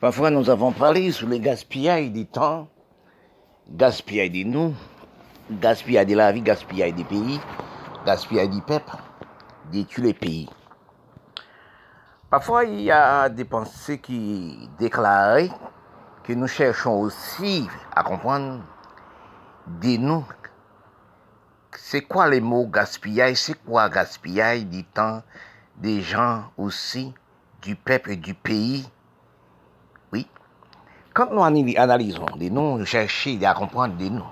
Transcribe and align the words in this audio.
Parfois, 0.00 0.30
nous 0.30 0.48
avons 0.48 0.70
parlé 0.70 1.10
sur 1.10 1.26
le 1.26 1.38
gaspillage 1.38 2.12
du 2.12 2.24
temps, 2.24 2.68
gaspillage 3.68 4.30
de 4.30 4.44
nous, 4.44 4.72
gaspillage 5.50 6.06
de 6.06 6.14
la 6.14 6.30
vie, 6.30 6.40
gaspillage 6.40 6.94
des 6.94 7.02
pays, 7.02 7.40
gaspillage 8.06 8.50
du 8.50 8.62
peuple, 8.62 8.94
de 9.72 9.82
tous 9.82 10.00
les 10.00 10.14
pays. 10.14 10.48
Parfois, 12.30 12.64
il 12.64 12.82
y 12.82 12.92
a 12.92 13.28
des 13.28 13.44
pensées 13.44 13.98
qui 13.98 14.70
déclarent 14.78 15.58
que 16.22 16.32
nous 16.32 16.46
cherchons 16.46 17.00
aussi 17.00 17.66
à 17.92 18.04
comprendre 18.04 18.62
de 19.66 19.96
nous. 19.96 20.24
C'est 21.76 22.02
quoi 22.02 22.28
les 22.28 22.40
mots 22.40 22.68
gaspillage? 22.68 23.38
C'est 23.38 23.64
quoi 23.64 23.88
gaspillage 23.88 24.64
du 24.64 24.84
temps 24.84 25.24
des 25.76 26.02
gens 26.02 26.44
aussi, 26.56 27.12
du 27.62 27.74
peuple 27.74 28.12
et 28.12 28.16
du 28.16 28.34
pays? 28.34 28.88
quand 31.18 31.32
nous 31.32 31.42
analysons 31.42 32.26
de 32.36 32.48
noms, 32.48 32.78
nous 32.78 32.86
cherchons 32.86 33.40
à 33.42 33.52
comprendre 33.52 33.96
des 33.96 34.08
noms. 34.08 34.22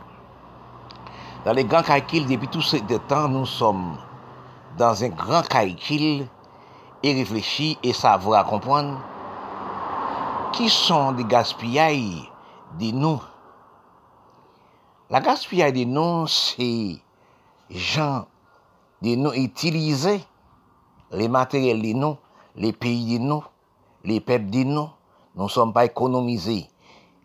Dans 1.44 1.52
les 1.52 1.64
grands 1.64 1.82
calculs, 1.82 2.28
depuis 2.28 2.46
tout 2.46 2.62
ce 2.62 2.77
temps, 2.77 3.27
nous 3.27 3.44
sommes 3.44 3.96
dans 4.78 5.02
un 5.02 5.08
grand 5.08 5.42
calcul 5.42 6.28
et 7.02 7.12
réfléchir 7.12 7.77
et 7.82 7.92
savoir 7.92 8.46
comprendre 8.46 9.00
qui 10.52 10.68
sont 10.68 11.10
des 11.10 11.24
gaspillages 11.24 12.30
de 12.78 12.92
noms. 12.92 13.20
La 15.10 15.20
gaspillage 15.20 15.72
de 15.72 15.82
noms, 15.82 16.28
c'est 16.28 17.00
gens 17.68 18.27
de 19.02 19.16
noms 19.16 19.32
utilisés, 19.32 20.22
les 21.10 21.27
matériels 21.27 21.82
de 21.82 21.94
noms, 21.94 22.18
les 22.55 22.72
pays 22.72 23.18
de 23.18 23.24
noms, 23.24 23.42
les 24.05 24.20
peuples 24.20 24.50
de 24.50 24.62
noms. 24.62 24.91
Nous 25.34 25.44
ne 25.44 25.48
sommes 25.48 25.72
pas 25.72 25.84
économisés. 25.84 26.68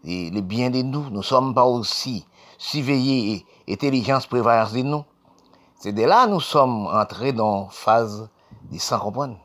Les 0.03 0.41
biens 0.41 0.69
de 0.69 0.81
nous, 0.81 1.09
nous 1.09 1.17
ne 1.17 1.21
sommes 1.21 1.53
pas 1.53 1.65
aussi 1.65 2.25
surveillés 2.57 3.45
et 3.67 3.73
intelligence 3.73 4.25
prévalence 4.25 4.73
de 4.73 4.81
nous. 4.81 5.05
C'est 5.75 5.93
de 5.93 6.03
là 6.03 6.25
que 6.25 6.31
nous 6.31 6.39
sommes 6.39 6.87
entrés 6.87 7.33
dans 7.33 7.63
la 7.65 7.69
phase 7.69 8.29
de 8.71 8.77
sans 8.77 8.99
comprendre. 8.99 9.37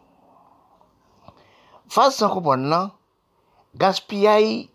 Phase 1.88 2.16
sans 2.16 2.30
comprendre, 2.30 2.66
là, 2.66 2.92
gaspillage 3.74 4.68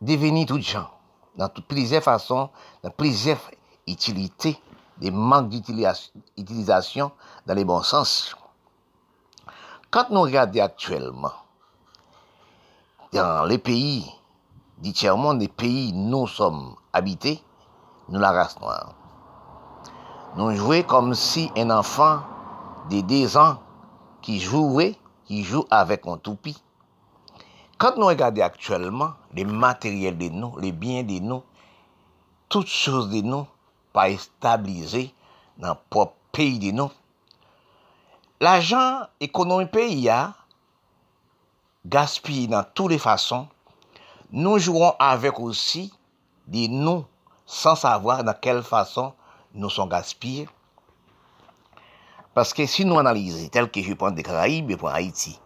devenu 0.00 0.44
tout 0.46 0.60
gens, 0.60 0.90
dans 1.36 1.48
plusieurs 1.48 2.02
façons, 2.02 2.50
dans 2.82 2.90
plusieurs 2.90 3.40
utilités, 3.86 4.60
des 4.98 5.10
manques 5.10 5.48
d'utilisation 5.48 7.10
dans 7.46 7.54
les 7.54 7.64
bons 7.64 7.82
sens. 7.82 8.36
Quand 9.90 10.10
nous 10.10 10.22
regardons 10.22 10.62
actuellement, 10.62 11.32
dans 13.12 13.44
les 13.44 13.58
pays 13.58 14.10
ditèrement 14.78 15.34
des 15.34 15.48
pays 15.48 15.92
nous 15.92 16.26
sommes 16.26 16.76
habités, 16.92 17.42
nous 18.08 18.20
la 18.20 18.32
race 18.32 18.60
noire. 18.60 18.94
Nous 20.36 20.54
jouons 20.56 20.82
comme 20.82 21.14
si 21.14 21.50
un 21.56 21.70
enfant 21.70 22.20
de 22.90 23.00
10 23.00 23.36
ans 23.36 23.58
qui 24.20 24.40
jouait, 24.40 24.98
qui 25.26 25.44
joue 25.44 25.64
avec 25.70 26.06
un 26.06 26.16
toupie. 26.16 26.60
Quand 27.78 27.96
nous 27.96 28.06
regardons 28.06 28.42
actuellement 28.42 29.12
les 29.32 29.44
matériels 29.44 30.18
de 30.18 30.28
nous, 30.28 30.56
les 30.58 30.72
biens 30.72 31.02
de 31.02 31.18
nous, 31.18 31.42
toutes 32.48 32.66
choses 32.66 33.10
de 33.10 33.20
nous, 33.20 33.46
pas 33.92 34.16
stabilisées 34.16 35.14
dans 35.58 35.70
le 35.70 35.78
propre 35.90 36.14
pays 36.32 36.58
de 36.58 36.70
nous, 36.70 36.90
l'argent 38.40 39.02
économique 39.20 39.70
pays 39.70 40.08
a 40.08 40.34
gaspillé 41.86 42.46
dans 42.46 42.64
toutes 42.74 42.90
les 42.90 42.98
façons 42.98 43.46
Nous 44.30 44.58
jouons 44.58 44.94
avec 44.98 45.38
aussi 45.38 45.92
des 46.46 46.68
nous 46.68 47.04
sans 47.46 47.76
savoir 47.76 48.24
dans 48.24 48.34
quelle 48.40 48.62
façon 48.62 49.12
nous 49.54 49.70
sommes 49.70 49.88
gaspillés. 49.88 50.48
Parce 52.32 52.52
que 52.52 52.66
si 52.66 52.84
nous 52.84 52.98
analysons, 52.98 53.48
tel 53.48 53.70
que 53.70 53.80
je 53.80 53.94
prends 53.94 54.10
des 54.10 54.22
Caraïbes 54.22 54.70
et 54.70 54.76
pour 54.76 54.88
Haïti, 54.88 55.38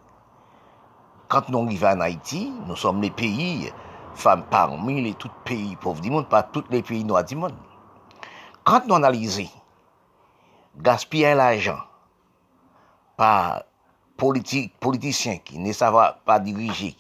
quand 1.29 1.49
nous 1.51 1.65
arrivons 1.65 1.89
en 1.89 2.01
Haïti, 2.01 2.51
nous 2.67 2.77
sommes 2.77 3.03
les 3.03 3.11
pays, 3.11 3.71
femmes 4.15 4.45
parmi 4.51 5.03
les 5.03 5.15
tous 5.15 5.31
pays 5.45 5.77
pauvres 5.77 6.01
du 6.01 6.11
monde, 6.11 6.29
pas 6.29 6.43
tous 6.43 6.65
les 6.71 6.83
pays 6.83 7.05
noirs 7.05 7.25
du 7.25 7.37
monde. 7.37 7.55
Quand 8.65 8.87
nous 8.87 8.95
analysons, 8.95 9.49
gaspiller 10.77 11.35
l'argent 11.35 11.81
par 13.17 13.65
politiciens 14.17 15.39
qui 15.39 15.59
ne 15.59 15.73
savent 15.73 16.17
pas 16.25 16.41
diriger, 16.41 16.97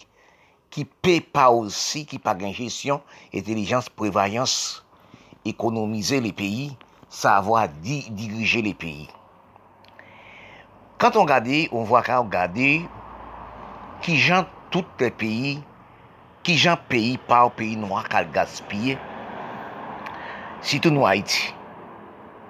ki 0.74 0.84
pe 1.02 1.18
pa 1.20 1.48
osi, 1.54 2.04
ki 2.08 2.20
pa 2.22 2.34
gen 2.38 2.52
jesyon, 2.56 3.00
etelijans, 3.32 3.88
prevayans, 3.98 4.84
ekonomize 5.48 6.20
le 6.20 6.32
peyi, 6.36 6.70
sa 7.08 7.38
avwa 7.40 7.66
di 7.68 8.02
dirije 8.12 8.62
le 8.64 8.74
peyi. 8.76 9.08
Kant 10.98 11.16
on 11.16 11.28
gade, 11.28 11.68
on 11.72 11.86
vwa 11.88 12.02
ka 12.04 12.18
on 12.20 12.28
gade, 12.28 12.70
ki 14.04 14.16
jan 14.18 14.48
tout 14.72 14.88
le 15.00 15.10
peyi, 15.14 15.58
ki 16.44 16.56
jan 16.58 16.80
peyi 16.90 17.16
pa 17.28 17.44
ou 17.46 17.54
peyi 17.54 17.78
noua 17.78 18.02
kal 18.08 18.28
gaspye, 18.34 18.98
sitou 20.60 20.92
nou 20.92 21.06
Haiti, 21.08 21.52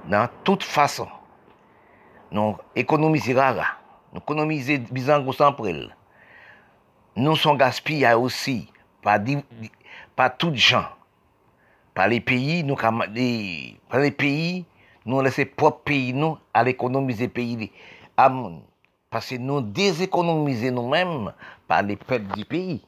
nan 0.08 0.32
tout 0.48 0.64
fason, 0.64 1.10
nou 2.32 2.56
ekonomize 2.78 3.36
rara, 3.36 3.74
nou 4.14 4.24
ekonomize 4.24 4.80
bizan 4.90 5.26
gousan 5.26 5.54
prel, 5.58 5.86
nou 7.18 7.36
son 7.38 7.58
gaspi 7.58 8.02
ya 8.04 8.14
osi, 8.18 8.62
pa, 9.04 9.18
di, 9.18 9.36
pa 10.18 10.30
tout 10.30 10.54
jan. 10.54 10.86
Pa 11.98 12.06
le 12.10 12.20
peyi, 12.22 12.62
nou 12.66 12.78
ka, 12.78 12.92
de, 13.10 13.28
pa 13.90 14.00
le 14.02 14.12
peyi, 14.14 14.62
nou 15.08 15.24
lese 15.24 15.46
pop 15.58 15.82
peyi 15.88 16.12
nou 16.14 16.38
al 16.56 16.70
ekonomize 16.70 17.26
peyi 17.34 17.56
li. 17.64 17.68
Amoun, 18.20 18.60
pase 19.10 19.38
nou 19.40 19.64
dezekonomize 19.74 20.70
nou 20.74 20.90
menm 20.92 21.30
pa 21.70 21.80
le 21.84 21.96
pep 22.00 22.26
di 22.34 22.44
peyi. 22.48 22.78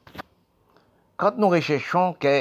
Kant 1.19 1.37
nou 1.41 1.53
rechechon 1.53 2.15
ke 2.21 2.35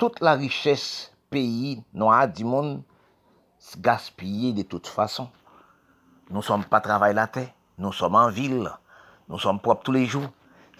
tout 0.00 0.18
la 0.24 0.34
richesse 0.40 1.12
peyi 1.32 1.78
nou 1.92 2.12
a 2.12 2.24
di 2.26 2.46
moun 2.48 2.78
gaspillé 3.80 4.52
de 4.52 4.62
toute 4.62 4.86
façon. 4.86 5.28
Nous 6.30 6.38
ne 6.38 6.42
sommes 6.42 6.64
pas 6.64 6.80
travail 6.80 7.14
la 7.14 7.26
terre, 7.26 7.52
nous 7.78 7.92
sommes 7.92 8.14
en 8.14 8.28
ville, 8.28 8.70
nous 9.28 9.38
sommes 9.38 9.60
propres 9.60 9.84
tous 9.84 9.92
les 9.92 10.06
jours. 10.06 10.28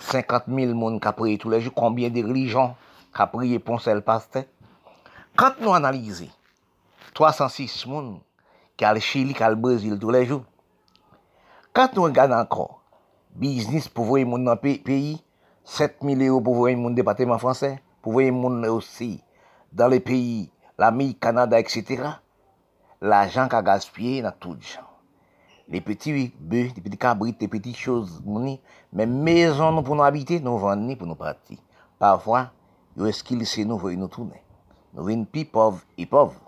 50.000 0.01 0.75
moun 0.75 1.01
ka 1.03 1.13
priye 1.17 1.39
tou 1.41 1.53
lejou, 1.53 1.75
konbyen 1.75 2.13
de 2.15 2.25
relijon 2.25 2.75
ka 3.15 3.29
priye 3.33 3.61
pon 3.63 3.83
sel 3.83 4.03
paste. 4.07 4.45
Kant 5.39 5.61
nou 5.63 5.75
analize, 5.75 6.31
306 7.19 7.85
moun 7.91 8.17
ki 8.79 8.87
al 8.89 9.01
Chili, 9.03 9.35
ki 9.35 9.45
al 9.47 9.59
Brazil 9.61 9.99
tou 10.01 10.15
lejou. 10.15 10.43
Kant 11.75 11.95
nou 11.99 12.11
gade 12.15 12.35
ankon, 12.37 12.71
biznis 13.35 13.91
pou 13.91 14.07
voye 14.07 14.27
moun 14.27 14.47
nan 14.47 14.59
peyi, 14.63 15.19
7.000 15.65 16.27
euro 16.29 16.43
pou 16.45 16.63
voye 16.63 16.77
moun 16.77 16.95
departement 16.95 17.41
franse, 17.43 17.73
pou 18.03 18.19
voye 18.19 18.31
moun 18.35 18.63
osi 18.69 19.17
dan 19.75 19.91
le 19.91 19.99
peyi, 20.01 20.51
l'ami, 20.79 21.15
Kanada, 21.19 21.59
etc. 21.59 22.15
L'ajan 23.03 23.51
ka 23.51 23.61
gaspye 23.67 24.23
nan 24.23 24.37
tout 24.39 24.59
jan. 24.63 24.94
Les 25.69 25.81
petits 25.81 26.33
bœufs, 26.39 26.71
les 26.77 26.83
petits 26.83 26.99
cabrites, 26.99 27.41
les 27.41 27.49
petites 27.49 27.77
choses, 27.77 28.23
mais 28.93 29.07
maison 29.07 29.73
nous 29.73 29.83
pour 29.83 29.97
nous 29.97 30.03
habiter, 30.03 30.39
nous 30.41 30.59
vendons 30.59 30.95
pour 30.95 31.07
nous 31.07 31.15
partir. 31.15 31.59
Parfois, 31.99 32.51
qu'il 33.25 33.47
sait 33.47 33.65
nous, 33.65 33.79
nous 33.97 34.09
tourner. 34.09 34.43
Nous 34.93 35.03
venons 35.03 35.25
plus 35.25 35.45
pauvres 35.45 35.81
et 35.97 36.07
pauvres. 36.07 36.41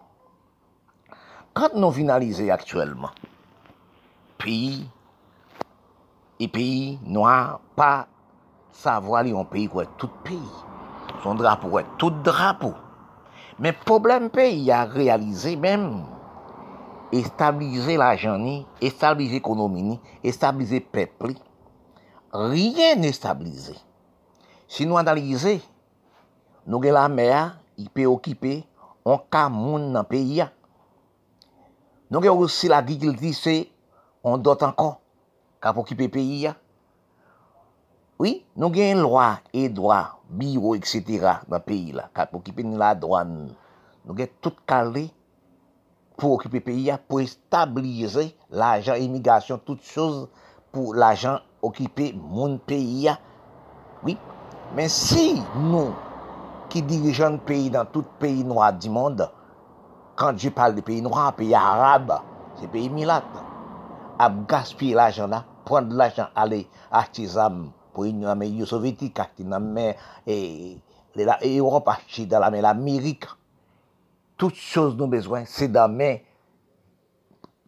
Quand 1.55 1.75
nous 1.75 1.91
finalisons 1.91 2.51
actuellement, 2.51 3.11
pays 4.39 4.87
et 6.39 6.49
pays 6.49 6.99
noirs, 7.05 7.61
pas 7.75 8.07
savoir 8.71 9.23
les 9.23 9.35
pays 9.51 9.69
quoi 9.69 9.87
tout 9.87 10.11
pays. 10.23 10.39
Son 11.23 11.35
drapeau 11.35 11.79
est 11.79 11.87
tout 11.99 12.11
drapeau. 12.11 12.75
Mais 13.59 13.73
problème 13.73 14.29
pays 14.29 14.71
a 14.71 14.85
réalisé 14.85 15.57
même 15.57 16.05
estabilize 17.15 17.97
la 18.01 18.15
jani, 18.19 18.61
estabilize 18.81 19.39
ekonomini, 19.39 20.01
estabilize 20.27 20.81
pepli. 20.81 21.37
Rien 22.33 23.05
estabilize. 23.07 23.77
Si 24.67 24.87
nou 24.87 24.99
analize, 24.99 25.61
nou 26.67 26.83
gen 26.83 26.97
la 26.97 27.07
mea, 27.09 27.45
i 27.79 27.87
pe 27.93 28.07
okipe, 28.11 28.59
an 29.07 29.23
ka 29.31 29.47
moun 29.53 29.93
nan 29.95 30.07
peyi 30.09 30.41
ya. 30.41 30.51
Nou 32.11 32.23
gen 32.25 32.35
ou 32.35 32.49
si 32.51 32.71
la 32.71 32.83
dikilti 32.85 33.33
se, 33.37 33.57
an 34.27 34.43
dot 34.43 34.65
ankon, 34.67 34.97
ka 35.63 35.73
pou 35.73 35.87
okipe 35.87 36.09
peyi 36.13 36.43
ya. 36.49 36.57
Oui, 38.19 38.41
nou 38.57 38.73
gen 38.75 39.03
lwa 39.05 39.37
e 39.55 39.67
dwa, 39.69 40.01
biro, 40.27 40.75
etc. 40.79 41.45
nan 41.47 41.63
peyi 41.63 41.95
la, 41.95 42.09
ka 42.17 42.27
pou 42.31 42.43
okipe 42.43 42.65
ni 42.67 42.79
la 42.81 42.95
dwan. 42.99 43.37
Nou 44.07 44.19
gen 44.19 44.31
tout 44.43 44.59
kalé, 44.69 45.07
pou 46.17 46.37
okipe 46.37 46.63
peyi 46.65 46.89
ya, 46.89 46.97
pou 46.99 47.21
establize 47.23 48.31
l'ajan 48.51 49.01
imigasyon, 49.05 49.61
tout 49.67 49.81
chose 49.85 50.27
pou 50.73 50.97
l'ajan 50.97 51.41
okipe 51.65 52.13
moun 52.17 52.59
peyi 52.69 53.07
ya. 53.07 53.17
Oui, 54.05 54.17
men 54.77 54.91
si 54.93 55.37
nou 55.69 55.95
ki 56.73 56.83
dirijan 56.89 57.39
peyi 57.47 57.71
dan 57.73 57.89
tout 57.93 58.09
peyi 58.21 58.45
noua 58.45 58.73
di 58.75 58.93
moun, 58.93 59.21
kan 60.17 60.37
di 60.37 60.53
pal 60.53 60.77
de 60.77 60.85
peyi 60.85 61.05
noua, 61.05 61.31
peyi 61.37 61.55
arab, 61.57 62.17
se 62.61 62.69
peyi 62.73 62.89
milat, 62.93 63.27
ap 64.19 64.45
gaspi 64.49 64.95
l'ajan 64.97 65.33
la, 65.33 65.45
pon 65.67 65.89
de 65.91 65.97
l'ajan 65.99 66.33
ale 66.39 66.65
artizam 66.95 67.67
pou 67.97 68.05
yon 68.09 68.29
ame 68.29 68.49
yo 68.53 68.69
sovyetik, 68.69 69.19
ati 69.21 69.45
nan 69.49 69.73
men 69.73 69.97
e 70.29 70.77
Europe, 71.49 71.89
ati 71.93 72.27
nan 72.29 72.53
men 72.53 72.65
l'Amerik, 72.65 73.25
Tout 74.37 74.53
chose 74.53 74.99
nou 75.01 75.09
bezwen, 75.09 75.47
se 75.49 75.65
da 75.73 75.87
men 75.89 76.21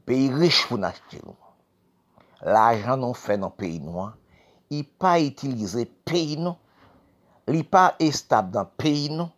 peyi 0.09 0.29
riche 0.35 0.67
pou 0.69 0.76
nachete 0.81 1.23
nou. 1.25 1.37
La 2.44 2.69
L'ajan 2.69 3.00
nou 3.03 3.17
fe 3.19 3.38
nan 3.41 3.50
peyi 3.56 3.81
nou 3.82 4.03
an, 4.05 4.12
i 4.70 4.85
pa 5.00 5.17
itilize 5.19 5.87
peyi 6.06 6.37
nou, 6.38 6.55
li 7.49 7.65
pa 7.65 7.88
estab 8.05 8.53
dan 8.55 8.69
peyi 8.79 9.09
nou, 9.11 9.32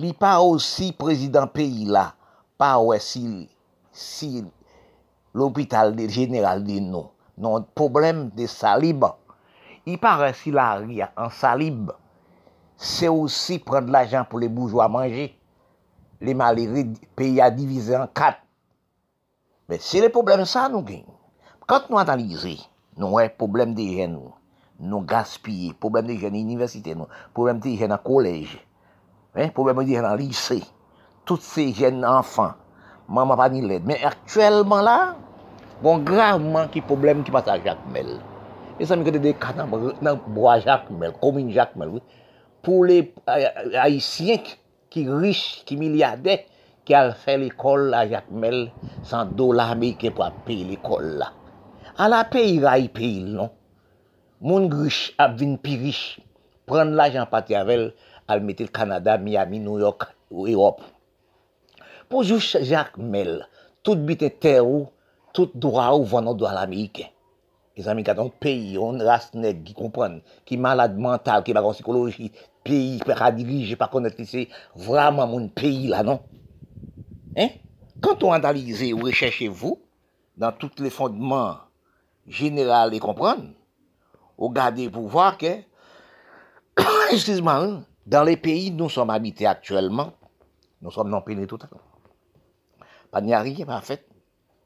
li 0.00 0.14
pa 0.16 0.38
osi 0.40 0.88
prezident 0.96 1.52
peyi 1.54 1.86
la, 1.92 2.08
pa 2.58 2.72
wè 2.80 2.96
si, 3.02 3.22
si 3.92 4.40
l'opital 5.36 5.92
general 6.08 6.64
di 6.64 6.80
nou, 6.82 7.12
non 7.36 7.68
problem 7.76 8.30
de 8.34 8.48
salib, 8.50 9.04
i 9.84 9.94
pa 10.00 10.16
wè 10.24 10.32
si 10.34 10.50
la 10.56 10.72
ria 10.80 11.12
an 11.14 11.30
salib, 11.30 11.92
se 12.74 13.12
osi 13.12 13.60
pren 13.62 13.86
de 13.86 13.94
l'ajan 13.94 14.26
pou 14.26 14.40
le 14.40 14.48
boujwa 14.50 14.88
manje, 14.90 15.28
li 16.24 16.34
malere 16.34 16.84
peyi 17.18 17.40
a 17.42 17.50
divize 17.54 17.94
an 17.96 18.08
kat. 18.14 18.40
Men 19.68 19.82
se 19.84 20.00
le 20.00 20.08
problem 20.12 20.46
sa 20.48 20.66
nou 20.72 20.82
gen, 20.86 21.04
kant 21.68 21.90
nou 21.90 22.00
analize, 22.00 22.56
nou 22.98 23.18
wè 23.18 23.28
problem 23.36 23.74
de 23.76 23.84
gen 23.98 24.14
nou, 24.16 24.32
nou 24.78 25.02
gaspye, 25.06 25.74
problem 25.82 26.06
de 26.08 26.16
jen 26.18 26.38
universite 26.38 26.94
nou, 26.96 27.10
problem 27.36 27.60
de 27.62 27.74
jen 27.76 27.92
an 27.92 28.00
kolej, 28.02 28.54
eh, 29.36 29.50
problem 29.54 29.82
de 29.82 29.92
jen 29.92 30.06
an 30.08 30.16
lise, 30.18 30.62
tout 31.28 31.42
se 31.44 31.66
jen 31.76 32.00
anfan, 32.06 32.54
maman 33.08 33.38
pa 33.38 33.48
ni 33.52 33.60
led. 33.66 33.84
Men 33.86 34.00
aktuelman 34.08 34.84
la, 34.86 34.98
bon 35.82 36.04
gravman 36.06 36.70
ki 36.72 36.82
problem 36.86 37.24
ki 37.26 37.34
pata 37.34 37.58
Jacquemel. 37.60 38.16
E 38.78 38.86
sa 38.86 38.96
mi 38.96 39.04
kote 39.06 39.20
de 39.22 39.34
kanan 39.34 39.68
nan 40.00 40.22
bo 40.32 40.48
a 40.48 40.58
Jacquemel, 40.62 41.12
komin 41.20 41.52
Jacquemel, 41.52 41.98
pou 42.62 42.86
le 42.86 43.02
euh, 43.28 43.76
haisyen 43.82 44.40
ki, 44.46 44.56
ki 44.92 45.04
riche, 45.08 45.64
ki 45.68 45.76
milyade, 45.80 46.38
ki 46.88 46.96
al 46.96 47.12
fè 47.20 47.36
l'ekol 47.40 47.90
la 47.92 48.04
jakmel, 48.08 48.68
san 49.04 49.34
do 49.36 49.50
la 49.56 49.68
Amerike 49.74 50.12
pou 50.14 50.26
ap 50.26 50.44
pey 50.46 50.64
l'ekol 50.68 51.18
la. 51.20 51.32
Al 52.00 52.16
ap 52.16 52.32
pey 52.34 52.58
ray 52.62 52.88
pey 52.94 53.20
l'on. 53.26 53.50
Moun 54.40 54.68
riche 54.72 55.16
ap 55.18 55.34
vin 55.40 55.56
pi 55.60 55.76
riche, 55.82 56.22
pren 56.68 56.94
l'ajan 56.96 57.28
pati 57.30 57.56
avèl, 57.58 57.90
al 58.28 58.44
mette 58.44 58.60
l'Kanada, 58.60 59.16
Miami, 59.18 59.58
New 59.58 59.78
York, 59.80 60.06
ou 60.30 60.46
Europe. 60.46 60.84
Po 62.08 62.22
jous 62.24 62.56
jakmel, 62.64 63.46
tout 63.82 63.96
bite 63.96 64.30
ter 64.40 64.60
ou, 64.64 64.86
tout 65.32 65.52
dora 65.54 65.90
ou 65.96 66.06
vwano 66.08 66.34
do 66.34 66.46
al 66.48 66.60
Amerike. 66.60 67.08
E 67.78 67.84
zami 67.84 68.02
katon 68.04 68.30
peyi, 68.42 68.74
yon 68.76 69.00
rast 69.06 69.36
neg 69.38 69.60
ki 69.66 69.74
kompren, 69.76 70.18
ki 70.48 70.56
malade 70.58 70.98
mental, 70.98 71.44
ki 71.46 71.54
bagon 71.56 71.76
psikoloji, 71.76 72.32
peyi, 72.68 73.00
pe 73.00 73.16
ka 73.16 73.32
dirije, 73.32 73.78
pa 73.80 73.88
konet 73.88 74.20
lise, 74.20 74.46
vraman 74.76 75.32
moun 75.32 75.48
peyi 75.56 75.88
la, 75.88 76.04
non? 76.04 76.20
Kanton 78.00 78.32
andalize 78.32 78.92
ou 78.92 79.06
recheche 79.06 79.48
vou, 79.48 79.80
dan 80.36 80.52
tout 80.52 80.70
le 80.78 80.90
fondement 80.90 81.58
general 82.26 82.94
e 82.94 83.00
kompren, 83.02 83.56
ou 84.38 84.52
gade 84.54 84.86
pou 84.94 85.10
vwa 85.10 85.32
ke, 85.40 85.56
excuse-moi, 87.10 87.82
dan 88.06 88.28
le 88.28 88.36
peyi 88.38 88.70
nou 88.70 88.92
som 88.92 89.10
habite 89.10 89.48
aktuelman, 89.50 90.12
nou 90.78 90.94
som 90.94 91.10
nan 91.10 91.24
pene 91.26 91.48
tout 91.50 91.64
an. 91.66 91.82
Pa 93.10 93.24
n'y 93.24 93.34
a 93.34 93.42
rien 93.42 93.66
pa 93.66 93.80
fet, 93.82 94.06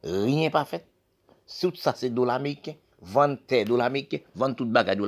rien 0.05 0.53
pa 0.53 0.67
fet, 0.69 0.85
sout 1.49 1.81
sa 1.81 1.97
se 1.97 2.13
do 2.13 2.27
la 2.29 2.37
meke, 2.43 2.77
vante 3.01 3.65
do 3.65 3.81
la 3.81 3.89
meke, 3.89 4.27
vante 4.37 4.61
tout 4.61 4.69
bagay 4.69 4.99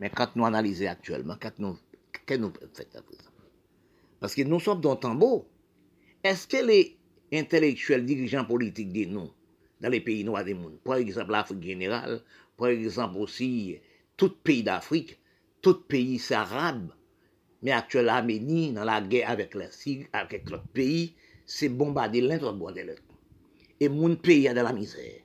do 0.00 0.08
la 0.08 0.08
meke. 0.08 0.08
Men 0.08 0.16
kat 0.16 0.36
nou 0.36 0.48
analize 0.48 0.88
aktuelman, 0.88 1.38
kat 1.40 1.58
nou, 1.60 1.76
ken 2.24 2.40
nou 2.40 2.72
fet 2.76 2.96
apre 2.96 3.18
sa? 3.20 3.28
Paske 4.20 4.46
nou 4.48 4.60
som 4.60 4.80
don 4.80 4.96
tanbo, 5.00 5.44
eske 6.24 6.64
le 6.64 6.78
intelektuel 7.36 8.06
dirijan 8.08 8.48
politik 8.48 8.90
de 8.96 9.04
nou, 9.12 9.28
dan 9.80 9.92
le 9.92 10.00
peyi 10.04 10.24
nou 10.24 10.40
a 10.40 10.44
de 10.44 10.56
moun, 10.56 10.78
pou 10.84 10.96
exemple 10.96 11.36
Afrik 11.36 11.60
General, 11.64 12.18
Par 12.60 12.68
exemple 12.68 13.16
aussi, 13.16 13.78
tout 14.18 14.36
pays 14.44 14.62
d'Afrique, 14.62 15.18
tout 15.62 15.80
pays 15.88 16.18
s'arabe, 16.18 16.90
mais 17.62 17.70
actuellement, 17.70 18.12
l'Arménie, 18.12 18.72
dans 18.72 18.84
la 18.84 19.00
guerre 19.00 19.30
avec 19.30 19.54
l'autre 19.54 20.68
pays, 20.74 21.14
c'est 21.46 21.70
bombarder 21.70 22.20
l'un 22.20 22.38
contre 22.38 22.82
l'autre. 22.82 23.02
Et 23.80 23.88
mon 23.88 24.14
pays 24.14 24.46
a 24.46 24.52
de 24.52 24.60
la 24.60 24.74
misère. 24.74 25.22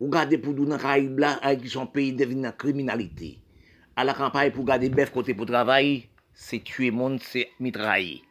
Ou 0.00 0.08
gardez 0.08 0.38
pour 0.38 0.54
nous 0.54 0.66
dans 0.66 0.76
Caraïbes 0.76 1.20
là, 1.20 1.34
avec 1.34 1.68
son 1.68 1.86
pays 1.86 2.12
devient 2.12 2.42
la 2.42 2.50
criminalité. 2.50 3.38
À 3.96 4.04
la 4.04 4.14
campagne, 4.14 4.50
pour 4.50 4.64
garder 4.64 4.88
bœuf 4.88 5.10
côté 5.10 5.34
pour 5.34 5.46
travailler, 5.46 6.10
c'est 6.32 6.62
tuer 6.64 6.90
monde, 6.90 7.20
c'est 7.22 7.50
mitrailler. 7.60 8.22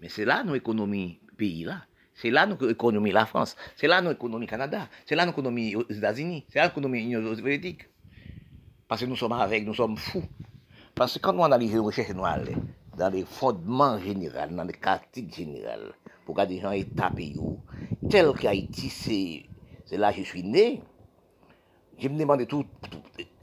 Mais 0.00 0.08
c'est 0.08 0.24
là 0.24 0.44
nos 0.44 0.54
économies 0.54 1.18
pays 1.36 1.64
là. 1.64 1.86
C'est 2.14 2.30
là 2.30 2.46
notre 2.46 2.70
économie, 2.70 3.10
la 3.10 3.26
France. 3.26 3.56
C'est 3.76 3.88
là 3.88 4.00
notre 4.00 4.16
économie, 4.16 4.46
Canada. 4.46 4.88
C'est 5.04 5.16
là 5.16 5.26
notre 5.26 5.38
économie 5.38 5.74
aux 5.74 5.90
États-Unis. 5.90 6.44
C'est 6.48 6.58
là 6.58 6.64
notre 6.64 6.78
économie 6.78 7.00
Union 7.02 7.34
soviétique. 7.34 7.88
Parce 8.86 9.00
que 9.00 9.06
nous 9.06 9.16
sommes 9.16 9.32
avec, 9.32 9.66
nous 9.66 9.74
sommes 9.74 9.96
fous. 9.96 10.22
Parce 10.94 11.14
que 11.14 11.18
quand 11.18 11.32
nous 11.32 11.44
analysons 11.44 11.74
les 11.74 11.80
recherches 11.80 12.14
noires, 12.14 12.38
dans 12.96 13.10
les 13.10 13.24
fondements 13.24 13.98
généraux, 13.98 14.46
dans 14.50 14.64
les 14.64 14.74
caractéristiques 14.74 15.34
générales, 15.34 15.92
pour 16.24 16.36
que 16.36 16.46
des 16.46 16.60
gens 16.60 16.70
aient 16.70 16.84
tapé 16.84 17.34
tel 18.08 18.32
qu'Haïti, 18.34 19.48
c'est 19.84 19.96
là 19.96 20.12
que 20.12 20.18
je 20.18 20.24
suis 20.24 20.44
né, 20.44 20.82
je 21.98 22.08
me 22.08 22.18
demande 22.18 22.46
tout, 22.46 22.64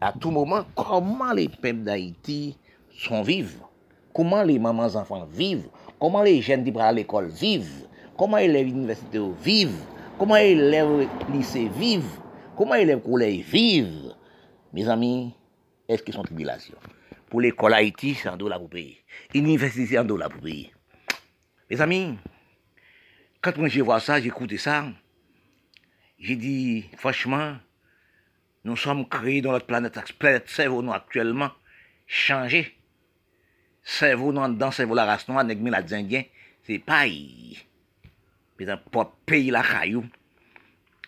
à 0.02 0.12
tout 0.12 0.32
moment 0.32 0.66
comment 0.76 1.32
les 1.32 1.48
peuples 1.48 1.84
d'Haïti 1.84 2.58
sont 2.98 3.22
vivants, 3.22 3.70
comment 4.14 4.44
les 4.44 4.60
mamans 4.60 4.96
enfants 4.96 5.28
vivent, 5.32 5.70
comment 6.00 6.24
les 6.24 6.42
jeunes 6.42 6.64
qui 6.64 6.78
à 6.80 6.92
l'école 6.92 7.30
vivent, 7.30 7.88
Koman 8.22 8.44
eleve 8.44 8.70
universite 8.70 9.18
ou 9.18 9.34
vive? 9.34 9.74
Koman 10.20 10.44
eleve 10.46 11.08
lise 11.34 11.64
vive? 11.74 12.20
Koman 12.54 12.84
eleve 12.84 13.02
kouleye 13.02 13.42
vive? 13.42 14.12
Miz 14.78 14.92
ami, 14.94 15.32
eske 15.90 16.14
son 16.14 16.28
tribilasyon? 16.28 16.78
Pou 17.32 17.42
l'ekol 17.42 17.74
Haiti, 17.74 18.14
se 18.20 18.30
an 18.30 18.38
do 18.38 18.52
la 18.52 18.60
pou 18.62 18.70
peye. 18.70 19.00
Universite 19.34 19.88
se 19.90 19.98
an 19.98 20.06
do 20.06 20.20
la 20.22 20.30
pou 20.30 20.44
peye. 20.44 20.70
Miz 21.72 21.82
ami, 21.82 22.04
kat 23.42 23.58
mwen 23.58 23.74
je 23.74 23.82
vwa 23.82 23.98
sa, 24.06 24.20
j'ekoute 24.22 24.60
sa, 24.62 24.84
je 26.22 26.38
di, 26.38 26.56
fwachman, 27.02 27.58
nou 28.68 28.78
som 28.80 29.02
kreye 29.10 29.42
don 29.46 29.56
lot 29.56 29.66
planet, 29.70 29.98
planet 30.22 30.52
sevo 30.52 30.84
nou 30.86 30.96
aktuelman, 30.98 31.54
chanje. 32.06 32.68
Sevo 33.82 34.30
nou 34.36 34.60
dan 34.62 34.76
sevo 34.76 34.98
la 34.98 35.08
ras 35.10 35.28
nou, 35.30 35.42
anegme 35.42 35.74
la 35.74 35.82
dzengyen, 35.86 36.30
se 36.68 36.78
paye. 36.86 37.62
pou 38.66 39.10
peyi 39.26 39.52
la 39.54 39.64
kayou, 39.66 40.06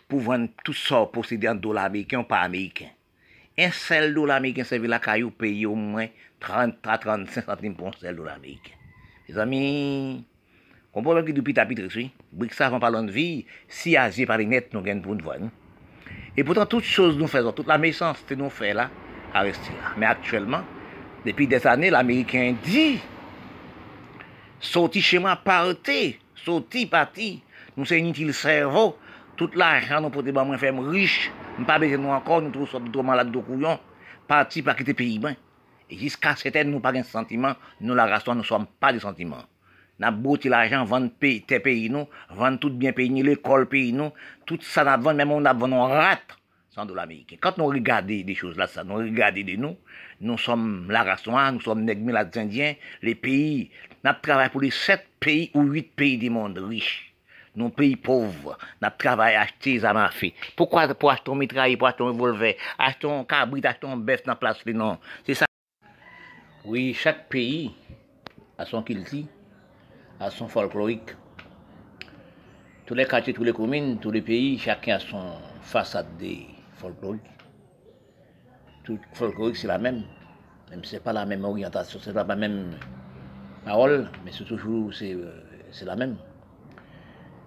pou 0.07 0.21
vwane 0.23 0.49
tout 0.63 0.77
sa 0.77 1.03
posede 1.11 1.49
an 1.49 1.59
do 1.61 1.73
la 1.73 1.85
Ameriken 1.89 2.23
ou 2.23 2.29
pa 2.29 2.43
Ameriken. 2.45 2.91
En 3.57 3.73
sel 3.77 4.13
do 4.15 4.25
la 4.25 4.39
Ameriken 4.41 4.65
se 4.65 4.79
ve 4.81 4.89
la 4.89 5.01
kayou, 5.03 5.33
peyi 5.37 5.67
ou 5.69 5.77
mwen 5.77 6.11
30-35 6.43 7.45
centime 7.45 7.77
pou 7.77 7.89
an 7.89 7.97
sel 7.99 8.17
do 8.17 8.25
la 8.27 8.37
Ameriken. 8.37 8.77
Se 9.27 9.37
zami, 9.37 10.23
konpon 10.93 11.19
mwen 11.19 11.27
ki 11.27 11.35
dupi 11.37 11.55
tapit 11.57 11.83
reswi, 11.83 12.09
brik 12.33 12.55
sa 12.57 12.71
van 12.73 12.81
palon 12.83 13.09
de 13.09 13.15
vi, 13.15 13.27
si 13.69 13.97
azi 13.99 14.27
pari 14.29 14.49
net 14.49 14.73
nou 14.73 14.85
gen 14.85 15.03
pou 15.03 15.17
nvwane. 15.17 15.51
E 16.33 16.41
poutan 16.41 16.65
tout 16.65 16.81
chose 16.81 17.13
nou 17.19 17.29
fezon, 17.29 17.53
tout 17.53 17.67
la 17.69 17.77
meysans 17.77 18.17
te 18.25 18.33
nou 18.33 18.49
fe 18.49 18.71
la, 18.73 18.87
a 19.37 19.43
resti 19.45 19.69
la. 19.77 19.91
Men 19.99 20.09
aktuelman, 20.09 20.65
depi 21.27 21.45
des 21.51 21.67
ane, 21.69 21.91
l'Amerikyan 21.93 22.57
di, 22.65 22.97
soti 24.57 25.03
chema 25.05 25.35
parte, 25.45 26.15
soti 26.41 26.87
pati, 26.89 27.35
nou 27.77 27.85
se 27.85 28.01
initil 28.01 28.33
servo, 28.33 28.95
tout 29.37 29.53
la 29.59 29.75
ajan 29.77 30.01
nou 30.01 30.13
pote 30.13 30.33
ba 30.33 30.41
mwen 30.47 30.61
fèm 30.61 30.81
riche, 30.89 31.29
mpa 31.61 31.77
beze 31.85 32.01
nou 32.01 32.17
ankon, 32.17 32.47
nou 32.47 32.57
trou 32.57 32.71
sot 32.71 32.89
drou 32.89 33.05
malade 33.05 33.29
do 33.33 33.45
kouyon, 33.45 33.77
parti 34.25 34.65
pa 34.65 34.73
kite 34.79 34.97
peyi 34.97 35.21
ben. 35.21 35.37
E 35.85 36.01
jiska 36.01 36.33
seten 36.41 36.73
nou 36.73 36.81
pa 36.81 36.95
gen 36.97 37.05
sentiman, 37.05 37.61
nou 37.77 37.93
la 37.93 38.09
rastwa 38.09 38.33
nou 38.33 38.47
som 38.47 38.65
pa 38.81 38.89
de 38.95 39.05
sentiman. 39.05 39.45
Na 40.03 40.11
boti 40.11 40.51
la 40.51 40.65
chan 40.67 40.83
vande 40.89 41.31
te 41.47 41.59
peyi 41.63 41.87
nou, 41.93 42.09
vande 42.35 42.59
tout 42.59 42.75
bien 42.75 42.95
peyi 42.95 43.11
nou, 43.13 43.23
l'ekol 43.23 43.69
peyi 43.71 43.93
nou, 43.95 44.11
tout 44.49 44.59
sa 44.67 44.83
nap 44.83 45.05
vande, 45.05 45.21
mèm 45.23 45.31
ou 45.31 45.43
nap 45.43 45.61
vande 45.61 45.77
nou 45.77 45.87
rat, 45.87 46.35
san 46.75 46.89
do 46.89 46.97
l'Amerike. 46.97 47.39
Kant 47.39 47.55
nou 47.61 47.71
rigade 47.71 48.19
de 48.27 48.35
chouz 48.35 48.59
la 48.59 48.67
sa, 48.67 48.83
nou 48.83 48.99
rigade 48.99 49.45
de 49.47 49.55
nou, 49.55 49.79
nou 50.19 50.41
som 50.41 50.83
la 50.91 51.05
raston, 51.07 51.39
nou 51.55 51.63
som 51.63 51.79
negme 51.87 52.11
la 52.11 52.25
zindien, 52.27 52.75
le 53.05 53.15
peyi, 53.15 53.69
nap 54.03 54.19
travay 54.25 54.51
pou 54.51 54.65
li 54.65 54.73
set 54.75 55.07
peyi 55.23 55.47
ou 55.55 55.63
8 55.71 55.95
peyi 55.95 56.19
di 56.19 56.33
monde 56.33 56.65
riche. 56.67 57.13
Nou 57.55 57.69
peyi 57.69 57.93
povre, 58.01 58.57
nap 58.81 58.97
travay 58.99 59.37
achete 59.37 59.77
zaman 59.85 60.11
fe. 60.11 60.33
Poukwa 60.57 60.87
pou 60.97 61.13
achete 61.13 61.29
ton 61.29 61.39
mitraye, 61.39 61.77
pou 61.77 61.87
achete 61.87 62.01
ton 62.01 62.11
revolver, 62.11 62.57
achete 62.75 63.05
ton 63.05 63.23
kabrit, 63.29 63.69
achete 63.69 63.85
ton 63.85 64.03
bef 64.03 64.25
nan 64.27 64.41
plas 64.41 64.65
li 64.67 64.73
nan? 64.75 64.97
Se 65.23 65.37
sa, 65.37 65.47
Oui, 66.65 66.93
chaque 66.93 67.27
pays 67.27 67.73
a 68.57 68.65
son 68.65 68.83
culture, 68.83 69.25
a 70.23 70.31
son 70.31 70.47
folklorique. 70.47 71.15
Tous 72.85 72.93
les 72.93 73.05
quartiers, 73.05 73.33
tous 73.33 73.43
les 73.43 73.51
communes, 73.51 73.99
tous 73.99 74.11
les 74.11 74.21
pays, 74.21 74.57
chacun 74.57 74.95
a 74.95 74.99
son 74.99 75.33
façade 75.61 76.07
des 76.17 76.47
folkloriques. 76.75 77.21
Tout 78.85 78.99
folklorique, 79.13 79.57
c'est 79.57 79.67
la 79.67 79.77
même. 79.77 80.03
Même 80.69 80.83
si 80.83 80.91
ce 80.91 80.95
n'est 80.95 81.01
pas 81.01 81.13
la 81.13 81.25
même 81.25 81.43
orientation, 81.43 81.99
ce 81.99 82.09
n'est 82.09 82.13
pas 82.13 82.23
la 82.23 82.35
même 82.35 82.77
parole, 83.65 84.09
mais 84.23 84.31
c'est 84.31 84.45
toujours 84.45 84.91
euh, 85.01 85.43
c'est 85.71 85.85
la 85.85 85.95
même. 85.95 86.15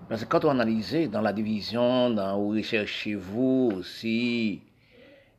Parce 0.08 0.24
que 0.24 0.28
quand 0.28 0.44
on 0.44 0.50
analyse 0.50 1.10
dans 1.10 1.22
la 1.22 1.32
division, 1.32 2.10
dans 2.10 2.38
où 2.38 2.50
recherchez-vous 2.50 3.72
aussi 3.74 4.62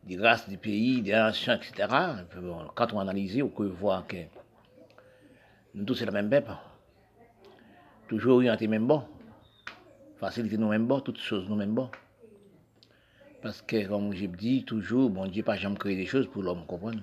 des 0.04 0.18
races 0.18 0.50
du 0.50 0.58
pays, 0.58 1.02
des 1.02 1.12
nations, 1.12 1.54
etc., 1.54 1.88
quand 2.76 2.94
on 2.94 3.00
analyse, 3.00 3.42
on 3.42 3.50
peut 3.50 3.68
voir 3.68 4.08
que 4.08 4.18
nous 5.76 5.86
tous 5.86 5.96
c'est 5.96 6.06
la 6.06 6.12
même 6.12 6.30
peuple. 6.30 6.52
Toujours 8.08 8.36
orienté 8.36 8.68
même 8.68 8.88
bon. 8.88 9.04
Facilité 10.18 10.58
nous 10.58 10.70
même 10.70 10.88
bon, 10.88 11.00
toutes 11.02 11.20
choses 11.20 11.48
nous 11.50 11.56
même 11.56 11.74
bon. 11.74 11.90
Parce 13.42 13.62
que, 13.62 13.88
comme 13.88 14.14
j'ai 14.14 14.28
dit 14.28 14.64
toujours, 14.64 15.10
bon 15.10 15.28
Dieu 15.28 15.44
pas 15.44 15.58
jamais 15.58 15.76
créé 15.76 15.96
des 15.96 16.06
choses 16.06 16.28
pour 16.28 16.42
l'homme 16.42 16.66
comprendre? 16.66 17.02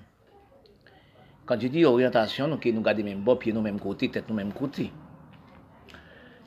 Quand 1.45 1.59
je 1.59 1.67
dis 1.67 1.85
orientation, 1.85 2.47
nous, 2.47 2.59
nous 2.71 2.81
gardons 2.81 3.03
même 3.03 3.21
bon, 3.21 3.35
pied 3.35 3.53
nous 3.53 3.61
même 3.61 3.79
côté, 3.79 4.09
tête 4.09 4.27
nous 4.27 4.35
même 4.35 4.51
côté. 4.51 4.91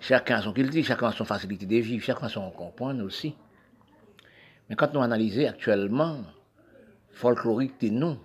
Chacun 0.01 0.37
a 0.37 0.43
son 0.43 0.53
culture, 0.53 0.85
chacun 0.85 1.09
a 1.09 1.13
son 1.13 1.25
facilité 1.25 1.67
de 1.67 1.77
vivre, 1.77 2.05
chacun 2.05 2.27
a 2.27 2.29
son 2.29 2.51
comprendre 2.51 3.05
aussi. 3.05 3.35
Mais 4.69 4.77
quand 4.77 4.93
nous 4.93 5.01
analysons 5.01 5.49
actuellement, 5.49 6.19
folklorique 7.13 7.81
de 7.81 7.89
nous, 7.91 8.17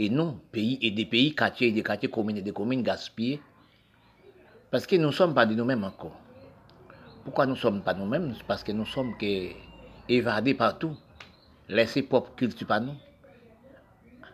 et 0.00 0.10
nous, 0.10 0.32
pays 0.52 0.78
et 0.82 0.90
des 0.90 1.06
pays, 1.06 1.34
quartiers 1.34 1.68
et 1.68 1.72
des 1.72 1.82
quartiers, 1.82 2.10
communes 2.10 2.36
et 2.36 2.42
des 2.42 2.52
communes 2.52 2.82
gaspillés, 2.82 3.40
parce 4.70 4.86
que 4.86 4.96
nous 4.96 5.08
ne 5.08 5.12
sommes 5.12 5.34
pas 5.34 5.46
de 5.46 5.54
nous-mêmes 5.54 5.84
encore. 5.84 6.16
Pourquoi 7.24 7.46
nous 7.46 7.54
ne 7.54 7.58
sommes 7.58 7.82
pas 7.82 7.94
nous-mêmes? 7.94 8.34
Parce 8.46 8.62
que 8.62 8.72
nous 8.72 8.86
sommes 8.86 9.14
évadés 10.08 10.54
partout, 10.54 10.96
laissés 11.68 12.02
propre 12.02 12.34
culture 12.34 12.66
par 12.66 12.80
nous, 12.80 12.94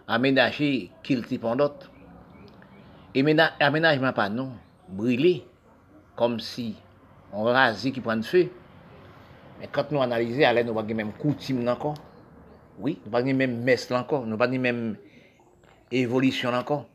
aménager 0.07 0.91
culture 1.03 1.41
pour 1.41 1.57
d'autres, 1.57 1.91
aménagement 3.61 4.13
par 4.13 4.31
nous, 4.31 4.51
brûler 4.89 5.47
comme 6.17 6.39
si 6.41 6.77
on 7.33 7.43
rasait 7.45 7.91
qui 7.91 8.01
prend 8.01 8.21
feu. 8.23 8.49
Mais 9.61 9.69
quand 9.71 9.91
nous 9.91 10.03
analysons, 10.03 10.45
allez, 10.45 10.65
nous 10.65 10.75
pas 10.75 10.83
même 10.83 11.13
coutume 11.13 11.69
encore. 11.69 11.95
Oui, 12.79 12.99
nous 13.05 13.11
pas 13.11 13.23
même 13.23 13.63
messe 13.63 13.91
encore, 13.93 14.27
nous 14.27 14.37
pas 14.37 14.49
même 14.49 14.97
évolution 15.91 16.53
encore. 16.53 16.87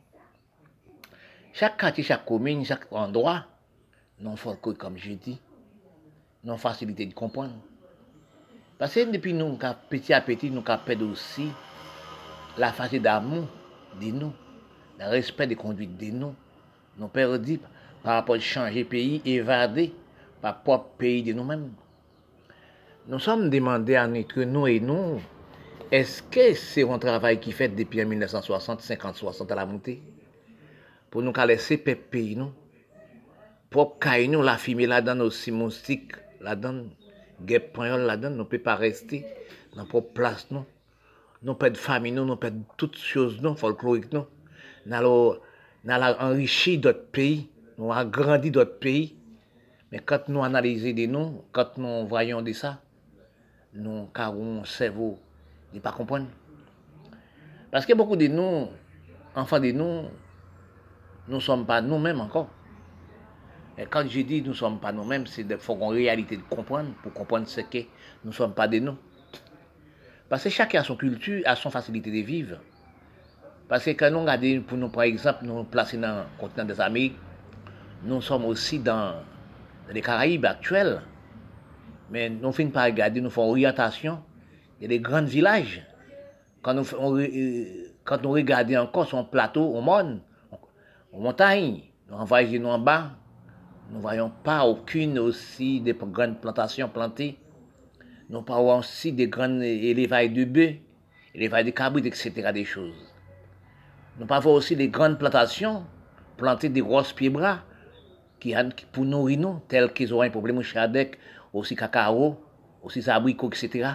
Chaque 1.54 1.78
quartier, 1.78 2.04
chaque 2.04 2.26
commune, 2.26 2.64
chaque 2.64 2.92
endroit, 2.92 3.46
non 4.20 4.36
que 4.36 4.70
comme 4.72 4.98
je 4.98 5.14
dis, 5.14 5.40
non 6.44 6.58
facilité 6.58 7.06
de 7.06 7.14
comprendre. 7.14 7.56
Parce 8.78 8.94
que 8.94 9.12
depuis 9.12 9.34
nous, 9.34 9.58
petit 9.90 10.14
à 10.14 10.22
petit, 10.22 10.50
nous 10.50 10.64
avons 10.66 11.12
aussi 11.12 11.50
la 12.58 12.72
facilité 12.72 13.04
d'amour 13.04 13.48
de 14.00 14.12
nous, 14.12 14.34
le 15.00 15.06
respect 15.06 15.48
des 15.48 15.56
conduites 15.56 15.98
de 15.98 16.12
nous. 16.12 16.36
Nous 16.98 17.08
perdons 17.08 17.60
par 18.04 18.16
rapport 18.16 18.36
à 18.36 18.40
changer 18.40 18.84
pays, 18.86 19.22
évader 19.26 19.94
par 20.42 20.62
propre 20.62 20.90
pays 20.98 21.24
de 21.24 21.34
nous-mêmes. 21.34 21.72
Nous 23.08 23.20
sommes 23.20 23.50
demandés 23.50 23.96
à 23.96 24.08
nous 24.08 24.68
et 24.68 24.80
nous, 24.80 25.20
est-ce 25.92 26.22
que 26.22 26.54
c'est 26.54 26.88
un 26.88 27.00
travail 27.00 27.40
qui 27.40 27.52
fait 27.52 27.68
depuis 27.68 28.06
1960, 28.06 28.82
50, 28.82 29.16
60 29.16 29.52
à 29.52 29.56
la 29.56 29.66
montée? 29.66 30.02
Pour 31.12 31.22
nous 31.22 31.34
laisser 31.34 31.78
pays 31.78 32.36
nous, 32.36 32.52
propre 33.70 34.00
caille 34.00 34.28
nous, 34.28 34.42
la 34.42 34.58
fumée 34.58 34.86
là-dedans 34.86 35.26
aussi, 35.26 35.52
moustiques 35.52 36.14
là-dedans, 36.40 36.86
guêpes 37.42 37.78
là-dedans, 37.78 38.30
nous 38.30 38.38
ne 38.38 38.44
pouvons 38.44 38.64
pas 38.64 38.76
rester 38.76 39.26
dans 39.76 39.86
propre 39.86 40.14
place 40.14 40.48
nous. 40.52 40.66
Nous 41.42 41.54
pas 41.54 41.70
de 41.70 41.78
famille 41.78 42.14
pas 42.40 42.50
de 42.50 42.62
toutes 42.78 42.98
choses 42.98 43.42
nous, 43.42 43.56
folkloriques 43.56 44.12
nous. 44.12 44.26
Nous 44.86 44.94
allons 44.96 45.40
enrichir 46.20 46.80
d'autres 46.80 47.06
pays 47.12 47.50
nous 47.80 47.94
avons 47.94 48.10
grandi 48.10 48.52
d'autres 48.52 48.78
pays. 48.78 49.16
Mais 49.92 50.00
quand 50.00 50.28
nous 50.28 50.44
analysons 50.44 50.92
des 50.94 51.08
noms, 51.08 51.44
quand 51.52 51.78
nous 51.78 52.06
voyons 52.06 52.42
de 52.42 52.52
ça, 52.52 52.82
nous 53.74 54.10
un 54.14 54.66
cerveau 54.66 55.18
ne 55.74 55.80
pas 55.80 55.94
comprendre. 55.94 56.28
Parce 57.72 57.86
que 57.86 57.94
beaucoup 57.94 58.18
de 58.18 58.28
nous, 58.28 58.68
enfants 59.34 59.60
de 59.60 59.72
nous, 59.72 60.04
nous 61.30 61.36
ne 61.36 61.42
sommes 61.42 61.66
pas 61.66 61.82
nous-mêmes 61.82 62.20
encore. 62.20 62.50
Et 63.78 63.86
quand 63.86 64.04
je 64.10 64.22
dis 64.22 64.42
nous 64.42 64.50
ne 64.50 64.54
sommes 64.54 64.80
pas 64.80 64.92
nous-mêmes, 64.92 65.28
c'est 65.28 65.46
qu'il 65.46 65.58
faut 65.58 65.76
une 65.76 65.94
réalité 65.94 66.36
de 66.36 66.42
comprendre 66.42 66.90
pour 67.04 67.14
comprendre 67.14 67.48
ce 67.48 67.62
que 67.62 67.78
nous 68.24 68.32
ne 68.32 68.32
sommes 68.32 68.54
pas 68.54 68.68
de 68.68 68.80
nous. 68.80 68.98
Parce 70.28 70.44
que 70.44 70.50
chacun 70.50 70.82
a 70.82 70.84
son 70.84 70.96
culture, 70.96 71.42
a 71.46 71.56
son 71.56 71.70
facilité 71.70 72.12
de 72.12 72.26
vivre. 72.26 72.58
Parce 73.68 73.86
que 73.86 73.92
quand 73.92 74.10
nous 74.12 74.22
regardons, 74.22 74.62
pour 74.68 74.78
nous, 74.78 74.90
par 74.90 75.04
exemple, 75.04 75.40
nous 75.44 75.64
placer 75.64 75.98
dans 75.98 76.18
le 76.18 76.24
continent 76.40 76.66
des 76.66 76.82
Amériques, 76.82 77.18
nous 78.04 78.22
sommes 78.22 78.46
aussi 78.46 78.80
dans 78.80 79.14
les 79.92 80.02
Caraïbes 80.02 80.46
actuels. 80.46 81.02
Mais 82.10 82.30
nous 82.30 82.52
finissons 82.52 82.74
par 82.74 82.86
regarder, 82.86 83.22
nous 83.22 83.30
faisons 83.30 83.50
orientation. 83.50 84.24
Il 84.80 84.84
y 84.84 84.86
a 84.86 84.90
des 84.90 85.00
grands 85.00 85.24
villages. 85.24 85.86
Quand 86.64 86.74
nous, 86.74 86.86
euh, 86.96 87.66
quand 88.04 88.22
nous 88.24 88.32
regardons 88.32 88.78
encore 88.78 89.08
son 89.08 89.24
plateau 89.24 89.64
au 89.64 89.82
monde, 89.82 90.22
aux 91.12 91.20
montagnes, 91.20 91.82
nous 92.10 92.18
envoyons 92.18 92.62
nous 92.62 92.70
en 92.70 92.80
bas, 92.80 93.12
nous 93.90 93.98
ne 93.98 94.02
voyons 94.02 94.32
pas 94.44 94.66
aucune 94.66 95.18
aussi 95.18 95.82
des 95.82 95.94
grandes 95.94 96.40
plantations 96.40 96.90
plantées. 96.90 97.40
Nous 98.30 98.44
voyons 98.46 98.78
aussi 98.78 99.12
des 99.12 99.28
grandes 99.28 99.64
élevages 99.64 100.32
de 100.32 100.46
bœufs, 100.46 100.76
élevages 101.34 101.66
de 101.66 101.72
cabrites, 101.72 102.06
etc. 102.06 102.52
des 102.54 102.66
choses. 102.66 103.14
Nous 104.20 104.28
voyons 104.28 104.54
aussi 104.54 104.76
des 104.76 104.90
grandes 104.90 105.18
plantations 105.18 105.86
plantées 106.38 106.70
des 106.70 106.82
grosses 106.82 107.14
pieds 107.14 107.30
bras 107.30 107.64
qui 108.40 108.56
pour 108.92 109.06
nourrir 109.06 109.40
nous, 109.40 109.62
tels 109.68 109.92
qu'ils 109.92 110.14
ont 110.14 110.22
un 110.22 110.30
problème 110.30 110.60
au 110.60 110.64
chadec, 110.64 111.18
aussi 111.52 111.76
cacao, 111.76 112.38
aussi 112.82 113.10
abricots, 113.10 113.50
etc. 113.50 113.90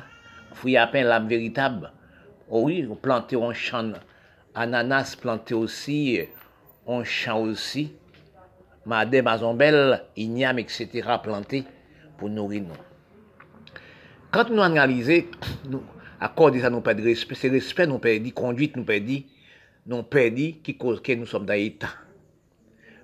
Fruits 0.53 0.77
à 0.77 0.87
pain, 0.87 1.03
l'âme 1.03 1.29
véritable. 1.29 1.91
Oh 2.49 2.65
oui, 2.65 2.87
planter 3.01 3.37
un 3.43 3.53
champ 3.53 3.93
ananas, 4.55 5.17
planter 5.17 5.55
aussi, 5.55 6.21
un 6.87 7.05
champ 7.05 7.41
aussi, 7.41 7.95
madame, 8.85 9.25
mazombelle, 9.25 10.05
igname, 10.17 10.59
etc. 10.59 11.09
planté 11.23 11.65
pour 12.19 12.29
nourrir 12.29 12.63
nous. 12.63 12.75
Quand 14.31 14.51
nous 14.51 14.63
analysons, 14.63 15.25
nous, 15.69 15.83
accorder 16.21 16.61
ça, 16.61 16.71
nous 16.71 16.81
perdons 16.81 17.05
respect, 17.05 17.35
c'est 17.35 17.49
respect, 17.49 17.87
nous 17.87 17.99
perdons, 17.99 18.31
conduite, 18.31 18.77
nous 18.77 18.85
perdons, 18.85 19.23
nous 19.87 20.03
perdons, 20.03 20.55
qui 20.63 20.77
cause 20.77 21.01
que 21.01 21.13
nous 21.13 21.27
sommes 21.27 21.47
dans 21.47 21.55
l'état. 21.55 21.91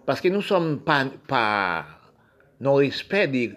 Parce 0.06 0.20
que 0.20 0.28
nous 0.28 0.42
sommes 0.42 0.80
pas, 0.80 1.06
pas 1.28 1.86
non 2.60 2.74
respect 2.74 3.28
des 3.28 3.52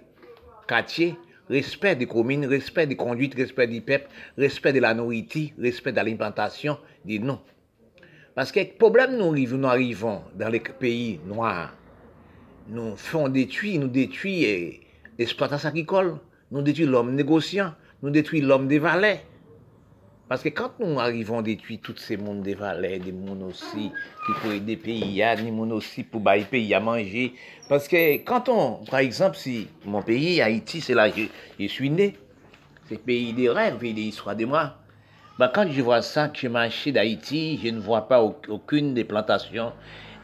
quartiers, 0.68 1.16
respect 1.50 1.96
des 1.96 2.06
communes, 2.06 2.46
respect 2.46 2.88
des 2.88 2.96
conduites, 2.96 3.36
respect 3.36 3.68
du 3.68 3.82
peuple, 3.82 4.08
respect 4.38 4.74
de 4.74 4.80
la 4.80 4.94
nourriture, 4.94 5.50
respect 5.58 5.92
de 5.92 6.02
l'implantation 6.02 6.78
des 7.04 7.20
noms. 7.20 7.42
Parce 8.36 8.52
que 8.52 8.64
problème, 8.78 9.18
nous 9.18 9.68
arrivons, 9.68 10.22
dans 10.36 10.50
les 10.50 10.60
pays 10.60 11.20
noirs, 11.26 11.74
nous 12.68 12.96
faisons 12.96 13.28
détruire, 13.28 13.82
nous 13.82 13.88
détruisons 13.88 14.78
l'exploitation 15.20 15.70
agricole, 15.70 16.18
nous 16.52 16.62
détruisons 16.62 16.92
l'homme 16.92 17.16
négociant, 17.16 17.74
nous 18.02 18.10
détruisons 18.10 18.48
l'homme 18.48 18.68
des 18.68 18.80
valets, 18.80 19.22
parce 20.34 20.42
que 20.42 20.50
quand 20.50 20.72
nous 20.80 21.00
arrivons 21.00 21.40
à 21.40 21.42
détruire 21.44 21.80
tous 21.84 21.98
ces 21.98 22.18
mondes 22.18 22.42
des 22.42 22.56
valets, 22.56 22.98
des 22.98 23.12
mondes 23.12 23.44
aussi 23.44 23.92
qui 24.26 24.34
pourraient 24.42 24.58
aider 24.58 24.78
pays, 24.78 25.22
des 25.38 25.52
mondes 25.52 25.74
aussi 25.74 26.04
pour 26.04 26.22
bailler 26.22 26.46
pays 26.46 26.74
à 26.74 26.80
manger. 26.80 27.34
Parce 27.70 27.88
que 27.88 28.18
quand 28.24 28.50
on, 28.50 28.84
par 28.86 29.02
exemple, 29.02 29.36
si 29.36 29.68
mon 29.86 30.02
pays, 30.02 30.42
Haïti, 30.42 30.82
c'est 30.82 30.96
là 30.96 31.12
que 31.12 31.22
je, 31.60 31.68
suis 31.68 31.90
né, 31.90 32.16
c'est 32.88 32.98
pays 32.98 33.34
des 33.34 33.50
rêves, 33.50 33.78
pays 33.78 33.94
des 33.94 34.02
histoires 34.02 34.36
de 34.36 34.46
moi. 34.46 34.78
Ben, 35.40 35.48
quand 35.48 35.68
je 35.68 35.82
vois 35.82 36.04
ça, 36.04 36.30
que 36.30 36.38
je 36.38 36.48
marche 36.48 36.88
d'Haïti, 36.90 37.60
je 37.64 37.70
ne 37.70 37.80
vois 37.80 38.08
pas 38.08 38.22
aucune 38.22 38.94
des 38.94 39.04
plantations, 39.04 39.74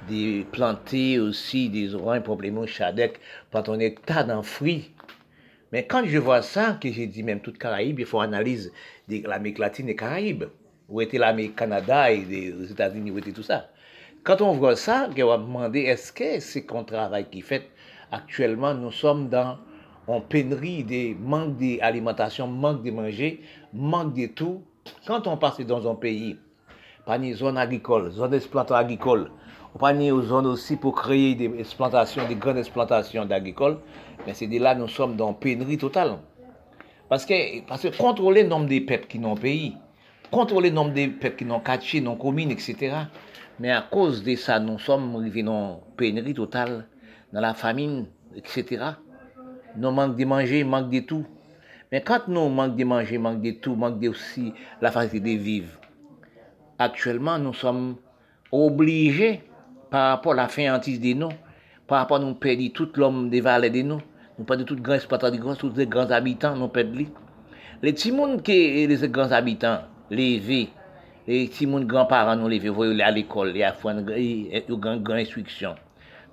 des 0.08 0.46
plantés 0.52 1.18
aussi, 1.18 1.68
des 1.68 1.96
oranges, 1.96 2.22
problèmes, 2.22 2.64
chadec, 2.68 3.20
quand 3.52 3.70
on 3.70 3.80
est 3.80 4.00
tas 4.06 4.44
fruits. 4.44 4.92
Mais 5.72 5.88
quand 5.88 6.06
je 6.06 6.20
vois 6.20 6.44
ça, 6.44 6.78
que 6.80 6.92
j'ai 6.92 7.08
dit 7.08 7.24
même 7.24 7.40
toute 7.40 7.58
Caraïbe, 7.58 8.00
il 8.00 8.06
faut 8.06 8.20
analyse 8.20 8.72
de 9.08 9.28
l'Amérique 9.28 9.58
latine 9.58 9.90
et 9.90 9.96
Caraïbes. 9.96 10.46
Où 10.88 11.02
était 11.02 11.18
l'Amérique 11.18 11.56
Canada 11.56 12.12
et 12.12 12.24
les 12.26 12.72
États-Unis, 12.72 13.10
où 13.10 13.18
était 13.18 13.32
tout 13.32 13.42
ça. 13.42 13.72
Quand 14.24 14.42
on 14.42 14.52
voit 14.52 14.76
ça, 14.76 15.10
on 15.10 15.26
va 15.26 15.38
demander 15.38 15.82
est-ce 15.82 16.14
que 16.14 16.40
c'est 16.40 16.66
qu'on 16.66 16.84
travail 16.84 17.26
qui 17.32 17.42
fait 17.42 17.72
actuellement, 18.12 18.76
nous 18.76 18.92
sommes 18.92 19.28
dans 19.28 19.58
une 20.08 20.22
pénurie 20.22 20.84
de 20.84 21.16
manque 21.20 21.58
d'alimentation, 21.58 22.46
manque 22.46 22.84
de 22.84 22.92
manger, 22.92 23.42
manque 23.74 24.14
de 24.14 24.28
tout. 24.28 24.64
Quand 25.06 25.28
on 25.28 25.38
passe 25.38 25.60
dans 25.62 25.90
un 25.90 25.96
pays, 25.96 26.38
pas 27.06 27.18
ni 27.18 27.34
zone 27.34 27.58
agricole, 27.58 28.12
zone 28.12 28.32
d'exploitation 28.32 28.76
agricole, 28.76 29.32
pas 29.80 29.94
ni 29.94 30.10
zone 30.10 30.48
aussi 30.48 30.76
pour 30.76 30.96
créer 30.96 31.36
des 31.36 31.52
exploitations, 31.60 32.28
des 32.28 32.36
grandes 32.36 32.58
exploitations 32.58 33.26
d'agricole, 33.26 33.80
mais 34.26 34.34
c'est 34.34 34.48
de 34.48 34.60
là 34.60 34.76
nous 34.76 34.88
sommes 34.88 35.16
dans 35.16 35.34
pénurie 35.34 35.78
totale. 35.78 36.18
Parce 37.08 37.26
que, 37.26 37.62
parce 37.66 37.82
que 37.82 37.98
contrôler 37.98 38.44
le 38.44 38.50
nombre 38.50 38.68
de 38.68 38.80
peuples 38.80 39.08
qui 39.08 39.20
n'ont 39.20 39.36
pays, 39.36 39.76
contrôler 40.32 40.70
le 40.70 40.76
nombre 40.76 40.94
de 40.94 41.08
peuples 41.08 41.38
qui 41.38 41.46
n'ont 41.46 41.60
quartier, 41.60 42.02
non 42.02 42.16
communes, 42.16 42.52
etc. 42.52 42.94
Mais 43.60 43.72
à 43.72 43.82
cause 43.82 44.24
de 44.24 44.36
ça, 44.36 44.60
nous 44.60 44.78
sommes 44.80 45.16
arrivés 45.16 45.44
dans 45.44 45.82
pénurie 45.98 46.34
totale, 46.34 46.88
dans 47.34 47.42
la 47.42 47.54
famine, 47.54 48.06
etc. 48.36 48.84
Nous 49.76 49.92
manquons 49.92 50.14
de 50.14 50.26
manger, 50.26 50.64
manque 50.64 50.90
de 50.90 51.00
tout. 51.00 51.26
Men 51.90 52.04
kant 52.06 52.28
nou 52.30 52.52
mank 52.54 52.76
de 52.78 52.86
manje, 52.86 53.18
mank 53.18 53.40
de 53.42 53.56
tou, 53.58 53.74
mank 53.74 53.96
de 53.98 54.12
osi 54.14 54.52
la 54.84 54.92
fasi 54.94 55.18
de 55.26 55.34
viv, 55.42 55.72
aktuelman 56.78 57.42
nou 57.42 57.58
som 57.58 57.96
oblige 58.54 59.40
par 59.90 60.12
rapport 60.12 60.38
la 60.38 60.46
feyantis 60.54 61.00
de 61.02 61.16
nou, 61.18 61.34
par 61.90 62.04
rapport 62.04 62.22
nou 62.22 62.38
pedi 62.38 62.68
tout 62.78 62.94
l'om 63.02 63.24
de 63.32 63.42
vale 63.42 63.72
de 63.74 63.82
nou, 63.82 64.04
nou 64.38 64.46
pedi 64.46 64.68
tout 64.70 64.78
gran 64.86 65.02
espata 65.02 65.32
de 65.34 65.40
gran, 65.42 65.58
tout 65.58 65.74
de 65.74 65.88
gran 65.90 66.14
abitan 66.14 66.60
nou 66.62 66.70
pedi 66.74 67.02
li. 67.02 67.08
Le 67.82 67.96
timoun 67.98 68.38
ke 68.46 68.58
le 68.92 68.98
se 69.02 69.10
gran 69.10 69.34
abitan, 69.34 69.88
leve, 70.14 70.68
le 71.26 71.40
timoun 71.56 71.88
gran 71.90 72.06
paran 72.12 72.38
nou 72.38 72.52
leve, 72.54 72.70
voyo 72.70 72.94
le 72.94 73.08
al 73.08 73.18
ekol, 73.18 73.50
le 73.56 73.66
afwan, 73.66 74.04
yo 74.06 74.78
gran 74.78 75.02
gran 75.02 75.24
instriksyon. 75.24 75.82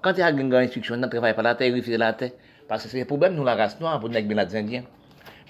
Kante 0.05 0.21
a 0.21 0.29
gen 0.37 0.53
gran 0.53 0.69
instriksyon, 0.69 1.01
nan 1.01 1.09
travay 1.17 1.33
pa 1.33 1.49
la 1.49 1.57
te, 1.57 1.73
rifi 1.73 1.97
de 1.97 2.03
la 2.05 2.13
te, 2.13 2.35
pase 2.69 2.93
se 2.93 3.09
problem 3.09 3.41
nou 3.41 3.49
la 3.49 3.57
rase 3.57 3.81
nou, 3.81 3.89
apou 3.89 4.13
nek 4.13 4.29
ben 4.29 4.43
la 4.43 4.45
djendyen. 4.53 4.85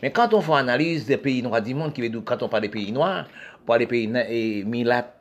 Mais 0.03 0.11
quand 0.11 0.35
on 0.35 0.41
fait 0.41 0.53
analyse 0.53 1.07
des 1.07 1.17
pays 1.17 1.43
noirs 1.43 1.63
du 1.63 1.75
monde, 1.75 1.93
quand 2.25 2.43
on 2.43 2.49
parle 2.49 2.63
des 2.63 2.69
pays 2.69 2.93
noirs, 2.93 3.27
pour 3.65 3.77
les 3.77 3.87
pays 3.87 4.07
milat, 4.65 5.15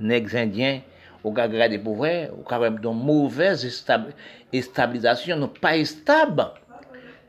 nègres 0.00 0.36
indiens, 0.36 0.80
au 1.22 1.32
cas 1.32 1.46
des 1.48 1.78
pauvres, 1.78 2.30
au 2.38 2.42
cas 2.42 2.70
de 2.70 2.88
mauvaise 2.88 3.68
stabilisation, 3.68 5.36
nous 5.36 5.48
pas 5.48 5.84
stable. 5.84 6.46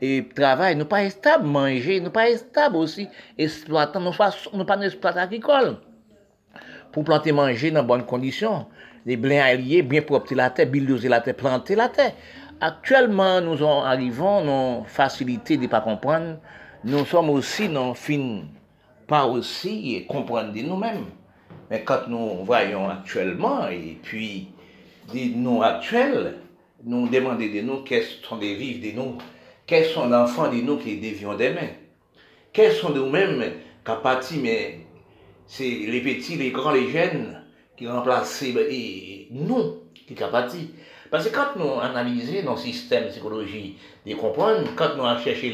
Et 0.00 0.26
travail, 0.34 0.74
nous 0.74 0.86
pas 0.86 1.08
stable, 1.08 1.46
manger, 1.46 2.00
nous 2.00 2.10
pas 2.10 2.36
stable 2.36 2.76
aussi, 2.76 3.08
exploitant, 3.38 4.00
nous 4.00 4.12
pas, 4.12 4.34
nous 4.52 4.64
pas 4.64 4.80
exploitant 4.80 5.20
agricole. 5.20 5.76
Pour 6.90 7.04
planter 7.04 7.30
manger 7.30 7.70
dans 7.70 7.84
bonnes 7.84 8.04
conditions, 8.04 8.66
les 9.06 9.16
blés 9.16 9.38
alliés, 9.38 9.82
bien 9.82 10.02
propre 10.02 10.34
la 10.34 10.50
terre, 10.50 10.66
billoser 10.66 11.08
la 11.08 11.20
terre, 11.20 11.36
planter 11.36 11.76
la 11.76 11.88
terre. 11.88 12.12
Actuellement, 12.60 13.40
nous 13.40 13.64
arrivons 13.64 14.44
dans 14.44 14.84
facilité 14.84 15.56
de 15.56 15.62
ne 15.62 15.68
pas 15.68 15.80
comprendre. 15.80 16.38
Nous 16.84 17.06
sommes 17.06 17.30
aussi 17.30 17.68
dans 17.68 17.94
fin, 17.94 18.40
pas 19.06 19.24
aussi 19.26 20.04
comprendre 20.08 20.52
de 20.52 20.62
nous-mêmes. 20.62 21.06
Mais 21.70 21.84
quand 21.84 22.08
nous 22.08 22.44
voyons 22.44 22.88
actuellement, 22.90 23.68
et 23.68 23.98
puis 24.02 24.48
des 25.12 25.26
nous 25.26 25.62
actuels, 25.62 26.38
nous 26.84 27.08
demandons 27.08 27.38
de 27.38 27.60
nous 27.60 27.84
quels 27.84 28.04
sont 28.04 28.36
les 28.38 28.56
vifs 28.56 28.80
de 28.80 28.96
nous, 28.98 29.16
quels 29.64 29.86
sont 29.86 30.08
les 30.08 30.14
enfants 30.14 30.50
de 30.50 30.60
nous 30.60 30.76
qui 30.76 30.96
devions 30.96 31.34
demain. 31.34 31.68
Quels 32.52 32.72
sont 32.72 32.90
nous-mêmes 32.90 33.52
qui 33.84 34.38
mais 34.38 34.80
c'est 35.46 35.64
les 35.64 36.00
petits, 36.00 36.34
les 36.34 36.50
grands, 36.50 36.72
les 36.72 36.90
jeunes 36.90 37.42
qui 37.76 37.86
remplacent 37.86 38.42
et 38.42 39.28
nous 39.30 39.82
qui 40.06 40.16
capatis. 40.16 40.70
Parce 41.12 41.28
que 41.28 41.34
quand 41.34 41.56
nous 41.56 41.78
analysons 41.80 42.42
nos 42.44 42.56
systèmes 42.56 43.04
de 43.04 43.10
psychologie 43.10 43.76
de 44.04 44.14
comprendre, 44.14 44.66
quand 44.74 44.96
nous 44.96 45.04
avons 45.04 45.22
cherché 45.22 45.50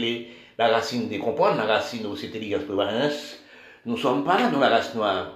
la 0.59 0.69
racine 0.69 1.09
de 1.09 1.19
comprendre, 1.19 1.59
la 1.59 1.67
racine 1.67 2.03
de 2.03 2.17
cette 2.17 2.31
intelligence 2.31 2.65
prévalence, 2.65 3.38
nous 3.87 3.95
ne 3.95 3.99
sommes 3.99 4.25
pas 4.25 4.38
là 4.38 4.49
dans 4.50 4.59
la 4.59 4.69
race 4.69 4.95
noire. 4.95 5.31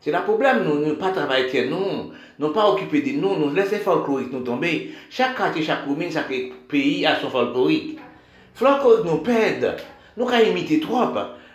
C'est 0.00 0.12
le 0.12 0.20
problème, 0.22 0.64
nous 0.64 0.84
ne 0.86 0.92
pas 0.92 1.10
travailler 1.10 1.68
nous, 1.68 2.12
nous 2.38 2.52
pas 2.52 2.68
occuper 2.68 3.02
de 3.02 3.12
nous, 3.12 3.36
nous 3.36 3.52
laisser 3.52 3.78
folklorique 3.78 4.32
nous 4.32 4.40
tomber. 4.40 4.92
Chaque 5.10 5.36
quartier, 5.36 5.62
chaque 5.62 5.84
commune, 5.84 6.10
chaque 6.10 6.32
pays 6.68 7.04
a 7.06 7.20
son 7.20 7.28
folklorique. 7.30 7.98
Folklorique 8.54 9.04
nous 9.04 9.18
perd, 9.18 9.76
nous 10.16 10.28
avons 10.28 10.50
imiter 10.50 10.80
trop. 10.80 11.04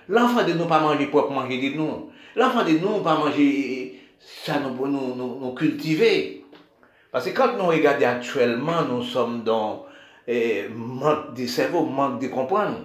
L'enfant 0.09 0.43
de 0.45 0.53
nous 0.53 0.65
pas 0.65 0.79
manger 0.79 1.07
pour 1.07 1.29
manger 1.31 1.69
de 1.69 1.77
nous. 1.77 2.09
L'enfant 2.35 2.63
de 2.63 2.71
nous 2.71 3.01
pas 3.03 3.17
manger 3.17 3.99
ça 4.19 4.59
nous, 4.59 4.87
nous 4.87 5.53
cultiver. 5.53 6.45
Parce 7.11 7.25
que 7.25 7.35
quand 7.35 7.57
nous 7.57 7.67
regardons 7.67 8.05
actuellement, 8.05 8.83
nous 8.89 9.03
sommes 9.03 9.43
dans 9.43 9.85
eh, 10.27 10.67
manque 10.73 11.33
de 11.35 11.45
cerveau, 11.45 11.85
manque 11.85 12.21
de 12.21 12.27
comprendre. 12.27 12.77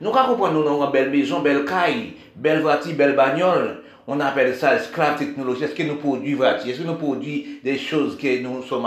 Nous 0.00 0.10
comprenons, 0.10 0.60
nous 0.60 0.68
avons 0.68 0.86
une 0.86 0.92
belle 0.92 1.10
maison, 1.10 1.40
belle 1.40 1.64
caille, 1.64 2.14
belle 2.34 2.60
voiture, 2.60 2.94
belle 2.94 3.16
bagnole. 3.16 3.82
On 4.06 4.20
appelle 4.20 4.54
ça 4.54 4.76
esclave 4.76 5.18
technologie. 5.18 5.64
Est-ce 5.64 5.74
que 5.74 5.82
nous 5.82 5.96
produisons 5.96 6.36
voiture? 6.36 6.70
Est-ce 6.70 6.80
que 6.82 6.86
nous 6.86 6.94
produisons 6.94 7.44
des 7.64 7.78
choses 7.78 8.18
que 8.18 8.40
nous 8.42 8.62
sommes, 8.62 8.86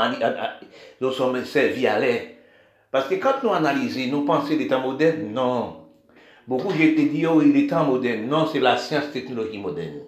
nous 1.01 1.11
sommes 1.11 1.43
servis 1.45 1.87
à 1.87 1.99
l'air? 1.99 2.21
Parce 2.91 3.07
que 3.07 3.15
quand 3.15 3.43
nous 3.43 3.51
analysons, 3.51 4.11
nous 4.11 4.23
pensons 4.23 4.55
des 4.55 4.67
temps 4.67 4.81
modernes, 4.81 5.31
non. 5.33 5.77
Beaucoup 6.47 6.73
j'ai 6.75 6.93
été 6.93 7.05
dit, 7.05 7.25
oh, 7.27 7.41
il 7.41 7.55
est 7.57 7.67
temps 7.67 7.85
moderne. 7.85 8.27
Non, 8.27 8.45
c'est 8.45 8.59
la 8.59 8.77
science 8.77 9.11
technologie 9.11 9.57
moderne. 9.57 10.01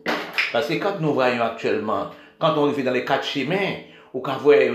Parce 0.51 0.67
que 0.67 0.73
quand 0.73 0.99
nous 0.99 1.13
voyons 1.13 1.43
actuellement, 1.43 2.07
quand 2.39 2.57
on 2.57 2.71
fait 2.71 2.83
dans 2.83 2.91
les 2.91 3.05
quatre 3.05 3.25
chemins, 3.25 3.75
ou 4.13 4.19
quand 4.19 4.33
vous 4.33 4.43
voyez, 4.43 4.71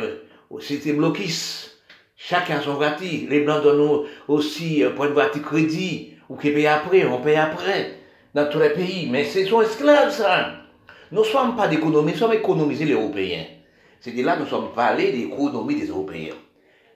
c'était 0.60 0.92
bloquis. 0.92 1.70
Chacun 2.16 2.60
son 2.60 2.74
voiture. 2.74 3.28
Les 3.28 3.40
blancs 3.40 3.62
donnent 3.62 4.06
aussi 4.26 4.82
euh, 4.82 4.90
pour 4.90 5.04
une 5.04 5.12
voiture 5.12 5.42
crédit, 5.42 6.14
ou 6.28 6.36
qui 6.36 6.50
paye 6.50 6.66
après, 6.66 7.04
on 7.06 7.20
paye 7.20 7.36
après, 7.36 7.98
dans 8.34 8.48
tous 8.48 8.58
les 8.58 8.70
pays. 8.70 9.08
Mais 9.10 9.24
c'est 9.24 9.44
son 9.44 9.62
esclaves, 9.62 10.12
ça. 10.12 10.52
Nous 11.12 11.20
ne 11.20 11.26
sommes 11.26 11.56
pas 11.56 11.68
d'économie, 11.68 12.12
nous 12.12 12.18
sommes 12.18 12.32
économisés 12.32 12.84
les 12.84 12.94
Européens. 12.94 13.44
C'est 14.00 14.12
de 14.12 14.22
là 14.22 14.36
que 14.36 14.40
nous 14.40 14.48
sommes 14.48 14.72
parlés 14.74 15.12
d'économie 15.12 15.76
des 15.76 15.86
Européens. 15.86 16.34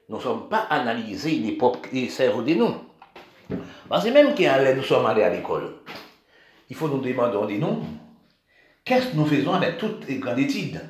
Nous 0.08 0.16
ne 0.16 0.22
sommes 0.22 0.48
pas 0.48 0.66
analysés 0.70 1.36
les 1.36 1.52
propres 1.52 1.88
cerveaux 2.08 2.42
de 2.42 2.54
nous. 2.54 2.74
Parce 3.88 4.04
que 4.04 4.10
même 4.10 4.34
quand 4.36 4.76
nous 4.76 4.82
sommes 4.82 5.06
allés 5.06 5.22
à 5.22 5.30
l'école, 5.30 5.74
il 6.68 6.76
faut 6.76 6.88
nous 6.88 6.98
demander 6.98 7.54
de 7.54 7.60
nous, 7.60 7.82
qu'est-ce 8.84 9.08
que 9.08 9.16
nous 9.16 9.26
faisons 9.26 9.54
avec 9.54 9.78
toutes 9.78 10.06
les 10.08 10.16
grandes 10.16 10.38
études? 10.38 10.80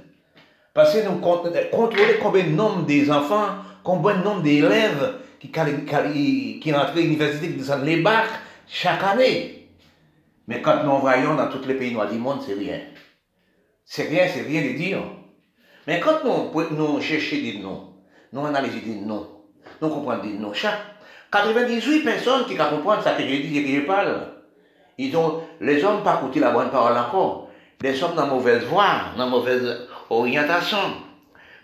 Parce 0.73 0.95
que 0.95 1.07
nous 1.07 1.19
contrôlons 1.19 2.19
combien 2.23 2.45
de 2.45 2.51
nombre 2.51 2.87
des 2.87 3.11
enfants, 3.11 3.49
combien 3.91 4.19
de 4.19 4.25
nombre 4.25 4.43
d'élèves 4.43 5.15
qui, 5.41 5.51
qui, 5.51 6.75
entrent 6.75 6.93
à 6.93 6.95
l'université, 6.95 7.49
qui 7.49 7.55
descendent 7.55 7.85
les 7.85 7.97
bacs 7.97 8.41
chaque 8.69 9.03
année. 9.03 9.69
Mais 10.47 10.63
quand 10.63 10.85
nous 10.85 10.99
voyons 10.99 11.35
dans 11.35 11.49
tous 11.49 11.67
les 11.67 11.75
pays 11.75 11.93
noirs 11.93 12.09
du 12.09 12.19
monde, 12.19 12.41
c'est 12.45 12.55
rien. 12.55 12.81
C'est 13.85 14.09
rien, 14.09 14.29
c'est 14.33 14.43
rien 14.43 14.63
de 14.63 14.77
dire. 14.77 15.03
Mais 15.87 15.99
quand 15.99 16.25
nous, 16.25 17.01
cherchons 17.01 17.37
des 17.37 17.59
noms, 17.59 17.95
nous 18.33 18.47
analysons 18.47 18.79
des 18.85 18.95
noms, 18.95 19.29
nous 19.83 19.89
comprenons 19.89 20.23
des 20.23 20.35
noms, 20.35 20.53
chaque 20.53 20.79
98 21.33 22.05
personnes 22.05 22.45
qui 22.47 22.57
comprennent 22.57 23.03
ce 23.03 23.17
que 23.17 23.23
je 23.23 23.43
dis 23.43 23.59
et 23.59 23.65
que 23.65 23.81
je 23.81 23.87
parle. 23.87 24.27
Ils 24.99 25.17
ont, 25.17 25.43
les 25.61 25.83
hommes 25.85 26.03
pas 26.03 26.19
écouté 26.21 26.41
la 26.41 26.51
bonne 26.51 26.71
parole 26.71 26.97
encore. 26.97 27.49
Les 27.81 28.01
hommes 28.03 28.15
dans 28.15 28.27
mauvaise 28.27 28.65
voie, 28.65 29.15
dans 29.17 29.29
mauvaise 29.29 29.89
orientation. 30.11 30.79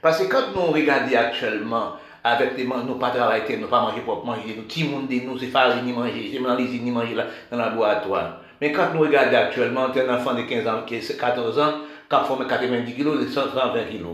Parce 0.00 0.18
que 0.20 0.24
quand 0.24 0.52
nous 0.54 0.72
regardons 0.72 1.16
actuellement, 1.16 1.92
avec 2.26 2.56
les 2.56 2.64
nous 2.64 2.94
pas 2.96 3.10
travailler, 3.10 3.56
nous 3.56 3.68
pas 3.68 3.80
manger 3.80 4.00
pour 4.00 4.24
manger, 4.26 4.56
nous, 4.56 4.64
tout 4.64 4.80
le 4.80 4.86
monde 4.86 5.08
nous, 5.08 5.38
c'est 5.38 5.46
farine 5.46 5.84
ni 5.84 5.92
manger, 5.92 6.32
c'est 6.32 6.60
l'usine 6.60 6.82
ni 6.82 6.90
manger 6.90 7.14
là, 7.14 7.26
dans 7.52 7.56
le 7.56 7.62
laboratoire. 7.62 8.40
Mais 8.60 8.72
quand 8.72 8.92
nous 8.94 9.02
regardons 9.02 9.36
actuellement, 9.36 9.86
un 9.94 10.14
enfant 10.14 10.34
de 10.34 10.42
15 10.42 10.66
ans, 10.66 10.82
qui 10.84 10.98
14 10.98 11.58
ans, 11.60 11.72
qui 12.08 12.16
a 12.16 12.24
formé 12.24 12.46
90 12.48 12.94
kg, 12.94 13.20
de 13.20 13.28
120 13.28 13.72
kg. 13.92 14.04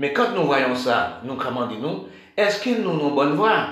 Mais 0.00 0.12
quand 0.12 0.34
nous 0.34 0.44
voyons 0.46 0.74
ça, 0.74 1.20
nous 1.22 1.34
commandons 1.34 1.76
nous, 1.80 2.08
est-ce 2.36 2.60
que 2.60 2.70
nous 2.80 2.94
nous 2.94 3.10
bonne 3.10 3.34
voie? 3.34 3.68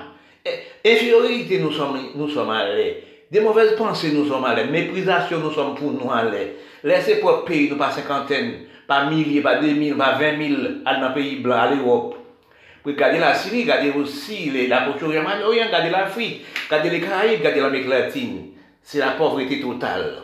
Infériorité, 0.84 1.58
nous 1.58 1.72
sommes, 1.72 1.98
nous 2.14 2.28
sommes 2.28 2.50
allés. 2.50 3.02
Des 3.32 3.40
mauvaises 3.40 3.74
pensées, 3.74 4.12
nous 4.12 4.28
sommes 4.28 4.44
allés. 4.44 4.70
Méprisation, 4.70 5.40
nous 5.40 5.50
sommes 5.50 5.74
pour 5.74 5.90
nous 5.90 6.12
aller. 6.12 6.54
Laissez 6.84 7.16
pour 7.16 7.44
pays, 7.44 7.68
nous 7.68 7.76
pas 7.76 7.90
cinquantaine, 7.90 8.60
pas 8.86 9.10
milliers, 9.10 9.40
pas 9.40 9.56
deux 9.56 9.72
mille, 9.72 9.96
pas 9.96 10.12
vingt 10.12 10.36
mille, 10.36 10.82
à 10.84 11.00
dans 11.00 11.12
pays 11.12 11.40
blanc, 11.40 11.56
à 11.56 11.74
l'Europe. 11.74 12.16
Puis 12.86 12.94
regardez 12.94 13.18
la 13.18 13.34
Syrie, 13.34 13.62
regardez 13.62 13.90
aussi 13.90 14.68
la 14.68 14.82
Proche-Orient, 14.82 15.24
regardez 15.44 15.90
l'Afrique, 15.90 16.46
regardez 16.70 16.90
les 16.90 17.00
Caraïbes, 17.00 17.40
regardez 17.40 17.60
l'Amérique 17.60 17.88
latine. 17.88 18.50
C'est 18.80 19.00
la 19.00 19.10
pauvreté 19.10 19.60
totale. 19.60 20.18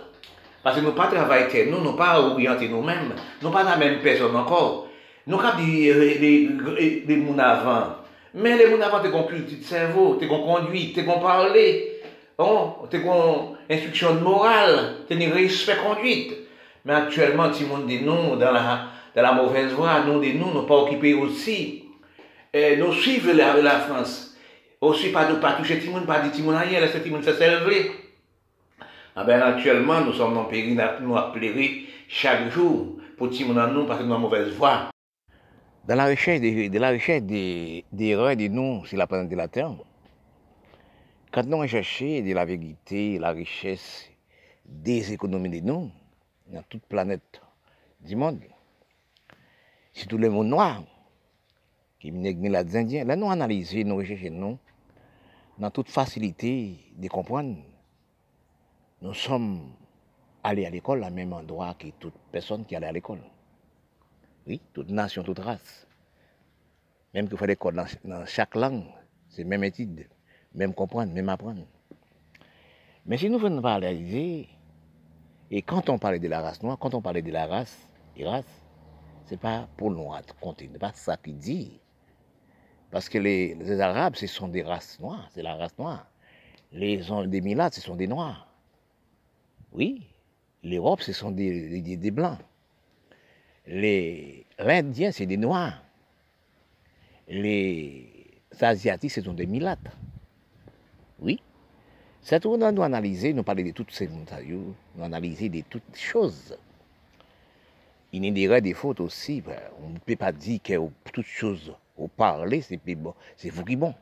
Parce 0.63 0.77
que 0.77 0.81
nous 0.81 0.93
pas 0.93 1.09
travaillons, 1.09 1.73
nous, 1.73 1.81
nous 1.83 1.95
pas 1.95 2.21
orienter 2.21 2.69
nous-mêmes, 2.69 3.15
nous 3.43 3.51
pas 3.51 3.65
la 3.65 3.77
même 3.77 3.99
personne 3.99 4.37
encore. 4.37 4.87
Nous 5.27 5.39
pas 5.39 5.57
dire 5.57 5.97
les, 5.99 6.19
les, 6.19 7.05
les 7.05 7.41
avant. 7.41 7.97
Mais 8.33 8.57
les 8.57 8.71
gens 8.71 8.81
avant, 8.81 9.01
tu 9.01 9.09
as 9.09 9.23
culture 9.25 9.59
cerveau, 9.67 10.17
tu 10.21 10.27
as 10.27 10.29
conduite, 10.29 10.95
tu 10.95 11.01
as 11.01 11.15
parler, 11.15 12.01
oh, 12.39 12.87
tu 12.89 12.97
as 12.97 13.75
instruction 13.75 14.15
de 14.15 14.21
morale, 14.21 14.99
tu 15.09 15.21
as 15.21 15.35
respect 15.35 15.79
conduite. 15.85 16.33
Mais 16.85 16.95
actuellement, 16.95 17.49
le 17.49 17.67
monde 17.67 17.87
dit 17.89 18.03
nous, 18.03 18.37
dans 18.37 18.53
la, 18.53 18.83
dans 19.17 19.23
la 19.23 19.33
mauvaise 19.33 19.73
voie, 19.73 20.05
nous, 20.07 20.21
dit 20.21 20.35
nous, 20.35 20.55
nous 20.55 20.63
pas 20.63 20.77
occupés 20.77 21.15
aussi. 21.15 21.82
Et 22.55 22.77
nous 22.77 22.93
suivons 22.93 23.35
la, 23.35 23.57
la 23.63 23.81
France. 23.81 24.37
Aussi, 24.81 25.11
pas 25.11 25.25
de 25.25 25.37
pas 25.37 25.55
toucher 25.55 25.81
monde, 25.89 26.07
pas 26.07 26.21
de 26.21 26.43
monde 26.43 26.57
rien, 26.57 26.81
monde 27.11 27.25
se 27.25 27.33
servir. 27.33 27.93
Ah 29.17 29.25
ben, 29.25 29.41
actuellement, 29.41 30.01
nous 30.01 30.13
sommes 30.13 30.37
un 30.37 30.45
pays, 30.45 30.75
nous 30.75 30.81
appelons 30.81 31.17
chaque 32.09 32.51
jour 32.51 32.99
pour 33.17 33.31
tirer 33.31 33.55
dans 33.55 33.69
nous 33.69 33.87
parce 33.87 34.01
que 34.01 34.05
nous 34.05 34.13
avons 34.13 34.23
mauvaise 34.23 34.53
voie. 34.55 34.91
Dans 35.87 35.95
la 35.95 36.07
recherche 36.07 36.41
de, 36.41 36.79
la 36.79 36.93
des, 37.21 37.85
des 37.91 38.07
erreurs 38.07 38.37
de 38.37 38.49
nous 38.49 38.85
sur 38.85 38.99
la 38.99 39.07
planète 39.07 39.31
de 39.31 39.37
la 39.37 39.49
Terre, 39.49 39.73
quand 41.33 41.47
nous 41.47 41.59
recherchons 41.59 42.21
de 42.21 42.35
la 42.35 42.45
vérité, 42.45 43.19
la 43.19 43.31
richesse 43.31 44.11
des 44.67 45.13
économies 45.13 45.61
de 45.61 45.67
nous, 45.67 45.91
dans 46.49 46.63
toute 46.69 46.85
planète 46.87 47.41
du 48.01 48.15
monde, 48.15 48.41
surtout 49.93 50.19
le 50.19 50.29
monde 50.29 50.49
noir, 50.49 50.83
qui 52.03 52.11
venait 52.11 52.33
les 52.33 52.77
Indiens, 52.77 53.05
là 53.05 53.15
nous 53.15 53.31
analysons, 53.31 53.85
nous 53.85 53.95
recherchons, 53.95 54.33
nous, 54.33 54.59
dans 55.57 55.71
toute 55.71 55.89
facilité 55.89 56.77
de 56.97 57.07
comprendre, 57.07 57.59
nous 59.01 59.15
sommes 59.15 59.71
allés 60.43 60.67
à 60.67 60.71
l'école, 60.71 61.05
au 61.05 61.11
même 61.11 61.33
endroit 61.33 61.75
que 61.75 61.87
toute 62.01 62.15
personne 62.33 62.65
qui 62.65 62.75
allait 62.75 62.89
à 62.89 62.93
l'école. 62.93 63.21
Oui, 64.49 64.61
toute 64.73 64.91
nation, 64.91 65.23
toute 65.23 65.39
race. 65.39 65.87
Même 67.15 67.29
qu'il 67.29 67.39
faut 67.39 67.47
l'école 67.47 67.77
dans, 67.77 67.87
dans 68.05 68.27
chaque 68.27 68.57
langue, 68.57 68.83
c'est 69.29 69.45
même 69.45 69.63
étude, 69.63 70.09
même 70.57 70.75
comprendre, 70.75 71.13
même 71.13 71.29
apprendre. 71.29 71.65
Mais 73.07 73.17
si 73.17 73.31
nous 73.31 73.39
venons 73.39 73.63
parler, 73.63 74.49
et 75.53 75.63
quand 75.63 75.89
on 75.89 75.99
parlait 75.99 76.19
de 76.19 76.27
la 76.27 76.41
race 76.41 76.61
noire, 76.65 76.79
quand 76.81 76.95
on 76.95 77.01
parlait 77.01 77.23
de 77.23 77.31
la 77.31 77.47
race, 77.47 77.79
et 78.17 78.27
race, 78.27 78.65
c'est 79.27 79.39
pas 79.39 79.69
pour 79.77 79.93
nous 79.93 80.11
compter, 80.41 80.67
n'est 80.67 80.81
pas 80.81 80.93
ça 80.95 81.17
qui 81.17 81.33
dit. 81.35 81.82
Parce 82.93 83.09
que 83.09 83.17
les, 83.17 83.81
Arabes, 83.81 84.17
ce 84.17 84.27
sont 84.27 84.49
des 84.49 84.63
races 84.63 85.01
noires, 85.01 85.27
c'est 85.33 85.43
la 85.43 85.57
race 85.57 85.77
noire. 85.79 86.07
Les, 86.73 86.99
des 86.99 87.57
ce 87.73 87.81
sont 87.81 87.97
des 87.97 88.07
Noirs. 88.07 88.47
Oui, 89.73 90.07
l'Europe, 90.63 91.01
ce 91.01 91.15
sont 91.15 91.31
des, 91.31 91.81
des, 91.81 91.97
des 91.97 92.11
Blancs. 92.11 92.39
Les 93.67 94.45
Indiens, 94.59 95.11
c'est 95.11 95.25
des 95.25 95.39
Noirs. 95.39 95.83
Les 97.29 98.43
Asiatiques, 98.61 99.11
ce 99.11 99.23
sont 99.23 99.33
des 99.33 99.47
Milates. 99.47 99.79
Oui. 101.19 101.41
C'est 102.21 102.45
où 102.45 102.59
nous 102.59 102.83
analyser, 102.83 103.33
nous 103.33 103.43
parler 103.43 103.65
de 103.65 103.71
toutes 103.71 103.91
ces 103.91 104.07
montagnes, 104.07 104.75
nous 104.95 105.03
analyser 105.03 105.49
de 105.49 105.63
toutes 105.63 105.97
choses. 105.97 106.55
Il 108.13 108.39
y 108.39 108.53
a 108.53 108.61
des 108.61 108.75
fautes 108.75 109.01
aussi. 109.01 109.41
Ben, 109.41 109.59
on 109.83 109.89
ne 109.89 109.99
peut 109.99 110.17
pas 110.17 110.31
dire 110.31 110.61
que 110.63 110.75
toutes 111.11 111.25
choses 111.25 111.75
au 111.97 112.09
parler, 112.09 112.63
c'est 112.63 113.51
vous 113.51 113.65
qui 113.65 113.77
bon. 113.77 113.95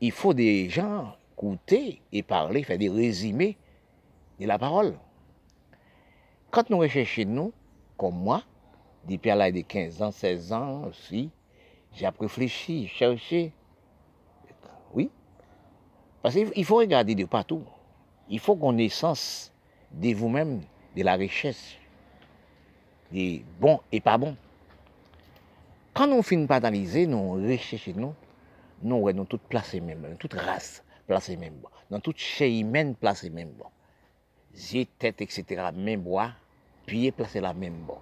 Il 0.00 0.12
faut 0.12 0.34
des 0.34 0.68
gens 0.68 1.16
écouter 1.32 2.00
et 2.12 2.22
parler, 2.22 2.62
faire 2.62 2.78
des 2.78 2.88
résumés 2.88 3.56
de 4.38 4.46
la 4.46 4.58
parole. 4.58 4.96
Quand 6.50 6.68
nous 6.70 6.78
recherchons 6.78 7.24
nous, 7.26 7.52
comme 7.96 8.16
moi, 8.16 8.42
depuis 9.08 9.30
l'âge 9.30 9.52
de 9.52 9.60
15 9.60 10.02
ans, 10.02 10.10
16 10.10 10.52
ans 10.52 10.84
aussi, 10.84 11.30
j'ai 11.94 12.08
réfléchi, 12.08 12.88
cherché. 12.88 13.52
Oui. 14.94 15.10
Parce 16.22 16.34
qu'il 16.34 16.64
faut 16.64 16.76
regarder 16.76 17.14
de 17.14 17.24
partout. 17.24 17.62
Il 18.28 18.38
faut 18.38 18.56
qu'on 18.56 18.78
ait 18.78 18.88
sens 18.88 19.52
de 19.90 20.14
vous-même, 20.14 20.62
de 20.96 21.02
la 21.02 21.14
richesse, 21.14 21.74
des 23.10 23.44
bons 23.60 23.80
et 23.90 24.00
pas 24.00 24.16
bons. 24.16 24.36
Quand 25.94 26.06
nous 26.06 26.22
finissons 26.22 26.46
par 26.46 26.56
analyser, 26.56 27.06
nous 27.06 27.32
recherchons 27.32 27.92
nous, 27.94 28.14
nous 28.82 29.08
avons 29.08 29.24
toutes 29.26 29.42
placées 29.42 29.80
même, 29.80 30.16
toute 30.18 30.32
race 30.32 30.82
placée 31.06 31.36
même, 31.36 31.60
dans 31.90 32.00
toute 32.00 32.16
chair 32.18 32.48
humaine 32.48 32.94
placée 32.94 33.28
même. 33.28 33.52
Yeux, 34.54 34.86
tête, 34.98 35.20
etc., 35.20 35.44
même 35.74 36.00
bois, 36.00 36.32
pieds 36.86 37.12
placés 37.12 37.40
la 37.40 37.52
même 37.52 37.84
bon. 37.86 37.98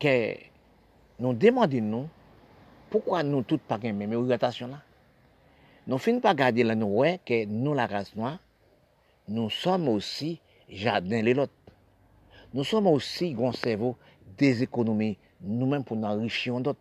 Que 0.00 0.34
nous 1.20 1.32
demandons 1.32 1.80
nous, 1.80 2.08
pourquoi 2.90 3.22
nous 3.22 3.42
toutes 3.42 3.62
pas 3.62 3.78
la 3.80 3.92
même 3.92 4.12
orientation 4.12 4.66
là? 4.66 4.82
Nous 5.86 5.98
finissons 5.98 6.22
par 6.22 6.34
garder 6.34 6.64
là, 6.64 6.74
nous 6.74 7.04
que 7.24 7.44
nous, 7.44 7.72
la 7.72 7.86
race 7.86 8.14
noire, 8.16 8.38
nous 9.28 9.48
sommes 9.48 9.88
aussi 9.88 10.40
jardin 10.68 11.22
les 11.22 11.38
autres. 11.38 11.52
Nous 12.52 12.64
sommes 12.64 12.88
aussi, 12.88 13.32
grand 13.32 13.52
cerveau, 13.52 13.96
des 14.36 14.64
économies 14.64 15.18
nous-mêmes 15.40 15.84
pour 15.84 15.96
nous 15.96 16.06
enrichir 16.06 16.60
d'autres. 16.60 16.80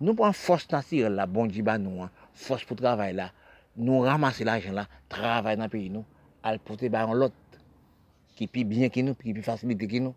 Nous 0.00 0.14
prenons 0.14 0.32
force 0.32 0.70
naturelle, 0.70 1.14
la 1.14 1.26
bon 1.26 1.46
Dieu, 1.46 1.64
nous, 1.78 2.02
hein. 2.02 2.10
force 2.34 2.64
pour 2.64 2.76
travailler 2.76 3.14
là, 3.14 3.32
nous 3.76 4.00
ramasser 4.00 4.44
l'argent 4.44 4.72
là, 4.72 4.86
travailler 5.08 5.56
dans 5.56 5.64
le 5.64 5.70
pays, 5.70 5.90
nous, 5.90 6.04
à 6.42 6.56
porter 6.58 6.90
en 6.94 7.14
l'autre, 7.14 7.34
qui 8.34 8.46
plus 8.46 8.64
bien 8.64 8.88
que 8.90 9.00
nous, 9.00 9.14
qui 9.14 9.30
est 9.30 9.32
plus 9.32 9.42
facilité 9.42 9.86
que 9.86 9.96
nous. 9.98 10.14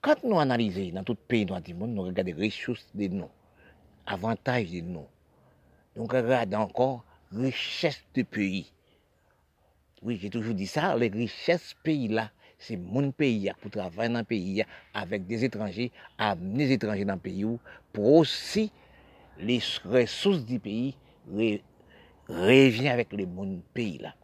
Quand 0.00 0.22
nous 0.24 0.38
analysons 0.38 0.94
dans 0.94 1.04
tout 1.04 1.14
pays 1.14 1.46
dans 1.46 1.60
le 1.64 1.74
monde, 1.74 1.94
nous 1.94 2.02
regardons 2.02 2.34
les 2.36 2.46
ressources 2.46 2.88
de 2.94 3.06
nous, 3.06 3.28
avantages 4.04 4.70
de 4.70 4.80
nous. 4.80 5.06
Nous 5.96 6.04
regardons 6.04 6.58
encore 6.58 7.04
richesse 7.32 8.02
du 8.14 8.24
pays. 8.24 8.72
Oui, 10.02 10.18
j'ai 10.20 10.30
toujours 10.30 10.54
dit 10.54 10.66
ça, 10.66 10.96
les 10.96 11.08
richesses 11.08 11.74
pays 11.82 12.08
là, 12.08 12.30
c'est 12.58 12.76
mon 12.76 13.10
pays 13.10 13.50
pour 13.60 13.70
travailler 13.70 14.12
dans 14.12 14.20
le 14.20 14.24
pays 14.24 14.64
avec 14.94 15.26
des 15.26 15.44
étrangers, 15.44 15.92
amener 16.18 16.68
des 16.68 16.74
étrangers 16.74 17.04
dans 17.04 17.14
le 17.14 17.20
pays 17.20 17.44
pour 17.92 18.14
aussi 18.14 18.72
les 19.38 19.60
ressources 19.84 20.44
du 20.44 20.58
pays 20.58 20.96
reviennent 22.28 22.92
avec 22.92 23.12
le 23.12 23.26
mon 23.26 23.60
pays 23.74 23.98
là. 23.98 24.14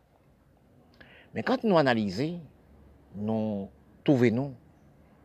Mais 1.35 1.43
quand 1.43 1.63
nous 1.65 1.77
analysons, 1.79 2.41
nous 3.15 3.69
trouvons 4.05 4.55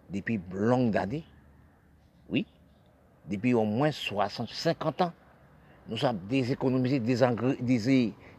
depuis 0.10 0.40
longues 0.52 0.98
années, 0.98 1.24
oui, 2.30 2.46
depuis 3.30 3.54
au 3.54 3.64
moins 3.64 3.92
60, 3.92 4.50
50 4.50 5.02
ans, 5.02 5.14
nous 5.88 5.98
sommes 5.98 6.20
déséconomisés, 6.30 7.00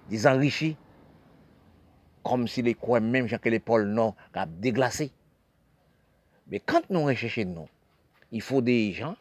désenrichis 0.08 0.76
comme 2.28 2.46
si 2.46 2.60
les 2.60 2.74
coins 2.74 3.00
même 3.00 3.26
que 3.26 3.48
les 3.48 3.58
pôles 3.58 3.86
nord 3.88 4.14
a 4.34 4.44
déglacé. 4.44 5.10
Mais 6.48 6.60
quand 6.60 6.82
nous 6.90 7.04
recherchons 7.04 7.46
nous, 7.46 7.68
il 8.32 8.42
faut 8.42 8.60
des 8.60 8.92
gens 8.92 9.16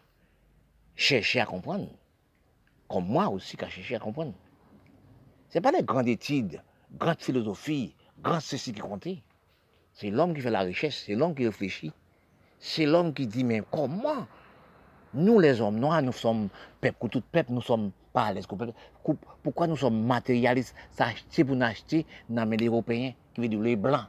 chercher 0.93 1.39
à 1.39 1.45
comprendre. 1.45 1.89
Comme 2.89 3.07
moi 3.07 3.29
aussi 3.29 3.55
qui 3.55 3.63
a 3.63 3.69
cherché 3.69 3.95
à 3.95 3.99
comprendre. 3.99 4.33
Ce 5.49 5.57
n'est 5.57 5.61
pas 5.61 5.71
les 5.71 5.83
grandes 5.83 6.09
études, 6.09 6.61
grandes 6.97 7.21
philosophies, 7.21 7.95
grandes 8.21 8.41
ceci 8.41 8.73
qui 8.73 8.81
comptent. 8.81 9.07
C'est 9.93 10.09
l'homme 10.09 10.33
qui 10.33 10.41
fait 10.41 10.51
la 10.51 10.59
richesse, 10.59 11.03
c'est 11.05 11.15
l'homme 11.15 11.33
qui 11.33 11.45
réfléchit. 11.45 11.93
C'est 12.59 12.85
l'homme 12.85 13.13
qui 13.13 13.25
dit, 13.25 13.45
mais 13.45 13.61
comment 13.71 14.27
nous 15.17 15.39
les 15.39 15.59
hommes 15.59 15.79
noirs, 15.79 16.01
nous 16.01 16.11
sommes 16.11 16.49
peuple, 16.79 17.09
tout 17.09 17.23
peuple, 17.31 17.51
nous 17.51 17.61
sommes 17.61 17.91
pourquoi 19.43 19.67
nous 19.67 19.77
sommes 19.77 20.05
matérialistes, 20.05 20.75
s'acheter 20.91 21.43
pour 21.43 21.55
nous 21.55 21.65
acheter 21.65 22.05
dans 22.29 22.49
les 22.49 22.65
Européens, 22.65 23.13
qui 23.33 23.41
veut 23.41 23.47
dire 23.47 23.59
les 23.59 23.75
Blancs 23.75 24.05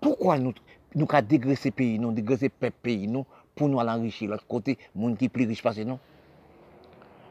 Pourquoi 0.00 0.38
nous, 0.38 0.54
nous 0.94 1.06
avons 1.10 1.26
dégraissé 1.26 1.70
pays, 1.70 1.98
nous 1.98 2.12
dégraissé 2.12 2.48
pays, 2.48 3.06
nous, 3.06 3.26
pour 3.54 3.68
nous 3.68 3.78
enrichir 3.78 4.30
l'autre 4.30 4.46
côté, 4.46 4.78
monde 4.94 5.18
qui 5.18 5.26
est 5.26 5.28
plus 5.28 5.46
riche 5.46 5.62
que 5.62 5.82
nous 5.82 5.98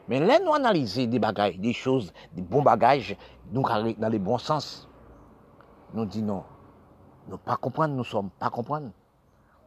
Mais 0.08 0.20
là, 0.20 0.38
nous 0.38 0.54
analyser 0.54 1.06
des 1.06 1.18
bagages, 1.18 1.58
des 1.58 1.72
choses, 1.72 2.12
des 2.32 2.42
bons 2.42 2.62
bagages, 2.62 3.16
nous 3.50 3.62
dans 3.62 4.08
le 4.08 4.18
bon 4.18 4.38
sens. 4.38 4.88
Nous 5.94 6.06
disons 6.06 6.26
non, 6.26 6.44
nous 7.28 7.38
pas 7.38 7.56
comprendre, 7.56 7.94
nous 7.94 8.04
sommes 8.04 8.30
pas 8.38 8.50
comprendre. 8.50 8.90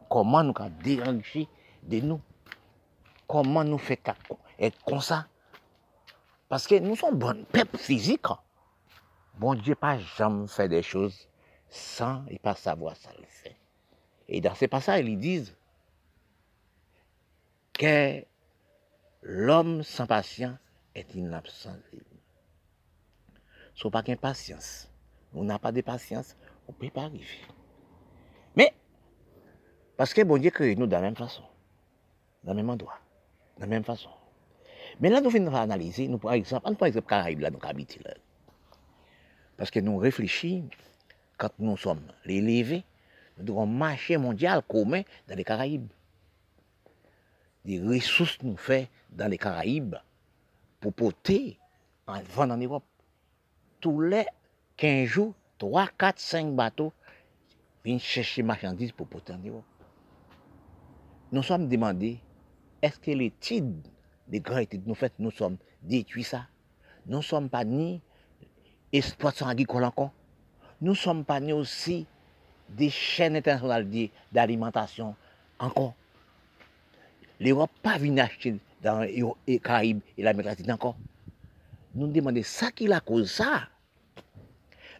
Comment 0.08 0.42
nous 0.42 0.54
avons 0.56 0.72
déranché 0.82 1.46
de 1.86 2.00
nous 2.00 2.20
Comment 3.26 3.64
nous 3.64 3.78
fait 3.78 4.00
être 4.58 4.84
comme 4.84 5.00
ça? 5.00 5.26
Parce 6.48 6.66
que 6.66 6.76
nous 6.78 6.94
sommes 6.94 7.18
bons 7.18 7.44
peuple 7.44 7.76
physique. 7.76 8.26
Bon 9.38 9.54
Dieu 9.54 9.74
pas 9.74 9.98
jamais 9.98 10.46
fait 10.46 10.68
des 10.68 10.82
choses 10.82 11.28
sans 11.68 12.24
et 12.28 12.38
pas 12.38 12.54
savoir 12.54 12.96
ça 12.96 13.10
le 13.18 13.26
fait. 13.26 13.56
Et 14.28 14.40
dans 14.40 14.54
ces 14.54 14.68
passages, 14.68 15.04
ils 15.04 15.18
disent 15.18 15.56
que 17.72 18.24
l'homme 19.22 19.82
sans 19.82 20.06
patience 20.06 20.56
est 20.94 21.06
absence. 21.32 21.76
Ce 23.74 23.88
pas 23.88 24.02
qu'une 24.02 24.16
patience. 24.16 24.88
On 25.34 25.44
n'a 25.44 25.58
pas 25.58 25.72
de 25.72 25.82
patience, 25.82 26.34
on 26.66 26.72
ne 26.72 26.78
peut 26.78 26.90
pas 26.90 27.02
arriver. 27.02 27.26
Mais, 28.56 28.72
parce 29.96 30.14
que 30.14 30.22
bon 30.22 30.40
Dieu 30.40 30.50
crée 30.50 30.74
nous 30.76 30.86
de 30.86 30.92
la 30.92 31.02
même 31.02 31.16
façon, 31.16 31.42
dans 32.46 32.52
le 32.52 32.56
même 32.56 32.70
endroit, 32.70 32.98
de 33.56 33.62
la 33.62 33.66
même 33.66 33.84
façon. 33.84 34.08
Mais 35.00 35.10
là, 35.10 35.20
nous 35.20 35.30
venons 35.30 35.54
analyser, 35.54 36.08
nous, 36.08 36.18
par 36.18 36.32
exemple, 36.32 36.74
par 36.76 36.86
exemple, 36.88 37.08
Caraïbes, 37.08 37.40
là, 37.40 37.50
nous 37.50 37.58
habitons 37.62 38.00
là. 38.04 38.14
Parce 39.56 39.70
que 39.70 39.80
nous 39.80 39.98
réfléchissons, 39.98 40.68
quand 41.36 41.50
nous 41.58 41.76
sommes 41.76 42.06
les 42.24 42.40
levés, 42.40 42.84
nous 43.36 43.44
devons 43.44 43.66
marcher 43.66 44.16
mondial 44.16 44.62
commun 44.62 45.02
dans 45.28 45.34
les 45.34 45.44
Caraïbes. 45.44 45.88
Des 47.64 47.80
ressources 47.80 48.38
nous 48.42 48.56
fait 48.56 48.88
dans 49.10 49.28
les 49.28 49.38
Caraïbes 49.38 49.96
pour 50.80 50.92
porter 50.92 51.58
en 52.06 52.20
en 52.38 52.56
Europe. 52.56 52.84
Tous 53.80 54.00
les 54.00 54.24
15 54.76 55.06
jours, 55.06 55.34
3, 55.58 55.88
4, 55.98 56.18
5 56.18 56.54
bateaux 56.54 56.92
vient 57.84 57.98
chercher 57.98 58.42
marchandises 58.42 58.92
pour 58.92 59.08
porter 59.08 59.32
en 59.32 59.38
Europe. 59.38 59.64
Nous 61.32 61.42
sommes 61.42 61.68
demandés, 61.68 62.20
est-ce 62.82 62.98
que 62.98 63.10
l'étude, 63.10 63.86
les 64.28 64.40
grandes 64.40 64.60
études 64.60 64.86
nous 64.86 64.94
faites, 64.94 65.14
nous 65.18 65.30
sommes 65.30 65.56
détruits 65.82 66.24
ça? 66.24 66.46
Nous 67.06 67.18
ne 67.18 67.22
sommes 67.22 67.48
pas 67.48 67.64
ni 67.64 68.00
exploitants 68.92 69.48
agricoles 69.48 69.84
encore. 69.84 70.12
Nous 70.80 70.92
ne 70.92 70.96
sommes 70.96 71.24
pas 71.24 71.40
ni 71.40 71.52
aussi 71.52 72.06
des 72.68 72.90
chaînes 72.90 73.36
internationales 73.36 73.86
d'alimentation 74.32 75.14
encore. 75.58 75.94
L'Europe 77.38 77.70
pas 77.82 77.98
venu 77.98 78.20
acheter 78.20 78.56
dans 78.82 79.00
les 79.46 79.58
Caraïbes 79.58 80.00
et 80.16 80.22
l'Amérique 80.22 80.46
latine 80.46 80.72
encore. 80.72 80.96
Nous 81.94 82.06
demandons 82.08 82.42
ça 82.42 82.70
qui 82.70 82.86
la 82.86 83.00
cause 83.00 83.30
ça. 83.30 83.68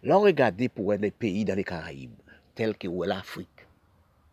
Là, 0.03 0.17
regardez 0.17 0.69
pour 0.69 0.93
les 0.93 1.11
pays 1.11 1.45
dans 1.45 1.55
les 1.55 1.65
Caraïbes, 1.65 2.15
tels 2.55 2.77
que 2.77 2.89
l'Afrique, 3.07 3.67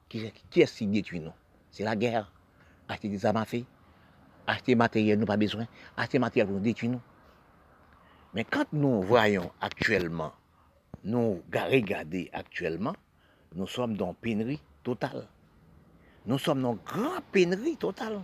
qui, 0.08 0.32
qui 0.49 0.88
détruit 0.88 1.19
nous 1.19 1.32
C'est 1.71 1.84
la 1.84 1.95
guerre. 1.95 2.33
Acheter 2.93 3.10
des 3.10 3.25
armes 3.25 3.38
à 3.38 3.45
feu, 3.45 3.63
acheter 4.45 4.75
matériel, 4.75 5.17
nous 5.17 5.25
pas 5.25 5.36
besoin, 5.36 5.65
acheter 5.97 6.19
matériel 6.19 6.45
pour 6.45 6.58
nous 6.58 6.63
détruire 6.63 6.91
nous. 6.91 7.01
Mais 8.36 8.43
quand 8.43 8.71
nous 8.71 9.01
voyons 9.01 9.51
actuellement, 9.60 10.32
nous 11.03 11.41
regardons 11.51 12.25
actuellement, 12.34 12.93
nous 13.56 13.65
sommes 13.65 13.97
dans 13.97 14.13
pénurie 14.13 14.62
totale. 14.84 15.27
Nous 16.27 16.38
sommes 16.38 16.62
dans 16.62 16.75
grande 16.75 17.23
pénurie 17.32 17.77
totale. 17.77 18.21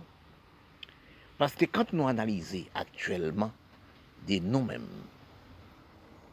Parce 1.36 1.56
que 1.56 1.64
quand 1.64 1.92
nous 1.92 2.06
analysons 2.06 2.64
actuellement 2.72 3.50
de 4.28 4.38
nous-mêmes, 4.38 4.86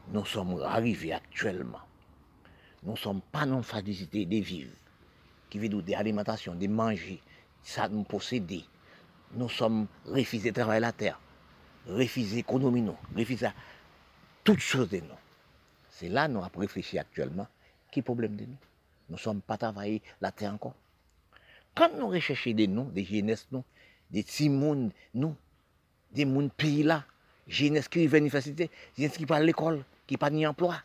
nous 0.10 0.26
sommes 0.26 0.62
arrivés 0.62 1.14
actuellement. 1.14 1.82
Nous 2.84 2.92
ne 2.92 2.98
sommes 2.98 3.22
pas 3.32 3.48
dans 3.48 3.64
facilité 3.64 4.26
de 4.26 4.38
vivre, 4.38 4.76
qui 5.50 5.58
veut 5.58 5.70
dire 5.70 5.82
des 5.82 5.96
alimentations, 5.96 6.54
de 6.54 6.68
manger, 6.68 7.20
ça 7.68 7.90
nous 7.90 8.04
posséder. 8.04 8.64
Nous 9.34 9.50
sommes 9.50 9.88
refusés 10.06 10.52
de 10.52 10.62
travailler 10.62 10.80
la 10.80 10.94
terre, 10.94 11.20
refusés 11.86 12.38
l'économie, 12.38 12.82
nous, 12.82 12.96
refusés 13.16 13.50
toutes 14.46 14.60
choses 14.60 14.90
de 14.90 15.00
nous. 15.00 15.20
C'est 15.90 16.08
là 16.08 16.28
que 16.28 16.32
nous 16.32 16.40
avons 16.40 16.62
réfléchi 16.62 16.98
actuellement. 16.98 17.48
Qui 17.92 18.02
problème 18.02 18.38
de 18.38 18.46
nous 18.46 18.58
Nous 19.10 19.16
ne 19.16 19.20
sommes 19.20 19.42
pas 19.42 19.58
travaillés 19.58 20.02
la 20.22 20.32
terre 20.32 20.54
encore. 20.54 20.76
Quand 21.76 21.90
nous 21.98 22.08
recherchons 22.08 22.52
des 22.52 22.68
noms, 22.68 22.86
des 22.86 23.04
jeunesse, 23.04 23.48
nous, 23.52 23.64
des 24.12 24.24
petits 24.24 24.50
nous, 24.50 25.36
des 26.12 26.26
mondes 26.26 26.54
pays 26.54 26.84
là, 26.84 27.04
jeunesse 27.48 27.90
qui 27.90 28.00
vient 28.00 28.14
à 28.14 28.16
l'université, 28.16 28.72
jeunesse 28.98 29.18
qui 29.18 29.26
parle 29.26 29.44
à 29.44 29.46
l'école, 29.46 29.84
qui 30.06 30.16
pas 30.16 30.30
d'emploi, 30.30 30.78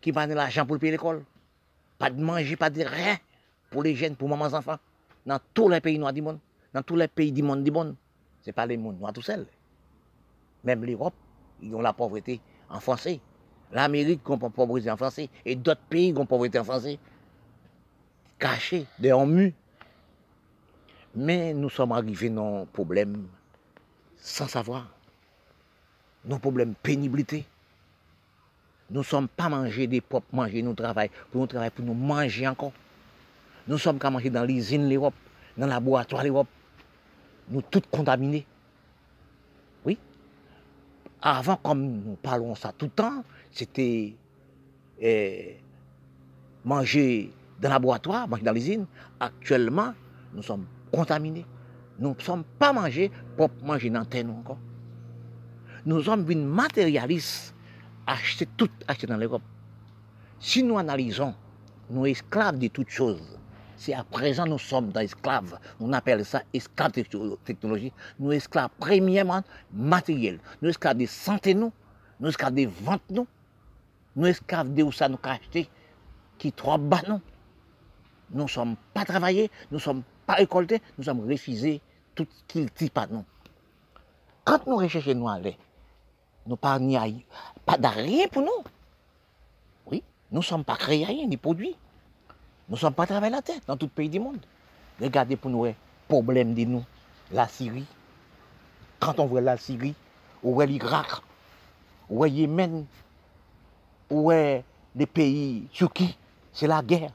qui 0.00 0.12
pas 0.12 0.26
l'argent 0.26 0.64
pour 0.66 0.78
payer 0.78 0.92
l'école, 0.92 1.24
pas 1.98 2.10
de 2.10 2.20
manger, 2.20 2.54
pas 2.54 2.70
de 2.70 2.82
rien 2.82 3.18
pour 3.70 3.82
les 3.82 3.96
jeunes, 3.96 4.14
pour 4.14 4.28
mamans 4.28 4.56
enfants, 4.56 4.78
dans 5.26 5.40
tous 5.52 5.68
les 5.68 5.80
pays 5.80 5.98
noirs 5.98 6.12
du 6.12 6.22
monde, 6.22 6.38
dans 6.72 6.82
tous 6.82 6.96
les 6.96 7.08
pays 7.08 7.32
du 7.32 7.42
monde 7.42 7.64
du 7.64 7.70
monde. 7.70 7.96
Ce 8.42 8.48
n'est 8.48 8.54
pas 8.54 8.64
les 8.64 8.76
mondes 8.76 9.00
noirs 9.00 9.12
tout 9.12 9.22
seuls. 9.22 9.46
Même 10.62 10.84
l'Europe, 10.84 11.14
ils 11.60 11.74
ont 11.74 11.80
la 11.80 11.92
pauvreté 11.92 12.40
en 12.70 12.80
français. 12.80 13.20
L'Amérique 13.72 14.20
a 14.28 14.36
la 14.40 14.50
pauvreté 14.50 14.90
en 14.90 14.96
français. 14.96 15.28
Et 15.44 15.56
d'autres 15.56 15.80
pays 15.88 16.12
ont 16.12 16.20
la 16.20 16.26
pauvreté 16.26 16.58
en 16.58 16.64
français. 16.64 16.98
Cachés, 18.38 18.86
des 18.98 19.12
murs. 19.12 19.52
Mais 21.14 21.54
nous 21.54 21.70
sommes 21.70 21.92
arrivés 21.92 22.30
dans 22.30 22.60
nos 22.60 22.64
problèmes 22.66 23.26
sans 24.16 24.46
savoir. 24.46 24.88
Nos 26.24 26.38
problèmes 26.38 26.74
pénibilité. 26.74 27.46
Nous 28.90 29.00
ne 29.00 29.04
sommes 29.04 29.28
pas 29.28 29.48
mangés 29.48 29.86
des 29.86 30.00
propres 30.00 30.32
manger, 30.32 30.62
nous 30.62 30.74
travaillons 30.74 31.10
pour 31.32 31.40
nous 31.40 31.46
travailler, 31.46 31.70
pour 31.70 31.84
nous 31.84 31.94
manger 31.94 32.46
encore. 32.46 32.72
Nous 33.68 33.78
sommes 33.78 33.98
qu'à 33.98 34.10
manger 34.10 34.30
dans 34.30 34.44
l'usine 34.44 34.88
l'Europe, 34.88 35.14
dans 35.56 35.66
le 35.66 35.70
laboratoire 35.70 36.22
l'Europe. 36.22 36.48
Nous 37.48 37.62
tous 37.62 37.82
contaminés. 37.90 38.46
Oui. 39.84 39.98
Avant, 41.20 41.56
comme 41.56 41.82
nous 41.82 42.16
parlons 42.16 42.54
ça 42.54 42.72
tout 42.76 42.86
le 42.86 42.90
temps, 42.90 43.24
c'était 43.50 44.14
eh, 45.00 45.56
manger 46.64 47.32
dans 47.60 47.68
le 47.68 47.74
laboratoire, 47.74 48.28
manger 48.28 48.42
dans 48.42 48.52
l'usine. 48.52 48.86
Actuellement, 49.18 49.94
nous 50.32 50.42
sommes 50.42 50.66
contaminés. 50.92 51.46
Nous 51.98 52.14
ne 52.14 52.22
sommes 52.22 52.44
pas 52.58 52.72
mangés 52.72 53.10
pour 53.36 53.50
manger 53.62 53.90
dans 53.90 54.04
terre 54.04 54.28
encore. 54.28 54.58
Nous 55.86 56.02
sommes 56.02 56.30
une 56.30 56.44
matérialiste, 56.44 57.54
acheter 58.06 58.46
tout 58.56 58.70
acheter 58.86 59.06
dans 59.06 59.16
l'Europe. 59.16 59.42
Si 60.40 60.62
nous 60.62 60.78
analysons, 60.78 61.34
nous 61.90 62.06
esclaves 62.06 62.58
de 62.58 62.68
toutes 62.68 62.90
choses. 62.90 63.38
Si 63.76 63.92
à 63.92 64.04
présent 64.04 64.46
nous 64.46 64.58
sommes 64.58 64.90
dans 64.90 65.00
esclaves, 65.00 65.58
on 65.80 65.92
appelle 65.92 66.24
ça 66.24 66.42
esclaves 66.52 66.92
de 66.92 67.36
technologie, 67.44 67.92
nous 68.18 68.32
esclaves 68.32 68.70
premièrement 68.78 69.42
matériels, 69.72 70.40
nous 70.62 70.70
esclaves 70.70 70.96
de 70.96 71.06
santé 71.06 71.54
nous, 71.54 71.72
nous 72.18 72.28
esclaves 72.28 72.54
de 72.54 72.66
ventes 72.66 73.02
nous, 73.10 73.26
nous 74.16 74.26
esclaves 74.26 74.72
de 74.72 74.82
où 74.82 74.92
ça 74.92 75.08
nous 75.08 75.18
acheter, 75.22 75.68
qui 76.38 76.52
trop 76.52 76.78
bas 76.78 77.02
nous. 77.06 77.20
Nous 78.30 78.44
ne 78.44 78.48
sommes 78.48 78.76
pas 78.94 79.04
travaillés, 79.04 79.50
nous 79.70 79.76
ne 79.76 79.82
sommes 79.82 80.02
pas 80.26 80.34
récoltés, 80.34 80.80
nous 80.96 81.04
sommes 81.04 81.28
refusés 81.30 81.82
tout 82.14 82.26
ce 82.28 82.42
qu'il 82.48 82.66
dit 82.70 82.90
pas 82.90 83.06
nous. 83.06 83.24
Quand 84.44 84.66
nous 84.66 84.76
recherchons 84.76 85.14
nous 85.14 85.28
aller, 85.28 85.58
nous 86.46 86.56
pas 86.56 86.78
pas 86.78 87.88
rien 87.90 88.26
pour 88.28 88.42
nous. 88.42 88.64
Oui, 89.86 90.02
nous 90.30 90.38
ne 90.38 90.44
sommes 90.44 90.64
pas 90.64 90.76
créés 90.76 91.26
ni 91.26 91.36
produits. 91.36 91.76
Nous 92.68 92.74
ne 92.74 92.80
sommes 92.80 92.94
pas 92.94 93.06
travaillés 93.06 93.32
la 93.32 93.42
tête 93.42 93.62
dans 93.66 93.76
tout 93.76 93.88
pays 93.88 94.08
du 94.08 94.18
monde. 94.18 94.40
Regardez 95.00 95.36
pour 95.36 95.50
nous, 95.50 95.64
le 95.64 95.74
problème 96.08 96.54
de 96.54 96.64
nous, 96.64 96.84
la 97.30 97.46
Syrie. 97.46 97.86
Quand 98.98 99.20
on 99.20 99.26
voit 99.26 99.40
la 99.40 99.56
Syrie, 99.56 99.94
ou 100.42 100.54
voit 100.54 100.66
l'Irak, 100.66 101.22
ou 102.08 102.16
voit 102.16 102.28
Yémen, 102.28 102.86
ou 104.10 104.22
voit 104.22 104.62
les 104.94 105.06
pays 105.06 105.68
Turquie, 105.72 106.16
c'est 106.52 106.66
la 106.66 106.82
guerre 106.82 107.10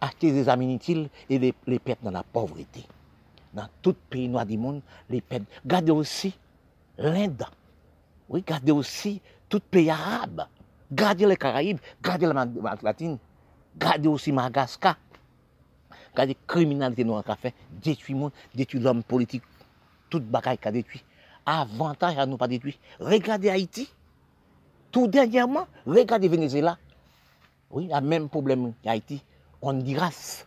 acheter 0.00 0.32
des 0.32 0.48
amis 0.48 0.64
inutiles 0.64 1.08
et 1.28 1.38
les, 1.38 1.54
les 1.66 1.78
perdre 1.78 2.02
dans 2.04 2.10
la 2.10 2.22
pauvreté. 2.22 2.84
Dans 3.52 3.68
tout 3.82 3.94
pays 4.08 4.28
noir 4.28 4.46
du 4.46 4.56
monde, 4.56 4.80
les 5.08 5.20
perdre. 5.20 5.46
Gardez 5.64 5.92
aussi 5.92 6.34
l'Inde. 6.98 7.44
Oui, 8.28 8.42
gardez 8.46 8.72
aussi 8.72 9.20
tout 9.48 9.60
pays 9.60 9.90
arabe. 9.90 10.46
Gardez 10.92 11.26
les 11.26 11.36
Caraïbes, 11.36 11.78
gardez 12.02 12.26
l'Amérique 12.26 12.82
latine, 12.82 13.18
gardez 13.78 14.08
aussi 14.08 14.32
Madagascar. 14.32 14.96
Gardez 16.14 16.36
criminalité 16.46 17.04
noire 17.04 17.24
qu'a 17.24 17.36
fait, 17.36 17.54
détruit 17.82 18.14
monde, 18.14 18.32
détruit 18.54 18.80
l'homme 18.80 19.02
politique, 19.02 19.42
toute 20.08 20.24
bagaille 20.24 20.58
qu'a 20.58 20.72
détruit. 20.72 21.04
Avantage 21.46 22.18
à 22.18 22.26
nous 22.26 22.36
pas 22.36 22.48
détruire. 22.48 22.74
Regardez 22.98 23.50
Haïti. 23.50 23.90
Tout 24.90 25.06
dernièrement, 25.06 25.66
regardez 25.86 26.28
Venezuela. 26.28 26.76
Oui, 27.70 27.88
le 27.92 28.00
même 28.00 28.28
problème 28.28 28.72
qu'Haïti. 28.82 29.22
Honduras. 29.62 30.44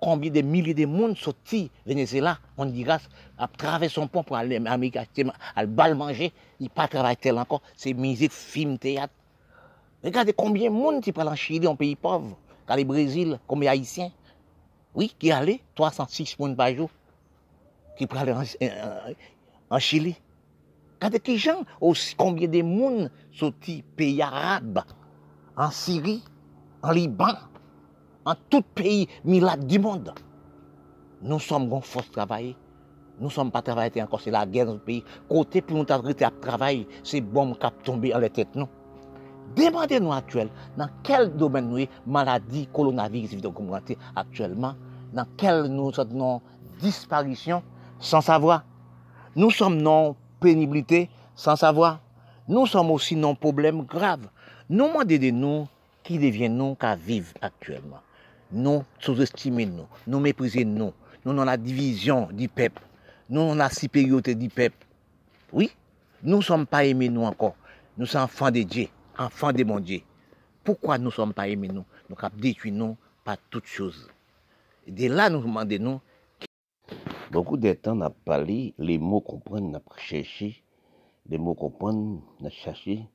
Combien 0.00 0.30
de 0.30 0.40
milliers 0.40 0.74
de 0.74 0.86
monde 0.86 1.16
sortis 1.16 1.70
Venezuela, 1.86 2.38
Honduras, 2.56 3.00
à 3.38 3.46
travers 3.48 3.90
son 3.90 4.08
pont 4.08 4.22
pour 4.22 4.36
aller 4.36 4.58
en 4.58 4.66
Amérique, 4.66 4.96
à 4.96 5.62
le 5.62 5.66
bal 5.66 5.94
manger, 5.94 6.32
il 6.58 6.70
pas 6.70 6.88
travailler 6.88 7.16
tel 7.16 7.38
encore. 7.38 7.62
C'est 7.76 7.92
musique, 7.92 8.32
film, 8.32 8.78
théâtre. 8.78 9.12
Regardez 10.02 10.32
combien 10.32 10.70
de 10.70 10.74
monde 10.74 11.02
qui 11.02 11.12
parle 11.12 11.28
en 11.28 11.36
Chili, 11.36 11.66
un 11.66 11.74
pays 11.74 11.96
pauvre, 11.96 12.36
dans 12.66 12.76
le 12.76 12.84
Brésil, 12.84 13.38
combien 13.46 13.70
d'Haïtiens. 13.70 14.10
Oui, 14.94 15.14
qui 15.18 15.30
allaient, 15.30 15.60
306 15.74 16.38
monde 16.38 16.56
par 16.56 16.74
jour, 16.74 16.90
qui 17.96 18.06
parlent 18.06 18.30
en, 18.30 18.42
en, 18.42 19.76
en 19.76 19.78
Chili. 19.78 20.16
Regardez 21.02 21.36
gens, 21.36 21.62
aussi, 21.80 22.14
combien 22.14 22.48
de 22.48 22.62
monde 22.62 23.10
sortis 23.32 23.82
pays 23.96 24.20
arabes, 24.22 24.80
en 25.56 25.70
Syrie, 25.70 26.24
en 26.82 26.92
Liban, 26.92 27.34
en 28.24 28.34
tout 28.48 28.62
pays 28.62 29.06
milade 29.24 29.66
du 29.66 29.78
monde. 29.78 30.12
Nous 31.22 31.38
sommes 31.38 31.72
en 31.72 31.80
force 31.80 32.08
de 32.08 32.12
travailler. 32.12 32.56
Nous 33.18 33.26
ne 33.26 33.32
sommes 33.32 33.50
pas 33.50 33.60
travaillés 33.60 34.02
encore, 34.02 34.20
c'est 34.20 34.30
la 34.30 34.46
guerre 34.46 34.66
dans 34.66 34.72
le 34.72 34.78
pays. 34.78 35.04
Côté 35.28 35.60
pour 35.60 35.76
nous 35.76 35.84
travailler, 35.84 36.88
c'est 37.04 37.20
bon 37.20 37.54
qui 37.54 37.66
tombé 37.84 38.14
en 38.14 38.18
la 38.18 38.30
tête, 38.30 38.54
non? 38.54 38.68
demandez 39.56 40.00
nous 40.00 40.12
actuellement 40.12 40.52
dans 40.76 40.88
quel 41.02 41.36
domaine 41.36 41.68
nous 41.68 41.78
est 41.78 41.88
maladie 42.06 42.68
coronavirus 42.72 43.36
actuellement, 44.16 44.74
dans 45.12 45.26
quel 45.36 45.64
nous 45.64 45.92
sommes 45.92 46.16
dans 46.16 46.42
disparition 46.80 47.62
sans 47.98 48.20
savoir. 48.20 48.64
Nous 49.36 49.50
sommes 49.50 49.82
dans 49.82 50.16
pénibilité 50.40 51.08
sans 51.36 51.56
savoir. 51.56 52.00
Nous 52.48 52.66
sommes 52.66 52.90
aussi 52.90 53.14
dans 53.14 53.34
problème 53.34 53.82
grave. 53.82 54.28
Nous 54.68 54.88
demandez 54.88 55.18
de 55.18 55.30
nous 55.30 55.68
qui 56.02 56.18
devient 56.18 56.48
nous 56.48 56.74
qu'à 56.74 56.96
vivre 56.96 57.32
actuellement. 57.40 58.00
Nous 58.52 58.82
sous-estimons 58.98 59.66
nous, 59.66 59.86
nous 60.06 60.18
méprisons 60.18 60.64
nous, 60.64 60.92
nous 61.24 61.34
dans 61.34 61.44
la 61.44 61.56
division 61.56 62.28
du 62.32 62.48
peuple, 62.48 62.82
nous 63.28 63.48
dans 63.48 63.54
la 63.54 63.70
supériorité 63.70 64.34
du 64.34 64.48
peuple. 64.48 64.86
Oui, 65.52 65.70
nous 66.22 66.38
ne 66.38 66.42
sommes 66.42 66.66
pas 66.66 66.84
aimés 66.84 67.08
nous 67.08 67.22
encore. 67.22 67.54
Nous 67.96 68.06
sommes 68.06 68.22
enfants 68.22 68.50
de 68.50 68.62
Dieu. 68.62 68.88
Enfants 69.20 69.52
de 69.52 69.62
mon 69.64 69.80
Dieu. 69.80 70.00
Pourquoi 70.64 70.98
nous 70.98 71.06
ne 71.06 71.10
sommes 71.10 71.34
pas 71.34 71.48
aimés 71.48 71.68
nous? 71.68 71.84
Nous 72.08 72.16
avons 72.18 72.36
détruit 72.36 72.72
nous 72.72 72.96
pas 73.24 73.36
toute 73.50 73.66
chose. 73.66 74.08
Et 74.86 74.90
de 74.92 75.06
là, 75.08 75.28
nous 75.28 75.40
demandons, 75.40 76.00
Beaucoup 77.30 77.56
de 77.56 77.72
temps, 77.74 78.00
on 78.00 78.10
parlé, 78.10 78.74
les 78.78 78.98
mots 78.98 79.20
comprendre, 79.20 79.68
on 79.68 79.74
a 79.74 80.00
cherché, 80.00 80.64
les 81.28 81.38
mots 81.38 81.54
comprendre, 81.54 82.20
on 82.40 82.46
a 82.46 82.50
cherché, 82.50 83.06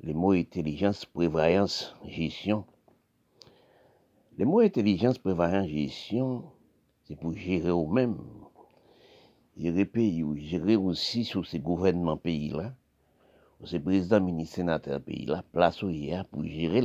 les 0.00 0.14
mots 0.14 0.32
intelligence, 0.32 1.04
prévoyance, 1.04 1.94
gestion. 2.06 2.64
Les 4.38 4.46
mots 4.46 4.60
intelligence, 4.60 5.18
prévoyance, 5.18 5.68
gestion, 5.68 6.44
c'est 7.04 7.16
pour 7.16 7.34
gérer 7.34 7.70
au 7.70 7.86
même. 7.86 8.16
Gérer 9.58 9.84
pays, 9.84 10.24
gérer 10.48 10.76
aussi 10.76 11.24
sur 11.24 11.46
ces 11.46 11.58
gouvernements 11.58 12.16
pays-là, 12.16 12.72
ou 13.60 13.66
ces 13.66 13.80
présidents, 13.80 14.20
ministres, 14.20 14.56
sénateurs 14.56 15.00
pays-là, 15.00 15.42
place 15.52 15.82
où 15.82 15.90
il 15.90 16.04
y 16.04 16.14
a 16.14 16.24
pour 16.24 16.44
gérer. 16.44 16.82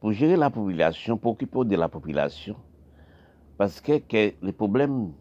Pour 0.00 0.12
gérer 0.12 0.36
la 0.36 0.50
population, 0.50 1.16
pour 1.16 1.32
occuper 1.32 1.64
de 1.64 1.76
la 1.76 1.88
population, 1.88 2.56
parce 3.56 3.80
que, 3.80 4.00
les 4.12 4.52
problèmes, 4.52 5.12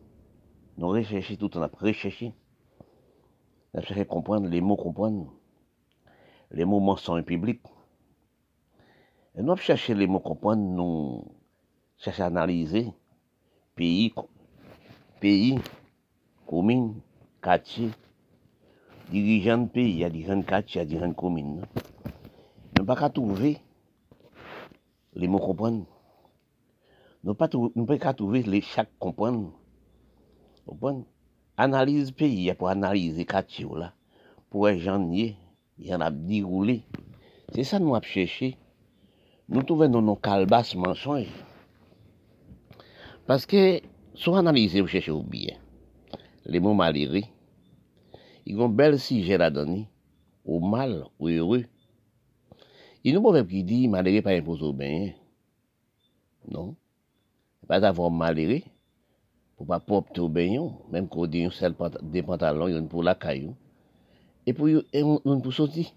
nous 0.78 0.88
recherchons 0.88 1.36
tout, 1.36 1.58
on 1.58 1.62
a 1.62 1.70
recherché. 1.74 2.34
On 3.74 3.80
a 3.80 3.82
cherché 3.82 4.02
à 4.02 4.06
comprendre, 4.06 4.48
les 4.48 4.62
mots 4.62 4.76
comprendre. 4.76 5.34
Les 6.52 6.66
mots 6.66 6.80
mensonges 6.80 7.24
publics. 7.24 7.62
Nous 9.36 9.44
avons 9.44 9.56
cherché 9.56 9.94
les 9.94 10.08
mots 10.08 10.20
comprendre, 10.20 10.62
nous 10.62 11.26
cherchons 11.98 12.24
à 12.24 12.28
analyser 12.28 12.92
pays, 13.76 14.14
pays, 15.20 15.60
dirijan 19.12 19.68
peyi, 19.70 20.02
ya 20.02 20.10
dirijan 20.10 20.44
kati, 20.44 20.80
ya 20.80 20.86
dirijan 20.86 21.14
komin. 21.18 21.62
Nou 22.76 22.86
pa 22.88 22.98
ka 23.00 23.10
touve 23.14 23.56
le 25.16 25.28
mou 25.32 25.40
kompon. 25.40 25.84
Nou 27.24 27.36
pa 27.38 27.98
ka 28.02 28.14
touve 28.18 28.44
le 28.46 28.62
chak 28.62 28.90
kompon. 29.00 29.52
Kompon? 30.66 31.04
Analize 31.58 32.12
peyi, 32.12 32.50
ya 32.50 32.56
pou 32.58 32.68
analize 32.68 33.24
kati 33.28 33.64
yo 33.64 33.78
la. 33.80 33.94
Pou 34.52 34.68
e 34.68 34.76
janye, 34.80 35.36
yan 35.80 36.04
ap 36.04 36.18
diroule. 36.28 36.82
Se 37.54 37.64
sa 37.68 37.80
nou 37.80 37.96
ap 37.96 38.08
chèche, 38.10 38.56
nou 39.48 39.64
touve 39.64 39.88
nou 39.92 40.04
nou 40.04 40.20
kalbas 40.20 40.74
mensonj. 40.80 41.30
Paske 43.26 43.86
sou 44.14 44.36
analize 44.38 44.82
ou 44.84 44.92
chèche 44.92 45.14
ou 45.14 45.24
bie. 45.24 45.56
Le 46.46 46.60
mou 46.62 46.78
maliri, 46.78 47.24
yon 48.46 48.76
bel 48.78 49.00
sije 49.02 49.38
la 49.42 49.50
dani, 49.50 49.88
ou 50.46 50.62
mal 50.62 51.08
ou 51.18 51.28
heureux. 51.34 51.66
Yon 53.06 53.22
proverbe 53.22 53.52
ki 53.52 53.62
di, 53.66 53.80
malere 53.90 54.22
pa 54.26 54.34
impose 54.38 54.66
ou 54.66 54.74
benyen. 54.78 55.14
Non, 56.50 56.74
pa 57.66 57.82
zavon 57.82 58.14
malere, 58.14 58.62
pou 59.58 59.66
pa 59.70 59.80
popte 59.82 60.22
ou 60.22 60.30
benyon, 60.30 60.72
menm 60.94 61.10
kou 61.10 61.30
di 61.30 61.44
yon 61.44 61.54
sel 61.54 61.74
pant 61.78 61.98
de 62.02 62.24
pantalon, 62.26 62.70
yon 62.74 62.90
pou 62.90 63.06
lakay 63.06 63.44
yon, 63.44 63.58
e 64.46 64.54
pou 64.54 64.70
yon, 64.70 64.86
e 64.94 65.02
yon 65.02 65.42
pou 65.42 65.54
soti. 65.54 65.88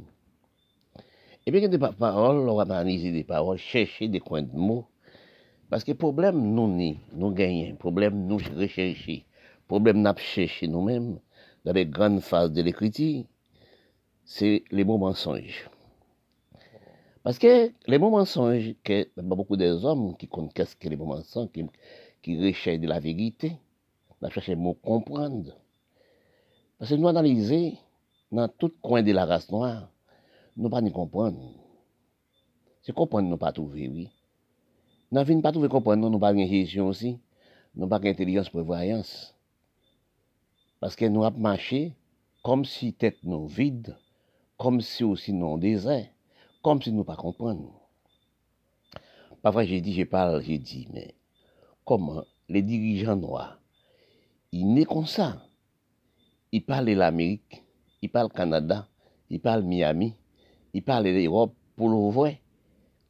E 1.44 1.52
pe 1.52 1.62
gen 1.64 1.72
de 1.72 1.80
pa 1.80 1.94
parol, 1.96 2.42
lor 2.44 2.60
analize 2.64 3.12
de 3.12 3.24
parol, 3.28 3.60
chèche 3.60 4.08
de 4.12 4.20
kwen 4.24 4.48
de 4.48 4.60
mou, 4.60 4.84
paske 5.72 5.96
problem 5.96 6.40
nou 6.56 6.68
ni, 6.68 6.94
nou 7.12 7.32
genyen, 7.36 7.76
problem 7.80 8.24
nou 8.28 8.40
recheche, 8.60 9.22
problem 9.68 10.04
nap 10.04 10.20
chèche 10.20 10.68
nou 10.68 10.84
menm, 10.84 11.16
dans 11.68 11.74
les 11.74 11.84
grandes 11.84 12.20
phases 12.20 12.50
de 12.50 12.62
l'écriture, 12.62 13.24
c'est 14.24 14.64
les 14.70 14.84
mots 14.84 14.96
mensonges. 14.96 15.68
Parce 17.22 17.38
que 17.38 17.70
les 17.86 17.98
mots 17.98 18.08
mensonges, 18.08 18.74
que 18.82 19.06
beaucoup 19.20 19.54
des 19.54 19.84
hommes 19.84 20.16
qui 20.16 20.28
connaissent 20.28 20.54
qu'est-ce 20.54 20.76
que 20.76 20.88
les 20.88 20.96
mots 20.96 21.04
mensonges, 21.04 21.50
qui, 22.22 22.38
recherchent 22.42 22.80
de 22.80 22.86
la 22.86 23.00
vérité, 23.00 23.58
on 24.22 24.30
cherché 24.30 24.56
mot 24.56 24.78
comprendre. 24.82 25.52
Parce 26.78 26.90
que 26.90 26.94
nous 26.94 27.06
analyser 27.06 27.76
dans 28.32 28.48
tout 28.48 28.72
coin 28.80 29.02
de 29.02 29.12
la 29.12 29.26
race 29.26 29.52
noire, 29.52 29.90
nous 30.56 30.70
pas 30.70 30.80
ni 30.80 30.90
comprendre. 30.90 31.38
C'est 32.80 32.94
comprendre 32.94 33.28
nous 33.28 33.36
pas 33.36 33.52
trouver, 33.52 33.90
oui. 33.90 34.08
Nous 35.12 35.22
ne 35.22 35.40
pas 35.42 35.52
trouver 35.52 35.68
comprendre, 35.68 36.08
nous 36.08 36.18
pas 36.18 36.32
une 36.32 36.48
gestion 36.48 36.88
aussi, 36.88 37.18
nous 37.74 37.86
pas 37.86 38.00
intelligence 38.02 38.48
prévoyance. 38.48 39.37
Parce 40.80 40.96
que 40.96 41.04
nous 41.04 41.24
avons 41.24 41.40
marché 41.40 41.94
comme 42.42 42.64
si 42.64 42.92
tête 42.92 43.18
nous 43.24 43.46
vide, 43.46 43.96
comme 44.56 44.80
si 44.80 45.04
aussi 45.04 45.32
nous 45.32 45.58
désert 45.58 46.06
comme 46.62 46.82
si 46.82 46.92
nous 46.92 46.98
ne 46.98 47.04
pas 47.04 47.16
comprendre. 47.16 47.80
Parfois, 49.42 49.64
j'ai 49.64 49.80
dit, 49.80 49.94
je 49.94 50.04
parle, 50.04 50.42
j'ai 50.42 50.58
dit, 50.58 50.88
mais 50.92 51.14
comment 51.84 52.24
les 52.48 52.62
dirigeants 52.62 53.16
noirs, 53.16 53.60
ils 54.52 54.66
naissent 54.66 54.86
comme 54.86 55.06
ça? 55.06 55.46
Ils 56.50 56.64
parlent 56.64 56.90
l'Amérique, 56.90 57.62
ils 58.02 58.10
parlent 58.10 58.32
Canada, 58.32 58.88
ils 59.30 59.40
parlent 59.40 59.62
Miami, 59.62 60.14
ils 60.74 60.82
parlent 60.82 61.06
l'Europe 61.08 61.54
pour 61.76 61.88
le 61.88 62.10
voir. 62.10 62.32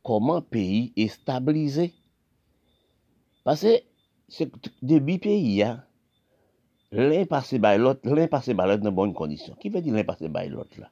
Comment 0.02 0.42
pays 0.42 0.92
est 0.96 1.08
stabilisé? 1.08 1.94
Parce 3.44 3.62
que 3.62 3.82
c'est 4.28 4.50
pays, 5.20 5.62
hein, 5.62 5.84
l'un 6.92 7.26
passé 7.26 7.58
par 7.58 7.76
l'autre, 7.76 8.08
l'un 8.08 8.26
passé 8.28 8.54
par 8.54 8.66
l'autre 8.66 8.82
dans 8.82 8.92
bonnes 8.92 9.14
conditions. 9.14 9.54
Qui 9.60 9.68
veut 9.68 9.80
dire 9.80 9.94
l'un 9.94 10.04
passé 10.04 10.28
par 10.28 10.46
l'autre 10.46 10.80
là 10.80 10.90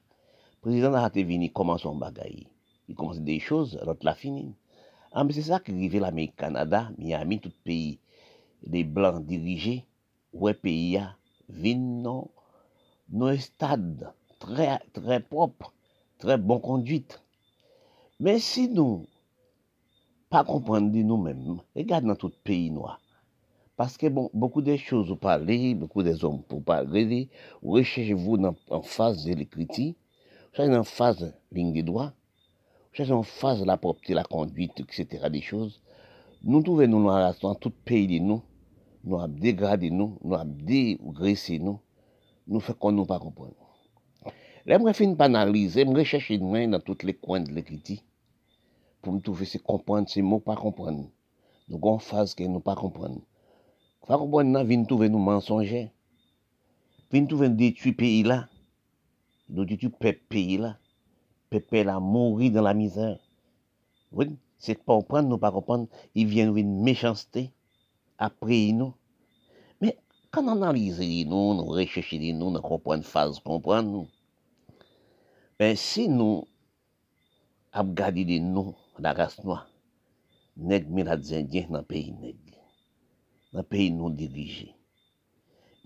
Le 0.57 0.61
président 0.61 0.95
a 0.95 1.01
raté 1.01 1.25
venir, 1.25 1.53
commence 1.53 1.83
son 1.83 1.97
bagaille. 1.97 2.47
Il 2.89 2.95
commence 2.95 3.21
des 3.21 3.41
choses, 3.41 3.79
l'autre 3.85 4.05
l'a 4.05 4.15
fini. 4.15 4.55
Ah, 5.13 5.25
mais 5.25 5.33
c'est 5.33 5.43
ça 5.43 5.61
qui 5.61 5.73
arrive 5.73 5.99
l'Amérique, 5.99 6.37
Canada, 6.37 6.91
Miami, 6.99 7.41
tout 7.41 7.53
pays. 7.65 7.99
Les 8.65 8.85
Blancs 8.85 9.25
dirigés, 9.25 9.85
ouais, 10.33 10.55
pays 10.55 10.99
a, 10.99 11.17
vin 11.49 11.77
non, 11.79 12.29
nos 13.11 13.37
stades 13.37 14.13
très, 14.39 14.79
très 14.93 15.21
propres, 15.21 15.73
très 16.19 16.37
bonne 16.37 16.61
conduite. 16.61 17.23
Mais 18.21 18.39
si 18.39 18.69
nous, 18.69 19.07
pas 20.29 20.45
comprendre 20.45 20.91
nous-mêmes, 20.91 21.61
regarde 21.75 22.05
dans 22.05 22.17
tout 22.17 22.33
pays 22.45 22.71
noir. 22.71 23.01
Parce 23.77 23.99
que, 23.99 24.07
bon, 24.07 24.31
beaucoup 24.33 24.63
de 24.63 24.75
choses 24.77 25.09
vous 25.09 25.17
parlez, 25.17 25.75
beaucoup 25.75 26.03
des 26.03 26.25
hommes 26.25 26.43
vous 26.49 26.61
parlez, 26.61 27.29
recherchez-vous 27.63 28.39
en 28.71 28.83
phase 28.83 29.25
de 29.25 29.35
l'écriture, 29.35 29.93
cherchez 30.55 30.75
en 30.75 30.85
phase 30.85 31.35
ligne 31.53 31.75
de 31.75 31.83
droit, 31.83 32.13
cherchez 32.93 33.13
en 33.13 33.23
phase 33.23 33.65
la 33.67 33.77
propreté, 33.77 34.15
la 34.15 34.25
conduite, 34.25 34.81
etc. 34.81 35.29
des 35.31 35.43
choses. 35.43 35.83
Nous 36.43 36.63
trouvons 36.63 36.89
nous 36.89 37.05
dans 37.05 37.55
tout 37.55 37.71
pays 37.71 38.07
de 38.07 38.25
nous, 38.25 38.43
nous 39.05 39.17
avons 39.19 39.29
dégradé 39.29 39.91
nous, 39.91 40.19
nous 40.25 40.35
avons 40.35 40.45
dégraissé 40.45 41.59
nous, 41.59 41.79
nous 42.47 42.61
faisons 42.61 42.79
qu'on 42.79 42.93
ne 42.93 43.05
pas 43.05 43.19
comprendre. 43.19 43.55
Là, 44.65 44.79
je 44.85 44.93
fin 44.93 45.07
d'analyser, 45.07 45.85
je 45.85 45.91
recherche 45.91 46.31
une 46.31 46.71
dans 46.71 46.81
tous 46.81 47.05
les 47.05 47.15
coins 47.15 47.41
de 47.41 47.53
l'écriture 47.53 47.99
pour 49.03 49.13
me 49.13 49.21
trouver 49.21 49.45
c'est 49.45 49.63
comprendre 49.63 50.09
ces 50.09 50.23
mots, 50.23 50.41
pas 50.41 50.57
comprendre. 50.57 51.11
Donc, 51.69 51.85
on 51.85 51.99
phase 51.99 52.35
que 52.35 52.43
nous 52.43 52.61
pas 52.61 52.75
comprendre. 52.75 53.21
Détruire 57.49 57.97
pays 57.97 58.23
là. 58.23 58.49
Nous 59.49 59.65
disons, 59.65 59.91
peuple 59.91 60.23
pays 60.29 60.59
là, 60.59 60.79
peuple 61.51 61.83
là, 61.83 61.99
mourir 61.99 62.53
dans 62.53 62.63
la 62.63 62.75
misère. 62.75 63.19
Oui, 64.13 64.37
c'est 64.59 64.77
pas 64.77 64.95
comprendre, 64.95 65.29
nous 65.29 65.39
pas 65.39 65.51
comprendre, 65.51 65.89
ils 66.15 66.27
viennent 66.27 66.57
une 66.57 66.83
méchanceté 66.83 67.51
après 68.19 68.71
nous. 68.73 68.95
Mais 69.81 69.99
quand 70.31 70.45
on 70.45 70.63
analyse 70.63 71.01
nous, 71.27 71.55
nous 71.55 71.67
recherchons 71.67 72.17
nous, 72.17 72.51
nous 72.51 72.61
comprenons 72.61 73.03
phase, 73.03 73.41
comprendre 73.41 73.91
nous. 73.91 74.09
Ben, 75.59 75.75
si 75.75 76.09
nous 76.09 76.47
avons 77.73 77.93
gardé 77.93 78.39
nous, 78.39 78.75
la 79.01 79.15
les 80.57 81.35
indiens 81.35 81.67
dans 81.69 81.79
le 81.79 81.85
pays 81.85 82.13
nègre, 82.13 82.46
nan 83.55 83.67
peyi 83.71 83.93
nou 83.95 84.11
dirije. 84.15 84.73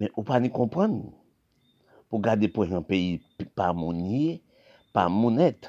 Men 0.01 0.13
ou 0.15 0.25
pa 0.25 0.39
ni 0.41 0.49
kompran 0.53 0.95
nou. 0.95 1.17
Pou 2.11 2.19
gade 2.25 2.49
pou 2.51 2.67
yon 2.67 2.83
peyi 2.83 3.21
pa 3.55 3.69
mounye, 3.77 4.41
pa 4.97 5.05
mounet, 5.13 5.69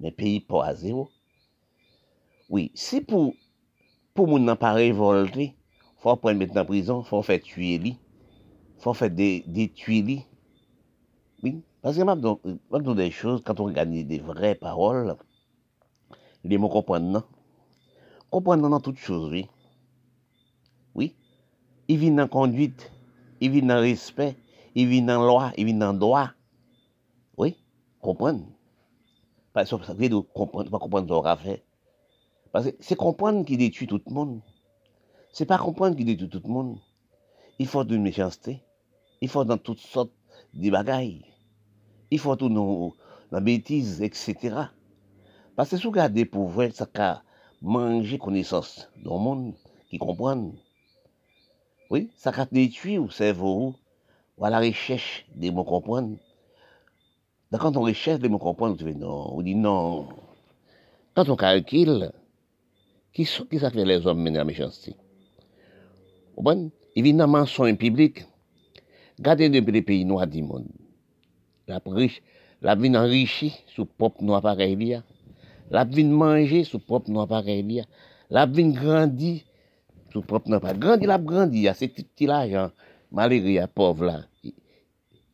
men 0.00 0.14
peyi 0.16 0.38
pou 0.40 0.62
a 0.64 0.70
zero. 0.72 1.10
Oui, 2.48 2.70
si 2.78 3.02
pou, 3.04 3.34
pou 4.16 4.30
moun 4.30 4.46
nan 4.48 4.56
pa 4.60 4.70
revolte, 4.76 5.50
fò 6.00 6.16
pren 6.20 6.40
met 6.40 6.54
nan 6.56 6.64
prizon, 6.68 7.04
fò 7.04 7.20
fè 7.26 7.36
tue 7.44 7.76
li, 7.82 7.92
fò 8.80 8.94
fè 8.96 9.10
detue 9.12 10.00
de 10.00 10.08
li. 10.08 10.18
Oui, 11.42 11.54
paske 11.84 12.06
map 12.08 12.22
do 12.22 12.94
de 12.96 13.10
chouz, 13.12 13.42
kanton 13.44 13.74
gani 13.76 14.06
de 14.08 14.22
vre 14.24 14.54
parol, 14.60 15.14
li 16.44 16.56
moun 16.56 16.72
kompren 16.72 17.12
nan. 17.18 17.26
Kompren 18.32 18.62
nan 18.62 18.70
non, 18.70 18.78
nan 18.78 18.86
tout 18.86 18.96
chouz, 18.96 19.28
oui. 19.28 19.44
Il 21.88 21.98
vit 21.98 22.10
dans 22.10 22.28
conduite, 22.28 22.92
il 23.40 23.50
vit 23.50 23.62
dans 23.62 23.80
respect, 23.80 24.36
il 24.74 24.86
vit 24.88 25.02
dans 25.02 25.22
loi, 25.22 25.52
il 25.56 25.66
vit 25.66 25.74
dans 25.74 25.92
droit. 25.92 26.30
Oui, 27.36 27.56
comprendre. 28.00 28.44
Pas 29.52 29.66
ça 29.66 29.76
veut 29.76 30.22
comprendre, 30.22 30.70
pas 30.70 30.78
comprendre 30.78 31.08
ce 31.08 31.14
qu'on. 31.14 31.62
Parce 32.52 32.70
que 32.70 32.76
c'est 32.80 32.96
comprendre 32.96 33.44
qui 33.44 33.56
détruit 33.56 33.86
tout 33.86 34.00
le 34.06 34.12
monde. 34.12 34.40
C'est 35.32 35.46
pas 35.46 35.58
comprendre 35.58 35.96
qui 35.96 36.04
détruit 36.04 36.28
tout 36.28 36.42
le 36.44 36.52
monde. 36.52 36.78
Il 37.58 37.66
faut 37.66 37.84
de 37.84 37.96
méchanceté. 37.96 38.62
Il 39.20 39.28
faut 39.28 39.44
dans 39.44 39.58
toutes 39.58 39.80
sortes 39.80 40.12
de 40.54 40.70
bagailles. 40.70 41.24
Il 42.10 42.18
faut 42.18 42.36
tout 42.36 42.48
dans 42.48 42.92
la 43.30 43.40
bêtise, 43.40 44.02
etc. 44.02 44.36
Parce 45.56 45.70
que 45.70 45.76
si 45.76 45.84
vous 45.84 45.90
regardez 45.90 46.24
pour 46.24 46.48
vrai, 46.48 46.70
ça 46.70 46.86
qu'a 46.86 47.22
manger 47.62 48.18
connaissance 48.18 48.88
dans 49.02 49.16
le 49.16 49.22
monde 49.22 49.54
qui 49.88 49.98
comprennent. 49.98 50.52
Oui, 51.92 52.08
ça 52.16 52.30
a 52.34 52.46
détruit 52.46 52.96
au 52.96 53.10
cerveau 53.10 53.74
ou 54.38 54.44
à 54.46 54.48
la 54.48 54.60
recherche 54.60 55.26
des 55.34 55.50
mots 55.50 55.62
comprendre. 55.62 56.16
Quand 57.52 57.76
on 57.76 57.82
recherche 57.82 58.18
des 58.18 58.30
mots 58.30 58.38
comprendre, 58.38 58.78
on 58.80 58.86
dit 58.86 58.96
non, 58.96 59.36
on 59.36 59.42
dit 59.42 59.54
non. 59.54 60.08
Quand 61.14 61.28
on 61.28 61.36
calcule, 61.36 62.10
qui, 63.12 63.24
qui 63.26 63.58
ça 63.58 63.68
les 63.74 64.06
hommes 64.06 64.22
mener 64.22 64.38
à 64.38 64.40
la 64.40 64.44
méchanceté? 64.46 64.96
Bon, 66.38 66.70
évidemment, 66.96 67.44
sont 67.44 67.64
un 67.64 67.74
public. 67.74 68.24
Gardez 69.20 69.50
depuis 69.50 69.72
les 69.72 69.82
pays 69.82 70.06
noirs 70.06 70.26
du 70.26 70.42
monde. 70.42 70.68
La, 71.68 71.78
riche, 71.84 72.22
la 72.62 72.74
vie 72.74 72.96
enrichie 72.96 73.52
sous 73.66 73.84
propre 73.84 74.24
noir 74.24 74.40
pareil. 74.40 75.02
La 75.70 75.84
vie 75.84 76.04
manger 76.04 76.64
sous 76.64 76.78
propre 76.78 77.10
noir 77.10 77.28
pareil. 77.28 77.84
La 78.30 78.46
vie 78.46 78.72
grandit 78.72 79.44
sous 80.12 80.22
propre 80.22 80.48
noir 80.48 80.60
pareil. 80.60 80.78
Grandi, 80.78 81.06
la 81.06 81.18
grandi, 81.18 81.68
c'est 81.74 81.88
petit, 81.88 82.04
petit 82.04 82.26
l'argent. 82.26 82.70
Malgré 83.10 83.66
pauvre 83.66 84.06
là. 84.06 84.20
Il 84.44 84.52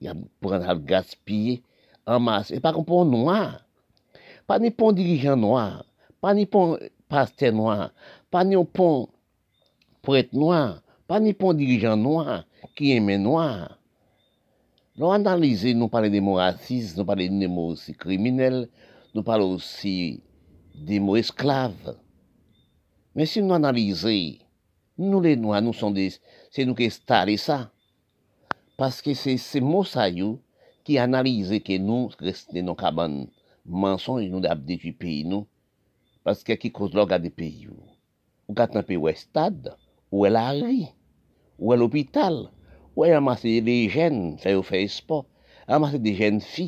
y 0.01 0.09
a 0.09 0.15
pour 0.41 0.53
un 0.53 0.77
gaspiller 0.77 1.63
en 2.07 2.21
masse. 2.21 2.51
Et 2.51 2.61
comme 2.61 2.85
pour 2.85 3.05
noir. 3.05 3.65
Pas 4.47 4.59
ni 4.59 4.71
pour 4.71 4.93
dirigeant 4.93 5.37
noir. 5.37 5.85
Pas 6.21 6.35
ni 6.35 6.47
pour 6.47 6.79
pasteur 7.09 7.53
noir. 7.53 7.91
Pas 8.31 8.45
ni 8.45 8.57
pour 8.65 9.11
prêtre 10.03 10.35
noir. 10.35 10.83
Pas 11.07 11.21
ni 11.21 11.33
pour 11.33 11.55
dirigeant 11.55 11.97
noir 11.97 12.45
qui 12.77 12.93
aime 12.93 13.15
noir. 13.17 13.79
Nous 14.97 15.11
analysons, 15.13 15.75
nous 15.75 15.89
parlons 15.89 16.11
des 16.11 16.21
mots 16.21 16.35
racistes, 16.35 16.97
nous 16.97 17.05
parlons 17.05 17.39
des 17.39 17.47
mots 17.47 17.69
aussi 17.69 17.95
criminels, 17.95 18.69
nous 19.15 19.23
parlons 19.23 19.53
aussi 19.53 20.21
des 20.75 20.99
mots 20.99 21.17
esclaves. 21.17 21.97
Mais 23.15 23.25
si 23.25 23.41
nous 23.41 23.55
analysons, 23.55 24.39
Nou 24.99 25.21
le 25.23 25.37
nou 25.39 25.55
anouson 25.55 25.93
de, 25.95 26.09
se 26.51 26.65
nou 26.67 26.75
ke 26.75 26.89
stare 26.91 27.37
sa. 27.39 27.69
Paske 28.75 29.13
se 29.15 29.37
se 29.39 29.61
mousayou 29.63 30.41
ki 30.83 30.97
analize 30.99 31.61
ke 31.63 31.77
nou 31.79 32.09
resne 32.19 32.65
nou 32.67 32.75
kaban 32.79 33.21
mensonj 33.63 34.27
nou 34.33 34.43
dap 34.43 34.65
detu 34.67 34.91
peyi 34.99 35.21
nou. 35.23 35.47
Paske 36.27 36.57
ki 36.59 36.73
kouz 36.75 36.97
log 36.99 37.15
a 37.15 37.19
de 37.23 37.31
peyi 37.31 37.69
ou. 37.71 37.79
Ou 38.51 38.57
katan 38.59 38.83
peyi 38.89 38.99
ou 38.99 39.07
e 39.07 39.15
stad, 39.21 39.69
ou 40.11 40.27
e 40.27 40.33
la 40.35 40.49
ri, 40.57 40.89
ou 41.61 41.71
e 41.71 41.79
l'opital, 41.79 42.49
ou 42.97 43.07
e 43.07 43.15
amase 43.15 43.55
de 43.63 43.79
jen, 43.95 44.35
fè 44.43 44.57
ou 44.59 44.67
fè 44.67 44.83
esport, 44.83 45.31
amase 45.71 46.03
de 46.03 46.17
jen 46.19 46.43
fi, 46.43 46.67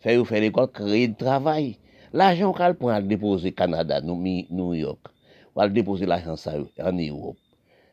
fè 0.00 0.16
ou 0.16 0.24
fè 0.24 0.40
l'ekol 0.40 0.70
kreye 0.72 1.12
de 1.12 1.20
travay. 1.26 1.74
L'ajan 2.16 2.56
kal 2.56 2.78
pou 2.80 2.88
an 2.88 3.04
depose 3.12 3.52
Kanada, 3.52 4.00
nou 4.00 4.16
New 4.16 4.72
York, 4.72 5.12
ou 5.52 5.60
al 5.60 5.76
depose 5.76 6.08
l'ajan 6.08 6.40
sa 6.40 6.56
yo, 6.56 6.70
an 6.80 7.04
Europe. 7.04 7.39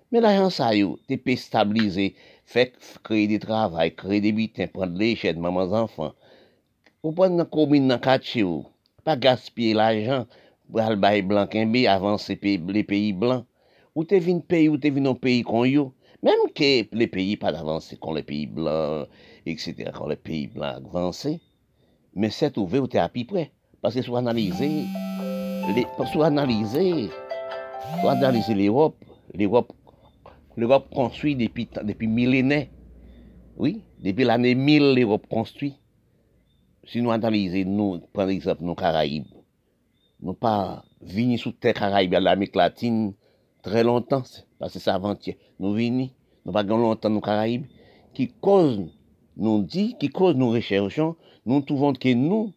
Men 0.08 0.24
la 0.24 0.30
jan 0.32 0.51
sa 0.55 0.70
yo, 0.72 0.93
te 1.03 1.18
pe 1.20 1.34
stabilize, 1.36 2.14
fek 2.47 2.78
kreye 3.03 3.28
de 3.28 3.41
travay, 3.43 3.89
kreye 3.91 4.22
de 4.24 4.32
biten, 4.38 4.70
prende 4.72 4.95
le 5.01 5.10
chen, 5.20 5.41
maman 5.43 5.68
zanfan. 5.74 6.14
Ou 7.03 7.12
pon 7.16 7.34
nan 7.36 7.49
komin 7.51 7.89
nan 7.91 7.99
kache 7.99 8.39
yo, 8.39 8.62
pa 9.03 9.18
gaspye 9.20 9.74
la 9.76 9.89
jan, 9.97 10.24
al 10.80 10.95
baye 11.03 11.26
blan 11.28 11.49
kenbe, 11.51 11.82
avanse 11.91 12.38
pe, 12.39 12.55
le 12.55 12.86
peyi 12.88 13.12
blan. 13.20 13.43
Ou 13.97 14.08
te 14.08 14.22
vin 14.24 14.39
peyi, 14.39 14.70
ou 14.72 14.80
te 14.80 14.93
vin 14.95 15.03
nan 15.10 15.18
peyi 15.20 15.41
kon 15.43 15.68
yo. 15.68 15.89
Mem 16.24 16.45
ke 16.55 16.88
le 16.95 17.10
peyi 17.12 17.36
pa 17.41 17.51
d'avanse 17.51 17.97
kon 17.99 18.16
le 18.16 18.24
peyi 18.24 18.47
blan, 18.47 19.12
etc. 19.43 19.91
kon 19.97 20.08
le 20.14 20.16
peyi 20.16 20.45
blan 20.53 20.88
avanse. 20.88 21.34
Men 22.16 22.32
se 22.32 22.47
touve 22.55 22.80
ou 22.80 22.88
te 22.88 23.01
api 23.03 23.26
pre. 23.28 23.49
Paske 23.84 24.05
sou 24.08 24.16
analize, 24.16 24.72
sou 26.14 26.24
analize, 26.24 26.86
sou 27.99 28.10
analize 28.10 28.55
l'Europe, 28.55 29.03
l'Europe 29.36 29.76
l'Europe 30.58 30.89
construit 30.93 31.36
depuis, 31.36 31.70
depuis 31.84 32.08
millénaires. 32.08 32.68
Oui, 33.58 33.84
depuis 34.03 34.26
l'année 34.26 34.55
1000, 34.55 34.95
l'Europe 34.95 35.28
construit. 35.30 35.76
Si 36.84 37.01
nous 37.01 37.12
analysons, 37.12 37.70
nous, 37.70 37.99
par 38.14 38.30
exemple, 38.30 38.64
nos 38.64 38.76
Caraïbes, 38.76 39.28
nous 40.20 40.34
pas 40.34 40.84
venus 41.01 41.41
sous 41.41 41.51
terre 41.51 41.76
Caraïbes 41.76 42.16
à 42.16 42.20
l'Amérique 42.20 42.55
latine 42.55 43.14
très 43.62 43.84
longtemps, 43.84 44.24
parce 44.58 44.74
que 44.74 44.80
c'est 44.80 44.89
avant-hier. 44.89 45.36
Nous 45.60 45.74
venons, 45.74 46.10
nous 46.45 46.51
pas 46.51 46.64
longtemps 46.64 47.10
nos 47.10 47.22
Caraïbes, 47.22 47.66
qui 48.14 48.30
cause, 48.30 48.89
nous 49.36 49.62
dit, 49.64 49.95
qui 49.99 50.10
cause 50.10 50.36
nous 50.36 50.49
recherchons, 50.49 51.16
nous 51.45 51.62
trouvons 51.62 51.93
que 51.93 52.14
nous, 52.14 52.53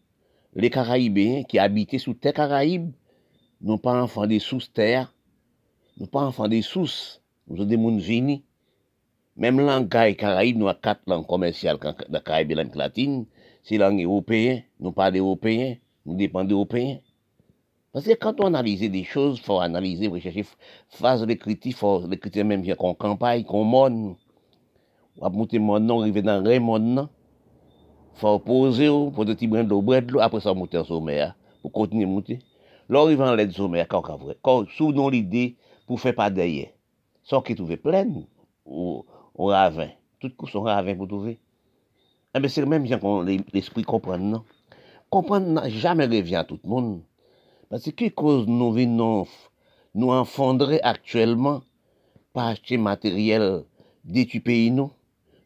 les 0.55 0.71
Caraïbéens 0.71 1.43
qui 1.43 1.59
habitaient 1.59 1.99
sous 1.99 2.15
terre 2.15 2.33
Caraïbes, 2.33 2.93
nous 3.61 3.77
pas 3.77 4.03
enfants 4.03 4.27
des 4.27 4.39
sous-terre, 4.39 5.15
nous 5.99 6.07
pas 6.07 6.23
enfants 6.25 6.49
des 6.49 6.63
sous 6.63 7.20
nous 7.51 7.57
sommes 7.57 7.67
des 7.67 8.01
gens 8.01 8.39
Même 9.37 9.61
langage 9.61 10.17
Caraïbe, 10.17 10.57
nous 10.57 10.69
avons 10.69 10.79
quatre 10.81 11.03
langues 11.09 11.27
commerciales 11.27 11.79
dans 11.79 11.95
la 12.09 12.21
Caraïbe 12.21 12.53
et 12.53 12.55
l'Amérique 12.55 12.77
latine. 12.77 13.27
C'est 13.65 13.77
langue 13.77 14.01
européenne, 14.01 14.63
nous 14.79 14.93
parlons 14.93 15.19
européen, 15.19 15.75
nous 16.07 16.15
dépendons 16.15 16.55
européens. 16.55 16.99
Parce 17.93 18.05
que 18.05 18.15
quand 18.15 18.41
on 18.41 18.47
analyse 18.47 18.89
des 18.89 19.03
choses, 19.03 19.39
il 19.39 19.45
faut 19.45 19.59
analyser, 19.59 20.07
rechercher, 20.07 20.45
faire 20.91 21.27
des 21.27 21.37
critiques, 21.37 21.75
faut 21.75 22.07
les 22.09 22.19
critiques 22.19 22.45
même 22.45 22.65
qu'on 22.77 22.95
campagne, 22.95 23.43
qu'on 23.43 23.65
monte. 23.65 24.17
On 25.19 25.23
va 25.23 25.29
monter 25.29 25.59
mon 25.59 25.81
nom, 25.81 26.03
arriver 26.03 26.23
dans 26.23 26.41
le 26.41 26.61
monde, 26.61 27.09
Il 28.15 28.21
faut 28.21 28.39
poser, 28.39 28.89
pour 28.89 29.25
des 29.25 29.35
petits 29.35 29.49
brins 29.49 29.65
d'eau, 29.65 29.85
après 30.21 30.41
ça, 30.41 30.55
monter 30.55 30.79
en 30.79 30.85
sommet, 30.85 31.27
pour 31.63 31.73
continuer 31.73 32.05
à 32.05 32.07
monter. 32.07 32.39
Là, 32.89 33.01
arrive 33.01 33.21
en 33.23 33.35
l'aide 33.35 33.51
sommet, 33.51 33.85
quand 33.89 34.05
on 34.45 34.67
sous 34.67 35.11
l'idée, 35.11 35.57
pour 35.89 36.01
faire 36.01 36.15
pas 36.15 36.31
derrière 36.31 36.69
sans 37.31 37.43
qui 37.43 37.55
trouve 37.55 37.77
plein 37.77 38.09
ou, 38.67 39.05
ou 39.37 39.45
ravin. 39.47 39.91
Toutes 40.19 40.37
courses 40.37 40.53
sont 40.53 40.63
ravin 40.63 40.97
pour 40.97 41.07
trouver. 41.07 41.39
Eh 42.35 42.41
bien, 42.41 42.49
c'est 42.49 42.61
le 42.61 42.67
même 42.67 42.85
gens 42.87 42.99
qu'on 42.99 43.23
l'esprit 43.23 43.85
comprend, 43.85 44.19
non? 44.19 44.43
Comprendre 45.09 45.69
jamais 45.69 46.07
revient 46.07 46.37
à 46.37 46.45
tout 46.45 46.59
le 46.63 46.69
monde. 46.69 47.03
Parce 47.69 47.91
que 47.91 48.09
cause 48.09 48.47
nous 48.49 48.73
venons 48.73 49.27
nous 49.95 50.11
enfondrer 50.11 50.81
actuellement? 50.83 51.63
Par 52.33 52.49
acheter 52.49 52.77
matériel 52.77 53.65
du 54.05 54.41
pays, 54.41 54.71
nous. 54.71 54.91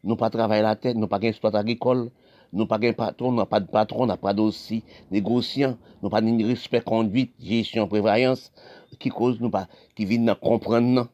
Nous 0.03 0.15
pas 0.15 0.29
travailler 0.29 0.61
la 0.61 0.75
tête, 0.75 0.95
nous 0.95 1.07
pas 1.07 1.17
d'exploit 1.17 1.55
agricole, 1.55 2.11
nous 2.53 2.67
pas 2.67 2.77
de 2.77 2.91
patron, 2.91 3.31
nous 3.31 3.45
pas 3.45 3.59
de 3.59 3.65
patron, 3.65 4.05
nous 4.05 4.17
pas 4.17 4.33
d'aussi 4.33 4.83
négociant, 5.09 5.77
nous 6.03 6.09
pas 6.09 6.21
de 6.21 6.45
respect 6.45 6.81
conduite, 6.81 7.33
gestion, 7.39 7.87
prévoyance, 7.87 8.51
qui 8.99 9.09
cause 9.09 9.39
nous 9.39 9.49
pas, 9.49 9.67
qui 9.95 10.05
viennent 10.05 10.35
comprendre, 10.35 10.87
non? 10.87 11.07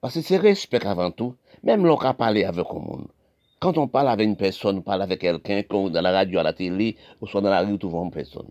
Parce 0.00 0.14
que 0.14 0.20
c'est 0.20 0.36
respect 0.36 0.86
avant 0.86 1.10
tout, 1.10 1.34
même 1.62 1.84
l'on 1.84 1.96
a 1.96 2.14
parlé 2.14 2.44
avec 2.44 2.66
un 2.70 2.78
monde. 2.78 3.08
Quand 3.60 3.76
on 3.76 3.88
parle 3.88 4.08
avec 4.08 4.26
une 4.26 4.36
personne, 4.36 4.78
on 4.78 4.82
parle 4.82 5.02
avec 5.02 5.20
quelqu'un, 5.20 5.62
dans 5.68 6.00
la 6.00 6.12
radio, 6.12 6.38
à 6.38 6.44
la 6.44 6.52
télé, 6.52 6.96
ou 7.20 7.26
soit 7.26 7.40
dans 7.40 7.50
la 7.50 7.62
rue, 7.62 7.76
tout 7.78 7.90
une 7.90 8.10
personne. 8.12 8.46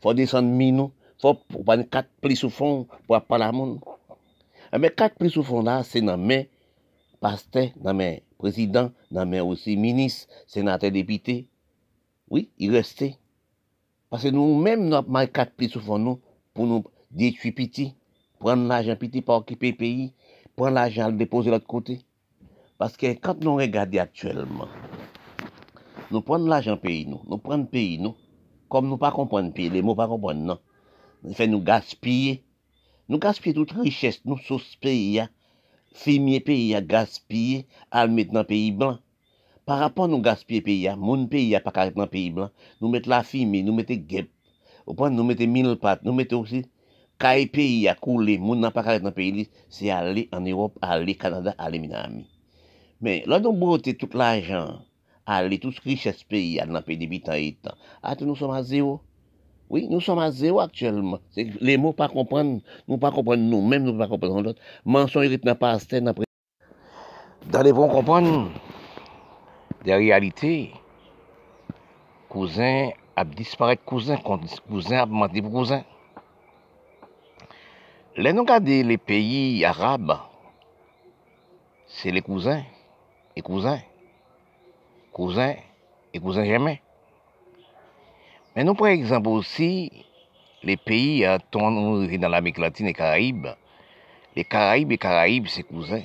faut 0.00 0.14
descendre 0.14 0.48
minou, 0.48 0.90
faut 1.20 1.34
prendre 1.34 1.84
quatre 1.84 2.08
plis 2.20 2.34
sous 2.34 2.50
fond 2.50 2.88
pour 3.06 3.20
parler 3.22 3.44
à 3.44 3.52
monde. 3.52 3.78
Ah, 4.72 4.78
mais 4.78 4.90
quatre 4.90 5.16
plis 5.16 5.30
sous 5.30 5.44
fond 5.44 5.62
là, 5.62 5.84
c'est 5.84 6.00
dans 6.00 6.18
mes 6.18 6.48
pasteurs, 7.20 7.68
dans 7.76 7.94
mes 7.94 8.24
présidents, 8.36 8.90
dans 9.12 9.24
mes 9.24 9.40
aussi 9.40 9.76
ministres, 9.76 10.26
sénateurs, 10.48 10.90
députés. 10.90 11.46
Oui, 12.28 12.50
ils 12.58 12.72
restaient. 12.72 13.16
Parce 14.10 14.24
que 14.24 14.28
nous-mêmes, 14.28 14.88
nous 14.88 14.96
avons 14.96 15.26
quatre 15.28 15.52
plis 15.52 15.68
sous 15.68 15.80
fond 15.80 15.98
nous, 15.98 16.20
pour 16.52 16.66
nous 16.66 16.82
détruire 17.12 17.54
petit, 17.54 17.94
prendre 18.40 18.66
l'argent 18.66 18.96
petit 18.96 19.22
pour 19.22 19.36
occuper 19.36 19.70
le 19.70 19.76
pays, 19.76 20.12
prendre 20.56 20.74
l'argent, 20.74 21.08
le 21.08 21.14
déposer 21.14 21.46
de 21.50 21.54
l'autre 21.54 21.66
côté. 21.66 22.00
Parce 22.78 22.96
que 22.96 23.06
quand 23.14 23.42
nous 23.42 23.54
regardons 23.54 23.98
actuellement, 23.98 24.68
nous 26.10 26.20
prenons 26.20 26.46
l'argent 26.46 26.76
pays, 26.76 27.06
nous, 27.06 27.20
nous 27.28 27.38
prenons 27.38 27.64
pays, 27.64 27.98
nous, 27.98 28.14
comme 28.68 28.88
nous 28.88 28.98
pas 28.98 29.12
comprendre 29.12 29.52
pays, 29.52 29.70
les 29.70 29.82
mots 29.82 29.94
pas 29.94 30.08
comprendre, 30.08 30.40
non. 30.40 30.58
Nous 31.22 31.34
fait 31.34 31.46
nous 31.46 31.60
gaspiller. 31.60 32.44
Nous 33.08 33.18
gaspiller 33.18 33.54
toute 33.54 33.72
richesse, 33.72 34.20
nous, 34.24 34.38
sur 34.38 34.60
ce 34.60 34.76
pays, 34.78 35.20
hein. 35.20 35.28
fumier 35.94 36.40
pays, 36.40 36.74
hein, 36.74 36.82
gaspiller, 36.82 37.66
à 37.90 38.06
mettre 38.06 38.32
dans 38.32 38.44
pays 38.44 38.72
blanc. 38.72 38.98
Par 39.64 39.78
rapport 39.78 40.06
à 40.06 40.08
nous 40.08 40.20
gaspiller 40.20 40.60
pays, 40.60 40.88
hein, 40.88 40.96
mon 40.96 41.26
pays, 41.26 41.56
pas 41.60 41.86
le 41.86 42.06
pays 42.06 42.30
blanc, 42.30 42.50
nous 42.80 42.88
mettons 42.88 43.10
la 43.10 43.22
fumée, 43.22 43.62
nous 43.62 43.74
mettons 43.74 43.94
guêpe, 43.94 44.30
nous 44.86 45.24
mettons 45.24 45.46
mille 45.46 45.76
pattes, 45.76 46.02
nous 46.02 46.12
mettons 46.12 46.40
aussi 46.40 46.64
Kaye 47.22 47.46
peyi 47.46 47.84
ya 47.86 47.94
koule, 47.94 48.34
moun 48.42 48.58
nan 48.58 48.72
pa 48.74 48.82
karet 48.82 49.04
nan 49.06 49.14
peyi 49.14 49.30
li, 49.36 49.44
se 49.70 49.86
ale 49.94 50.24
an 50.34 50.46
Europe, 50.50 50.74
ale 50.82 51.14
Kanada, 51.14 51.54
ale 51.54 51.78
Minami. 51.78 52.24
Men, 52.98 53.22
lò 53.30 53.38
don 53.38 53.54
bote 53.60 53.94
tout 53.94 54.10
l'ajan, 54.18 54.80
ale 55.22 55.60
tout 55.62 55.78
kriches 55.84 56.24
peyi 56.26 56.56
ya 56.56 56.66
nan 56.66 56.82
peyi 56.82 56.98
di 56.98 57.06
bitan 57.06 57.38
itan, 57.38 57.78
ate 58.02 58.26
nou 58.26 58.34
som 58.34 58.50
a 58.50 58.58
zero. 58.66 58.98
Oui, 59.70 59.86
nou 59.86 60.02
som 60.02 60.18
a 60.18 60.26
zero 60.34 60.58
aktuellement. 60.60 61.22
Le 61.38 61.78
mou 61.78 61.94
pa 61.94 62.10
kompran, 62.10 62.56
nou 62.90 62.98
pa 62.98 63.12
kompran 63.14 63.46
nou, 63.46 63.62
mèm 63.62 63.86
nou 63.86 63.94
pa 64.02 64.10
kompran 64.10 64.34
nou 64.34 64.48
lot. 64.50 64.58
Manson 64.82 65.22
irit 65.22 65.46
nan 65.46 65.54
pa 65.62 65.70
asten 65.78 66.10
nan 66.10 66.18
pre... 66.18 66.26
Dan 67.54 67.68
le 67.68 67.72
bon 67.78 67.94
kompran, 67.94 68.50
de 69.86 69.94
realite, 69.94 70.52
kouzen 72.34 72.90
ap 73.14 73.30
disparet 73.38 73.86
kouzen, 73.86 74.18
kouzen 74.26 75.00
ap 75.06 75.14
mandi 75.22 75.46
pou 75.46 75.62
kouzen. 75.62 75.86
Les 78.14 78.34
nous 78.34 78.42
regardons 78.42 78.66
les 78.66 78.98
pays 78.98 79.64
arabes, 79.64 80.18
c'est 81.86 82.10
les 82.10 82.20
cousins 82.20 82.62
et 83.34 83.40
cousins. 83.40 83.80
Cousins 85.10 85.54
et 86.12 86.20
cousins 86.20 86.44
jamais. 86.44 86.82
Mais 88.54 88.64
nous, 88.64 88.74
par 88.74 88.88
exemple, 88.88 89.28
aussi, 89.28 90.04
les 90.62 90.76
pays 90.76 91.26
dans 91.52 92.28
l'Amérique 92.28 92.58
latine 92.58 92.88
et 92.88 92.92
Caraïbes, 92.92 93.48
les 94.36 94.44
Caraïbes 94.44 94.92
et 94.92 94.98
Caraïbes, 94.98 95.46
c'est 95.46 95.62
cousins. 95.62 96.04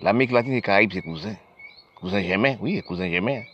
L'Amérique 0.00 0.32
latine 0.32 0.54
et 0.54 0.62
Caraïbes, 0.62 0.92
c'est 0.94 1.02
cousins. 1.02 1.36
Cousins 1.94 2.22
jamais, 2.22 2.58
oui, 2.60 2.82
cousins 2.82 3.08
jamais. 3.08 3.46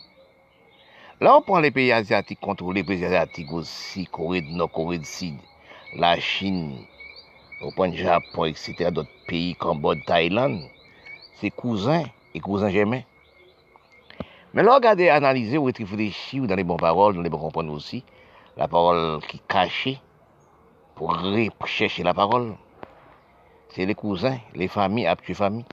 Là, 1.21 1.37
on 1.37 1.43
prend 1.43 1.61
les 1.61 1.71
pays 1.71 1.93
asiatiques, 1.93 2.41
contre 2.41 2.73
les 2.73 2.85
pays 2.85 3.05
asiatiques 3.05 3.53
aussi, 3.53 4.07
Corée 4.07 4.41
du 4.41 4.55
Nord, 4.55 4.71
Corée 4.71 4.99
du 4.99 5.05
Sud, 5.05 5.35
la 5.95 6.19
Chine, 6.21 6.77
on 7.61 7.71
prend 7.71 7.87
le 7.87 7.97
Japon, 7.97 8.45
etc., 8.45 8.91
d'autres 8.91 9.09
pays, 9.27 9.55
Cambodge, 9.55 10.05
Thaïlande. 10.05 10.63
C'est 11.35 11.51
cousins 11.51 12.05
et 12.35 12.41
cousins 12.41 12.71
jamais. 12.71 13.07
Mais 14.55 14.63
là, 14.63 14.75
regardez, 14.75 15.09
analyser 15.09 15.59
ou 15.59 15.65
réfléchir 15.65 16.47
dans 16.47 16.55
les 16.55 16.65
bonnes 16.65 16.79
paroles, 16.79 17.15
dans 17.15 17.23
les 17.23 17.31
bons 17.31 17.39
comprendre 17.39 17.73
aussi, 17.73 18.05
la 18.57 18.67
parole 18.67 19.21
qui 19.29 19.37
est 19.37 19.47
cachée, 19.49 20.01
pour 20.95 21.17
chercher 21.67 22.03
la 22.03 22.13
parole, 22.13 22.57
c'est 23.69 23.87
les 23.87 23.95
cousins, 23.95 24.39
les 24.55 24.69
familles, 24.69 25.09
les 25.27 25.35
familles. 25.35 25.65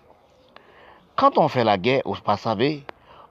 Quand 1.15 1.37
on 1.37 1.47
fait 1.47 1.63
la 1.63 1.77
guerre, 1.77 2.01
on 2.05 2.13
ne 2.13 2.19
pas 2.19 2.37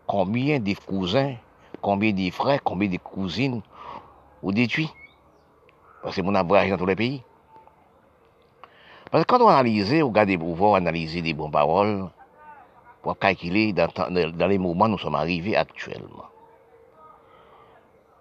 combien 0.07 0.59
de 0.59 0.75
cousins, 0.75 1.35
combien 1.81 2.13
de 2.13 2.31
frères, 2.31 2.63
combien 2.65 2.89
de 2.89 2.97
cousines 2.97 3.63
ou 4.43 4.53
détruits. 4.53 4.91
Parce 6.05 6.17
que 6.17 6.21
mon 6.21 6.35
abrage 6.35 6.69
dans 6.69 6.77
tous 6.77 6.85
les 6.85 6.97
pays. 6.97 7.23
Parce 9.11 9.25
que 9.25 9.27
quand 9.27 9.43
on 9.43 9.49
analyse, 9.49 9.91
on 10.03 10.09
regarde 10.09 10.37
pour 10.39 10.55
voir 10.55 10.75
analyser 10.75 11.23
des 11.23 11.33
bonnes 11.33 11.51
paroles, 11.51 12.11
pour 13.01 13.19
calculer 13.19 13.73
dans, 13.73 13.89
les 14.11 14.59
moments 14.59 14.85
où 14.85 14.89
nous 14.89 14.99
sommes 14.99 15.15
arrivés 15.15 15.57
actuellement. 15.57 16.27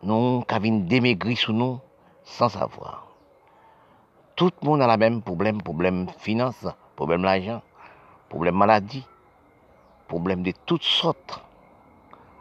Nous 0.01 0.45
avons 0.47 0.79
démaigri 0.79 1.35
sur 1.35 1.51
nous 1.51 1.81
sans 2.23 2.47
savoir. 2.47 3.05
Tout 4.37 4.51
le 4.61 4.67
monde 4.67 4.81
a 4.81 4.87
le 4.87 4.97
même 4.97 5.21
problème, 5.21 5.61
problème 5.61 6.07
finance, 6.19 6.65
problème 6.95 7.23
l'argent, 7.23 7.61
problème 8.29 8.55
maladie, 8.55 9.05
problème 10.07 10.41
de 10.41 10.53
toutes 10.65 10.83
sortes. 10.83 11.43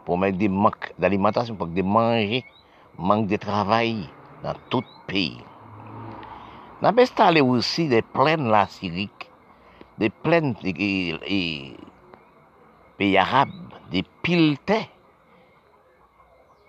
Problème 0.05 0.37
des 0.37 0.47
manques 0.47 0.93
d'alimentation, 0.97 1.53
de 1.53 1.81
manger, 1.81 2.45
manque 2.97 3.27
de 3.27 3.35
travail 3.35 4.09
nan 4.43 4.59
tout 4.69 4.87
peyi. 5.07 5.39
Nan 6.83 6.95
pe 6.97 7.05
stale 7.07 7.41
wosi 7.47 7.87
de 7.91 8.01
plen 8.15 8.49
la 8.51 8.65
Sirik, 8.67 9.29
de 9.99 10.09
plen 10.23 10.51
peyi 10.59 11.77
Arab, 13.17 13.53
de 13.91 14.03
pil 14.25 14.57
te, 14.67 14.81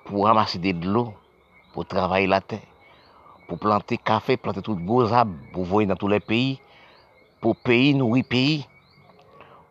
pou 0.07 0.29
ramase 0.29 0.61
de 0.62 0.75
dlo, 0.77 1.09
pou 1.75 1.83
travaye 1.89 2.31
la 2.31 2.39
te, 2.41 2.61
pou 3.49 3.59
plante 3.59 3.99
kafe, 3.99 4.39
plante 4.39 4.62
tout 4.62 4.79
gozab, 4.87 5.33
pou 5.53 5.66
voye 5.66 5.91
nan 5.91 5.99
tout 5.99 6.12
le 6.12 6.20
peyi, 6.22 6.61
pou 7.43 7.59
peyi 7.66 7.93
noui 7.99 8.22
peyi. 8.22 8.62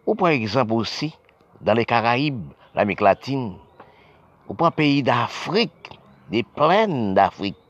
Ou 0.04 0.18
pou 0.20 0.28
ekzamp 0.28 0.72
osi, 0.76 1.14
dan 1.64 1.80
le 1.80 1.88
Karaib, 1.88 2.42
l'Amik 2.76 3.00
Latine, 3.00 3.56
ou 4.50 4.52
pou 4.52 4.68
an 4.68 4.76
peyi 4.76 5.00
d'Afrique, 5.08 5.96
de 6.34 6.44
plen 6.58 7.14
d'Afrique, 7.16 7.63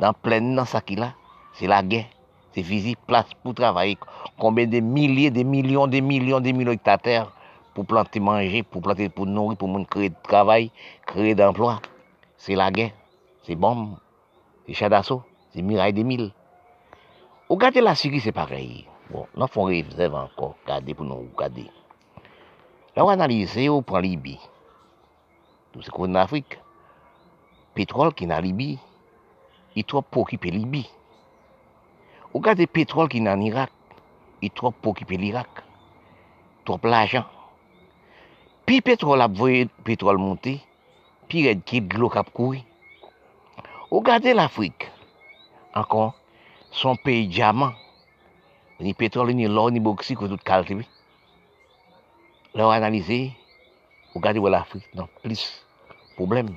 dans 0.00 0.12
plaine 0.12 0.54
dans 0.54 0.64
ça 0.64 0.80
qui 0.80 0.96
là, 0.96 1.14
c'est 1.54 1.66
la 1.66 1.82
guerre, 1.82 2.06
c'est 2.54 2.62
physique, 2.62 2.98
place 3.06 3.26
pour 3.42 3.54
travailler. 3.54 3.98
Combien 4.38 4.66
de 4.66 4.80
milliers, 4.80 5.30
de 5.30 5.42
millions, 5.42 5.86
de 5.86 6.00
millions, 6.00 6.40
de 6.40 6.52
millions 6.52 6.72
d'hectares 6.72 7.32
pour 7.74 7.86
planter 7.86 8.20
manger, 8.20 8.62
pour 8.62 8.82
planter 8.82 9.08
pour 9.08 9.26
nourrir, 9.26 9.56
pour 9.58 9.88
créer 9.88 10.10
de 10.10 10.14
travail, 10.22 10.70
créer 11.06 11.34
d'emploi. 11.34 11.80
C'est 12.36 12.54
la 12.54 12.70
guerre, 12.70 12.92
c'est 13.42 13.54
bombe, 13.56 13.96
c'est 14.66 14.74
chats 14.74 14.88
d'assaut, 14.88 15.22
c'est 15.52 15.62
miraille 15.62 15.92
des 15.92 16.04
mille. 16.04 16.32
Regardez 17.48 17.80
la 17.80 17.94
Syrie, 17.94 18.20
c'est 18.20 18.32
pareil. 18.32 18.86
Bon, 19.10 19.26
nous 19.36 19.46
faisons 19.46 19.64
réserve 19.64 20.14
encore, 20.14 20.54
regardez 20.64 20.94
pour 20.94 21.04
nous 21.04 21.28
regarder. 21.34 21.70
Là, 22.96 23.04
on 23.04 23.08
analyse, 23.08 23.56
on 23.68 23.82
prend 23.82 23.98
Libye. 23.98 24.38
Tout 25.72 25.82
ce 25.82 25.90
qu'on 25.90 26.14
a 26.14 26.20
en 26.20 26.22
Afrique. 26.22 26.58
Pétrole 27.74 28.14
qui 28.14 28.24
est 28.24 28.32
en 28.32 28.40
Libye, 28.40 28.78
itwap 29.74 30.06
pou 30.10 30.26
kipe 30.28 30.50
Libi. 30.50 30.84
Ou 32.32 32.42
gade 32.42 32.66
petrol 32.70 33.08
ki 33.10 33.20
nan 33.22 33.42
Irak, 33.46 33.72
itwap 34.42 34.76
pou 34.82 34.94
kipe 34.96 35.18
l'Irak. 35.18 35.62
Trop 36.64 36.82
l'ajan. 36.88 37.26
Pi 38.64 38.80
petrol 38.80 39.20
ap 39.20 39.34
voye 39.36 39.66
petrol 39.84 40.18
monte, 40.18 40.56
pi 41.28 41.44
red 41.46 41.62
ki 41.68 41.82
glou 41.84 42.08
kap 42.12 42.30
koui. 42.34 42.62
Ou 43.90 44.00
gade 44.02 44.32
l'Afrik, 44.34 44.88
ankon, 45.76 46.14
son 46.72 46.96
peyi 46.96 47.28
diamant, 47.28 47.76
ni 48.80 48.94
petrol 48.98 49.34
ni 49.36 49.46
lor 49.46 49.70
ni 49.70 49.84
boksi 49.84 50.16
kou 50.18 50.30
tout 50.32 50.42
kalte 50.42 50.78
bi. 50.78 50.88
Lò 52.58 52.70
analize, 52.72 53.20
ou 54.14 54.22
gade 54.24 54.42
wè 54.42 54.50
l'Afrik 54.50 54.88
nan 54.96 55.10
plis 55.22 55.44
probleme. 56.16 56.56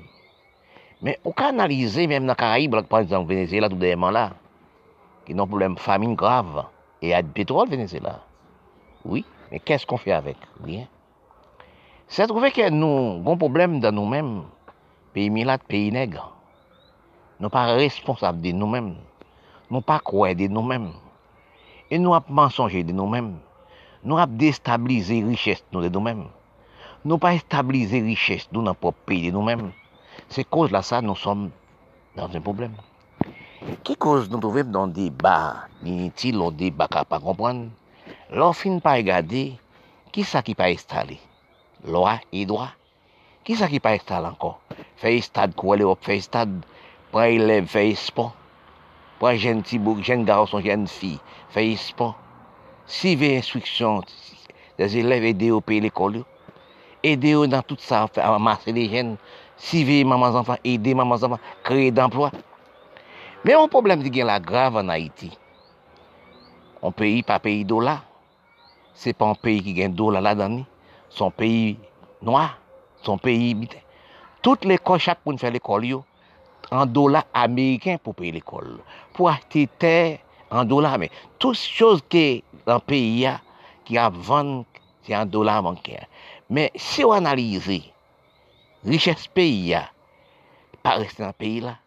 Men, 0.97 1.13
ou 1.21 1.33
ka 1.37 1.51
analize 1.51 2.07
menm 2.09 2.25
nan 2.25 2.37
Karaib, 2.37 2.73
lak 2.73 2.87
pan 2.89 3.05
zan 3.05 3.27
Venezuela 3.29 3.69
tout 3.69 3.77
deyman 3.81 4.15
la, 4.15 4.25
ki 5.27 5.35
nan 5.37 5.49
problem 5.49 5.75
famine 5.77 6.17
grav, 6.17 6.63
e 7.05 7.13
ad 7.13 7.29
petrol 7.37 7.69
Venezuela. 7.69 8.15
Oui, 9.05 9.21
men 9.51 9.61
kes 9.61 9.85
kon 9.85 10.01
fè 10.01 10.15
avèk? 10.17 10.41
Rien. 10.65 10.87
Se 12.09 12.23
a 12.23 12.27
trouve 12.29 12.49
ke 12.55 12.71
nou 12.73 13.19
gon 13.25 13.37
problem 13.37 13.77
dan 13.83 13.97
nou 13.99 14.09
menm, 14.09 14.47
peyi 15.13 15.29
milat, 15.33 15.61
peyi 15.69 15.93
neg, 15.93 16.17
nou 17.37 17.53
pa 17.53 17.67
responsab 17.75 18.41
de 18.41 18.55
nou 18.55 18.69
menm, 18.71 18.95
nou 19.69 19.85
pa 19.85 19.99
kouè 20.01 20.33
de 20.39 20.49
nou 20.49 20.65
menm, 20.65 20.89
e 21.91 21.99
nou 22.01 22.17
ap 22.17 22.31
mensonje 22.33 22.81
de 22.87 22.95
nou 22.95 23.05
menm, 23.11 23.35
nou 24.01 24.17
ap 24.23 24.33
destabilize 24.39 25.19
richest 25.27 25.67
nou 25.75 25.83
de 25.85 25.91
nou 25.93 26.01
menm, 26.01 26.25
nou 27.05 27.21
pa 27.21 27.35
estabilize 27.37 28.01
richest 28.07 28.49
nou 28.55 28.65
nan 28.65 28.79
pop 28.79 28.97
peyi 29.05 29.27
de 29.27 29.35
nou 29.35 29.45
menm, 29.45 29.69
Ces 30.29 30.43
causes-là, 30.43 30.81
ça, 30.81 31.01
nous 31.01 31.15
sommes 31.15 31.51
dans 32.15 32.29
un 32.33 32.41
problème. 32.41 32.73
Qui 33.83 33.95
cause 33.95 34.29
nous 34.29 34.39
trouver 34.39 34.63
dans 34.63 34.87
des 34.87 35.09
bas 35.09 35.67
inutiles, 35.83 36.37
ou 36.37 36.51
des 36.51 36.71
bas 36.71 36.87
pas 36.87 37.19
comprendre 37.19 37.69
L'offre 38.31 38.67
ne 38.67 38.79
pas 38.79 38.93
regarder, 38.93 39.57
qui 40.11 40.23
ça 40.23 40.41
qui 40.41 40.53
pas 40.53 40.65
installé 40.65 41.19
Loi 41.85 42.19
et 42.31 42.45
droit 42.45 42.69
Qui 43.43 43.55
ça 43.55 43.67
qui 43.67 43.79
pas 43.79 43.91
installé 43.91 44.27
encore 44.27 44.59
Faire 44.97 45.23
stade, 45.23 45.55
courir 45.55 45.79
l'Europe, 45.79 46.03
faire 46.03 46.21
stade, 46.21 46.65
prendre 47.11 47.27
élève, 47.27 47.65
faire 47.67 47.95
sport. 47.97 48.33
Prendre 49.19 49.37
jeune 49.37 49.63
petit 49.63 49.79
jeune 50.03 50.25
garçon, 50.25 50.59
jeune 50.59 50.87
fille, 50.87 51.19
faire 51.49 51.77
sport. 51.77 52.15
Suivez 52.85 53.37
instruction 53.37 54.01
des 54.77 54.97
élèves, 54.97 55.23
aider 55.23 55.51
au 55.51 55.61
pays 55.61 55.79
l'école. 55.79 56.23
Aider 57.03 57.33
dans 57.47 57.61
tout 57.61 57.77
ça, 57.79 58.07
amasser 58.17 58.71
les 58.71 58.89
jeunes 58.89 59.17
Sive 59.57 60.05
maman 60.05 60.31
zanfan, 60.31 60.61
ede 60.63 60.93
maman 60.93 61.17
zanfan, 61.17 61.41
kreye 61.65 61.89
d'emploi. 61.91 62.29
Men 63.41 63.55
yon 63.57 63.71
problem 63.73 64.03
di 64.05 64.11
gen 64.13 64.29
la 64.29 64.37
grave 64.39 64.77
an 64.83 64.91
Haiti. 64.93 65.31
An 66.85 66.93
peyi 66.93 67.23
pa 67.25 67.39
peyi 67.41 67.65
do 67.65 67.81
la. 67.81 67.97
Se 68.93 69.15
pa 69.17 69.31
an 69.31 69.39
peyi 69.41 69.63
ki 69.65 69.73
gen 69.79 69.95
do 69.97 70.11
la 70.13 70.21
la 70.21 70.35
dani. 70.37 70.61
Son 71.09 71.33
peyi 71.33 71.73
noa. 72.21 72.51
Son 73.01 73.17
peyi 73.21 73.55
biten. 73.57 73.81
Tout 74.45 74.61
l'ekol 74.69 75.01
chak 75.01 75.23
pou 75.23 75.33
n'fè 75.33 75.49
l'ekol 75.53 75.89
yo. 75.89 76.03
An 76.69 76.85
do 76.93 77.07
la 77.09 77.25
Ameriken 77.33 77.97
pou 78.03 78.13
peyi 78.13 78.35
l'ekol. 78.37 78.77
Po 79.17 79.25
a 79.31 79.39
te 79.49 79.65
ter 79.81 80.19
an 80.53 80.69
do 80.69 80.83
la. 80.85 80.93
Men 81.01 81.09
tout 81.41 81.57
chose 81.57 82.05
ke 82.05 82.43
an 82.69 82.81
peyi 82.85 83.23
ya 83.25 83.37
ki 83.89 83.97
a 83.97 84.11
van 84.13 84.59
ki 85.01 85.17
an 85.17 85.33
do 85.33 85.41
la 85.41 85.63
manken. 85.65 86.05
Men 86.45 86.69
si 86.77 87.01
yo 87.01 87.15
analize... 87.17 87.96
riches 88.85 89.27
peyi 89.33 89.73
ya, 89.73 89.87
pa 90.83 90.97
reste 91.01 91.23
nan 91.23 91.33
peyi 91.37 91.63
la. 91.65 91.77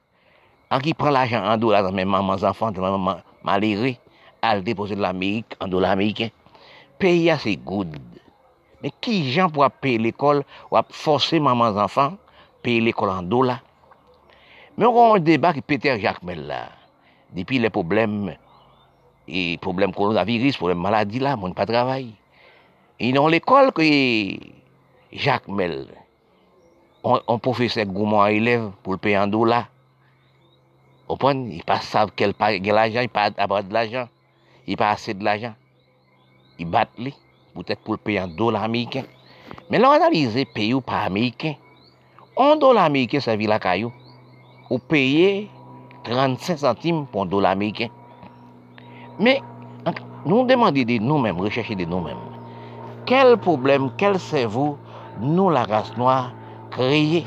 An 0.71 0.83
ki 0.85 0.95
pren 0.95 1.15
l'ajan 1.15 1.47
an 1.47 1.59
do 1.61 1.73
la 1.75 1.83
nan 1.83 1.95
men 1.95 2.09
maman 2.09 2.39
zanfan, 2.39 2.75
nan 2.75 2.95
maman 2.95 3.23
malere, 3.47 3.97
al 4.43 4.63
depose 4.65 4.97
l'Amerik, 4.97 5.57
an 5.61 5.71
do 5.71 5.81
l'Ameriken. 5.83 6.31
Peyi 7.01 7.27
ya 7.29 7.39
se 7.39 7.57
goud. 7.57 7.97
Men 8.81 8.93
ki 9.05 9.17
jan 9.35 9.51
pou 9.53 9.65
ap 9.67 9.81
peye 9.83 10.01
l'ekol, 10.01 10.45
wap 10.73 10.93
force 10.95 11.41
maman 11.43 11.75
zanfan, 11.77 12.17
peye 12.65 12.81
l'ekol 12.85 13.13
an 13.13 13.29
do 13.29 13.43
la. 13.45 13.59
Men 14.77 14.95
kon 14.95 15.17
an 15.17 15.25
deba 15.27 15.53
ki 15.57 15.65
Peter 15.67 15.99
Jacquemel 16.01 16.47
la, 16.49 16.63
depi 17.37 17.59
le 17.61 17.73
problem, 17.75 18.31
e 19.29 19.59
problem 19.65 19.93
koronavirus, 19.97 20.59
problem 20.61 20.81
maladi 20.87 21.21
la, 21.21 21.37
moun 21.37 21.57
pa 21.57 21.67
travay. 21.69 22.09
E 23.01 23.11
nan 23.17 23.29
l'ekol 23.33 23.75
ki 23.77 23.91
Jacquemel, 25.11 25.83
on 27.03 27.39
profese 27.41 27.85
gouman 27.89 28.27
an 28.27 28.35
elev 28.37 28.65
pou 28.85 28.97
l 28.97 29.01
pey 29.01 29.17
an 29.17 29.31
do 29.33 29.45
la. 29.49 29.65
Opon, 31.11 31.49
y 31.51 31.63
pa 31.67 31.81
sav 31.83 32.13
kel 32.15 32.35
pa 32.39 32.53
gen 32.55 32.77
l 32.77 32.83
ajan, 32.85 33.09
y 33.09 33.11
pa 33.11 33.31
abad 33.41 33.73
l 33.73 33.79
ajan, 33.81 34.11
y 34.69 34.77
pa 34.79 34.93
ase 34.95 35.17
de 35.17 35.25
l 35.27 35.31
ajan. 35.33 35.57
Y 36.61 36.67
bat 36.69 36.93
li, 37.01 37.15
poutet 37.55 37.81
pou 37.83 37.97
l 37.97 38.03
pey 38.05 38.21
an 38.21 38.37
do 38.39 38.51
la 38.55 38.63
Ameriken. 38.67 39.09
Men 39.73 39.83
la 39.83 39.95
analize 39.97 40.45
pey 40.55 40.75
ou 40.77 40.85
pa 40.85 41.03
Ameriken, 41.09 41.57
an 42.39 42.61
do 42.63 42.71
la 42.77 42.85
Ameriken 42.87 43.25
sa 43.25 43.35
vi 43.35 43.49
la 43.51 43.59
kayo, 43.63 43.91
ou 44.69 44.79
peye 44.79 45.49
35 46.07 46.63
centime 46.63 47.07
pou 47.11 47.25
an 47.25 47.33
do 47.33 47.41
la 47.43 47.57
Ameriken. 47.57 47.91
Men, 49.19 49.43
nou 50.29 50.45
demande 50.47 50.85
de 50.87 51.01
nou 51.03 51.19
menm, 51.19 51.41
recheche 51.43 51.75
de 51.77 51.89
nou 51.89 52.05
menm, 52.05 52.21
kel 53.09 53.35
problem, 53.43 53.89
kel 53.99 54.21
sevo, 54.23 54.77
nou 55.19 55.51
la 55.51 55.67
rase 55.67 55.97
noa, 55.99 56.31
créer 56.71 57.27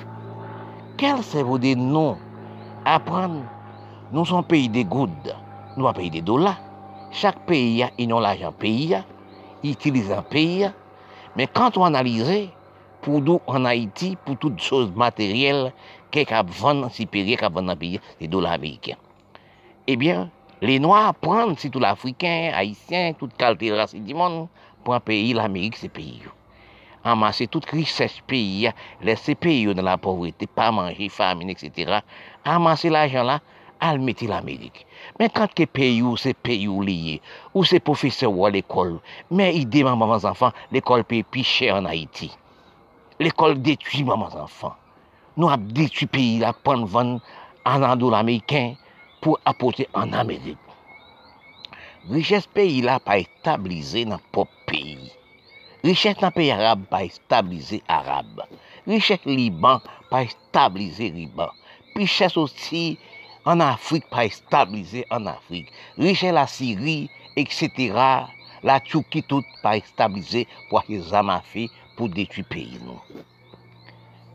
Quel 0.98 1.22
cerveau 1.24 1.58
de 1.58 1.76
nous 1.76 2.16
apprendre 2.86 3.44
Nous 4.12 4.26
sommes 4.26 4.44
pays 4.44 4.70
de 4.70 4.84
gouttes, 4.84 5.36
nous 5.78 5.86
sommes 5.86 5.94
pays 5.94 6.10
de 6.10 6.22
dollars. 6.22 6.60
Chaque 7.12 7.46
pays 7.46 7.84
a 7.84 7.92
l'argent 7.98 8.52
pays, 8.52 8.98
il 9.62 9.72
utilise 9.72 10.12
un 10.12 10.24
pays. 10.24 10.70
Mais 11.36 11.48
quand 11.48 11.78
on 11.78 11.86
analyse, 11.86 12.50
pour 13.02 13.22
nous 13.22 13.40
en 13.48 13.66
Haïti, 13.66 14.18
pour 14.26 14.38
toutes 14.38 14.62
choses 14.62 14.92
matérielles, 14.96 15.74
qu'est-ce 16.10 16.62
vend 16.62 16.90
supérieur 16.90 17.40
qu'à 17.40 17.50
vendre 17.50 17.68
dans 17.68 17.74
le 17.74 17.80
pays, 17.80 18.00
les 18.20 18.28
dollars 18.28 18.54
américains. 18.54 18.96
Eh 19.86 19.98
bien, 19.98 20.30
les 20.62 20.80
Noirs 20.80 21.14
prennent, 21.16 21.56
tout 21.56 21.80
l'Africain, 21.80 22.52
Haïtien, 22.56 23.14
toute 23.14 23.36
qualité 23.36 23.74
race 23.74 23.94
du 23.94 24.14
monde, 24.14 24.48
pour 24.84 24.94
un 24.94 25.00
pays, 25.00 25.34
l'Amérique, 25.34 25.76
c'est 25.76 25.90
pays. 25.90 26.22
amase 27.04 27.48
tout 27.52 27.66
krisech 27.68 28.22
peyi 28.30 28.66
ya, 28.66 28.74
lese 29.04 29.36
peyi 29.36 29.68
yo 29.68 29.76
nan 29.76 29.88
la 29.88 29.98
povrete, 30.02 30.48
pa 30.48 30.72
manje, 30.76 31.10
famine, 31.12 31.56
etc. 31.56 32.00
Amase 32.48 32.92
l'ajan 32.94 33.28
la, 33.28 33.40
al 33.84 34.00
meti 34.00 34.28
l'Amerik. 34.32 34.84
Men 35.20 35.32
kant 35.36 35.54
ke 35.58 35.68
peyi 35.68 36.02
ou 36.06 36.20
se 36.20 36.32
peyi 36.34 36.70
ou 36.72 36.84
liye, 36.88 37.20
ou 37.52 37.68
se 37.68 37.82
profese 37.84 38.28
ou 38.30 38.48
al 38.48 38.56
ekol, 38.60 38.98
men 39.30 39.56
ide 39.60 39.84
maman 39.86 40.14
man 40.14 40.24
zanfan, 40.24 40.56
l'ekol 40.72 41.04
peyi 41.08 41.28
pi 41.28 41.44
chè 41.48 41.72
an 41.74 41.90
Haiti. 41.92 42.32
L'ekol 43.20 43.60
detui 43.64 44.06
maman 44.08 44.32
zanfan. 44.34 44.74
Nou 45.36 45.52
ap 45.54 45.64
detui 45.76 46.08
peyi 46.12 46.40
la 46.42 46.54
pon 46.54 46.88
van 46.90 47.18
anando 47.68 48.12
l'Ameriken 48.14 48.76
pou 49.24 49.40
apote 49.50 49.88
an 49.98 50.16
Amerik. 50.20 50.60
Riches 52.12 52.48
peyi 52.52 52.82
la 52.84 52.98
pa 53.00 53.16
etablize 53.22 54.04
nan 54.08 54.20
pop 54.36 54.52
peyi. 54.68 55.13
Richèk 55.84 56.22
nan 56.24 56.32
peyi 56.32 56.54
Arab 56.56 56.86
pa 56.88 57.02
establize 57.04 57.82
Arab. 57.92 58.40
Richèk 58.88 59.26
Liban 59.28 59.82
pa 60.08 60.22
establize 60.24 61.10
Liban. 61.12 61.52
Richèk 62.00 62.38
osi 62.40 62.96
an 63.44 63.60
Afrik 63.60 64.08
pa 64.08 64.24
establize 64.24 65.04
an 65.12 65.28
Afrik. 65.28 65.68
Richèk 66.00 66.32
la 66.38 66.46
Siri, 66.48 67.10
etc. 67.36 68.00
La 68.64 68.80
Tchouki 68.80 69.26
tout 69.28 69.44
pa 69.60 69.76
establize 69.76 70.46
pou 70.70 70.80
akè 70.80 71.02
zama 71.04 71.42
fe 71.52 71.68
pou 71.98 72.08
detu 72.08 72.46
peyi 72.48 72.80
nou. 72.86 73.04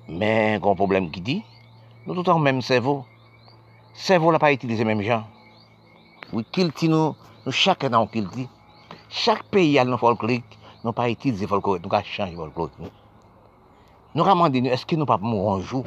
Men, 0.05 0.61
kon 0.61 0.77
problem 0.77 1.09
ki 1.15 1.25
di, 1.25 1.39
nou 2.05 2.13
tout 2.13 2.29
an 2.29 2.45
mèm 2.45 2.61
sevo. 2.61 2.99
Sevo 3.97 4.37
la 4.37 4.43
pa 4.43 4.53
itilize 4.53 4.85
mèm 4.85 5.01
jan. 5.01 5.25
Ou 6.35 6.45
kilti 6.53 6.93
nou, 6.93 7.17
nou 7.47 7.57
chak 7.57 7.89
nan 7.89 8.05
kilti. 8.13 8.45
Chak 9.09 9.47
peyi 9.49 9.81
al 9.81 9.89
nou 9.89 9.97
folklik, 9.97 10.58
Non, 10.79 10.93
nou 10.93 10.95
pa 10.95 11.09
itilize 11.11 11.47
folklorik, 11.51 11.83
nou 11.83 11.91
ka 11.91 12.05
chanj 12.07 12.37
folklorik 12.39 12.77
nou. 12.79 12.93
Nou 14.15 14.23
ka 14.23 14.37
mande 14.39 14.61
nou, 14.63 14.71
eske 14.71 14.95
nou 14.95 15.11
pa 15.11 15.17
mou 15.19 15.51
anjou? 15.51 15.83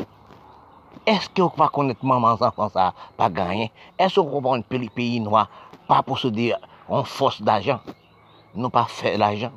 Eske 1.08 1.40
ou 1.40 1.54
pa 1.56 1.70
konet 1.72 2.04
maman 2.04 2.36
zanfan 2.42 2.74
sa 2.74 2.90
pa 3.16 3.30
ganyen? 3.32 3.72
Eske 3.96 4.20
ou 4.20 4.44
pa 4.44 4.52
konet 4.52 4.92
peyi 4.98 5.24
noa 5.24 5.46
pa 5.88 6.02
pou 6.04 6.20
se 6.20 6.28
de 6.36 6.52
an 6.92 7.08
fos 7.08 7.40
d'ajan? 7.40 7.80
Nou 8.52 8.68
pa 8.68 8.84
fe 8.92 9.16
l'ajan? 9.16 9.56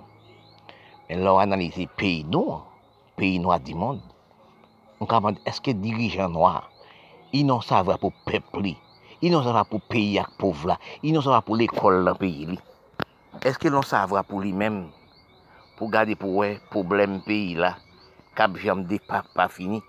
Men 1.11 1.27
lor 1.27 1.43
analize 1.43 1.91
peyi 1.99 2.23
nou, 2.31 2.63
peyi 3.19 3.43
noa 3.43 3.59
di 3.59 3.75
moun, 3.75 3.99
nou 5.01 5.11
ka 5.11 5.19
mande 5.19 5.43
eske 5.51 5.75
dirijan 5.75 6.31
noa, 6.31 6.63
inon 7.35 7.59
sa 7.67 7.83
vwa 7.83 7.99
pou 7.99 8.15
pepli, 8.25 8.79
inon 9.19 9.43
sa 9.43 9.51
vwa 9.51 9.67
pou 9.67 9.83
peyi 9.91 10.21
ak 10.23 10.39
povla, 10.39 10.79
inon 11.03 11.27
sa 11.27 11.35
vwa 11.35 11.43
pou 11.43 11.59
l'ekol 11.59 12.05
la 12.07 12.15
peyi 12.15 12.55
li. 12.55 12.61
Eske 13.43 13.67
lon 13.67 13.83
sa 13.83 14.07
vwa 14.07 14.23
pou 14.23 14.39
li 14.39 14.55
menm? 14.55 14.87
Lui-même, 15.75 15.77
pour 15.77 15.91
garder 15.91 16.15
pour 16.17 16.43
le 16.43 16.59
problème 16.71 17.21
pays 17.23 17.55
là, 17.55 17.77
cap 18.35 18.57
jamais 18.57 18.99
pas, 18.99 19.25
pas 19.35 19.49
fini. 19.49 19.83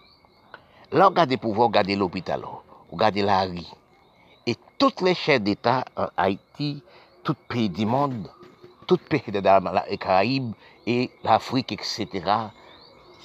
Là, 0.92 1.08
regardez 1.08 1.38
pour 1.38 1.54
vous, 1.54 1.64
regardez 1.64 1.96
l'hôpital, 1.96 2.42
regardez 2.92 3.22
la 3.22 3.42
rue. 3.42 3.60
Et 4.46 4.56
toutes 4.78 5.02
les 5.02 5.16
chefs 5.16 5.42
d'État 5.42 5.84
en 5.96 6.08
Haïti, 6.16 6.84
tout 7.24 7.36
pays 7.48 7.70
du 7.70 7.86
monde, 7.86 8.30
tout 8.86 8.98
pays 8.98 9.32
de 9.32 9.40
la 9.40 9.98
Caraïbes 9.98 10.54
et 10.86 11.10
l'Afrique, 11.24 11.72
etc., 11.72 12.08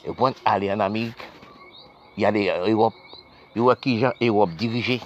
et 0.03 0.13
pour 0.15 0.31
aller 0.47 0.73
en 0.73 0.81
Amérique, 0.81 1.15
il 2.17 2.23
y 2.23 2.27
a 2.27 2.31
l'Europe, 2.31 2.95
il 3.55 3.63
y 3.63 3.71
a 3.71 3.77
qui 3.77 3.99
gens 3.99 4.13
Europe 4.23 4.51
dirigé, 4.53 4.99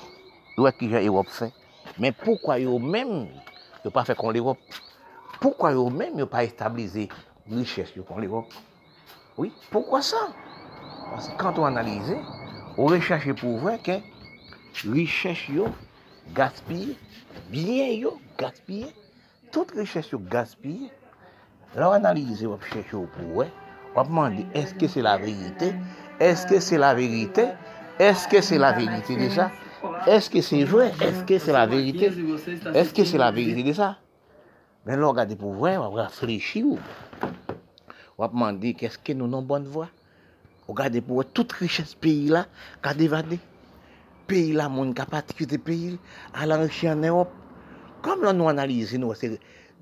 il 0.57 0.63
y 0.63 0.67
a 0.67 0.71
qui 0.71 0.89
gens 0.89 1.01
Europe 1.01 1.27
fait. 1.29 1.53
Mais 1.99 2.13
pourquoi 2.13 2.61
eux-mêmes 2.61 3.29
ne 3.85 3.91
pas 3.91 4.05
fait 4.05 4.17
comme 4.17 4.31
l'Europe? 4.31 4.59
Pourquoi 5.41 5.73
eux-mêmes 5.73 6.15
ne 6.15 6.25
pas 6.25 6.47
stabiliser 6.47 7.09
richesse 7.51 7.97
yo 7.97 8.05
kon 8.09 8.20
l'Europe. 8.22 8.53
Oui, 9.36 9.53
poukwa 9.70 10.01
sa? 10.03 10.28
Kant 11.38 11.59
ou 11.59 11.66
analize, 11.66 12.16
ou 12.76 12.88
rechache 12.90 13.34
pou 13.38 13.59
vwe 13.62 13.76
ke 13.84 13.99
richesse 14.82 15.53
yo 15.55 15.68
gaspye, 16.36 16.95
biyen 17.51 17.97
yo 18.01 18.14
gaspye, 18.40 18.88
tout 19.55 19.70
richesse 19.76 20.14
yo 20.14 20.20
gaspye, 20.30 20.90
la 21.74 21.90
ou 21.90 21.97
analize 21.99 22.47
wap 22.51 22.64
chèche 22.70 22.95
yo 22.95 23.05
pou 23.14 23.40
vwe, 23.40 23.49
wap 23.95 24.11
mandi 24.11 24.47
eske 24.59 24.88
se 24.90 25.03
la 25.05 25.16
verite, 25.22 25.72
eske 26.22 26.62
se 26.62 26.78
la 26.80 26.95
verite, 26.99 27.51
eske 28.03 28.42
se 28.42 28.59
la 28.59 28.72
verite 28.78 29.18
de 29.18 29.30
sa, 29.34 29.51
eske 30.11 30.42
se 30.47 30.64
vwe, 30.70 30.88
eske 31.11 31.38
se 31.42 31.55
la 31.55 31.66
verite, 31.70 32.11
eske 32.74 33.07
se 33.07 33.20
la 33.20 33.30
verite 33.34 33.66
de 33.66 33.76
sa. 33.76 33.95
Men 34.84 35.01
lò 35.01 35.14
gade 35.16 35.38
pou 35.40 35.55
vwe, 35.59 35.74
wap 35.80 35.99
reflechi 35.99 36.62
ou. 36.66 36.78
On 38.17 38.23
va 38.23 38.29
demander 38.29 38.75
qu'est-ce 38.75 38.99
que 38.99 39.12
nous 39.12 39.25
avons 39.25 39.43
bonne 39.43 39.67
voie? 39.67 39.89
Regardez 40.69 41.01
pour 41.01 41.25
toute 41.25 41.53
richesse 41.53 41.95
pays 41.95 42.29
là, 42.29 42.47
qui 42.83 42.89
a 42.89 42.95
dévadé. 42.95 43.39
Pays 44.27 44.53
là, 44.53 44.69
monde 44.69 44.95
qui 44.95 45.03
a 45.03 45.07
particulier 45.07 45.59
pays, 45.59 45.99
à 46.33 46.47
l'enrichir 46.47 46.93
en 46.93 46.97
Europe. 46.97 47.33
Comme 48.03 48.31
nous 48.31 48.49
analysons, 48.49 48.99
nous, 48.99 49.15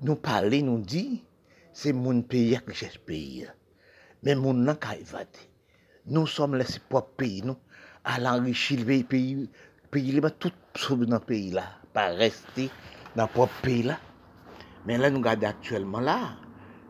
nous 0.01 0.15
parler, 0.15 0.61
nous 0.61 0.79
dit, 0.79 1.23
c'est 1.71 1.93
mon 1.93 2.21
pays 2.21 2.57
qui 2.57 2.71
richesse 2.71 2.97
pays. 2.97 3.47
Mais 4.23 4.35
mon 4.35 4.53
n'a 4.53 4.75
qu'à 4.75 4.97
évader. 4.97 5.29
Nous 6.07 6.27
sommes 6.27 6.55
les 6.55 6.65
propres 6.89 7.15
pays, 7.15 7.41
nous, 7.43 7.55
à 8.03 8.19
l'enrichir 8.19 8.79
le 8.79 9.03
pays, 9.03 9.49
pays, 9.91 10.21
tout 10.39 10.51
sauver 10.75 11.05
dans 11.05 11.17
le 11.17 11.21
pays 11.21 11.51
là, 11.51 11.63
pas 11.93 12.07
rester 12.07 12.69
dans 13.15 13.23
le 13.23 13.29
propre 13.29 13.53
pays 13.61 13.83
là. 13.83 13.99
Mais 14.85 14.97
là, 14.97 15.09
nous 15.09 15.19
regardons 15.19 15.47
actuellement 15.47 16.01
là, 16.01 16.35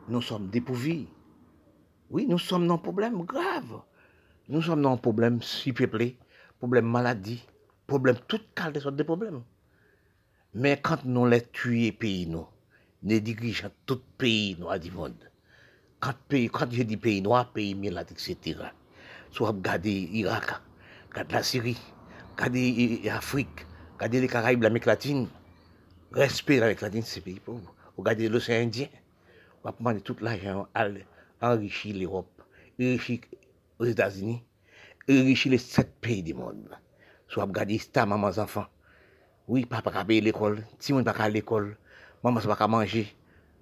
nous 0.08 0.22
sommes 0.22 0.48
dépourvus. 0.48 1.06
Oui, 2.14 2.28
nous 2.30 2.38
sommes 2.38 2.68
dans 2.68 2.76
un 2.76 2.78
problème 2.78 3.24
grave. 3.24 3.82
Nous 4.47 4.61
sommes 4.61 4.84
dans 4.84 4.93
un 4.93 4.97
problème 4.97 5.41
surpeuplé, 5.41 6.16
problème 6.59 6.86
maladie, 6.86 7.43
problème, 7.88 8.18
toutes 8.28 8.45
sortes 8.80 8.95
de 8.95 9.01
problèmes. 9.01 9.41
Mais 10.53 10.80
quand 10.80 11.03
nous 11.05 11.26
les 11.26 11.41
tués 11.41 11.91
pays, 11.91 12.28
nous, 12.28 12.45
les 13.01 13.20
dirigeants 13.20 13.72
tout 13.88 13.99
pays 14.20 14.55
noirs 14.59 14.80
du 14.80 14.91
monde, 14.91 15.16
quand, 15.99 16.14
pays, 16.28 16.49
quand 16.49 16.72
je 16.72 16.84
dis 16.84 16.97
pays 16.97 17.20
noir, 17.20 17.51
pays 17.51 17.74
milat, 17.74 18.03
etc., 18.03 18.59
soit 19.32 19.47
regarder 19.47 20.07
l'Irak, 20.11 20.61
regarder 21.09 21.34
la 21.34 21.41
Syrie, 21.41 21.82
regarder 22.38 23.01
l'Afrique, 23.05 23.66
regarder 23.95 24.22
les 24.22 24.28
Caraïbes, 24.28 24.61
l'Amérique 24.61 24.86
latine. 24.86 25.28
Respect 26.11 26.59
l'Amérique 26.59 26.82
latine, 26.82 27.01
c'est 27.01 27.22
pays 27.22 27.39
pauvre. 27.39 27.74
Regardez 27.97 28.30
l'océan 28.30 28.61
Indien. 28.61 28.88
On 29.64 29.70
va 29.70 29.72
prendre 29.72 29.99
tout 30.03 30.18
l'argent 30.22 30.68
à 31.44 31.56
enrichir 31.56 31.98
l'Europe, 31.98 32.41
enrichir 32.80 33.20
les 33.82 33.89
États-Unis, 33.89 34.41
enrichir 35.10 35.52
les 35.52 35.58
sept 35.58 35.94
pays 36.00 36.24
du 36.24 36.34
monde. 36.34 36.70
Soit 37.28 37.44
regarder 37.44 37.78
ça, 37.80 38.06
maman, 38.06 38.28
enfants. 38.38 38.68
Oui, 39.50 39.66
papa 39.66 39.91
pas 39.91 40.06
payer 40.06 40.22
l'école, 40.22 40.66
si 40.80 40.94
mon 40.94 41.04
pas 41.04 41.12
à 41.12 41.28
l'école, 41.28 41.78
maman 42.24 42.39
ne 42.39 42.46
pas 42.46 42.68
manger. 42.68 43.14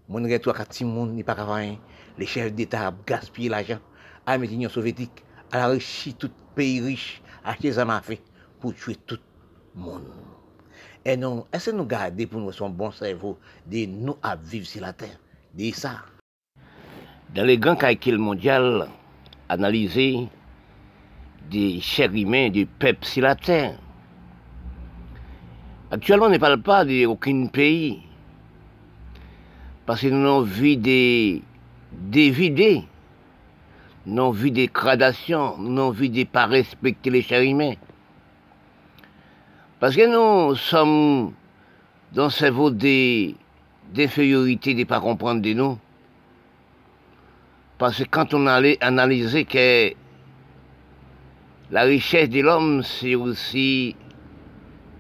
Mon 0.08 0.22
gars, 0.22 0.38
toi, 0.38 0.54
quand 0.54 0.82
monde 0.86 1.14
n'est 1.16 1.24
pas 1.24 1.34
rien. 1.34 1.80
Les 2.20 2.28
chefs 2.28 2.54
d'État 2.54 2.94
gaspillent 3.08 3.50
l'argent 3.50 3.80
à 4.28 4.38
l'Union 4.38 4.70
soviétique 4.70 5.24
à 5.52 5.68
la 5.68 5.80
tout 6.20 6.32
pays 6.56 6.82
riche, 6.82 7.24
acheter 7.44 7.70
des 7.70 7.80
armes 7.80 7.90
à 7.90 8.04
pour 8.60 8.76
tuer 8.76 8.96
tout 8.96 9.18
le 9.76 9.82
monde. 9.82 10.14
Et 11.04 11.18
non, 11.18 11.48
est-ce 11.52 11.72
que 11.72 11.76
nous 11.76 11.86
gardons 11.86 12.28
pour 12.28 12.42
nous 12.42 12.52
son 12.52 12.70
bon 12.70 12.92
cerveau 12.92 13.40
de 13.66 13.88
nous 13.88 14.18
à 14.22 14.36
vivre 14.36 14.68
sur 14.68 14.82
la 14.82 14.94
terre? 14.94 15.20
De 15.56 15.72
ça. 15.72 16.04
Dans 17.34 17.46
les 17.46 17.58
grands 17.58 17.78
calculs 17.78 18.18
mondiaux, 18.18 18.84
analyser 19.48 20.28
des 21.50 21.80
chers 21.80 22.14
humains, 22.14 22.50
des 22.50 22.66
peuples 22.66 23.06
sur 23.06 23.24
la 23.24 23.36
terre. 23.36 23.78
Actuellement, 25.92 26.26
on 26.26 26.30
ne 26.30 26.38
parle 26.38 26.62
pas 26.62 26.84
d'aucun 26.84 27.48
pays. 27.48 28.02
Parce 29.86 30.02
que 30.02 30.08
nous 30.08 30.28
avons 30.28 30.42
vu 30.42 30.76
des, 30.76 31.42
des 31.94 32.32
vidés. 32.32 32.84
Nous 34.06 34.22
avons 34.22 34.32
vu 34.32 34.52
des 34.52 34.68
gradations. 34.68 35.56
Nous 35.58 35.82
avons 35.82 35.92
vu 35.92 36.10
des 36.10 36.26
pas 36.26 36.48
respecter 36.48 37.10
les 37.10 37.22
chers 37.22 37.44
humains. 37.44 37.76
Parce 39.80 39.96
que 39.96 40.06
nous 40.06 40.54
sommes 40.56 41.32
dans 42.12 42.30
ce 42.30 42.40
cerveau 42.40 42.72
d'infériorité, 42.72 44.74
de 44.74 44.80
ne 44.80 44.84
pas 44.84 45.00
comprendre 45.00 45.42
de 45.42 45.54
nous. 45.54 45.78
Parce 47.82 47.98
que 47.98 48.04
quand 48.04 48.36
on 48.36 48.46
allait 48.46 48.78
analyser 48.80 49.44
que 49.44 49.94
la 51.72 51.82
richesse 51.82 52.30
de 52.30 52.42
l'homme, 52.42 52.84
c'est 52.84 53.16
aussi 53.16 53.96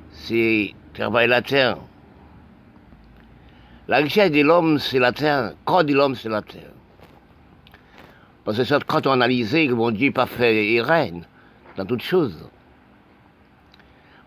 c'est 0.10 0.74
travailler 0.92 1.28
la 1.28 1.44
terre. 1.44 1.78
La 3.88 3.98
richesse 3.98 4.32
de 4.32 4.42
l'homme, 4.42 4.80
c'est 4.80 4.98
la 4.98 5.12
terre. 5.12 5.50
Le 5.50 5.56
corps 5.64 5.84
de 5.84 5.94
l'homme, 5.94 6.16
c'est 6.16 6.28
la 6.28 6.42
terre. 6.42 6.72
Parce 8.46 8.58
que 8.58 8.84
quand 8.86 9.06
on 9.06 9.12
analyse, 9.12 9.54
mon 9.70 9.92
Dieu 9.92 10.12
pas 10.12 10.26
fait 10.26 10.82
reine 10.82 11.28
dans 11.78 11.86
toutes 11.86 12.02
choses. 12.02 12.50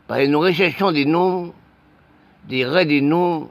Parce 0.07 0.21
que 0.21 0.27
nous 0.29 0.39
recherchons 0.39 0.93
des 0.93 1.07
noms, 1.07 1.53
des 2.47 2.65
rêves 2.65 2.87
de 2.87 3.01
nous, 3.01 3.51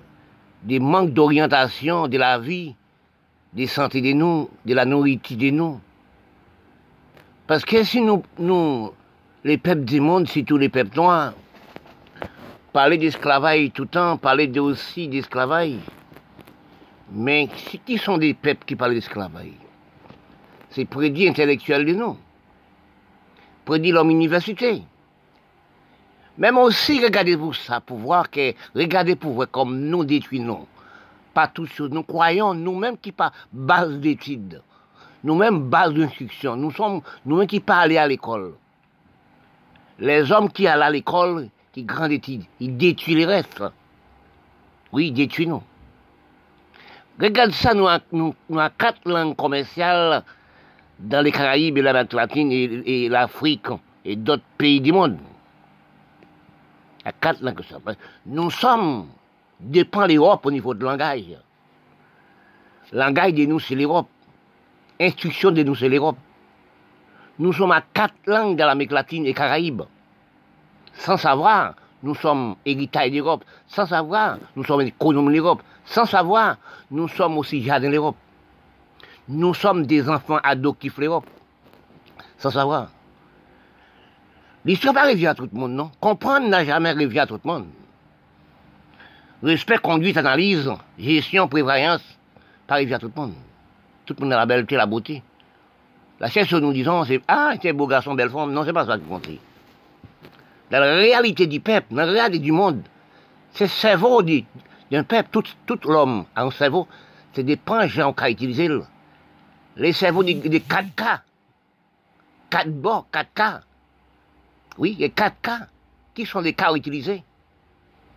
des 0.64 0.80
manques 0.80 1.12
d'orientation 1.12 2.08
de 2.08 2.18
la 2.18 2.39
vie, 2.39 2.78
des 3.56 3.68
santé 3.68 4.01
de 4.01 4.14
nous, 4.14 4.49
de 4.66 4.74
la 4.74 4.86
nourriture 4.86 5.38
de 5.38 5.49
nous. 5.51 5.80
Parce 7.45 7.66
que 7.66 7.84
si 7.84 8.01
nous, 8.01 8.93
les 9.43 9.58
peuples 9.58 9.84
du 9.84 9.99
monde, 9.99 10.28
tous 10.47 10.58
les 10.58 10.70
peuples 10.70 10.95
noirs, 10.95 11.34
parler 12.72 12.97
d'esclavage 12.97 13.72
tout 13.74 13.84
le 13.84 13.89
temps, 13.89 14.18
parler 14.18 14.51
aussi 14.60 15.08
d'esclavage, 15.08 15.78
mais 17.12 17.47
qui 17.86 17.97
sont 17.97 18.18
des 18.18 18.34
peuples 18.34 18.66
qui 18.66 18.76
parlent 18.76 18.95
d'esclavage 18.95 19.51
C'est 20.72 20.86
prédit 20.86 21.28
intellectuel 21.28 21.86
de 21.86 21.93
nous, 21.93 22.18
prédit 23.66 23.91
l'homme 23.91 24.10
université. 24.10 24.82
Même 26.36 26.58
aussi, 26.58 27.04
regardez-vous 27.04 27.54
ça 27.54 27.80
pour 27.80 27.99
voir 27.99 28.32
que, 28.32 28.56
regardez 28.74 29.16
pour 29.16 29.34
voir 29.34 29.51
comme 29.51 29.80
nous 29.80 30.04
détruisons. 30.04 30.66
Pas 31.34 31.47
toutes. 31.47 31.79
Nous 31.79 32.03
croyons, 32.03 32.53
nous-mêmes 32.53 32.97
qui 32.97 33.11
pas 33.11 33.31
base 33.51 33.99
d'études, 33.99 34.61
nous-mêmes 35.23 35.69
base 35.69 35.93
d'instruction, 35.93 36.55
nous 36.55 36.71
sommes, 36.71 37.01
nous-mêmes 37.25 37.47
qui 37.47 37.59
pas 37.59 37.77
aller 37.77 37.97
à 37.97 38.07
l'école. 38.07 38.53
Les 39.99 40.31
hommes 40.31 40.49
qui 40.51 40.67
allent 40.67 40.84
à 40.84 40.89
l'école, 40.89 41.49
qui 41.71 41.84
grandent 41.84 42.11
études, 42.11 42.43
ils 42.59 42.77
détruisent 42.77 43.17
les 43.17 43.25
restes. 43.25 43.63
Oui, 44.91 45.07
ils 45.07 45.13
détruisent 45.13 45.47
nous. 45.47 45.63
Regarde 47.19 47.51
ça, 47.51 47.73
nous 47.73 47.88
avons 47.88 48.36
quatre 48.77 49.07
langues 49.07 49.36
commerciales 49.36 50.23
dans 50.99 51.23
les 51.23 51.31
Caraïbes 51.31 51.77
et 51.77 51.81
l'Amérique 51.81 52.13
latine 52.13 52.51
et 52.51 53.09
l'Afrique 53.09 53.67
et 54.05 54.15
d'autres 54.15 54.43
pays 54.57 54.81
du 54.81 54.91
monde 54.91 55.17
quatre 57.11 57.41
langues. 57.41 57.61
Nous 58.25 58.49
sommes, 58.51 59.07
dépend 59.64 60.05
l'Europe 60.05 60.45
au 60.45 60.51
niveau 60.51 60.74
de 60.74 60.84
langage. 60.84 61.38
Langage 62.91 63.34
de 63.34 63.45
nous, 63.45 63.59
c'est 63.59 63.76
l'Europe. 63.76 64.07
Instruction 64.99 65.51
de 65.51 65.64
nous, 65.64 65.76
c'est 65.76 65.89
l'Europe. 65.89 66.18
Nous 67.39 67.53
sommes 67.53 67.72
à 67.72 67.82
quatre 67.82 68.14
langues 68.28 68.57
dans 68.57 68.68
l'Amérique 68.68 68.91
latine 68.91 69.26
et 69.26 69.34
Caraïbes. 69.34 69.84
Sans 70.93 71.18
savoir, 71.18 71.74
nous 72.03 72.14
sommes 72.14 72.55
héritage 72.66 73.11
d'Europe. 73.11 73.43
Sans 73.66 73.88
savoir, 73.88 74.38
nous 74.55 74.64
sommes 74.64 74.82
économie 74.82 75.30
de 75.30 75.34
l'Europe. 75.34 75.64
Sans 75.86 76.05
savoir, 76.05 76.57
nous 76.91 77.07
sommes 77.07 77.38
aussi 77.38 77.64
jardin 77.64 77.88
de 77.88 77.93
l'Europe. 77.93 78.18
Nous 79.28 79.53
sommes 79.53 79.86
des 79.86 80.07
enfants 80.07 80.39
adoptifs 80.43 80.95
de 80.97 81.01
l'Europe. 81.01 81.26
Sans 82.38 82.51
savoir. 82.51 82.89
L'histoire 84.66 84.93
pas 84.93 85.01
arriver 85.03 85.28
à 85.28 85.34
tout 85.34 85.49
le 85.51 85.59
monde, 85.59 85.72
non? 85.72 85.91
Comprendre 85.99 86.47
n'a 86.47 86.64
jamais 86.64 86.89
arrivé 86.89 87.20
à 87.20 87.26
tout 87.26 87.39
le 87.43 87.49
monde. 87.49 87.66
Respect, 89.44 89.80
conduite, 89.80 90.16
analyse, 90.16 90.72
gestion, 90.98 91.50
prévoyance, 91.50 92.02
pas 92.66 92.76
à 92.78 93.00
tout 93.00 93.12
le 93.14 93.22
monde. 93.22 93.34
Tout 94.06 94.16
le 94.18 94.24
monde 94.24 94.34
a 94.34 94.38
la 94.38 94.46
belleté, 94.46 94.78
la 94.78 94.86
beauté. 94.86 95.22
La 96.22 96.30
seule 96.30 96.48
chose 96.48 96.62
que 96.62 96.66
nous 96.66 96.72
disons, 96.72 97.04
c'est 97.04 97.22
Ah, 97.28 97.54
un 97.62 97.74
beau 97.74 97.86
garçon, 97.86 98.14
belle 98.14 98.30
forme. 98.30 98.54
Non, 98.54 98.64
c'est 98.64 98.72
pas 98.72 98.86
ça 98.86 98.98
qui 98.98 99.04
compte. 99.04 99.28
Dans 100.72 100.80
la 100.80 100.96
réalité 100.96 101.46
du 101.46 101.60
peuple, 101.60 101.88
dans 101.94 102.06
la 102.06 102.12
réalité 102.14 102.39
du 102.39 102.54
monde, 102.54 102.84
c'est 103.52 103.66
le 103.66 103.70
cerveau 103.70 104.22
d'un 104.22 105.04
peuple, 105.04 105.28
tout, 105.30 105.44
tout 105.66 105.80
l'homme 105.89 106.24
a 106.38 106.44
un 106.44 106.52
cerveau, 106.52 106.88
c'est 107.34 107.44
des 107.44 107.60
gens 107.88 108.14
qui 108.14 108.32
utilisé. 108.32 108.70
Les 109.76 109.91
cerveaux 109.91 110.24
des, 110.24 110.36
4K. 110.36 111.20
4 112.50 112.70
bords, 112.70 113.08
4K. 113.12 113.60
Oui, 114.78 114.98
a 115.04 115.10
quatre 115.10 115.41
cas. 115.41 115.68
Qui 116.16 116.26
sont 116.26 116.39
les 116.39 116.54
cas 116.54 116.74
utilisés 116.74 117.24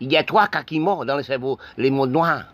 Il 0.01 0.13
y 0.13 0.17
a 0.17 0.25
trois 0.25 0.49
cas 0.49 0.63
qui 0.63 0.79
morts 0.79 1.07
dans 1.07 1.17
le 1.17 1.23
cerveau, 1.23 1.59
les 1.77 1.91
mondes 1.91 2.13
noirs. 2.13 2.45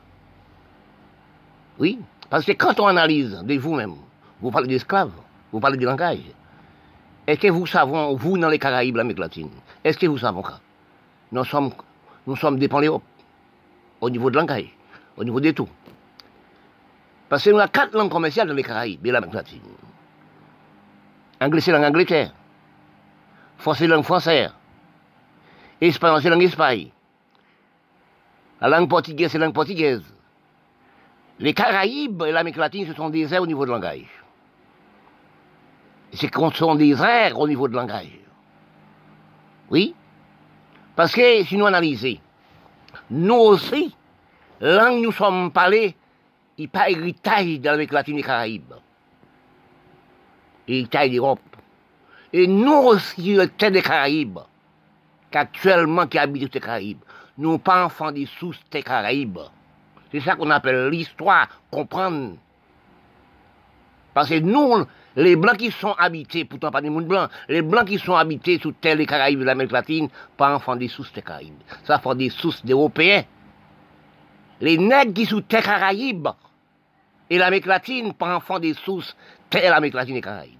Oui, 1.78 1.98
parce 2.30 2.44
que 2.44 2.52
quand 2.52 2.78
on 2.80 2.86
analyse 2.86 3.42
de 3.42 3.58
vous-même, 3.58 3.94
vous 4.40 4.50
parlez 4.50 4.68
d'esclaves, 4.68 5.12
vous 5.50 5.60
parlez 5.60 5.78
de 5.78 5.84
langage. 5.84 6.20
Est-ce 7.26 7.40
que 7.40 7.48
vous 7.48 7.66
savez, 7.66 8.14
vous 8.16 8.38
dans 8.38 8.48
les 8.48 8.58
Caraïbes, 8.58 8.96
l'Amérique 8.96 9.18
latine, 9.18 9.50
est-ce 9.82 9.98
que 9.98 10.06
vous 10.06 10.18
savez 10.18 10.42
ça? 10.42 10.60
Nous 11.32 11.44
sommes, 11.44 11.72
nous 12.26 12.36
au 14.00 14.10
niveau 14.10 14.30
de 14.30 14.36
langage, 14.36 14.76
au 15.16 15.24
niveau 15.24 15.40
de 15.40 15.50
tout. 15.52 15.68
Parce 17.28 17.44
que 17.44 17.50
nous 17.50 17.58
avons 17.58 17.70
quatre 17.70 17.96
langues 17.96 18.10
commerciales 18.10 18.48
dans 18.48 18.54
les 18.54 18.62
Caraïbes 18.62 19.06
et 19.06 19.10
l'Amérique 19.10 19.34
latine. 19.34 19.60
Anglais, 21.40 21.60
c'est 21.60 21.72
langue 21.72 21.84
Angleterre. 21.84 22.32
Français, 23.58 23.86
langue 23.86 24.04
française. 24.04 24.52
Espagnol, 25.80 26.20
c'est 26.22 26.30
langue 26.30 26.42
espagnole. 26.42 26.90
La 28.62 28.68
langue 28.68 28.88
portugaise, 28.88 29.32
c'est 29.32 29.38
langue 29.38 29.52
portugaise. 29.52 30.04
Les 31.40 31.52
Caraïbes 31.52 32.22
et 32.22 32.30
l'Amérique 32.30 32.58
latine, 32.58 32.86
ce 32.86 32.94
sont 32.94 33.10
des 33.10 33.34
airs 33.34 33.42
au 33.42 33.46
niveau 33.46 33.66
de 33.66 33.72
langage. 33.72 34.06
Ce 36.12 36.28
sont 36.54 36.76
des 36.76 36.92
airs 37.02 37.36
au 37.40 37.48
niveau 37.48 37.66
de 37.66 37.74
langage. 37.74 38.20
Oui? 39.68 39.96
Parce 40.94 41.12
que 41.12 41.42
si 41.42 41.56
nous 41.56 41.66
analysons, 41.66 42.18
nous 43.10 43.34
aussi, 43.34 43.96
langue 44.60 45.02
nous 45.02 45.10
sommes 45.10 45.50
parlés, 45.50 45.96
il 46.56 46.62
n'y 46.62 46.66
a 46.66 46.70
pas 46.70 46.88
héritage 46.88 47.58
de 47.58 47.64
l'Amérique 47.64 47.90
latine 47.90 48.18
et 48.18 48.22
Caraïbes. 48.22 48.74
Héritage 50.68 51.10
d'Europe. 51.10 51.40
Et 52.32 52.46
nous 52.46 52.70
aussi, 52.70 53.34
le 53.34 53.48
terre 53.48 53.72
des 53.72 53.82
Caraïbes, 53.82 54.38
qu'actuellement 55.32 56.06
qui 56.06 56.18
habitent 56.18 56.54
les 56.54 56.60
Caraïbes, 56.60 57.02
nous 57.38 57.58
pas 57.58 57.84
enfants 57.84 58.12
des 58.12 58.26
sous 58.26 58.54
des 58.70 58.82
Caraïbes. 58.82 59.38
C'est 60.10 60.20
ça 60.20 60.36
qu'on 60.36 60.50
appelle 60.50 60.88
l'histoire, 60.88 61.48
comprendre. 61.70 62.36
Parce 64.12 64.28
que 64.28 64.40
nous, 64.40 64.84
les 65.16 65.36
Blancs 65.36 65.56
qui 65.56 65.70
sont 65.70 65.92
habités, 65.92 66.44
pourtant 66.44 66.70
pas 66.70 66.82
des 66.82 66.90
mondes 66.90 67.06
blancs, 67.06 67.30
les 67.48 67.62
Blancs 67.62 67.86
qui 67.86 67.98
sont 67.98 68.14
habités 68.14 68.58
sous 68.58 68.72
terre 68.72 68.96
des 68.96 69.06
Caraïbes 69.06 69.40
de 69.40 69.44
l'Amérique 69.44 69.72
latine, 69.72 70.08
pas 70.36 70.54
enfants 70.54 70.76
des 70.76 70.88
sous 70.88 71.06
des 71.14 71.22
Caraïbes. 71.22 71.54
Ça 71.84 71.98
fait 71.98 72.14
des 72.16 72.28
sous 72.28 72.54
d'Européens. 72.62 73.24
Les 74.60 74.76
nègres 74.76 75.14
qui 75.14 75.24
sont 75.24 75.40
terre 75.40 75.62
Caraïbes 75.62 76.28
et 77.30 77.38
l'Amérique 77.38 77.66
latine, 77.66 78.12
pas 78.12 78.36
enfants 78.36 78.58
des 78.58 78.74
sous 78.74 79.02
terre 79.48 79.70
l'Amérique 79.70 79.94
latine 79.94 80.16
et 80.16 80.20
Caraïbes. 80.20 80.58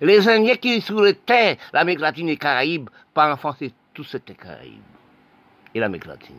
Les 0.00 0.28
Indiens 0.28 0.54
qui 0.54 0.80
sur 0.80 1.00
le 1.00 1.14
terre, 1.14 1.56
l'Amérique 1.72 2.00
latine 2.00 2.28
et 2.28 2.36
Caraïbes, 2.36 2.88
par 3.12 3.32
enfant, 3.32 3.54
c'est 3.58 3.72
tout 3.92 4.04
ce 4.04 4.18
Caraïbes 4.18 4.97
et 5.78 5.80
l'Amérique 5.80 6.06
latine. 6.06 6.36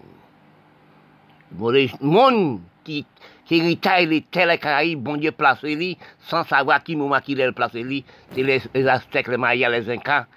Le 1.51 2.05
monde 2.05 2.61
qui, 2.83 3.05
qui 3.45 3.57
héritaille 3.57 4.05
les 4.05 4.21
Caraïbes, 4.21 5.01
bon 5.01 5.17
Dieu 5.17 5.31
place 5.31 5.63
lui, 5.63 5.97
sans 6.19 6.43
savoir 6.43 6.83
qui 6.83 6.95
moment 6.95 7.19
qui 7.19 7.35
les 7.35 7.51
place 7.51 7.73
lui, 7.73 8.05
c'est 8.33 8.43
les, 8.43 8.87
Aztèques, 8.87 9.27
les 9.27 9.37
Mayas, 9.37 9.69
les 9.69 9.89
Incas 9.89 10.27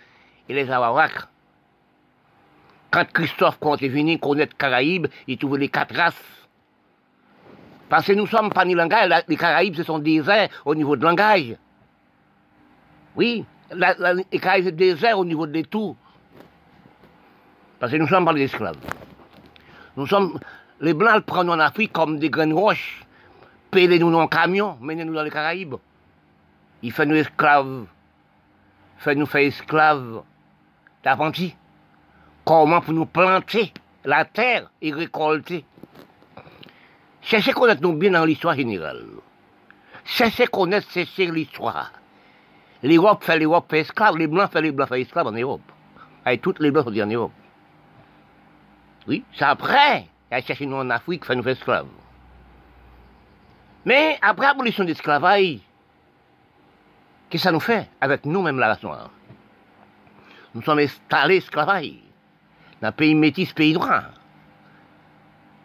et 0.49 0.55
les 0.55 0.71
Arawaks. 0.71 1.29
Quand 2.91 3.11
Christophe 3.13 3.59
compte 3.59 3.83
est 3.83 3.89
venu 3.89 4.19
connaître 4.19 4.57
Caraïbes, 4.57 5.07
il 5.27 5.39
trouve 5.39 5.59
les 5.59 5.69
quatre 5.69 5.95
races. 5.95 6.49
Parce 7.89 8.07
que 8.07 8.13
nous 8.13 8.27
sommes 8.27 8.51
pas 8.51 8.65
ni 8.65 8.75
langage, 8.75 9.11
les 9.29 9.37
Caraïbes, 9.37 9.75
ce 9.75 9.83
sont 9.83 10.03
airs 10.03 10.49
au 10.65 10.75
niveau 10.75 10.97
de 10.97 11.05
langage. 11.05 11.57
Oui, 13.17 13.45
la, 13.71 13.95
la, 13.99 14.15
les 14.15 14.39
Caraïbes, 14.39 14.65
c'est 14.65 14.77
désert 14.77 15.19
au 15.19 15.25
niveau 15.25 15.47
de 15.47 15.61
tout. 15.63 15.97
Parce 17.83 17.91
que 17.91 17.99
nous 17.99 18.07
sommes 18.07 18.25
pas 18.25 18.33
des 18.33 18.43
esclaves. 18.43 18.77
Nous 19.97 20.07
sommes, 20.07 20.39
les 20.81 20.95
Blancs 20.95 21.25
prennent 21.25 21.51
en 21.51 21.59
Afrique 21.59 21.93
comme 21.93 22.21
des 22.21 22.31
graines 22.31 22.53
roches, 22.53 23.05
payent 23.73 23.99
nous 23.99 24.13
dans 24.13 24.21
un 24.21 24.29
camion, 24.29 24.79
menez-nous 24.81 25.13
dans 25.13 25.25
les 25.25 25.33
Caraïbes. 25.33 25.75
Ils 26.85 26.93
font 26.93 27.07
nous 27.07 27.17
esclaves, 27.17 27.87
fait 28.99 29.17
nous 29.17 29.27
faire 29.27 29.41
esclaves 29.41 30.23
d'apprentis. 31.03 31.57
Comment 32.45 32.83
pour 32.83 32.95
nous 32.95 33.05
planter 33.05 33.73
la 34.05 34.27
terre 34.27 34.71
et 34.81 34.93
récolter? 34.93 35.65
Cherchez 37.21 37.51
connaître 37.51 37.83
nous 37.83 37.95
bien 37.95 38.13
dans 38.13 38.25
l'histoire 38.25 38.55
générale. 38.55 39.07
Cherchez 40.05 40.47
connaître, 40.47 40.89
cherchez 40.89 41.27
l'histoire. 41.27 41.91
L'Europe 42.85 43.25
fait 43.25 43.41
l'Europe 43.41 43.67
fait 43.69 43.81
esclave, 43.81 44.19
les 44.19 44.29
Blancs 44.29 44.53
fait 44.53 44.63
les 44.63 44.71
Blancs 44.71 44.89
fait 44.89 45.01
esclaves 45.01 45.27
en 45.27 45.33
Europe. 45.33 45.63
Et 46.27 46.39
toutes 46.39 46.61
les 46.61 46.71
Blancs 46.71 46.85
sont 46.85 47.01
en 47.01 47.07
Europe. 47.07 47.33
Oui, 49.07 49.25
c'est 49.37 49.45
après 49.45 50.07
qu'elle 50.31 50.45
cherché 50.45 50.67
nous 50.67 50.77
en 50.77 50.91
Afrique, 50.91 51.25
fait 51.25 51.35
nous 51.35 51.43
faire 51.43 51.53
esclaves. 51.53 51.87
Mais 53.85 54.19
après 54.23 54.47
l'abolition 54.47 54.85
de 54.85 54.89
l'esclavage, 54.91 55.59
qu'est-ce 57.29 57.31
que 57.31 57.39
ça 57.39 57.53
nous 57.53 57.61
fait 57.61 57.89
avec 58.01 58.25
nous-mêmes 58.25 58.59
la 58.59 58.69
race 58.69 58.81
Nous 60.55 60.63
sommes 60.63 60.79
installés 60.79 61.37
esclavage 61.37 61.95
dans 62.81 62.89
le 62.89 62.93
pays 62.93 63.15
métis, 63.15 63.53
pays 63.53 63.73
droit. 63.73 64.03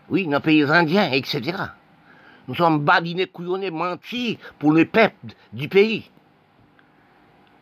Oui, 0.09 0.25
dans 0.25 0.37
le 0.37 0.39
pays 0.39 0.63
indien, 0.63 1.11
etc. 1.11 1.57
Nous 2.47 2.55
sommes 2.55 2.79
badinés, 2.79 3.27
couillonnés, 3.27 3.71
mentis 3.71 4.39
pour 4.57 4.73
les 4.73 4.85
peuples 4.85 5.33
du 5.51 5.67
pays. 5.67 6.09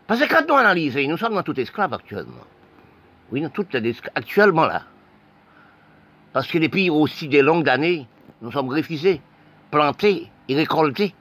Parce 0.07 0.21
que 0.21 0.29
quand 0.29 0.47
nous 0.47 0.55
analysons, 0.55 1.07
nous 1.09 1.17
sommes 1.17 1.33
dans 1.33 1.43
tout 1.43 1.59
esclaves 1.59 1.93
actuellement. 1.93 2.45
Oui, 3.31 3.41
nous 3.41 3.49
sommes 3.53 3.65
tout 3.65 3.77
actuellement 4.13 4.67
là. 4.67 4.83
Parce 6.35 6.47
que 6.47 6.57
depuis 6.57 6.89
aussi 6.89 7.29
des 7.29 7.41
longues 7.41 7.69
années, 7.69 8.05
nous 8.41 8.51
sommes 8.51 8.67
refusés, 8.67 9.21
plantés 9.71 10.29
et 10.49 10.55
récoltés. 10.57 11.13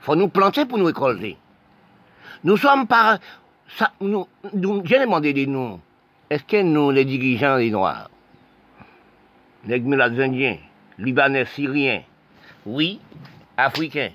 Il 0.00 0.04
faut 0.04 0.16
nous 0.16 0.28
planter 0.28 0.64
pour 0.64 0.78
nous 0.78 0.86
récolter. 0.86 1.36
Nous 2.44 2.56
sommes 2.56 2.86
par... 2.86 3.18
Ça, 3.76 3.92
nous, 4.00 4.26
J'ai 4.84 5.00
demandé 5.00 5.34
des 5.34 5.46
noms. 5.46 5.82
Est-ce 6.30 6.44
que 6.44 6.62
nous, 6.62 6.90
les 6.90 7.04
dirigeants 7.04 7.56
les 7.56 7.70
Noirs, 7.70 8.08
les 9.66 9.82
Indiens, 9.82 10.56
Libanais, 10.96 11.44
Syriens, 11.44 12.00
oui, 12.64 13.00
Africains, 13.58 14.12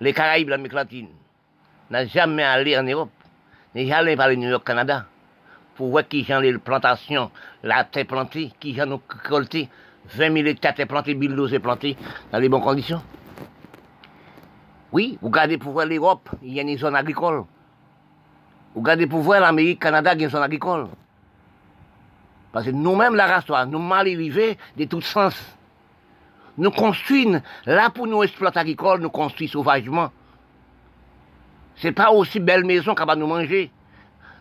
les 0.00 0.12
Caraïbes, 0.12 0.48
l'Amérique 0.48 0.72
latine, 0.72 1.08
n'a 1.92 2.06
jamais 2.06 2.42
allé 2.42 2.76
en 2.76 2.82
Europe, 2.82 3.12
n'a 3.72 3.86
jamais 3.86 4.16
parlé 4.16 4.36
New 4.36 4.50
York, 4.50 4.66
Canada, 4.66 5.06
pour 5.78 5.90
voir 5.90 6.08
qui 6.08 6.24
j'ai 6.24 6.40
les 6.40 6.58
plantations, 6.58 7.30
la 7.62 7.84
terre 7.84 8.04
plantée, 8.04 8.50
qui 8.58 8.74
j'ai 8.74 8.84
nous 8.84 9.00
récolté, 9.08 9.68
20 10.12 10.32
000 10.34 10.46
hectares 10.48 10.74
plantée, 10.88 11.12
et 11.12 11.58
plantée, 11.60 11.96
dans 12.32 12.38
les 12.40 12.48
bonnes 12.48 12.62
conditions. 12.62 13.00
Oui, 14.90 15.16
vous 15.22 15.28
regardez 15.28 15.56
pour 15.56 15.70
voir 15.72 15.86
l'Europe, 15.86 16.30
il 16.42 16.52
y 16.52 16.58
a 16.58 16.62
une 16.64 16.76
zone 16.76 16.96
agricole. 16.96 17.44
Vous 18.74 18.80
regardez 18.80 19.06
pour 19.06 19.20
voir 19.20 19.40
l'Amérique, 19.40 19.80
Canada, 19.80 20.14
il 20.14 20.20
y 20.20 20.24
a 20.24 20.26
une 20.26 20.32
zone 20.32 20.42
agricole. 20.42 20.88
Parce 22.50 22.66
que 22.66 22.70
nous-mêmes, 22.72 23.14
la 23.14 23.28
race 23.28 23.68
nous 23.68 23.78
mal 23.78 24.08
arrivés 24.08 24.58
de 24.76 24.84
tous 24.84 25.02
sens. 25.02 25.40
Nous 26.56 26.72
construisons, 26.72 27.40
là 27.66 27.88
pour 27.90 28.08
nous 28.08 28.24
exploiter 28.24 28.58
agricole, 28.58 29.00
nous 29.00 29.10
construisons 29.10 29.60
sauvagement. 29.60 30.10
C'est 31.76 31.92
pas 31.92 32.10
aussi 32.10 32.40
belle 32.40 32.64
maison 32.64 32.96
qu'on 32.96 33.04
va 33.04 33.14
nous 33.14 33.28
manger. 33.28 33.70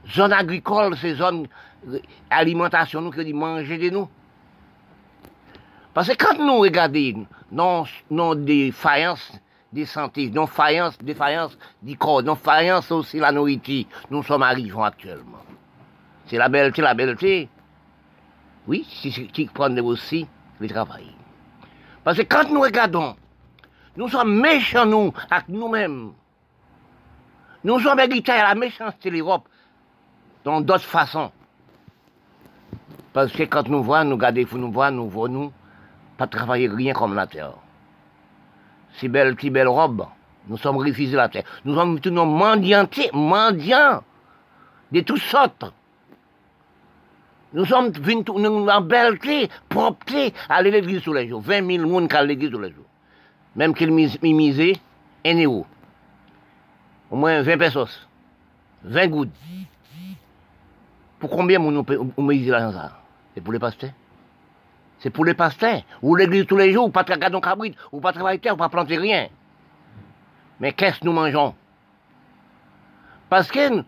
Zone 0.09 0.33
agricole, 0.33 0.95
c'est 0.97 1.15
zone 1.15 1.47
alimentation, 2.29 3.01
nous 3.01 3.11
qui 3.11 3.25
dit 3.25 3.33
manger 3.33 3.77
de 3.77 3.89
nous. 3.89 4.09
Parce 5.93 6.09
que 6.09 6.13
quand 6.13 6.37
nous 6.37 6.59
regardons 6.59 7.25
non, 7.51 7.85
non 8.09 8.35
des 8.35 8.71
faïences 8.71 9.31
de 9.73 9.83
santé, 9.83 10.29
non 10.29 10.47
des 11.01 11.15
du 11.81 11.97
corps, 11.97 12.23
non 12.23 12.35
faïences 12.35 12.91
aussi 12.91 13.19
la 13.19 13.31
nourriture, 13.31 13.85
nous 14.09 14.23
sommes 14.23 14.43
arrivés 14.43 14.81
actuellement. 14.81 15.41
C'est 16.27 16.37
la 16.37 16.49
belleté, 16.49 16.81
la 16.81 16.93
belleté. 16.93 17.49
Oui, 18.67 18.85
c'est 19.01 19.11
ce 19.11 19.21
qui 19.21 19.45
prend 19.45 19.75
aussi 19.77 20.27
le 20.59 20.67
travail. 20.67 21.07
Parce 22.03 22.17
que 22.17 22.23
quand 22.23 22.49
nous 22.49 22.61
regardons, 22.61 23.15
nous 23.95 24.09
sommes 24.09 24.39
méchants, 24.39 24.85
nous, 24.85 25.13
avec 25.29 25.49
nous-mêmes. 25.49 26.11
Nous 27.63 27.79
sommes 27.79 27.99
hérités 27.99 28.33
à 28.33 28.49
la 28.49 28.55
méchanceté 28.55 29.09
de 29.09 29.15
l'Europe, 29.15 29.47
dans 30.47 30.61
d'autres 30.61 30.85
façons. 30.85 31.29
Parce 33.11 33.33
que 33.33 33.43
quand 33.43 33.67
nous 33.67 33.83
voyons, 33.83 34.05
nous 34.05 34.15
regardons, 34.15 34.45
nous 34.53 34.71
voyons, 34.71 34.95
nous 34.95 35.09
voyons, 35.09 35.33
nous, 35.33 35.51
pas 36.17 36.25
travailler 36.25 36.69
rien 36.69 36.93
comme 36.93 37.15
la 37.15 37.27
terre. 37.27 37.51
Si 38.97 39.09
belle, 39.09 39.35
si 39.37 39.49
belle 39.49 39.67
robe, 39.67 40.05
nous 40.47 40.55
sommes 40.55 40.77
refusés 40.77 41.17
la 41.17 41.27
terre. 41.27 41.43
Nous 41.65 41.75
sommes 41.75 41.99
tous 41.99 42.11
nos 42.11 42.25
mendiants, 42.25 42.87
mendiants, 43.11 44.03
de 44.89 45.01
toutes 45.01 45.21
sortes. 45.21 45.65
Nous 47.51 47.65
sommes 47.65 47.91
venus 47.91 48.23
en 48.29 48.81
belleté, 48.81 49.49
propreté, 49.67 50.33
à 50.47 50.61
l'église 50.61 51.01
tous 51.01 51.13
les 51.13 51.27
jours. 51.27 51.41
20 51.41 51.67
000 51.77 51.83
personnes 51.83 52.15
à 52.15 52.23
l'église 52.23 52.51
tous 52.51 52.59
les 52.59 52.71
jours. 52.71 52.85
Même 53.57 53.73
qu'ils 53.73 53.91
misaient 53.91 54.77
un 55.25 55.43
euro. 55.43 55.65
Au 57.11 57.17
moins 57.17 57.41
20 57.41 57.57
pesos. 57.57 58.07
20 58.85 59.07
gouttes. 59.07 59.29
Pour 61.19 61.29
combien 61.29 61.59
nous 61.59 61.83
misons 62.17 62.51
l'argent 62.51 62.89
C'est 63.33 63.41
pour 63.41 63.53
les 63.53 63.59
pasteurs. 63.59 63.91
C'est 64.99 65.09
pour 65.09 65.25
les 65.25 65.33
pasteurs. 65.33 65.81
Ou 66.01 66.15
l'église 66.15 66.45
tous 66.45 66.57
les 66.57 66.71
jours, 66.73 66.85
ou 66.85 66.89
pas 66.89 67.03
travailler 67.03 67.41
cabrit, 67.41 67.75
ou 67.91 67.99
pas 67.99 68.13
travailler 68.13 68.39
terre, 68.39 68.53
ou 68.53 68.57
pas 68.57 68.69
planter 68.69 68.97
rien. 68.97 69.27
Mais 70.59 70.73
qu'est-ce 70.73 70.99
que 70.99 71.05
nous 71.05 71.13
mangeons? 71.13 71.53
Parce 73.29 73.51
que 73.51 73.83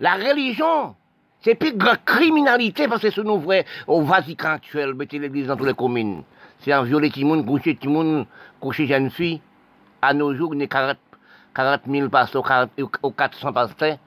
la 0.00 0.14
religion, 0.14 0.94
c'est 1.40 1.54
plus 1.54 1.76
grande 1.76 2.04
criminalité 2.04 2.88
parce 2.88 3.02
que 3.02 3.10
ce 3.10 3.20
nous 3.20 3.38
voit 3.38 3.64
au 3.86 4.02
Vatican 4.02 4.50
actuel, 4.50 4.94
mettez 4.94 5.18
l'église 5.18 5.48
dans 5.48 5.56
toutes 5.56 5.66
les 5.66 5.74
communes. 5.74 6.22
C'est 6.60 6.72
un 6.72 6.82
violet 6.82 7.10
tout 7.10 7.20
le 7.20 7.42
coucher 7.42 7.76
tout 7.76 7.88
le 7.88 7.92
monde, 7.92 8.26
coucher 8.60 8.86
jeune 8.86 9.10
fille. 9.10 9.40
À 10.00 10.14
nos 10.14 10.34
jours, 10.34 10.54
y 10.54 10.62
a 10.62 10.66
40, 10.66 10.96
40 11.54 11.80
000 11.86 12.08
pasteurs, 12.08 12.68
ou 13.02 13.10
400 13.10 13.52
pasteurs, 13.52 13.98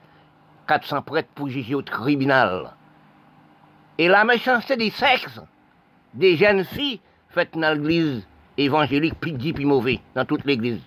400 0.67 1.01
prêtres 1.01 1.29
pour 1.33 1.49
juger 1.49 1.75
au 1.75 1.81
tribunal. 1.81 2.73
Et 3.97 4.07
la 4.07 4.23
méchanceté 4.23 4.77
des 4.77 4.91
sexes, 4.91 5.39
des 6.13 6.35
jeunes 6.35 6.63
filles, 6.63 6.99
faites 7.29 7.57
dans 7.57 7.73
l'église 7.73 8.27
évangélique, 8.57 9.15
puis 9.19 9.33
dit, 9.33 9.53
puis 9.53 9.65
mauvais, 9.65 9.99
dans 10.15 10.25
toute 10.25 10.45
l'église. 10.45 10.81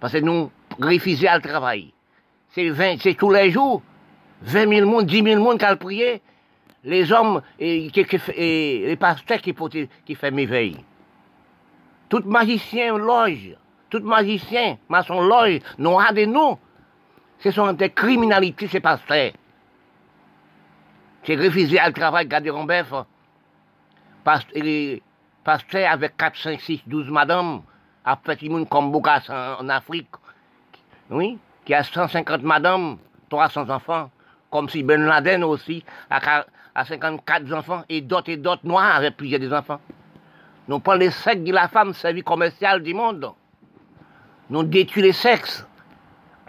Parce 0.00 0.12
que 0.12 0.18
nous 0.18 0.50
refusons 0.80 1.34
le 1.34 1.40
travail. 1.40 1.92
C'est 2.48 3.14
tous 3.18 3.30
les 3.30 3.50
jours. 3.50 3.82
20 4.42 4.68
000 4.68 4.90
monde, 4.90 5.06
10 5.06 5.22
000 5.22 5.42
monde 5.42 5.58
qui 5.58 5.76
prié, 5.76 6.22
les 6.82 7.12
hommes 7.12 7.42
et, 7.58 7.90
les 7.94 8.96
pasteurs 8.96 9.40
qui, 9.40 9.54
qui 10.06 10.14
font 10.14 10.30
mes 10.32 10.46
veilles. 10.46 10.82
Tout 12.08 12.22
magicien 12.24 12.96
loge, 12.96 13.54
tout 13.90 14.00
magicien, 14.00 14.78
maçon 14.88 15.20
loge, 15.20 15.60
noir 15.78 16.14
de 16.14 16.24
nous, 16.24 16.58
ce 17.42 17.50
sont 17.50 17.72
des 17.72 17.90
criminalités, 17.90 18.68
ces 18.68 18.80
pasteurs. 18.80 19.32
C'est 21.24 21.36
refusé 21.36 21.78
à 21.78 21.88
le 21.88 21.94
travail, 21.94 22.26
garder 22.26 22.50
en 22.50 22.64
bœuf. 22.64 22.92
Pasteur 24.24 25.90
avec 25.90 26.16
4, 26.16 26.36
5, 26.36 26.60
6, 26.60 26.80
12 26.86 27.10
madames, 27.10 27.62
a 28.04 28.16
fait 28.16 28.48
monde 28.48 28.68
comme 28.68 28.94
en, 28.94 29.68
Afrique, 29.68 30.08
oui, 31.10 31.38
qui 31.64 31.74
a 31.74 31.82
150 31.82 32.42
madames, 32.42 32.98
300 33.28 33.68
enfants 33.70 34.10
comme 34.50 34.68
si 34.68 34.82
Ben 34.82 35.04
Laden 35.04 35.44
aussi, 35.44 35.84
à, 36.10 36.44
54 36.84 37.52
enfants, 37.52 37.84
et 37.88 38.00
d'autres 38.00 38.30
et 38.30 38.36
d'autres 38.36 38.66
noirs 38.66 38.96
avec 38.96 39.16
plusieurs 39.16 39.40
des 39.40 39.52
enfants. 39.52 39.80
Nous 40.68 40.78
prenons 40.80 41.00
les 41.00 41.10
sexes 41.10 41.42
de 41.42 41.52
la 41.52 41.68
femme, 41.68 41.92
vie 42.12 42.22
commerciale 42.22 42.82
du 42.82 42.94
monde. 42.94 43.32
Nous 44.50 44.62
détruisons 44.64 45.06
les 45.06 45.12
sexes. 45.12 45.66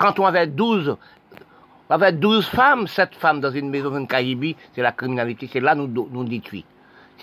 Quand 0.02 0.20
on 0.20 0.26
avait 0.26 0.47
12, 0.47 0.97
on 1.89 1.93
avait 1.93 2.12
12 2.12 2.47
femmes, 2.47 2.88
7 2.88 3.14
femmes 3.16 3.39
dans 3.39 3.52
une 3.52 3.70
maison 3.70 3.95
en 3.95 4.06
Caraïbie, 4.06 4.56
c'est 4.74 4.82
la 4.82 4.91
criminalité, 4.91 5.47
c'est 5.52 5.60
là 5.60 5.76
nous, 5.76 5.88
nous 5.88 6.24
détruisons. 6.24 6.66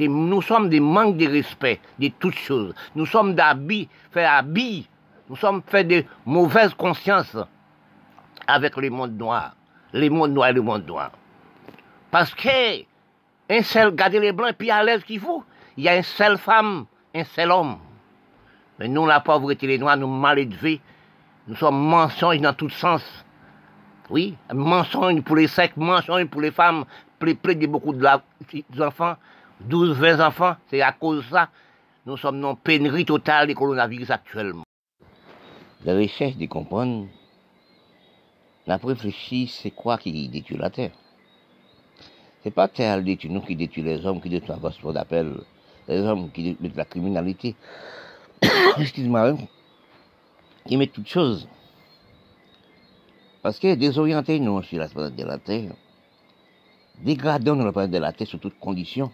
Nous 0.01 0.43
sommes 0.43 0.69
des 0.69 0.79
manques 0.79 1.17
de 1.17 1.27
respect 1.27 1.81
de 1.99 2.09
toutes 2.21 2.37
choses. 2.37 2.73
Nous 2.95 3.05
sommes 3.05 3.35
d'habits, 3.35 3.89
faits 4.13 4.27
habits. 4.27 4.89
Nous 5.29 5.35
sommes 5.35 5.61
faits 5.67 5.89
de 5.89 6.05
mauvaises 6.25 6.73
consciences 6.75 7.37
avec 8.47 8.77
le 8.77 8.91
monde 8.91 9.19
noir 9.19 9.57
les 9.93 10.11
mondes 10.11 10.33
noirs 10.33 10.51
et 10.51 10.53
les 10.53 10.61
mondes 10.61 10.87
noirs. 10.87 11.13
Parce 12.11 12.35
que 12.35 12.83
un 13.51 13.63
seul, 13.63 13.95
gardez 13.95 14.21
les 14.21 14.33
blancs, 14.33 14.55
puis 14.57 14.71
à 14.71 14.83
l'aise 14.83 15.03
qu'il 15.05 15.21
faut, 15.21 15.45
il 15.77 15.85
y 15.85 15.89
a 15.89 15.97
une 15.97 16.03
seule 16.03 16.39
femme, 16.39 16.87
un 17.15 17.25
seul 17.25 17.51
homme. 17.51 17.79
Mais 18.79 18.89
nous, 18.89 19.07
la 19.07 19.21
pauvreté, 19.21 19.67
les 19.67 19.79
noirs, 19.79 19.97
nous 19.97 20.07
mal 20.07 20.39
élevés, 20.39 20.81
nous 21.49 21.57
sommes 21.57 21.81
mensonges 21.81 22.41
dans 22.41 22.53
tous 22.53 22.69
sens. 22.69 23.03
Oui, 24.11 24.37
mensonges 24.53 25.23
pour 25.23 25.37
les 25.37 25.49
secs, 25.49 25.77
mensonges 25.77 26.27
pour 26.27 26.43
les 26.43 26.51
femmes, 26.51 26.85
plaider 27.19 27.67
beaucoup 27.67 27.95
de 27.95 28.07
enfants, 28.81 29.17
12, 29.61 29.97
20 29.99 30.21
enfants, 30.21 30.57
c'est 30.71 30.83
à 30.83 30.93
cause 30.93 31.25
de 31.25 31.31
ça, 31.31 31.49
nous 32.07 32.17
sommes 32.17 32.41
dans 32.41 32.55
pénurie 32.55 33.05
totale 33.05 33.49
des 33.49 33.55
coronavirus 33.55 34.11
actuellement. 34.11 34.65
La 35.85 35.95
recherche 35.95 36.37
de 36.37 36.47
comprendre, 36.47 37.07
la 38.67 38.77
réfléchi, 38.77 39.47
c'est 39.47 39.71
quoi 39.71 39.99
qui 39.99 40.29
détruit 40.29 40.59
la 40.59 40.71
terre? 40.71 40.93
C'est 42.43 42.51
pas 42.51 42.69
terre 42.69 43.03
détruit 43.03 43.31
nous 43.31 43.41
qui 43.41 43.57
détruit 43.57 43.83
les 43.83 44.05
hommes, 44.05 44.21
qui 44.21 44.29
détruit 44.29 44.55
la 44.63 44.71
qu'on 44.71 44.97
appelle 44.97 45.41
les 45.89 46.01
hommes 46.01 46.31
qui 46.31 46.57
mettent 46.61 46.77
la 46.77 46.85
criminalité. 46.85 47.57
Excuse-moi, 48.79 49.35
qui 50.69 50.77
mettent 50.77 50.93
toutes 50.93 51.09
choses. 51.09 51.49
Parce 53.43 53.59
que 53.59 53.75
désorienter 53.75 54.39
nous 54.39 54.63
sur 54.63 54.79
la 54.79 54.89
planète 54.89 55.17
de 55.17 55.25
la 55.25 55.39
Terre, 55.39 55.73
dégradons 57.03 57.57
la 57.57 57.73
planète 57.73 57.91
de 57.91 57.99
la 57.99 58.13
Terre 58.13 58.27
sous 58.27 58.39
toutes 58.39 58.59
conditions, 58.61 59.11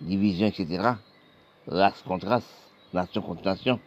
division, 0.00 0.48
etc., 0.48 0.94
race 1.68 2.02
contre 2.02 2.26
race, 2.26 2.72
nation 2.92 3.22
contre 3.22 3.44
nation, 3.44 3.78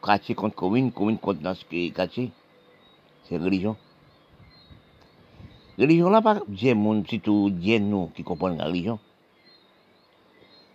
quartier 0.00 0.34
contre 0.34 0.54
commune, 0.54 0.92
commune 0.92 1.18
contre 1.18 1.42
quartier, 1.92 2.30
c'est 3.24 3.36
religion. 3.36 3.76
Religion 5.76 6.10
là, 6.10 6.22
pas 6.22 6.40
Dieu 6.46 6.74
monde, 6.74 7.02
Dieu 7.04 7.78
nous 7.78 8.08
qui 8.14 8.22
comprennent 8.22 8.58
la 8.58 8.66
religion. 8.66 9.00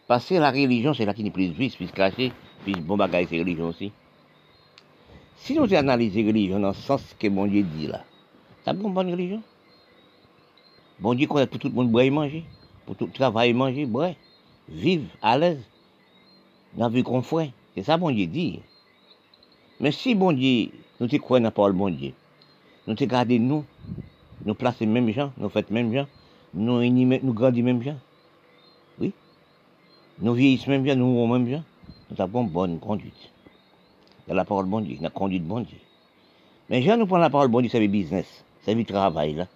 Parce 0.07 0.27
que 0.27 0.35
la 0.35 0.51
religion, 0.51 0.93
c'est 0.93 1.05
là 1.05 1.13
qui 1.13 1.23
n'est 1.23 1.31
plus 1.31 1.51
vite, 1.51 1.77
plus 1.77 1.91
caché, 1.91 2.33
puis 2.63 2.73
bon 2.73 2.97
bagage, 2.97 3.27
c'est 3.29 3.39
religion 3.39 3.67
aussi. 3.67 3.91
Si 5.37 5.53
nous 5.53 5.73
analysons 5.73 6.25
religion 6.25 6.59
dans 6.59 6.69
le 6.69 6.73
sens 6.73 7.01
que 7.19 7.27
mon 7.27 7.45
Dieu 7.45 7.63
dit 7.63 7.87
là, 7.87 8.03
ça 8.63 8.73
vous 8.73 8.89
bonne 8.89 9.11
religion 9.11 9.43
Bon 10.99 11.13
Dieu 11.13 11.27
connaît 11.27 11.45
pour 11.45 11.59
tout 11.59 11.67
le 11.67 11.73
monde 11.73 11.91
boire 11.91 12.09
manger, 12.09 12.45
pour 12.85 12.95
tout 12.95 13.05
le 13.05 13.11
travail 13.11 13.53
manger, 13.53 13.85
boire, 13.85 14.13
vivre 14.69 15.05
à 15.21 15.37
l'aise, 15.37 15.61
dans 16.73 16.85
la 16.85 16.89
vie 16.89 17.03
qu'on 17.03 17.21
fait. 17.21 17.51
C'est 17.75 17.83
ça 17.83 17.97
bon 17.97 18.11
Dieu 18.11 18.25
dit. 18.27 18.61
Mais 19.79 19.91
si 19.91 20.15
bon 20.15 20.31
Dieu, 20.31 20.69
nous 20.99 21.07
croyons 21.19 21.43
dans 21.43 21.47
la 21.47 21.51
parole 21.51 21.73
bon 21.73 21.89
Dieu, 21.89 22.13
nous 22.87 22.95
gardons 22.95 23.39
nous, 23.39 23.65
nous 24.45 24.55
plaçons 24.55 24.87
même 24.87 25.09
gens, 25.11 25.33
nous 25.37 25.49
faisons 25.49 25.65
même 25.71 25.93
gens, 25.93 26.07
nous, 26.53 26.81
nous 26.89 27.33
grandissons 27.33 27.65
même 27.65 27.83
gens. 27.83 27.99
Oui. 28.99 29.11
Nous 30.19 30.33
vieillissons 30.33 30.71
même 30.71 30.85
gens, 30.87 30.95
nous 30.95 31.07
mourons 31.07 31.27
même 31.27 31.49
gens. 31.49 31.63
Nous 32.09 32.21
avons 32.21 32.43
une 32.43 32.49
bonne 32.49 32.79
conduite 32.79 33.34
dans 34.27 34.33
la 34.33 34.45
parole 34.45 34.65
bon 34.65 34.81
Dieu, 34.81 34.95
dans 34.97 35.03
la 35.03 35.09
conduite 35.09 35.45
bon 35.45 35.61
Dieu. 35.61 35.77
Mais 36.69 36.81
je 36.81 36.91
nous 36.91 37.05
prends 37.05 37.17
la 37.17 37.29
parole 37.29 37.47
bon 37.47 37.61
Dieu, 37.61 37.69
c'est 37.69 37.79
le 37.79 37.87
business, 37.87 38.43
c'est 38.63 38.73
le 38.73 38.83
travail 38.85 39.33
là. 39.35 39.47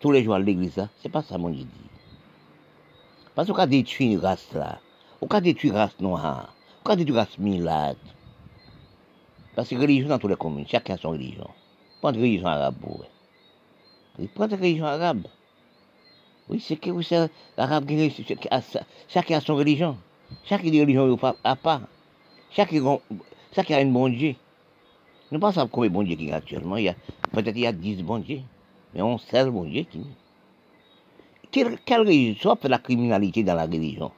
Tous 0.00 0.10
les 0.10 0.24
jours 0.24 0.34
à 0.34 0.38
l'église 0.38 0.88
c'est 1.02 1.08
pas 1.08 1.22
ça 1.22 1.38
mon 1.38 1.50
Dieu 1.50 1.64
dit. 1.64 1.90
Parce 3.34 3.48
qu'on 3.48 3.54
a 3.54 3.66
détruit 3.66 4.12
une 4.12 4.18
race 4.18 4.52
là, 4.52 4.80
on 5.20 5.26
a 5.26 5.40
détruit 5.40 5.70
une 5.70 5.76
race 5.76 5.98
noire, 6.00 6.54
on 6.84 6.90
a 6.90 6.96
détruit 6.96 7.14
une 7.14 7.18
race 7.18 7.38
milade. 7.38 7.96
Parce 9.54 9.68
que 9.68 9.74
religion 9.74 10.08
dans 10.08 10.18
toutes 10.18 10.30
les 10.30 10.36
communes, 10.36 10.66
chacun 10.66 10.94
a 10.94 10.98
son 10.98 11.10
religion. 11.10 11.48
Prends 12.00 12.12
une 12.12 12.20
religion 12.20 12.46
arabe 12.46 12.74
eux. 12.86 14.26
Prends 14.34 14.48
une 14.48 14.54
religion 14.54 14.86
arabe. 14.86 15.26
Oui, 16.48 16.60
c'est 16.60 16.76
que 16.76 16.90
vous 16.90 17.02
savez, 17.02 17.30
l'arabe, 17.56 17.88
chacun 19.08 19.36
a 19.36 19.40
son 19.40 19.56
religion. 19.56 19.96
Chaque 20.44 20.62
religion 20.62 21.18
a 21.44 21.56
pas. 21.56 21.82
Chaque 22.50 22.72
ça 23.52 23.64
qui 23.64 23.74
a 23.74 23.78
un 23.78 23.86
bon 23.86 24.08
Dieu. 24.08 24.34
Nous 25.30 25.38
ne 25.38 25.40
pensons 25.40 25.60
pas 25.60 25.68
combien 25.68 25.90
de 25.90 25.94
bon 25.94 26.02
Dieu 26.02 26.16
qui 26.16 26.26
y 26.26 26.32
a 26.32 26.36
actuellement. 26.36 26.76
Peut-être 27.32 27.56
il 27.56 27.60
y 27.60 27.66
a 27.66 27.72
10 27.72 28.02
bons 28.02 28.18
dieux. 28.18 28.40
Mais 28.94 29.02
on 29.02 29.18
sait 29.18 29.44
le 29.44 29.50
bon 29.50 29.64
Dieu 29.64 29.84
qui 29.84 30.04
quelle, 31.52 31.78
quelle 31.84 32.00
religion 32.00 32.56
fait 32.56 32.68
la 32.68 32.78
criminalité 32.78 33.44
dans 33.44 33.54
la 33.54 33.66
religion. 33.66 34.10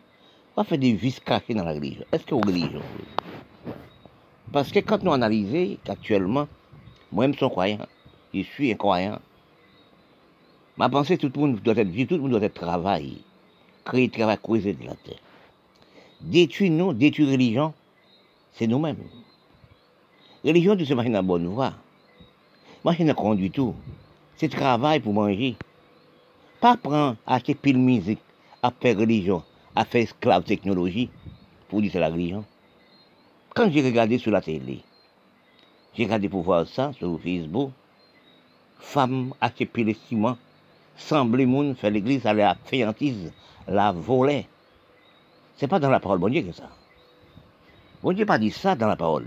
Soit 0.55 0.64
fait 0.64 0.78
des 0.78 0.93
vices 0.93 1.18
cachés 1.18 1.53
dans 1.53 1.64
la 1.64 1.72
religion. 1.72 2.05
Est-ce 2.12 2.24
que 2.24 2.35
religion 2.35 2.80
Parce 4.53 4.70
que 4.70 4.78
quand 4.78 5.03
nous 5.03 5.12
analysons 5.12 5.76
actuellement, 5.89 6.47
moi-même 7.11 7.35
suis 7.35 7.49
croyant. 7.49 7.87
Je 8.32 8.43
suis 8.43 8.72
un 8.72 8.76
croyant. 8.76 9.18
Ma 10.76 10.89
pensée, 10.89 11.18
tout 11.18 11.30
le 11.35 11.41
monde 11.41 11.61
doit 11.61 11.76
être 11.76 11.89
vivre, 11.89 12.09
tout 12.09 12.16
le 12.16 12.22
monde 12.22 12.32
doit 12.32 12.43
être 12.43 12.55
travail. 12.55 13.18
Créer, 13.85 14.09
travail, 14.09 14.39
creuser 14.43 14.72
de 14.72 14.87
la 14.87 14.95
terre. 14.95 15.18
Détruire 16.20 16.70
nous, 16.70 16.93
détruire 16.93 17.30
religion, 17.30 17.74
c'est 18.55 18.67
nous-mêmes. 18.67 19.03
Religion, 20.45 20.77
tu 20.77 20.87
sais, 20.87 20.95
machine 20.95 21.17
à 21.17 21.23
bonne 21.23 21.47
voie. 21.47 21.73
Machine 22.85 23.11
à 23.11 23.15
conduire 23.15 23.53
tout. 23.53 23.75
C'est 24.37 24.49
travail 24.49 25.01
pour 25.01 25.13
manger. 25.13 25.57
Pas 26.61 26.77
prendre, 26.77 27.17
acheter 27.27 27.55
pile 27.55 27.79
musique, 27.79 28.21
à 28.63 28.71
faire 28.71 28.99
religion, 28.99 29.43
à 29.75 29.85
faire 29.85 30.03
esclave 30.03 30.45
technologie, 30.45 31.11
pour 31.69 31.83
dire 31.83 31.91
c'est 31.93 32.01
la 32.01 32.09
religion. 32.09 32.45
Quand 33.55 33.71
j'ai 33.71 33.83
regardé 33.83 34.19
sur 34.19 34.31
la 34.33 34.41
télé, 34.41 34.81
j'ai 35.95 36.05
regardé 36.05 36.29
pour 36.29 36.43
voir 36.43 36.67
ça 36.67 36.93
sur 36.93 37.21
Facebook, 37.21 37.71
femme 38.79 39.35
acheter 39.41 39.67
pile 39.67 39.95
ciment, 40.09 40.37
semblait 40.97 41.47
moun 41.47 41.75
faire 41.75 41.91
l'église, 41.91 42.27
aller 42.27 42.43
à 42.43 42.57
féantise, 42.65 43.33
la 43.67 43.93
voler. 43.93 44.47
C'est 45.57 45.69
pas 45.69 45.79
dans 45.79 45.91
la 45.91 46.01
parole 46.01 46.21
de 46.21 46.29
Dieu 46.29 46.43
que 46.43 46.53
ça. 46.53 46.69
Bon 48.05 48.13
Dieu 48.13 48.27
pas 48.27 48.37
dit 48.37 48.51
ça 48.51 48.75
dans 48.75 48.87
la 48.87 48.97
parole. 48.97 49.25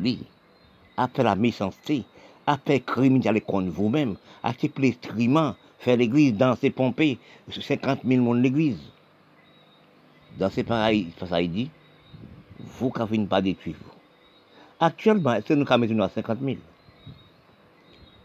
Après 0.98 1.24
la 1.24 1.36
méchanceté, 1.36 2.04
après 2.46 2.80
criminalité 2.80 3.44
contre 3.44 3.72
vous-même, 3.72 4.18
après 4.44 4.70
l'estriment, 4.78 5.56
faire 5.80 5.98
l'église, 5.98 6.36
danser, 6.36 6.70
pomper, 6.70 7.18
50 7.50 8.02
000 8.06 8.22
monde 8.24 8.40
l'église. 8.44 8.78
Dans 10.38 10.52
ces 10.52 10.64
pareils, 10.64 11.12
ça 11.20 11.42
il 11.42 11.52
dit, 11.52 11.72
vous 12.60 12.92
qui 12.92 13.18
pas 13.26 13.42
détruire 13.42 13.78
vous. 13.82 13.92
Actuellement, 14.80 15.34
est-ce 15.34 15.54
nous 15.54 15.66
avons 15.68 16.02
à 16.04 16.10
50 16.10 16.38
000 16.40 16.58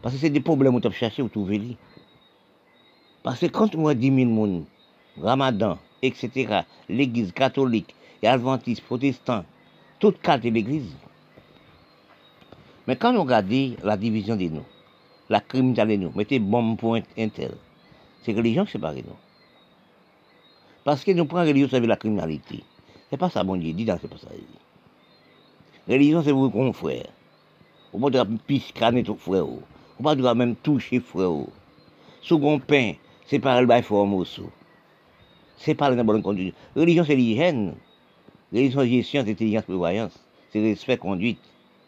Parce 0.03 0.13
que 0.13 0.21
c'est 0.21 0.29
des 0.29 0.39
problèmes 0.39 0.79
que 0.79 0.87
vous 0.87 0.93
cherchez, 0.93 1.23
vous 1.23 1.29
trouvez 1.29 1.75
Parce 3.23 3.39
que 3.39 3.47
quand 3.47 3.73
on 3.73 3.87
a 3.87 3.95
10 3.95 4.15
000 4.15 4.29
personnes, 4.29 4.65
Ramadan, 5.19 5.79
etc., 6.03 6.61
l'église 6.89 7.31
catholique, 7.31 7.95
et 8.21 8.27
adventiste, 8.27 8.83
protestant, 8.83 9.43
toute 10.03 10.19
carte 10.19 10.43
de 10.43 10.49
l'Église. 10.49 10.97
Mais 12.85 12.97
quand 12.97 13.13
nous 13.13 13.21
regardons 13.21 13.77
la 13.85 13.95
division 13.95 14.35
de 14.35 14.49
nous, 14.49 14.65
la 15.29 15.39
criminalité 15.39 15.97
de 15.97 16.03
nous, 16.03 16.11
mettez 16.13 16.39
bombe 16.39 16.77
pour 16.77 16.95
un 16.95 17.29
tel, 17.29 17.55
c'est 18.21 18.33
religion 18.33 18.65
qui 18.65 18.73
sépare 18.73 18.95
nous. 18.95 19.15
Parce 20.83 21.05
que 21.05 21.11
nous 21.11 21.23
prenons 21.23 21.47
religion 21.47 21.69
sur 21.69 21.79
la 21.79 21.95
criminalité. 21.95 22.65
C'est 23.09 23.15
pas 23.15 23.29
ça, 23.29 23.45
mon 23.45 23.55
Dieu, 23.55 23.71
dit 23.71 23.85
dans 23.85 23.97
ce 23.97 24.07
passage. 24.07 24.31
Religion, 25.87 26.21
c'est 26.21 26.33
vous 26.33 26.49
confrères. 26.49 27.07
Vous 27.93 27.99
ne 27.99 28.03
pouvez 28.03 28.25
pas 28.25 28.41
piscaner 28.45 29.03
tout 29.03 29.15
frère. 29.15 29.45
Vous 29.45 29.61
ne 29.99 30.15
pouvez 30.15 30.35
même 30.35 30.57
toucher 30.57 30.99
frère. 30.99 31.45
Second 32.21 32.59
pain, 32.59 32.95
c'est 33.25 33.39
par 33.39 33.61
le 33.61 33.67
bail 33.67 33.83
formoso. 33.83 34.51
C'est 35.55 35.75
pas 35.75 35.89
la 35.91 36.03
bonne 36.03 36.21
conduite. 36.21 36.55
Religion, 36.75 37.05
c'est 37.07 37.15
l'hygiène. 37.15 37.75
Religion, 38.53 38.85
gestion, 38.85 39.21
intelligence, 39.21 39.63
prévoyance. 39.63 40.19
C'est 40.51 40.61
respect, 40.61 40.97
conduite 40.97 41.39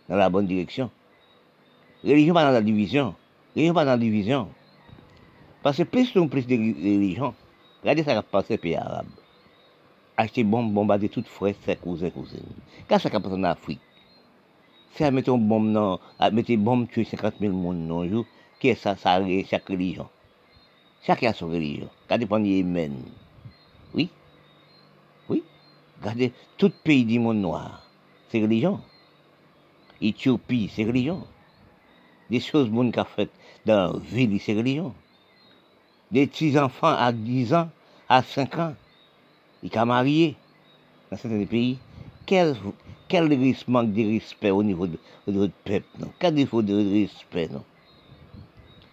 dans 0.09 0.15
la 0.15 0.29
bonne 0.29 0.47
direction. 0.47 0.89
Religion 2.03 2.33
pas 2.33 2.43
dans 2.43 2.51
la 2.51 2.61
division. 2.61 3.13
Religion 3.55 3.73
pas 3.73 3.85
dans 3.85 3.91
la 3.91 3.97
division. 3.97 4.49
Parce 5.61 5.77
que 5.77 5.83
plus 5.83 6.15
nous 6.15 6.27
plus 6.27 6.47
de 6.47 6.55
religion, 6.55 7.33
regardez 7.81 8.03
ça 8.03 8.15
qui 8.15 8.27
passe 8.31 8.49
au 8.51 8.57
pays 8.57 8.75
arabe. 8.75 9.07
Acheter 10.17 10.43
bombe, 10.43 10.73
bombarder 10.73 11.09
toutes 11.09 11.27
frères, 11.27 11.55
ses 11.65 11.75
cousins, 11.75 12.09
cousines. 12.09 12.39
Qu'est-ce 12.87 13.03
ça 13.03 13.09
qui 13.09 13.19
passe 13.19 13.33
en 13.33 13.43
Afrique 13.43 13.81
Faire 14.91 15.11
mettre 15.11 15.29
une 15.29 15.47
bombe, 15.47 15.67
non, 15.67 15.99
mettre 16.31 16.51
une 16.51 16.63
bombe, 16.63 16.87
tuer 16.87 17.03
50 17.03 17.35
000 17.39 17.51
personnes 17.51 17.87
dans 17.87 18.01
un 18.01 18.09
jour, 18.09 18.25
qu'est-ce 18.59 18.75
que 18.75 18.81
ça, 18.81 18.95
ça 18.95 19.21
chaque 19.49 19.67
religion 19.67 20.07
Chacun 21.05 21.29
a 21.29 21.33
son 21.33 21.47
religion. 21.47 21.89
Quand 22.09 22.17
dépend 22.17 22.39
du 22.39 22.49
Yémen. 22.49 22.95
Oui? 23.93 24.09
Regardez, 26.01 26.33
tout 26.57 26.71
pays 26.83 27.05
du 27.05 27.19
monde 27.19 27.37
noir, 27.37 27.81
c'est 28.29 28.41
religion. 28.41 28.81
Éthiopie, 30.01 30.71
c'est 30.73 30.83
religion. 30.83 31.25
Des 32.29 32.39
choses 32.39 32.69
bonnes 32.69 32.91
qu'a 32.91 33.05
faites 33.05 33.31
dans 33.65 33.93
la 33.93 33.99
ville, 33.99 34.39
c'est 34.39 34.53
religion. 34.53 34.93
Des 36.11 36.27
petits 36.27 36.57
enfants 36.59 36.95
à 36.95 37.11
10 37.11 37.53
ans, 37.53 37.69
à 38.09 38.21
5 38.21 38.57
ans, 38.59 38.75
ils 39.63 39.71
sont 39.71 39.85
mariés 39.85 40.35
dans 41.09 41.17
certains 41.17 41.45
pays. 41.45 41.77
Quel, 42.25 42.55
quel 43.07 43.29
manque 43.67 43.93
de 43.93 44.13
respect 44.13 44.51
au 44.51 44.63
niveau 44.63 44.87
de, 44.87 44.97
votre 45.27 45.53
peuple, 45.63 45.87
non? 45.99 46.11
Quel 46.19 46.35
défaut 46.35 46.61
de 46.61 46.73
respect, 46.73 47.49
non? 47.49 47.63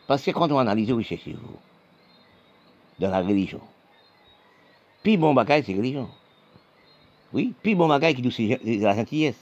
Parce 0.07 0.23
que 0.23 0.31
quand 0.31 0.51
on 0.51 0.59
analyse, 0.59 0.91
vous 0.91 1.03
cherchez 1.03 1.33
vous, 1.33 1.57
dans 2.99 3.11
la 3.11 3.21
religion. 3.21 3.61
Puis 5.03 5.17
bon 5.17 5.35
bagage, 5.35 5.65
c'est 5.67 5.75
religion. 5.75 6.09
Oui, 7.35 7.55
puis 7.63 7.75
bon 7.75 7.89
bagage 7.89 8.17
qui 8.17 8.31
c'est 8.31 8.79
la 8.79 8.95
gentillesse. 8.95 9.41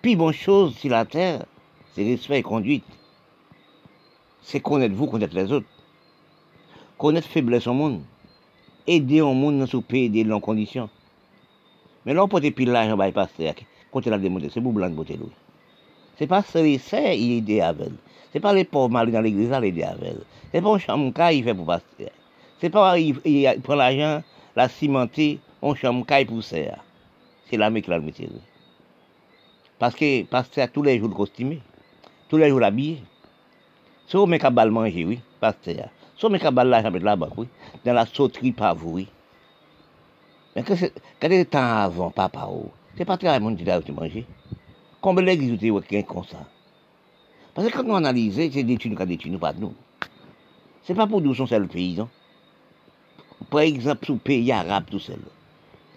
Puis 0.00 0.14
bonne 0.14 0.32
chose 0.32 0.76
sur 0.76 0.90
la 0.90 1.04
terre, 1.04 1.44
c'est 1.94 2.04
respect 2.04 2.38
et 2.38 2.42
conduite. 2.42 2.84
C'est 4.42 4.60
connaître 4.60 4.94
vous, 4.94 5.06
connaître 5.06 5.34
les 5.34 5.50
autres. 5.50 5.66
connaître 6.96 7.26
faiblesse 7.26 7.66
au 7.66 7.72
monde, 7.72 8.02
aider 8.86 9.20
au 9.20 9.32
monde 9.32 9.58
dans 9.58 9.66
ce 9.66 9.76
pays, 9.78 10.04
aider 10.04 10.24
dans 10.24 10.38
conditions. 10.38 10.88
Mais 12.06 12.14
là, 12.14 12.24
on 12.24 12.28
peut 12.28 12.40
pile 12.40 12.70
l'argent, 12.70 12.96
bah, 12.96 13.10
pasteur, 13.10 13.54
quand 13.90 14.06
il 14.06 14.12
a 14.12 14.18
démontré, 14.18 14.48
c'est 14.52 14.60
pour 14.60 14.72
blanc 14.72 14.88
de 14.88 14.94
beauté. 14.94 15.18
C'est 16.16 16.26
pas 16.26 16.42
c'est 16.42 16.78
il 17.18 17.38
aider 17.38 17.60
avec. 17.60 17.90
C'est 18.32 18.40
pas 18.40 18.52
les 18.52 18.64
pauvres 18.64 18.90
mal 18.90 19.10
dans 19.10 19.20
l'église, 19.20 19.50
il 19.52 19.64
aider 19.64 19.82
avec. 19.82 20.14
C'est 20.52 20.62
pas 20.62 20.70
un 20.70 20.78
chambre 20.78 21.12
il 21.32 21.42
fait 21.42 21.54
pour 21.54 21.66
pasteur. 21.66 22.10
C'est 22.60 22.70
pas 22.70 22.98
il, 22.98 23.60
prend 23.62 23.74
l'argent, 23.74 24.22
la 24.54 24.68
cimenter, 24.68 25.40
on 25.60 25.74
chambre 25.74 26.06
pour 26.26 26.42
ça. 26.44 26.56
C'est 27.50 27.56
la 27.56 27.68
mec 27.68 27.84
qui 27.84 27.90
l'a 27.90 27.98
métier. 27.98 28.28
Parce 29.80 29.96
que 29.96 30.22
pasteur 30.22 30.70
tous 30.70 30.82
les 30.82 31.00
jours 31.00 31.08
le 31.08 31.14
costumé, 31.14 31.60
tous 32.28 32.36
les 32.36 32.48
jours 32.48 32.62
habillé. 32.62 33.02
Sauf 34.06 34.28
mes 34.28 34.38
cabales 34.38 34.70
manger, 34.70 35.04
oui, 35.04 35.20
pasteur. 35.40 35.88
Sauf 36.16 36.30
mes 36.30 36.38
cabales 36.38 36.68
l'argent 36.68 36.92
là-bas, 36.92 37.30
oui. 37.36 37.48
Dans 37.84 37.92
la 37.92 38.06
sauterie 38.06 38.52
pas 38.52 38.72
vous, 38.72 38.92
oui. 38.92 39.08
Mais 40.54 40.62
quand 40.62 40.76
c'est 40.76 41.50
temps 41.50 41.58
avant, 41.58 42.10
papa, 42.10 42.48
oh, 42.48 42.70
c'est 42.96 43.04
pas 43.04 43.16
très 43.16 43.40
bon 43.40 43.50
de 43.50 43.92
manger. 43.92 44.26
Combien 45.00 45.24
d'églises 45.24 45.70
vous 45.70 45.78
avez 45.78 46.04
comme 46.04 46.24
ça 46.24 46.46
Parce 47.54 47.68
que 47.68 47.76
quand 47.76 47.82
nous 47.82 47.96
analysons, 47.96 48.48
c'est 48.52 48.62
des 48.62 48.76
thunes 48.76 48.96
qui 48.96 49.06
des 49.06 49.16
thunes, 49.16 49.38
pas 49.40 49.52
de 49.52 49.60
nous. 49.60 49.74
Ce 50.84 50.92
n'est 50.92 50.96
pas 50.96 51.06
pour 51.06 51.20
nous 51.20 51.34
son 51.34 51.46
seul 51.46 51.66
pays, 51.66 51.96
non 51.96 52.08
Par 53.50 53.60
exemple, 53.60 54.06
sous 54.06 54.16
pays 54.16 54.52
arabe 54.52 54.84
tout 54.88 55.00
seul. 55.00 55.20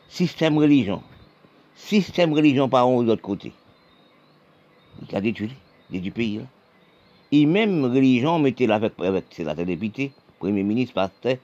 Système 0.07 0.57
religion. 0.57 1.03
Système 1.75 2.33
religion 2.33 2.69
par 2.69 2.87
un 2.87 2.91
ou 2.91 3.03
l'autre 3.03 3.21
côté. 3.21 3.51
Il 5.09 5.15
a 5.15 5.21
détruit, 5.21 5.51
du 5.89 6.11
pays. 6.11 6.37
Là. 6.37 6.43
Et 7.31 7.45
même 7.45 7.83
religion, 7.85 8.39
mettez 8.39 8.67
là 8.67 8.75
avec, 8.75 8.93
avec 8.99 9.37
la 9.39 9.55
député, 9.55 10.11
premier 10.39 10.63
ministre, 10.63 10.93
pasteur, 10.93 11.37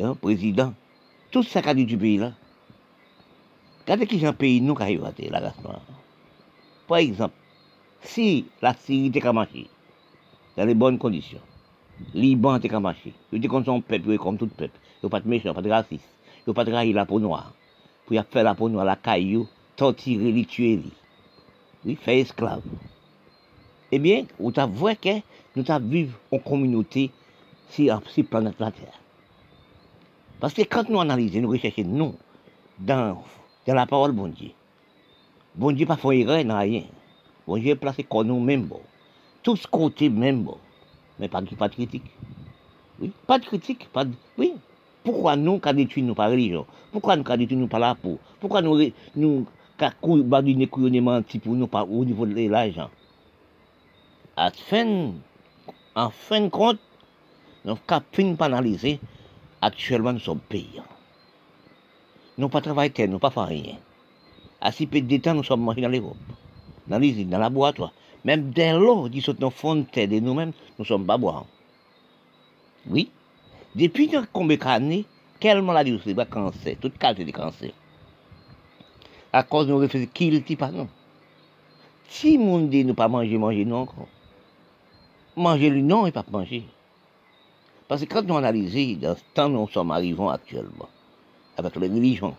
hein, 0.00 0.14
président. 0.20 0.74
Tout 1.30 1.42
ça 1.42 1.62
qui 1.62 1.68
a 1.68 1.74
du 1.74 1.96
pays 1.96 2.18
là. 2.18 2.32
Regardez 3.82 4.06
qui 4.06 4.18
j'ai 4.18 4.26
un 4.26 4.32
pays, 4.32 4.60
nous, 4.60 4.74
qui 4.74 4.82
arrive 4.82 5.04
à 5.04 5.12
la 5.30 5.40
race 5.40 5.62
noire. 5.62 5.80
Par 6.86 6.98
exemple, 6.98 7.34
si 8.02 8.46
la 8.62 8.74
Syrie 8.74 9.06
était 9.06 9.32
marché 9.32 9.66
dans 10.56 10.64
les 10.64 10.74
bonnes 10.74 10.98
conditions, 10.98 11.40
Liban 12.12 12.56
était 12.56 12.68
marché, 12.78 13.14
il 13.32 13.38
était 13.38 13.48
comme 13.48 13.64
son 13.64 13.80
peuple, 13.80 14.16
comme 14.18 14.36
tout 14.36 14.46
peuple, 14.46 14.78
il 15.02 15.06
n'y 15.06 15.06
a 15.06 15.10
pas 15.10 15.20
de 15.20 15.28
méchant, 15.28 15.54
pas 15.54 15.62
de 15.62 15.70
raciste, 15.70 16.08
il 16.38 16.42
n'y 16.48 16.50
a 16.50 16.54
pas 16.54 16.64
de 16.64 16.72
railler 16.72 16.92
la 16.92 17.06
peau 17.06 17.20
noire, 17.20 17.52
pour 18.06 18.16
faire 18.30 18.44
la 18.44 18.54
peau 18.54 18.68
noire, 18.68 18.84
la 18.84 18.96
caillou, 18.96 19.48
torturer, 19.76 20.32
les 20.32 20.44
tuer, 20.44 20.80
oui, 21.84 21.96
faire 21.96 22.18
esclave. 22.18 22.62
Eh 23.92 23.98
bien, 23.98 24.24
vous 24.38 24.50
vu 24.50 24.96
que 24.96 25.20
nous 25.56 25.88
vivons 25.88 26.18
en 26.32 26.38
communauté 26.38 27.10
sur 27.68 27.86
la 27.86 28.00
planète 28.24 28.58
la 28.58 28.70
Terre. 28.70 29.00
Parce 30.40 30.54
que 30.54 30.62
quand 30.62 30.88
nous 30.88 31.00
analysons, 31.00 31.40
nous 31.40 31.50
recherchons, 31.50 31.84
nous, 31.86 32.14
dans, 32.78 33.22
dans 33.66 33.74
la 33.74 33.86
parole 33.86 34.12
bon 34.12 34.28
Dieu, 34.28 34.50
bon 35.54 35.72
Dieu 35.72 35.86
pas 35.86 35.96
fait 35.96 36.20
erreur 36.20 36.44
dans 36.44 36.58
rien. 36.58 36.84
Bon 37.46 37.56
Dieu 37.56 37.70
est 37.70 37.76
placé 37.76 38.02
comme 38.02 38.26
nous 38.26 38.40
même 38.40 38.64
bon. 38.64 38.80
Tout 39.42 39.56
ce 39.56 39.66
côté 39.66 40.08
même. 40.08 40.48
Mais 41.18 41.28
pas, 41.28 41.42
pas 41.42 41.68
de 41.68 41.74
critique. 41.74 42.10
Oui, 43.00 43.12
pas 43.26 43.38
de 43.38 43.44
critique. 43.44 43.88
Pas 43.92 44.04
de, 44.04 44.12
oui. 44.38 44.54
Pourquoi 45.04 45.36
nous, 45.36 45.58
quand 45.58 45.74
nous 45.74 46.14
par 46.14 46.30
religion? 46.30 46.66
Pourquoi 46.90 47.16
nous, 47.16 47.22
quand 47.22 47.36
nous 47.36 47.68
par 47.68 47.80
la 47.80 47.94
peau? 47.94 48.18
Pourquoi 48.40 48.62
nous, 48.62 49.46
badiner 50.24 50.68
menti 51.00 51.38
pour 51.38 51.54
nous 51.54 51.66
par, 51.66 51.90
au 51.90 52.04
niveau 52.04 52.26
de 52.26 52.48
l'argent 52.48 52.90
En 54.36 54.50
fin, 54.50 55.12
en 55.94 56.10
fin 56.10 56.40
de 56.42 56.48
compte, 56.48 56.78
nous 57.64 57.76
avons 57.88 58.36
pas 58.36 58.46
analyser 58.46 59.00
actuellement 59.60 60.12
nous 60.12 60.18
sommes 60.20 60.40
payants. 60.40 60.84
Nous 62.36 62.48
pas 62.48 62.60
travailler, 62.60 63.08
nous 63.08 63.18
pas 63.18 63.30
faire 63.30 63.46
rien. 63.46 63.76
À 64.60 64.72
si 64.72 64.86
peu 64.86 65.00
de 65.00 65.16
temps, 65.18 65.34
nous 65.34 65.44
sommes 65.44 65.62
mangés 65.62 65.80
dans 65.80 65.88
l'Europe, 65.88 66.16
dans 66.86 66.98
l'usine, 66.98 67.30
dans 67.30 67.38
la 67.38 67.44
laboratoire. 67.44 67.92
Même 68.24 68.50
dès 68.50 68.72
l'eau 68.72 69.08
qui 69.10 69.20
sont 69.20 69.34
dans 69.38 69.50
fontaine 69.50 70.10
de 70.10 70.20
nous-mêmes, 70.20 70.52
nous 70.78 70.84
sommes 70.84 71.06
pas 71.06 71.18
boire. 71.18 71.46
Oui. 72.88 73.10
Depuis 73.74 74.10
combien 74.32 74.56
d'années, 74.56 75.04
quelle 75.40 75.62
maladie 75.62 76.00
c'est 76.04 76.14
pas 76.14 76.24
cancer, 76.24 76.76
toute 76.80 76.98
qualité 76.98 77.24
de 77.24 77.30
cancer. 77.30 77.70
À 79.34 79.42
cause 79.42 79.66
de 79.66 79.72
nous 79.72 79.78
réfléchir, 79.78 80.08
qui 80.14 80.30
le 80.30 80.38
dit 80.38 80.54
pas 80.54 80.70
non. 80.70 80.86
Si 82.08 82.38
monde 82.38 82.70
dit 82.70 82.84
nous 82.84 82.94
pas 82.94 83.08
manger, 83.08 83.36
manger 83.36 83.64
non 83.64 83.78
encore. 83.78 84.06
Manger 85.34 85.70
lui 85.70 85.82
non, 85.82 86.06
il 86.06 86.12
pas 86.12 86.24
manger. 86.30 86.62
Parce 87.88 88.02
que 88.02 88.06
quand 88.06 88.22
nous 88.22 88.36
analysons, 88.36 89.00
dans 89.00 89.16
ce 89.16 89.22
temps 89.34 89.46
où 89.46 89.62
nous 89.62 89.68
sommes 89.68 89.90
arrivés 89.90 90.28
actuellement, 90.28 90.88
avec 91.56 91.74
les 91.74 91.88
religions, 91.88 92.36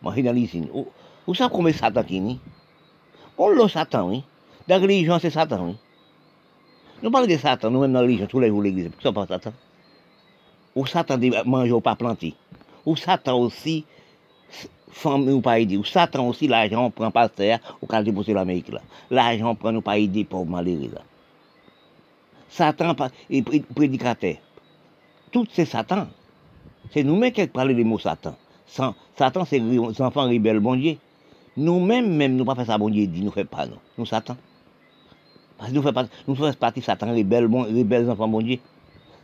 manger 0.00 0.22
dans 0.22 0.32
l'usine, 0.32 0.70
où, 0.72 1.34
ça 1.34 1.50
comme 1.50 1.70
Satan 1.70 2.02
qui 2.02 2.16
est 2.16 2.38
On 3.36 3.48
le 3.50 3.68
Satan, 3.68 4.08
oui. 4.08 4.24
Dans 4.66 4.76
la 4.76 4.80
religion, 4.80 5.18
c'est 5.18 5.28
Satan, 5.28 5.62
oui. 5.62 5.76
Nous 7.02 7.10
parlons 7.10 7.26
de 7.26 7.36
Satan, 7.36 7.70
nous-mêmes 7.70 7.92
dans 7.92 8.00
la 8.00 8.06
religion, 8.06 8.26
tous 8.26 8.40
les 8.40 8.48
jours 8.48 8.62
l'église, 8.62 8.88
pourquoi 8.88 9.12
pas 9.12 9.26
Satan 9.26 9.52
Ou 10.74 10.86
Satan 10.86 11.18
dit 11.18 11.30
manger 11.44 11.72
ou 11.72 11.82
pas 11.82 11.96
planter. 11.96 12.34
Ou 12.86 12.96
Satan 12.96 13.38
aussi, 13.38 13.84
femme 14.90 15.28
ou 15.28 15.40
pas 15.40 15.58
aider. 15.60 15.80
Satan 15.84 16.28
aussi, 16.28 16.48
l'argent 16.48 16.90
prend 16.90 17.10
pas 17.10 17.28
terre, 17.28 17.58
ou 17.80 17.86
quand 17.86 18.02
déposer 18.02 18.32
l'Amérique 18.32 18.70
là. 18.70 18.80
L'argent 19.10 19.54
prend 19.54 19.72
nous 19.72 19.82
pas 19.82 19.98
aider 19.98 20.24
pour 20.24 20.46
malheureux 20.46 20.90
là. 20.94 21.02
Satan 22.48 22.94
est 23.30 23.74
prédicateur. 23.74 24.36
Tout 25.30 25.46
c'est 25.52 25.66
Satan. 25.66 26.06
C'est 26.90 27.02
nous-mêmes 27.02 27.32
qui 27.32 27.46
parlons 27.46 27.74
des 27.74 27.84
mots 27.84 27.98
Satan. 27.98 28.34
Satan, 28.66 29.44
c'est 29.44 29.58
les 29.58 29.78
enfants 29.78 30.28
rebelles, 30.28 30.60
bon. 30.60 30.80
Nous-mêmes, 31.56 32.14
même, 32.16 32.36
nous 32.36 32.44
pas 32.44 32.54
faire 32.54 32.66
ça, 32.66 32.78
bon 32.78 32.88
Dieu 32.88 33.06
dit, 33.06 33.22
nous 33.22 33.30
faisons 33.30 33.46
pas, 33.46 33.66
non. 33.66 33.78
Nous, 33.98 34.06
Satan. 34.06 34.36
Parce 35.58 35.70
que 35.70 35.74
nous 35.74 35.82
faisons, 35.82 36.08
nous 36.28 36.34
faisons 36.34 36.52
partie 36.54 36.80
de 36.80 36.84
Satan, 36.84 37.14
rebelles, 37.14 37.48
bon, 37.48 37.62
rebelles 37.64 38.08
enfants, 38.08 38.28
bon. 38.28 38.42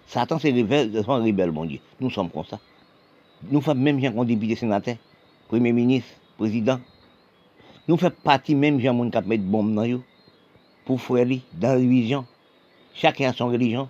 Satan, 0.07 0.39
c'est 0.39 0.51
les 0.51 0.99
enfants 0.99 1.23
rebelles, 1.23 1.51
bon 1.51 1.65
Dieu. 1.65 1.79
Nous 2.01 2.11
sommes 2.11 2.29
comme 2.29 2.45
ça. 2.45 2.59
Nous 3.51 3.61
faisons 3.61 3.79
même 3.79 4.01
gens 4.03 4.13
qu'on 4.13 4.25
député 4.25 4.57
sénateur, 4.57 4.97
premier 5.49 5.73
ministre, 5.73 6.11
président. 6.37 6.81
Nous 7.87 7.97
faisons 7.97 8.13
partie 8.23 8.55
même 8.55 8.81
gens 8.81 9.11
qui 9.11 9.29
mettent 9.29 9.47
bombe 9.47 9.75
dans 9.75 9.87
eux, 9.87 10.03
pour 10.85 11.01
faire 11.01 11.27
dans 11.55 11.69
la 11.69 11.75
religion. 11.75 12.27
Chacun 12.95 13.31
a 13.31 13.33
son 13.33 13.49
religion. 13.49 13.89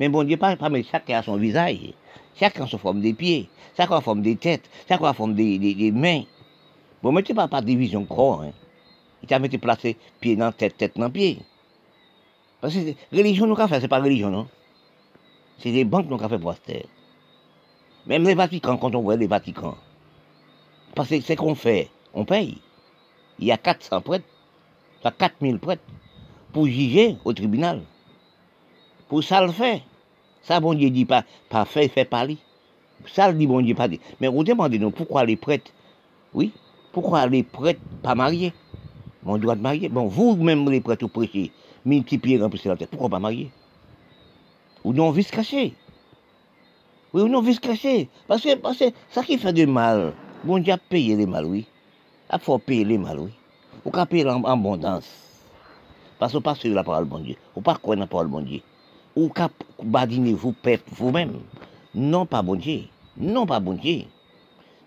Mais 0.00 0.08
bon 0.08 0.24
Dieu, 0.24 0.36
pas, 0.36 0.56
pas 0.56 0.68
mais 0.68 0.82
chacun 0.82 1.18
a 1.18 1.22
son 1.22 1.36
visage. 1.36 1.94
Chacun 2.38 2.64
a 2.64 2.66
son 2.66 2.78
forme 2.78 3.00
des 3.00 3.14
pieds. 3.14 3.48
Chacun 3.76 3.96
a 3.96 4.00
forme 4.00 4.22
des 4.22 4.36
têtes. 4.36 4.68
Chacun 4.88 5.04
a 5.06 5.12
forme 5.12 5.34
des, 5.34 5.58
des, 5.58 5.92
mains. 5.92 6.22
Bon, 7.02 7.12
mettez 7.12 7.34
pas 7.34 7.48
par 7.48 7.62
division 7.62 8.04
corps. 8.04 8.42
Hein. 8.42 8.52
Il 9.22 9.28
t'a 9.28 9.38
mis 9.38 9.48
placé 9.48 9.96
pied 10.20 10.36
dans 10.36 10.52
tête, 10.52 10.76
tête 10.76 10.98
dans 10.98 11.10
pied. 11.10 11.38
Parce 12.60 12.74
que 12.74 12.94
religion, 13.12 13.46
nous 13.46 13.58
avons 13.58 13.68
fait, 13.68 13.80
c'est 13.80 13.88
pas 13.88 14.00
religion, 14.00 14.30
non? 14.30 14.48
C'est 15.58 15.72
des 15.72 15.84
banques 15.84 16.06
nous 16.08 16.16
avons 16.16 16.28
fait 16.28 16.38
pour. 16.38 16.86
Même 18.06 18.24
les 18.24 18.34
Vatican, 18.34 18.76
quand 18.76 18.94
on 18.94 19.02
voit 19.02 19.16
les 19.16 19.26
Vaticans. 19.28 19.76
Parce 20.94 21.08
que 21.08 21.20
c'est 21.20 21.36
qu'on 21.36 21.54
fait, 21.54 21.90
on 22.14 22.24
paye. 22.24 22.58
Il 23.38 23.46
y 23.46 23.52
a 23.52 23.56
400 23.56 24.00
prêtres, 24.02 24.26
4000 25.02 25.58
prêtres, 25.58 25.82
pour 26.52 26.66
juger 26.66 27.16
au 27.24 27.32
tribunal. 27.32 27.82
Pour 29.08 29.24
ça 29.24 29.44
le 29.44 29.52
fait. 29.52 29.82
Ça, 30.42 30.60
bon 30.60 30.74
Dieu 30.74 30.90
dit 30.90 31.04
pas, 31.04 31.24
pas 31.48 31.64
fait, 31.64 31.88
fait 31.88 32.04
pas 32.04 32.24
lui. 32.24 32.38
Ça 33.06 33.30
le 33.30 33.38
dit 33.38 33.46
bon 33.46 33.60
Dieu 33.60 33.74
pas 33.74 33.88
dit. 33.88 34.00
Mais 34.20 34.28
vous 34.28 34.44
demandez 34.44 34.78
nous 34.78 34.90
pourquoi 34.90 35.24
les 35.24 35.36
prêtres, 35.36 35.70
oui, 36.34 36.52
pourquoi 36.92 37.26
les 37.26 37.42
prêtres 37.42 37.80
pas 38.02 38.14
mariés? 38.14 38.52
Mon 39.22 39.38
droit 39.38 39.54
de 39.54 39.60
marier. 39.60 39.88
Bon, 39.88 40.06
vous-même 40.06 40.68
les 40.68 40.80
prêtres, 40.80 41.04
vous 41.04 41.08
prêchez, 41.08 41.52
multipliez, 41.84 42.40
remplissez 42.40 42.68
la 42.68 42.76
tête. 42.76 42.90
Pourquoi 42.90 43.08
pas 43.08 43.18
marier 43.18 43.50
Ou 44.84 44.92
non, 44.92 45.10
vice 45.10 45.30
caché. 45.30 45.74
Oui, 47.14 47.22
ou 47.22 47.28
non, 47.28 47.40
vice 47.40 47.60
caché. 47.60 48.08
Parce 48.26 48.42
que, 48.42 48.56
parce 48.56 48.78
que 48.78 48.86
ça 49.10 49.22
qui 49.22 49.38
fait 49.38 49.52
du 49.52 49.66
mal, 49.66 50.12
bon 50.44 50.58
Dieu 50.58 50.72
a 50.72 50.78
payé 50.78 51.16
les 51.16 51.26
mal, 51.26 51.46
oui. 51.46 51.66
Il 52.32 52.38
faut 52.40 52.58
payer 52.58 52.84
les 52.84 52.98
mal, 52.98 53.18
oui. 53.18 53.30
Ou 53.84 53.90
qu'à 53.90 54.06
payer 54.06 54.26
en 54.28 54.42
abondance. 54.44 55.08
Parce 56.18 56.32
que 56.32 56.38
vous 56.38 56.42
pas 56.42 56.54
la 56.64 56.84
parole 56.84 57.04
de 57.04 57.10
bon 57.10 57.18
Dieu. 57.18 57.36
Ou 57.56 57.60
pas 57.60 57.74
croire 57.74 57.98
la 57.98 58.06
parole 58.06 58.26
de 58.26 58.32
bon 58.32 58.40
Dieu 58.40 58.60
ou 59.16 59.28
cap 59.28 59.52
badiner 59.82 60.32
vous 60.32 60.54
vous-même. 60.92 61.40
Non 61.94 62.26
pas 62.26 62.42
bon 62.42 62.54
Dieu. 62.54 62.82
Non 63.16 63.46
pas 63.46 63.60
bon 63.60 63.74
Dieu. 63.74 64.04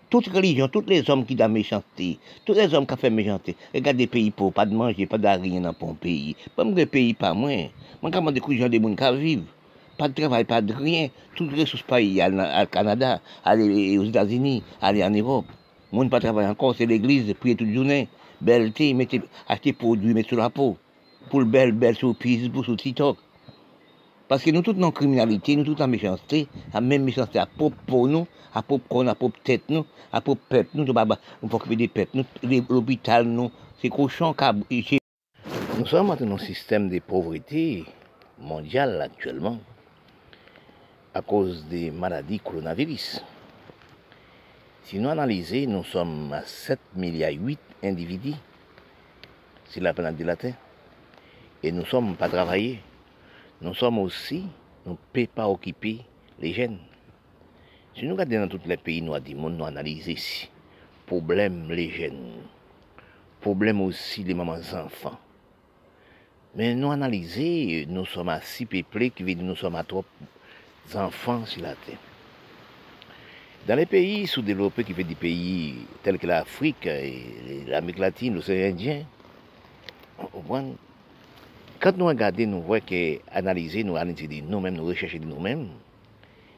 Toute 0.08 0.28
religion, 0.28 0.68
tous 0.68 0.84
les 0.86 1.08
hommes 1.10 1.24
qui 1.24 1.36
ont 1.40 1.48
méchanceté, 1.48 2.18
tous 2.44 2.54
les 2.54 2.72
hommes 2.74 2.86
qui 2.86 2.94
ont 2.94 2.96
fait 2.96 3.10
méchanceté, 3.10 3.56
regardez 3.74 4.04
les 4.04 4.06
pays 4.06 4.30
pauvres, 4.30 4.52
pas 4.52 4.64
de 4.64 4.72
manger, 4.74 5.04
pas 5.06 5.18
d'argent 5.18 5.60
dans 5.60 5.74
le 5.80 5.94
pays. 5.94 6.36
Pas 6.54 6.64
de 6.64 6.84
pays, 6.84 7.12
pas 7.12 7.34
moins. 7.34 7.66
Moi, 8.00 8.12
je 8.12 8.30
des 8.30 8.58
gens 8.58 8.68
de 8.68 8.78
monde 8.78 8.96
qui 8.96 9.16
vivent, 9.18 9.44
pas 9.96 10.08
de 10.08 10.14
travail, 10.14 10.44
pas 10.44 10.62
de 10.62 10.72
rien. 10.72 11.08
Toutes 11.34 11.52
les 11.52 11.62
ressources 11.62 11.82
pays, 11.82 12.22
au 12.22 12.66
Canada, 12.66 13.20
aller 13.44 13.98
aux 13.98 14.04
États-Unis, 14.04 14.62
aller 14.80 15.04
en 15.04 15.10
Europe. 15.10 15.46
Moi, 15.92 16.06
pas 16.08 16.20
travailler 16.20 16.48
encore, 16.48 16.74
c'est 16.76 16.86
l'église, 16.86 17.32
prier 17.34 17.56
toute 17.56 17.70
journée. 17.70 18.08
Belle 18.40 18.72
thé, 18.72 18.92
mettez, 18.92 19.22
acheter 19.48 19.72
produits, 19.72 20.12
mettre 20.12 20.28
sur 20.28 20.36
la 20.36 20.50
peau. 20.50 20.76
Pour 21.30 21.40
le 21.40 21.46
belle, 21.46 21.72
belle 21.72 21.96
sur 21.96 22.14
Facebook, 22.20 22.64
sur 22.64 22.76
TikTok. 22.76 23.16
Parce 24.28 24.42
que 24.42 24.50
nous 24.50 24.62
tous 24.62 24.74
la 24.74 24.90
criminalité, 24.90 25.54
nous 25.56 25.64
tous 25.64 25.80
en 25.80 25.86
méchanceté, 25.86 26.48
la 26.74 26.80
même 26.80 27.04
méchanceté 27.04 27.38
à 27.38 27.46
propre 27.46 27.76
pour 27.86 28.08
nous, 28.08 28.26
à 28.52 28.62
propre 28.62 28.88
qu'on 28.88 29.06
à 29.06 29.14
propre 29.14 29.38
tête 29.44 29.62
nous, 29.68 29.86
à 30.12 30.20
propre 30.20 30.42
peuple 30.48 30.70
nous, 30.74 30.84
nous 30.84 31.48
faut 31.48 31.56
occuper 31.56 31.76
des 31.76 31.88
peuples 31.88 32.24
l'hôpital 32.68 33.24
nous, 33.24 33.52
c'est 33.80 33.88
cochon 33.88 34.34
Nous 35.78 35.86
sommes 35.86 36.16
dans 36.16 36.34
un 36.34 36.38
système 36.38 36.88
de 36.88 36.98
pauvreté 36.98 37.84
mondiale 38.40 39.00
actuellement 39.00 39.58
à 41.16 41.22
cause 41.22 41.64
des 41.64 41.90
maladies 41.90 42.40
coronavirus. 42.40 43.24
Si 44.84 44.98
nous 44.98 45.08
analysons, 45.08 45.66
nous 45.66 45.84
sommes 45.84 46.30
à 46.34 46.42
7 46.42 46.78
milliards 46.94 47.32
8 47.32 47.58
individus 47.84 48.34
sur 49.64 49.82
la 49.82 49.94
planète 49.94 50.18
de 50.18 50.24
la 50.24 50.36
Terre. 50.36 50.56
Et 51.62 51.72
nous 51.72 51.80
ne 51.80 51.86
sommes 51.86 52.16
pas 52.16 52.28
travaillés 52.28 52.80
nous 53.62 53.72
sommes 53.72 54.00
aussi, 54.00 54.44
nous 54.84 54.92
ne 54.92 54.96
pouvons 55.14 55.26
pas 55.34 55.48
occuper 55.48 56.00
les 56.38 56.52
jeunes. 56.52 56.76
Si 57.94 58.04
nous 58.04 58.12
regardons 58.14 58.40
dans 58.40 58.48
tous 58.48 58.68
les 58.68 58.76
pays 58.76 59.00
noirs 59.00 59.22
du 59.22 59.34
monde, 59.34 59.56
nous 59.56 59.64
analysons 59.64 60.10
ici, 60.10 60.50
problème 61.06 61.72
les 61.72 61.88
jeunes, 61.88 62.42
problème 63.40 63.80
aussi 63.80 64.22
les 64.22 64.34
mamans 64.34 64.60
enfants. 64.74 65.18
Mais 66.54 66.74
nous 66.74 66.92
analysons, 66.92 67.86
nous 67.88 68.04
sommes 68.04 68.28
assez 68.28 68.66
peuplés, 68.66 69.08
qui 69.08 69.22
veut 69.22 69.32
nous 69.42 69.56
sommes 69.56 69.76
à 69.76 69.84
trop 69.84 70.04
enfants 70.94 71.44
sur 71.46 71.62
la 71.62 71.74
terre. 71.74 71.98
Dans 73.66 73.74
les 73.74 73.86
pays 73.86 74.26
sous-développés, 74.26 74.84
qui 74.84 74.92
veut 74.92 75.02
des 75.02 75.16
pays 75.16 75.74
tels 76.02 76.18
que 76.18 76.26
l'Afrique, 76.26 76.88
l'Amérique 77.66 77.98
latine, 77.98 78.34
l'océan 78.34 78.70
Indien, 78.70 79.04
quand 81.80 81.96
nous 81.96 82.06
regardons, 82.06 82.46
nous 82.46 82.62
voyons 82.62 82.84
que 82.86 83.18
analyser, 83.30 83.82
nous 83.84 83.96
analyser 83.96 84.40
nous-mêmes, 84.40 84.74
nous 84.74 84.86
rechercher 84.86 85.18
de 85.18 85.26
nous-mêmes, 85.26 85.68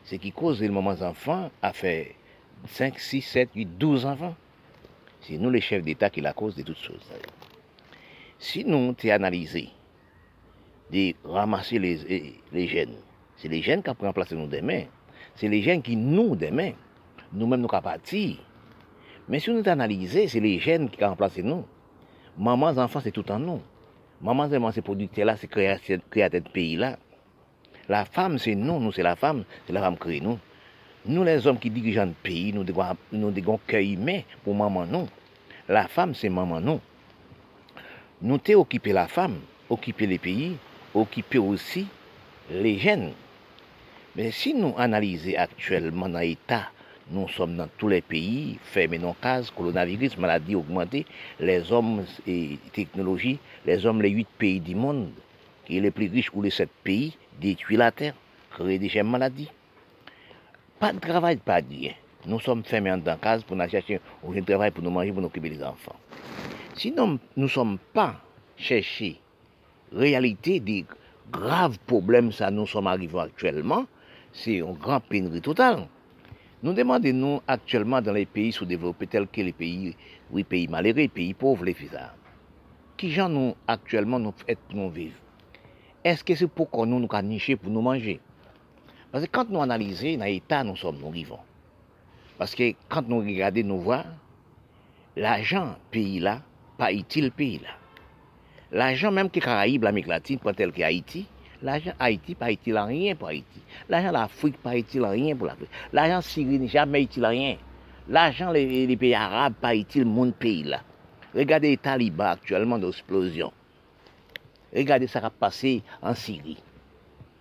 ce 0.05 0.17
qui 0.17 0.33
cause 0.33 0.61
le 0.61 0.69
moment 0.69 0.95
enfants 1.01 1.51
a 1.63 1.73
fait 1.73 2.15
5, 2.67 2.99
6, 2.99 3.23
7, 3.23 3.49
8, 3.55 3.79
12 3.79 4.07
enfants. 4.07 4.35
C'est 5.23 5.39
nous 5.39 5.51
les 5.51 5.61
chefs 5.61 5.83
d'État 5.83 6.11
qui 6.11 6.21
la 6.21 6.33
cause 6.33 6.55
de 6.55 6.63
toutes 6.63 6.79
choses. 6.79 7.07
Si 8.39 8.65
nous 8.65 8.93
t'es 8.93 9.11
analysé, 9.11 9.71
de 10.93 11.15
ramasser 11.25 11.79
les, 11.79 12.37
les 12.53 12.69
jeunes, 12.69 12.95
c'est 13.39 13.49
les 13.49 13.63
jeunes 13.63 13.83
qui 13.83 13.91
ont 13.91 13.97
remplacé 14.01 14.35
nous 14.35 14.47
demain. 14.47 14.85
C'est 15.35 15.49
les 15.49 15.63
jeunes 15.63 15.83
qui 15.83 15.97
nous 15.97 16.37
demain. 16.37 16.73
Nous-mêmes 17.33 17.61
nous 17.61 17.69
partir. 17.69 18.37
Mais 19.29 19.41
si 19.41 19.51
nous 19.51 19.69
analysé, 19.69 20.29
c'est 20.29 20.41
les 20.41 20.59
jeunes 20.59 20.89
qui 20.91 21.05
remplacé 21.05 21.43
nous. 21.43 21.65
Maman, 22.37 22.69
enfants, 22.79 23.01
c'est 23.03 23.13
tout 23.13 23.31
en 23.31 23.39
nous. 23.39 23.61
Maman, 24.21 24.49
c'est 24.73 24.83
producteur 24.83 25.27
là, 25.27 25.37
c'est 25.37 25.49
créateur 25.49 26.41
de 26.41 26.49
pays 26.49 26.77
là. 26.77 26.99
La 27.89 28.05
femme, 28.05 28.39
c'est 28.39 28.55
nous, 28.55 28.81
nous 28.81 28.93
c'est 28.93 29.03
la 29.03 29.17
femme, 29.17 29.45
c'est 29.67 29.73
la 29.73 29.81
femme 29.81 29.97
qui 29.97 30.21
nous. 30.21 30.39
Nous, 31.07 31.25
les 31.25 31.47
hommes 31.47 31.59
qui 31.59 31.71
dirigeons 31.71 32.07
le 32.07 32.13
pays, 32.23 32.53
nous 32.53 32.65
devons, 32.65 32.97
nous 33.13 33.31
devons 33.31 33.59
cueillir 33.67 34.25
pour 34.45 34.55
maman, 34.55 34.85
nous. 34.85 35.09
La 35.69 35.87
femme, 35.87 36.15
c'est 36.15 36.29
maman, 36.29 36.61
nous. 36.61 36.81
Nous 38.21 38.39
t'es 38.39 38.55
occupé 38.55 38.93
la 38.93 39.07
femme, 39.07 39.39
occuper 39.71 40.07
les 40.07 40.19
pays, 40.19 40.57
occuper 40.95 41.39
aussi 41.39 41.87
les 42.51 42.79
jeunes. 42.79 43.13
Mais 44.19 44.33
si 44.33 44.53
nous 44.53 44.75
analysons 44.77 45.39
actuellement 45.39 46.09
dans 46.09 46.19
l'état 46.19 46.73
nous 47.13 47.29
sommes 47.29 47.57
dans 47.57 47.69
tous 47.79 47.87
les 47.87 48.01
pays, 48.01 48.59
fermés 48.65 48.99
nos 48.99 49.13
cases, 49.13 49.49
coronavirus, 49.53 50.19
maladie 50.19 50.57
augmentée, 50.57 51.07
les 51.39 51.71
hommes 51.71 52.05
et 52.27 52.59
technologie, 52.73 53.39
les 53.65 53.87
hommes, 53.87 54.03
les 54.03 54.11
huit 54.11 54.27
pays 54.37 54.59
du 54.59 54.75
monde, 54.75 55.13
qui 55.65 55.79
est 55.79 55.81
les 55.81 55.93
plus 55.93 56.11
riches 56.11 56.33
ou 56.35 56.43
les 56.43 56.51
sept 56.51 56.69
pays, 56.83 57.17
détruisent 57.41 57.79
la 57.79 57.93
terre, 57.93 58.15
créent 58.51 58.81
des 58.81 59.03
maladies. 59.05 59.49
Pas 60.81 60.93
de 60.93 60.99
travail, 60.99 61.37
pas 61.37 61.63
de 61.63 61.69
rien. 61.69 61.93
Nous 62.27 62.41
sommes 62.41 62.65
fermés 62.65 62.95
dans 62.97 63.17
case 63.19 63.45
pour 63.45 63.57
nous 63.57 63.69
chercher 63.69 64.01
un 64.27 64.43
travail 64.43 64.73
pour 64.73 64.83
nous 64.83 64.91
manger, 64.91 65.13
pour 65.13 65.23
nous 65.23 65.29
occuper 65.29 65.51
des 65.51 65.63
enfants. 65.63 65.97
Sinon, 66.75 67.21
nous 67.37 67.45
ne 67.45 67.49
sommes 67.49 67.79
pas 67.95 68.17
chercher 68.57 69.21
réalité 69.93 70.59
des 70.59 70.85
graves 71.31 71.79
problèmes 71.87 72.33
ça 72.33 72.51
nous 72.51 72.67
sommes 72.67 72.89
arrivés 72.89 73.21
actuellement, 73.21 73.87
c'est 74.33 74.57
une 74.57 74.75
grande 74.75 75.05
pénurie 75.05 75.41
totale. 75.41 75.89
Nous 76.63 76.73
demandons, 76.73 77.41
actuellement, 77.47 78.01
dans 78.01 78.13
les 78.13 78.27
pays 78.27 78.53
sous-développés, 78.53 79.07
tels 79.07 79.29
que 79.29 79.41
les 79.41 79.53
pays, 79.53 79.97
oui, 80.31 80.43
pays 80.43 80.67
malheureux, 80.67 80.97
les 80.97 81.09
pays 81.09 81.35
pauvres, 81.35 81.65
les 81.65 81.73
visas, 81.73 82.13
qui 82.97 83.13
gens 83.13 83.29
nous, 83.29 83.55
actuellement, 83.67 84.19
nous 84.19 84.35
fait 84.47 84.59
nous 84.73 84.91
vivre 84.91 85.15
Est-ce 86.03 86.25
que 86.25 86.35
c'est 86.35 86.49
pour 86.49 86.69
qu'on 86.69 86.87
nous, 86.87 86.99
nous 86.99 87.23
nicher 87.23 87.55
pour 87.57 87.71
nous 87.71 87.81
manger? 87.81 88.21
Parce 89.13 89.25
que 89.25 89.31
quand 89.31 89.49
nous 89.49 89.63
analysons, 89.63 90.19
dans 90.19 90.25
l'état, 90.25 90.65
nous 90.65 90.77
sommes, 90.77 90.99
nous 90.99 91.11
vivons. 91.11 91.39
Parce 92.37 92.55
que 92.55 92.75
quand 92.89 93.09
nous 93.09 93.19
regardons, 93.21 93.63
nous 93.65 93.81
voyons, 93.81 94.05
l'argent 95.17 95.77
pays 95.91 96.19
là, 96.19 96.43
pas 96.77 96.93
utile 96.93 97.31
pays 97.31 97.59
là? 97.59 97.71
L'argent 98.71 99.11
même 99.11 99.31
qui 99.31 99.41
Caraïbes, 99.41 99.85
l'Amérique 99.85 100.09
latine, 100.09 100.39
tel 100.57 100.73
que 100.73 100.83
Haïti, 100.83 101.27
L'argent 101.63 101.93
Haïti 101.99 102.35
pas 102.35 102.53
utile 102.53 102.79
rien 102.79 103.15
pour 103.17 103.29
Haïti. 103.29 103.61
L'argent 103.89 104.13
l'Afrique 104.13 104.59
pas 104.59 104.77
utile 104.77 105.05
rien 105.05 105.35
pour 105.35 105.47
l'Afrique. 105.47 105.71
L'argent 105.93 106.21
Syrie 106.21 106.69
jamais 106.69 107.03
utile 107.03 107.27
rien. 107.27 107.57
L'argent 108.09 108.53
les, 108.53 108.97
pays 108.97 109.15
arabes 109.15 109.55
pas 109.61 109.75
utile 109.75 110.05
mon 110.05 110.31
pays 110.31 110.63
là. 110.63 110.83
Regardez 111.35 111.71
les 111.71 111.77
talibans 111.77 112.29
actuellement 112.29 112.79
d'explosion. 112.79 113.53
Regardez 114.75 115.07
ce 115.07 115.19
qui 115.19 115.25
a 115.25 115.31
passé 115.31 115.83
en 116.01 116.15
Syrie. 116.15 116.59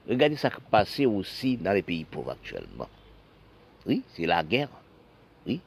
Regardez 0.09 0.35
ce 0.35 0.47
qui 0.47 0.53
a 0.55 0.59
passé 0.71 1.05
aussi 1.05 1.57
dans 1.57 1.73
les 1.73 1.83
pays 1.83 2.03
pauvres 2.03 2.31
actuellement. 2.31 2.87
Oui, 3.85 4.03
c'est 4.13 4.25
la 4.25 4.43
guerre. 4.43 4.69
Oui. 5.45 5.61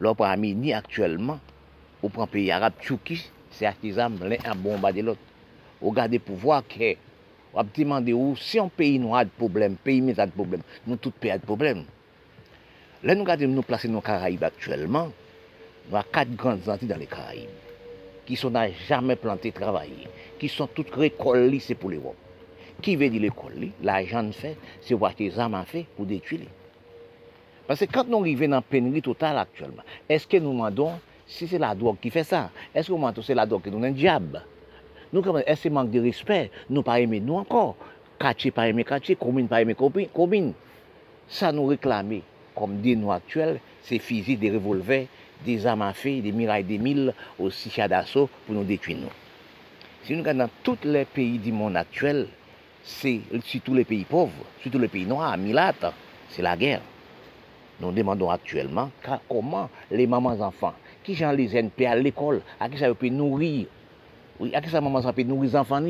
L'opéra 0.00 0.30
Arménie 0.30 0.74
actuellement, 0.74 1.38
au 2.02 2.08
prend 2.08 2.26
pays 2.26 2.50
arabe, 2.50 2.74
Turquie, 2.80 3.30
c'est 3.50 3.66
artisan, 3.66 4.10
l'un 4.20 4.36
a 4.44 4.54
bombardé 4.54 5.02
l'autre. 5.02 5.20
Regardez 5.80 6.18
pour 6.18 6.36
voir 6.36 6.66
que 6.66 6.96
wap 7.54 7.70
ti 7.74 7.86
mande 7.88 8.14
ou, 8.14 8.36
si 8.38 8.58
yon 8.60 8.70
peyi 8.72 9.00
nou 9.02 9.16
ad 9.18 9.30
problem, 9.38 9.76
peyi 9.84 10.02
mi 10.04 10.14
ad 10.14 10.34
problem, 10.36 10.62
nou 10.86 11.00
tout 11.00 11.14
peyi 11.18 11.34
ad 11.34 11.46
problem. 11.46 11.82
Lè 13.00 13.16
nou 13.16 13.24
gade 13.24 13.48
nou 13.48 13.64
plase 13.66 13.88
nou 13.90 14.04
Karaib 14.04 14.44
aktuelman, 14.44 15.10
nou 15.88 15.98
a 15.98 16.04
kat 16.04 16.30
grand 16.38 16.62
zanti 16.66 16.88
dan 16.90 17.00
le 17.00 17.08
Karaib, 17.10 17.52
ki 18.28 18.36
son 18.38 18.54
nan 18.54 18.74
jamè 18.86 19.16
plante 19.18 19.50
travaye, 19.56 20.10
ki 20.38 20.50
son 20.52 20.70
tout 20.76 20.98
rekolli 21.00 21.62
se 21.64 21.74
pou 21.78 21.90
l'Europe. 21.90 22.28
Ki 22.80 22.94
ve 22.96 23.10
di 23.12 23.18
rekolli, 23.20 23.72
la 23.84 23.98
jan 24.04 24.30
fè, 24.36 24.54
se 24.84 24.96
wache 24.96 25.26
zaman 25.34 25.66
fè 25.68 25.84
pou 25.96 26.08
detu 26.08 26.38
li. 26.40 26.48
Pase 27.66 27.88
kant 27.90 28.08
nou 28.10 28.24
rive 28.24 28.48
nan 28.50 28.64
penri 28.66 29.02
total 29.04 29.40
aktuelman, 29.42 29.86
eske 30.10 30.40
nou 30.42 30.56
mandon 30.56 30.96
si 31.30 31.48
se 31.50 31.58
la 31.60 31.74
dog 31.78 31.98
ki 32.02 32.12
fè 32.14 32.24
sa, 32.26 32.46
eske 32.72 32.92
nou 32.92 33.02
mandon 33.02 33.26
se 33.26 33.36
la 33.36 33.46
dog 33.48 33.64
ki 33.64 33.72
nou 33.72 33.82
nan 33.82 33.96
diab, 33.96 34.38
nous, 35.12 35.22
est-ce 35.46 35.68
manque 35.68 35.90
de 35.90 36.00
respect? 36.00 36.50
Nous 36.68 36.82
pas 36.82 37.00
aimer 37.00 37.20
nous 37.20 37.36
encore. 37.36 37.76
Quartier 38.18 38.50
pas 38.50 38.68
aimer 38.68 38.84
quartier, 38.84 39.16
commune 39.16 39.48
pas 39.48 39.62
aimer 39.62 39.74
commune. 39.74 40.52
Ça 41.28 41.52
nous 41.52 41.66
réclame 41.66 42.20
comme 42.54 42.80
des 42.80 42.96
nous 42.96 43.10
actuels, 43.10 43.60
c'est 43.82 43.98
fusils, 43.98 44.38
des 44.38 44.50
revolvers, 44.50 45.06
des 45.44 45.66
armes 45.66 45.82
à 45.82 45.92
feu, 45.92 46.20
des 46.20 46.32
mirailles 46.32 46.64
des 46.64 46.78
mille, 46.78 47.14
aussi 47.38 47.70
chats 47.70 47.88
d'assaut 47.88 48.28
pour 48.44 48.54
nous 48.54 48.64
détruire 48.64 48.98
nous. 48.98 49.08
Si 50.04 50.12
nous 50.12 50.20
regardons 50.20 50.50
tous 50.62 50.78
les 50.84 51.04
pays 51.04 51.38
du 51.38 51.52
monde 51.52 51.76
actuel, 51.76 52.28
c'est 52.82 53.20
surtout 53.44 53.74
les 53.74 53.84
pays 53.84 54.04
pauvres, 54.04 54.44
surtout 54.60 54.78
les 54.78 54.88
pays 54.88 55.06
noirs, 55.06 55.36
Milat, 55.36 55.74
c'est 56.28 56.42
la 56.42 56.56
guerre. 56.56 56.82
Nous 57.80 57.92
demandons 57.92 58.30
actuellement 58.30 58.90
comment 59.28 59.70
les 59.90 60.06
mamans 60.06 60.40
enfants, 60.40 60.74
qui 61.02 61.14
j'en 61.14 61.32
les 61.32 61.56
NP 61.56 61.86
à 61.86 61.96
l'école, 61.96 62.42
à 62.58 62.68
qui 62.68 62.76
ça 62.76 62.92
peut 62.94 63.08
nourrir 63.08 63.66
oui, 64.40 64.54
à 64.54 64.60
qui 64.60 64.70
ça 64.70 64.80
maman 64.80 65.02
s'appelle 65.02 65.26
nourrir 65.26 65.50
les 65.50 65.56
enfants 65.56 65.82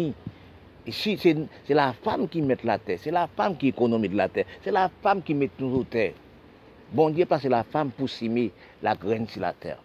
si, 0.88 1.16
c'est 1.18 1.74
la 1.74 1.92
femme 1.92 2.26
qui 2.28 2.42
met 2.42 2.56
la 2.64 2.78
terre, 2.78 2.98
c'est 3.00 3.10
la 3.10 3.28
femme 3.28 3.56
qui 3.56 3.68
économise 3.68 4.12
la 4.12 4.28
terre, 4.28 4.46
c'est 4.62 4.72
la 4.72 4.90
femme 5.02 5.22
qui 5.22 5.34
met 5.34 5.50
nous 5.58 5.76
au 5.76 5.84
terre. 5.84 6.12
Bon 6.92 7.10
Dieu, 7.10 7.26
parce 7.26 7.42
que 7.42 7.48
la 7.48 7.62
femme 7.62 7.90
pour 7.90 8.08
s'aimer 8.08 8.50
la 8.82 8.96
graine 8.96 9.28
sur 9.28 9.40
la 9.40 9.52
terre. 9.52 9.80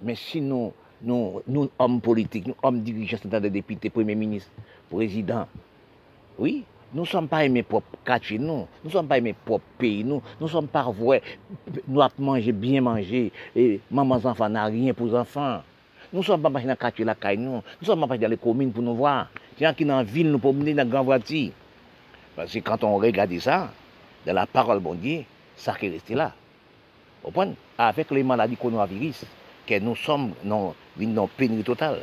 Mais 0.00 0.14
sinon, 0.14 0.72
nous, 1.02 1.42
nous 1.46 1.68
hommes 1.78 2.00
politiques, 2.00 2.46
nous 2.46 2.54
hommes 2.62 2.80
dirigeants, 2.80 3.18
des 3.24 3.50
députés, 3.50 3.90
premiers 3.90 4.14
ministres, 4.14 4.50
présidents, 4.88 5.46
oui, 6.38 6.64
nous 6.94 7.02
ne 7.02 7.06
sommes 7.06 7.28
pas 7.28 7.44
aimés 7.44 7.64
pour 7.64 7.82
quartier, 8.04 8.38
nous. 8.38 8.66
Nous 8.82 8.84
ne 8.84 8.90
sommes 8.90 9.08
pas 9.08 9.18
aimés 9.18 9.34
pour 9.44 9.60
pays, 9.60 10.04
nous. 10.04 10.22
Nous 10.40 10.46
ne 10.46 10.50
sommes 10.50 10.68
pas 10.68 10.84
vrais. 10.84 11.22
Nous 11.88 12.00
avons 12.00 12.12
mangé, 12.18 12.52
bien 12.52 12.80
manger. 12.80 13.32
Et 13.56 13.80
maman 13.90 14.14
enfants 14.24 14.48
n'a 14.48 14.66
rien 14.66 14.94
pour 14.94 15.08
les 15.08 15.14
enfants. 15.14 15.60
Nous 16.12 16.20
ne 16.20 16.24
sommes 16.24 16.42
pas 16.42 16.50
dans 16.50 16.68
le 16.68 16.74
quartier 16.74 17.04
la 17.04 17.14
caille, 17.14 17.38
nous. 17.38 17.62
Sommes 17.82 18.06
pas 18.06 18.18
dans 18.18 18.28
les 18.28 18.36
communes 18.36 18.72
pour 18.72 18.82
nous 18.82 18.94
voir. 18.94 19.28
A 19.60 19.72
qui 19.72 19.84
dans 19.84 19.96
la 19.96 20.02
ville, 20.04 20.30
nous 20.30 20.38
pouvons 20.38 20.58
mener 20.58 20.74
dans 20.74 20.84
la 20.84 20.88
grande 20.88 21.06
voiture. 21.06 21.52
Parce 22.36 22.52
que 22.52 22.58
quand 22.58 22.82
on 22.84 22.96
regarde 22.96 23.38
ça, 23.38 23.70
dans 24.26 24.32
la 24.32 24.46
parole 24.46 24.80
bon 24.80 24.94
Dieu, 24.94 25.24
ça 25.56 25.74
qui 25.74 25.86
est 25.86 25.90
resté 25.90 26.14
là. 26.14 26.32
Au 27.22 27.30
point, 27.30 27.52
avec 27.78 28.10
les 28.10 28.22
maladies 28.22 28.56
coronavirus, 28.56 29.24
que 29.66 29.78
nous 29.78 29.96
sommes 29.96 30.32
dans 30.44 30.74
une 30.98 31.26
pénurie 31.36 31.62
totale, 31.62 32.00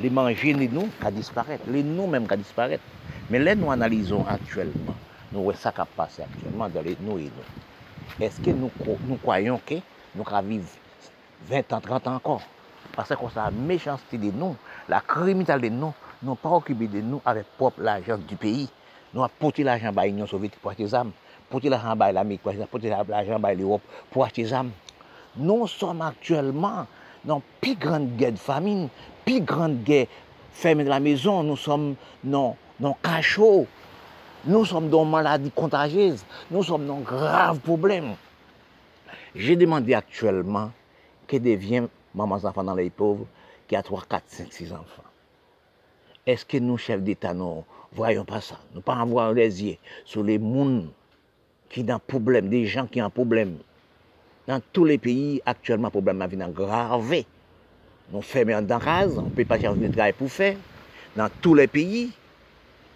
les 0.00 0.10
manger 0.10 0.54
nous, 0.54 0.88
qui 1.00 1.12
disparaître. 1.12 1.64
Les 1.68 1.82
nous 1.82 2.06
même 2.06 2.26
qui 2.26 2.36
disparaître. 2.36 2.82
Mais 3.30 3.38
là, 3.38 3.54
nous 3.54 3.70
analysons 3.70 4.24
actuellement, 4.26 4.94
nous 5.32 5.42
voyons 5.42 5.58
ça 5.58 5.72
qui 5.72 5.80
passe 5.96 6.20
actuellement 6.20 6.68
dans 6.68 6.82
les 6.82 6.96
nous 7.00 7.18
et 7.18 7.24
nous. 7.24 8.24
Est-ce 8.24 8.40
que 8.40 8.50
nous, 8.50 8.70
nous 9.06 9.16
croyons 9.16 9.60
que 9.64 9.74
nous 10.14 10.24
allons 10.26 10.48
vivre 10.48 10.68
20 11.48 11.72
ans, 11.72 11.80
30 11.80 12.06
ans 12.06 12.14
encore? 12.14 12.42
Parce 12.96 13.10
que 13.10 13.14
la 13.36 13.50
méchanceté 13.50 14.16
de 14.16 14.30
nous, 14.30 14.56
la 14.88 15.00
criminalité 15.00 15.68
de 15.68 15.74
nous, 15.74 15.92
nous 16.22 16.34
pas 16.34 16.48
occupé 16.48 16.88
de 16.88 17.02
nous 17.02 17.20
avec 17.24 17.44
propre 17.58 17.82
l'argent 17.82 18.16
du 18.16 18.36
pays. 18.36 18.68
Nous 19.12 19.22
avons 19.22 19.32
porté 19.38 19.62
l'argent 19.62 19.92
à 19.94 20.06
l'Union 20.06 20.26
soviétique 20.26 20.60
pour 20.60 20.70
acheter 20.70 20.84
des 20.84 20.94
armes, 20.94 21.12
porté 21.50 21.68
l'argent 21.68 21.94
à 22.00 22.10
l'Amérique, 22.12 22.42
porté 22.42 22.88
l'argent 22.88 23.42
à 23.42 23.54
l'Europe 23.54 23.82
pour 24.10 24.24
acheter 24.24 24.44
des 24.44 24.52
armes. 24.52 24.70
Nous 25.36 25.66
sommes 25.66 26.00
actuellement 26.00 26.86
dans 27.22 27.36
la 27.36 27.42
plus 27.60 27.74
grande 27.74 28.16
guerre 28.16 28.32
de 28.32 28.38
famine, 28.38 28.88
plus 29.26 29.42
grande 29.42 29.82
guerre 29.82 30.06
fermée 30.52 30.84
de 30.84 30.88
la 30.88 31.00
maison, 31.00 31.42
nous 31.42 31.56
sommes 31.56 31.96
dans 32.24 32.56
le 32.80 32.90
cachot, 33.02 33.66
nous 34.46 34.64
sommes 34.64 34.88
dans 34.88 35.04
maladie 35.04 35.50
contagieuse, 35.50 36.24
nous 36.50 36.62
sommes 36.62 36.86
dans 36.86 37.00
graves 37.00 37.58
problèmes. 37.58 38.14
J'ai 39.34 39.56
demandé 39.56 39.92
actuellement 39.92 40.70
que 41.26 41.36
devient 41.36 41.88
maman 42.16 42.44
enfants 42.44 42.64
dans 42.64 42.74
les 42.74 42.90
pauvres 42.90 43.26
qui 43.68 43.76
a 43.76 43.82
3, 43.82 44.02
4, 44.08 44.22
5, 44.26 44.52
6 44.52 44.72
enfants. 44.72 45.02
Est-ce 46.26 46.44
que 46.44 46.56
nous, 46.56 46.76
chefs 46.76 47.02
d'État, 47.02 47.34
nous 47.34 47.64
voyons 47.92 48.24
pas 48.24 48.40
ça? 48.40 48.58
Nous 48.72 48.78
ne 48.78 48.82
pas 48.82 48.96
avoir 48.96 49.32
les 49.32 49.62
yeux 49.62 49.76
sur 50.04 50.24
les 50.24 50.38
mondes 50.38 50.90
qui 51.68 51.82
ont 51.82 51.88
un 51.88 51.98
problème, 51.98 52.48
des 52.48 52.66
gens 52.66 52.86
qui 52.86 53.00
ont 53.00 53.04
un 53.04 53.10
problème. 53.10 53.58
Dans 54.46 54.60
tous 54.72 54.84
les 54.84 54.98
pays, 54.98 55.42
actuellement, 55.44 55.88
le 55.88 56.00
problème 56.00 56.22
est 56.22 56.52
grave. 56.52 57.24
Nous 58.12 58.22
fermons 58.22 58.62
dans 58.62 58.78
la 58.78 59.06
on 59.06 59.22
ne 59.22 59.30
peut 59.30 59.44
pas 59.44 59.58
chercher 59.58 59.78
de 59.78 59.92
travail 59.92 60.12
pour 60.12 60.30
faire. 60.30 60.56
Dans 61.16 61.28
tous 61.42 61.54
les 61.54 61.66
pays, 61.66 62.12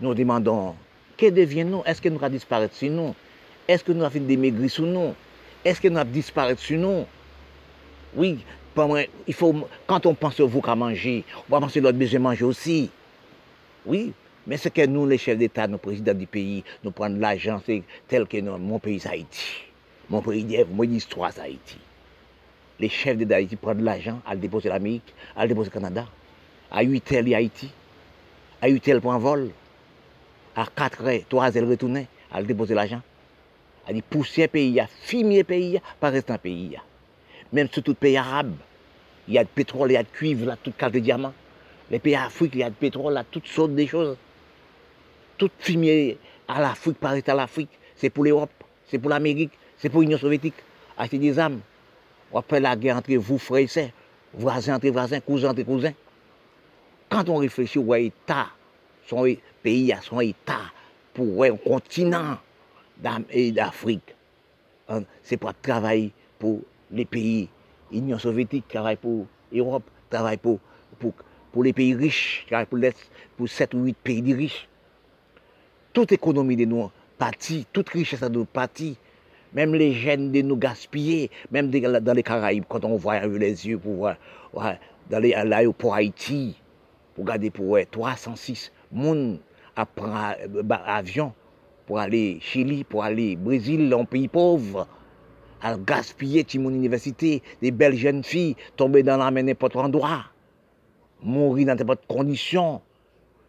nous 0.00 0.14
demandons, 0.14 0.74
que 1.16 1.28
devient-nous 1.30 1.82
Est-ce 1.84 2.00
que 2.00 2.08
nous 2.08 2.18
allons 2.22 2.32
disparaître 2.32 2.74
sur 2.74 2.90
nous? 2.90 3.14
Est-ce 3.66 3.84
que 3.84 3.92
nous 3.92 4.04
avons 4.04 4.20
des 4.20 4.68
sur 4.68 4.86
nous? 4.86 5.14
Est-ce 5.64 5.80
que 5.80 5.88
nous 5.88 5.98
allons 5.98 6.10
disparaître 6.10 6.60
sur 6.60 6.78
nous? 6.78 7.04
Oui, 8.14 8.44
il 9.26 9.34
faut, 9.34 9.54
quand 9.86 10.06
on 10.06 10.14
pense 10.14 10.40
au 10.40 10.48
vous 10.48 10.60
qu'à 10.60 10.74
manger, 10.74 11.24
on 11.48 11.54
va 11.54 11.60
penser 11.60 11.80
l'autre 11.80 11.98
besoin 11.98 12.18
de 12.18 12.24
manger 12.24 12.44
aussi. 12.44 12.90
Oui, 13.86 14.12
mais 14.46 14.56
ce 14.56 14.68
que 14.68 14.86
nous, 14.86 15.06
les 15.06 15.18
chefs 15.18 15.38
d'État, 15.38 15.66
nos 15.66 15.78
présidents 15.78 16.14
du 16.14 16.26
pays, 16.26 16.64
nous 16.84 16.90
prenons 16.90 17.18
l'argent, 17.18 17.60
c'est 17.64 17.82
tel 18.08 18.26
que 18.26 18.40
mon 18.40 18.78
pays, 18.78 19.02
Haïti. 19.06 19.62
Mon 20.08 20.20
pays, 20.22 20.64
mon 20.72 20.84
histoire, 20.84 21.32
Haïti 21.40 21.78
les 22.80 22.88
chefs 22.88 23.18
d'Haïti 23.18 23.56
prennent 23.56 23.84
l'argent 23.84 24.20
à 24.26 24.34
le 24.34 24.40
déposer 24.40 24.68
l'Amérique, 24.68 25.14
à 25.36 25.42
le 25.42 25.48
déposer 25.48 25.68
au 25.68 25.72
Canada. 25.72 26.06
À 26.70 26.82
8 26.82 27.12
heures, 27.12 27.24
Haïti. 27.36 27.70
À 28.60 28.68
8 28.68 28.88
heures, 28.88 29.00
pour 29.00 29.12
un 29.12 29.18
vol. 29.18 29.50
À 30.56 30.66
4 30.74 31.04
heures, 31.04 31.20
3 31.28 31.56
heures, 31.58 31.68
retourner, 31.68 32.08
à 32.32 32.40
le 32.40 32.46
déposer 32.46 32.74
l'argent. 32.74 33.02
À 33.86 33.92
dire 33.92 34.02
pousser 34.02 34.48
pays, 34.48 34.80
à 34.80 34.86
fumier 34.86 35.44
pays, 35.44 35.80
pas 36.00 36.10
rester 36.10 36.32
un 36.32 36.38
pays. 36.38 36.76
Même 37.52 37.68
sur 37.70 37.82
tout 37.82 37.94
pays 37.94 38.16
arabe, 38.16 38.54
il 39.26 39.34
y 39.34 39.38
a 39.38 39.44
du 39.44 39.50
pétrole, 39.52 39.90
il 39.90 39.94
y 39.94 39.96
a 39.96 40.02
de 40.02 40.08
cuivre, 40.08 40.46
là, 40.46 40.56
toute 40.56 40.78
de 40.78 40.98
diamants. 40.98 41.34
Les 41.90 41.98
pays 41.98 42.14
africains, 42.14 42.50
il 42.54 42.60
y 42.60 42.64
a 42.64 42.70
de 42.70 42.74
pétrole, 42.74 43.14
là, 43.14 43.24
toutes 43.28 43.46
sortes 43.46 43.74
de 43.74 43.86
choses. 43.86 44.16
Tout 45.36 45.50
fumier 45.58 46.18
à 46.46 46.60
l'Afrique, 46.60 46.96
rester 47.02 47.32
à 47.32 47.34
l'Afrique. 47.34 47.70
C'est 47.96 48.10
pour 48.10 48.24
l'Europe, 48.24 48.50
c'est 48.86 48.98
pour 48.98 49.10
l'Amérique, 49.10 49.52
c'est 49.78 49.88
pour 49.88 50.00
l'Union 50.00 50.18
soviétique. 50.18 50.54
Acheter 50.96 51.18
des 51.18 51.38
armes. 51.38 51.60
Fait 52.48 52.60
la 52.60 52.76
guerre 52.76 52.96
entre 52.96 53.12
vous, 53.14 53.38
frères 53.38 53.64
et 53.64 53.66
sœurs, 53.66 53.90
voisins 54.32 54.76
entre 54.76 54.88
voisins, 54.88 55.20
cousins 55.20 55.50
entre 55.50 55.62
cousins. 55.62 55.94
Quand 57.08 57.28
on 57.28 57.36
réfléchit 57.36 57.78
au 57.78 57.94
État, 57.94 58.46
son 59.08 59.26
pays 59.62 59.92
a 59.92 60.00
son 60.00 60.20
État 60.20 60.60
pour 61.12 61.42
un 61.42 61.56
continent 61.56 62.38
d'Afrique, 62.98 64.14
hein, 64.88 65.02
c'est 65.22 65.36
pour 65.36 65.52
travailler 65.60 66.12
pour 66.38 66.60
les 66.92 67.04
pays, 67.04 67.48
l'Union 67.92 68.18
soviétique 68.18 68.68
travaille 68.68 68.96
pour 68.96 69.26
l'Europe, 69.52 69.84
travaille 70.08 70.36
pour, 70.36 70.58
pour, 71.52 71.64
les 71.64 71.72
pays 71.72 71.94
riches, 71.94 72.44
travaille 72.46 72.66
pour, 72.66 72.78
pour 73.36 73.48
7 73.48 73.74
ou 73.74 73.84
8 73.84 73.96
pays 74.02 74.34
riches. 74.34 74.68
Toute 75.92 76.12
économie 76.12 76.56
de 76.56 76.64
nous 76.64 76.90
partie, 77.18 77.66
toute 77.72 77.88
richesse 77.90 78.20
de 78.20 78.28
nous 78.28 78.44
partie, 78.44 78.96
même 79.52 79.74
les 79.74 79.92
jeunes 79.92 80.30
de 80.30 80.42
nous 80.42 80.56
gaspiller, 80.56 81.30
même 81.50 81.70
dans 81.70 82.12
les 82.14 82.22
Caraïbes, 82.22 82.64
quand 82.68 82.84
on 82.84 82.96
voit 82.96 83.20
les 83.26 83.66
yeux 83.66 83.78
pour 83.78 83.94
voir, 83.94 84.16
dans 85.10 85.20
l'aéroport 85.20 85.94
Haïti, 85.94 86.56
pour 87.14 87.24
regarder 87.24 87.50
pour 87.50 87.76
306 87.90 88.70
personnes 88.92 89.38
à 89.76 89.86
prendre 89.86 90.34
avion 90.86 91.32
pour 91.86 91.98
aller 91.98 92.38
Chili, 92.40 92.84
pour 92.84 93.02
aller 93.02 93.36
Brésil, 93.36 93.92
un 93.92 94.04
pays 94.04 94.28
pauvre, 94.28 94.86
à 95.62 95.76
gaspiller 95.76 96.46
mon 96.58 96.70
université, 96.70 97.42
des 97.60 97.70
belles 97.70 97.96
jeunes 97.96 98.24
filles 98.24 98.56
tomber 98.76 99.02
dans 99.02 99.16
la 99.16 99.30
mer 99.30 99.44
n'importe 99.44 99.76
endroit, 99.76 100.24
mourir 101.22 101.66
dans 101.66 101.74
n'importe 101.74 102.06
condition. 102.06 102.80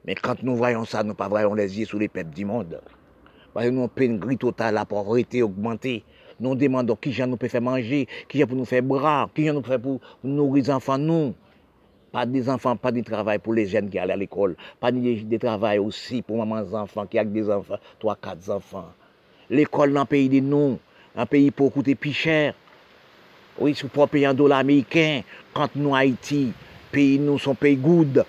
Mais 0.06 0.16
quand 0.16 0.42
nous 0.44 0.56
voyons 0.56 0.86
ça, 0.86 1.04
nous 1.04 1.14
ne 1.18 1.30
voyons 1.30 1.54
les 1.54 1.80
yeux 1.80 1.86
sur 1.86 2.00
les 2.00 2.08
peuples 2.08 2.34
du 2.34 2.46
monde. 2.46 2.82
Parce 3.54 3.66
que 3.66 3.72
nous 3.72 3.84
avons 3.84 3.92
une 3.98 4.18
grille 4.18 4.38
totale, 4.38 4.76
la 4.76 4.86
pauvreté 4.86 5.44
augmentée. 5.44 6.04
Nous 6.40 6.56
demandons 6.56 6.96
qui 6.96 7.16
nous 7.28 7.38
peut 7.38 7.48
faire 7.48 7.62
manger, 7.62 8.08
qui 8.28 8.44
pour 8.46 8.58
nous 8.58 8.66
faire 8.66 8.82
bras, 8.82 9.30
qui 9.36 9.46
nous 9.52 9.62
fait 9.62 9.78
pour 9.78 10.00
nourrir 10.24 10.64
les 10.64 10.72
enfants, 10.72 10.98
nous. 10.98 11.36
Pas 12.12 12.26
des 12.26 12.50
enfants, 12.50 12.76
pas 12.76 12.92
de 12.92 13.02
travail 13.02 13.40
pour 13.40 13.54
les 13.54 13.68
jeunes 13.68 13.90
qui 13.90 14.00
allaient 14.00 14.14
à 14.14 14.18
l'école. 14.18 14.58
Pas 14.80 14.92
de, 14.92 15.38
travail 15.38 15.80
aussi 15.80 16.22
pour 16.22 16.38
maman 16.38 16.62
enfants 16.74 17.06
qui 17.06 17.20
a 17.20 17.24
des 17.24 17.50
enfants, 17.50 17.78
trois, 18.00 18.16
quatre 18.16 18.50
enfants. 18.50 18.90
L'école 19.50 19.94
dans 19.94 20.02
le 20.02 20.06
pays 20.08 20.28
de 20.28 20.40
nous, 20.40 20.80
an 21.16 21.30
peyi 21.30 21.52
pou 21.56 21.74
koute 21.74 21.96
pi 22.00 22.14
chèr. 22.16 22.54
Ou 23.60 23.72
sou 23.76 23.92
pou 23.92 24.08
paye 24.10 24.26
an 24.30 24.38
dola 24.38 24.62
Ameriken, 24.64 25.26
kant 25.54 25.76
nou 25.78 25.94
Haiti, 25.94 26.50
peyi 26.94 27.20
nou 27.22 27.42
son 27.42 27.58
peyi 27.58 27.76
goud, 27.78 28.22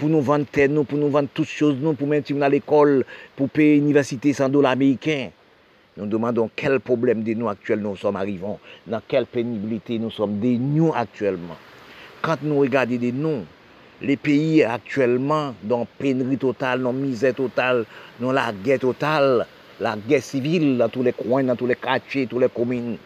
pou 0.00 0.08
nou 0.10 0.24
vande 0.24 0.48
ten 0.50 0.72
nou, 0.74 0.88
pou 0.88 0.98
nou 0.98 1.12
vande 1.12 1.30
tout 1.36 1.48
chose 1.48 1.78
nou, 1.78 1.94
pou 1.94 2.08
men 2.08 2.24
ti 2.24 2.34
moun 2.34 2.46
al 2.48 2.56
ekol, 2.56 3.02
pou 3.36 3.52
paye 3.52 3.76
universite 3.78 4.32
san 4.36 4.52
dola 4.52 4.72
Ameriken. 4.74 5.30
Nou 5.98 6.08
demandon 6.08 6.50
kel 6.56 6.78
problem 6.82 7.22
de 7.26 7.36
nou 7.36 7.50
aktuel 7.52 7.82
nou 7.84 7.98
som 8.00 8.16
arrivan, 8.16 8.56
nan 8.88 9.04
kel 9.10 9.28
penibilite 9.30 10.00
nou 10.00 10.14
som 10.14 10.34
de 10.40 10.56
nou 10.62 10.94
aktuelman. 10.96 11.58
Kant 12.24 12.42
nou 12.46 12.64
regade 12.64 12.96
de 13.00 13.12
nou, 13.14 13.44
le 14.00 14.16
peyi 14.16 14.64
aktuelman, 14.64 15.54
nan 15.68 15.84
penri 16.00 16.40
total, 16.40 16.80
nan 16.86 16.96
mizè 16.96 17.34
total, 17.36 17.84
nan 18.22 18.34
lagè 18.38 18.80
total, 18.80 19.44
la 19.80 19.96
guerre 19.96 20.22
civile 20.22 20.76
dans 20.76 20.88
tous 20.88 21.02
les 21.02 21.12
coins, 21.12 21.42
dans 21.42 21.56
tous 21.56 21.66
les 21.66 21.74
quartiers, 21.74 22.26
tous 22.26 22.38
les 22.38 22.48
communes. 22.48 22.98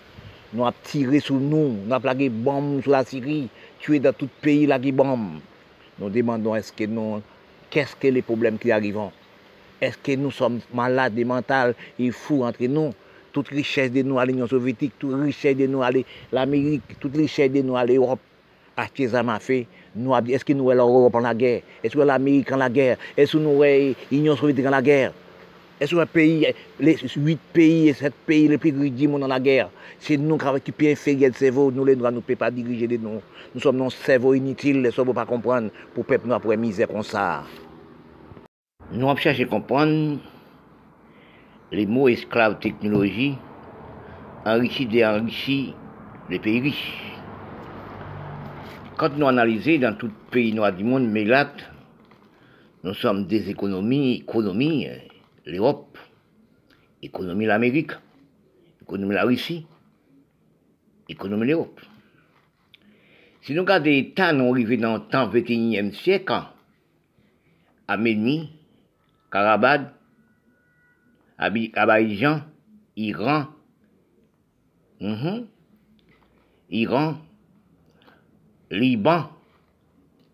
Nous 0.53 0.67
avons 0.67 0.75
tiré 0.83 1.21
sur 1.21 1.37
nous, 1.37 1.77
nous 1.85 1.93
avons 1.93 2.01
plagué 2.01 2.29
bombes 2.29 2.83
sur 2.83 2.91
la 2.91 3.05
Syrie, 3.05 3.49
tué 3.79 4.01
dans 4.01 4.13
tout 4.13 4.27
le 4.27 4.43
pays 4.43 4.67
la 4.67 4.79
bombe. 4.79 5.39
Nous 5.99 6.11
demandons 6.11 6.55
est-ce 6.57 6.73
que 6.73 6.85
nous, 6.85 7.23
qu'est-ce 7.71 7.95
que 7.95 8.09
les 8.09 8.23
problèmes 8.23 8.59
qui 8.59 8.73
arrivent? 8.73 8.99
Est-ce 9.81 9.99
que 9.99 10.17
nous 10.17 10.33
sommes 10.33 10.61
malades 10.73 11.19
et 11.19 11.25
mentales? 11.25 11.75
Et 11.99 12.11
fous 12.11 12.43
entre 12.43 12.65
nous. 12.65 12.93
Toute 13.33 13.49
richesse 13.49 13.91
de 13.91 14.03
nous 14.03 14.19
à 14.19 14.27
l'Union 14.27 14.47
soviétique, 14.47 14.93
toute 14.99 15.21
richesse 15.21 15.57
de 15.57 15.67
nous 15.67 15.83
à 15.83 15.91
l'Amérique, 16.33 16.83
toute 17.01 17.17
richesse 17.17 17.51
de 17.51 17.63
nous 17.63 17.77
à 17.77 17.85
l'Europe, 17.85 18.21
acheter 18.77 19.09
ça 19.09 19.25
m'a 19.25 19.41
fait. 19.41 19.67
Est-ce 20.29 20.45
que 20.45 20.53
nous, 20.53 20.69
sommes 20.69 20.77
l'Europe 20.77 21.15
en 21.15 21.21
la 21.21 21.35
guerre? 21.35 21.63
Est-ce 21.83 21.95
que 21.95 22.01
l'Amérique 22.01 22.53
en 22.53 22.57
la 22.57 22.71
guerre? 22.71 22.97
Est-ce 23.17 23.33
que 23.33 23.39
nous, 23.39 23.61
sommes 23.61 23.95
l'Union 24.13 24.37
soviétique 24.37 24.67
en 24.67 24.71
la 24.71 24.83
guerre? 24.83 25.13
Est-ce 25.81 25.97
un 25.97 26.07
pays, 26.07 26.47
les 26.79 26.97
huit 27.17 27.39
pays 27.53 27.89
et 27.89 27.93
sept 27.95 28.15
pays 28.27 28.47
les 28.47 28.59
plus 28.59 28.73
monde 28.73 29.21
dans 29.23 29.27
la 29.27 29.41
guerre, 29.41 29.71
c'est 29.99 30.17
nous 30.17 30.39
qui 30.39 30.47
avons 30.47 30.61
le 30.87 31.33
cerveau, 31.33 31.73
nous 31.73 31.85
les 31.85 31.97
droits, 31.97 32.11
nous 32.11 32.19
ne 32.19 32.23
pouvons 32.23 32.37
pas 32.37 32.51
diriger 32.51 32.87
de 32.87 32.97
nous. 32.97 33.21
Nous 33.55 33.61
sommes 33.61 33.77
nos 33.77 33.91
cerveaux 33.91 34.35
inutiles, 34.35 34.83
les 34.83 34.91
ne 34.97 35.13
pas 35.13 35.27
comprendre 35.27 35.71
pour 35.93 36.05
peuple 36.05 36.29
nous 36.29 36.35
après 36.35 36.57
misère 36.57 36.89
comme 36.89 37.03
ça. 37.03 37.43
Nous 38.93 39.09
avons 39.09 39.17
cherché 39.17 39.43
à 39.43 39.47
comprendre 39.47 40.19
les 41.73 41.87
mots 41.87 42.09
esclaves 42.09 42.61
technologie, 42.61 43.37
enrichis 44.47 44.89
et 44.93 45.05
enrichis 45.05 45.75
les 46.31 46.39
pays 46.39 46.61
riches. 46.61 47.03
Quand 48.97 49.11
nous 49.17 49.27
analysons 49.27 49.79
dans 49.81 49.97
tout 49.97 50.11
pays 50.31 50.53
noir 50.53 50.73
du 50.73 50.85
monde, 50.85 51.09
mais 51.11 51.25
là, 51.25 51.51
nous 52.85 52.95
sommes 52.95 53.27
des 53.27 53.51
économies, 53.51 54.25
économies 54.29 54.87
l'Europe, 55.47 55.99
économie 57.03 57.47
l'Amérique, 57.47 57.93
économie 58.83 59.15
la 59.15 59.25
Russie, 59.25 59.67
économie 61.09 61.47
l'Europe. 61.47 61.81
Si 63.43 63.53
nous 63.53 63.63
regardons 63.63 64.05
temps, 64.15 64.33
nous 64.33 64.53
arrivons 64.53 64.81
dans 64.81 64.95
le 64.95 65.01
temps 65.01 65.29
21e 65.29 65.93
siècle, 65.93 66.33
Arménie, 67.87 68.51
Karabad, 69.31 69.93
Abidjan, 71.37 72.41
Iran, 72.97 73.49
mhm, 75.01 75.47
Iran, 76.71 77.19
Liban, 78.71 79.31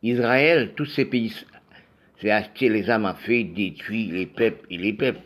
Israël, 0.03 0.73
tous 0.77 0.87
ces 0.87 1.05
pays 1.05 1.33
c'est 2.21 2.31
acheter 2.31 2.69
les 2.69 2.89
armes 2.91 3.07
à 3.07 3.15
feu, 3.15 3.45
détruire 3.45 4.13
les 4.15 4.27
peuples 4.27 4.67
et 4.71 4.77
les 4.77 4.93
peuples. 4.93 5.21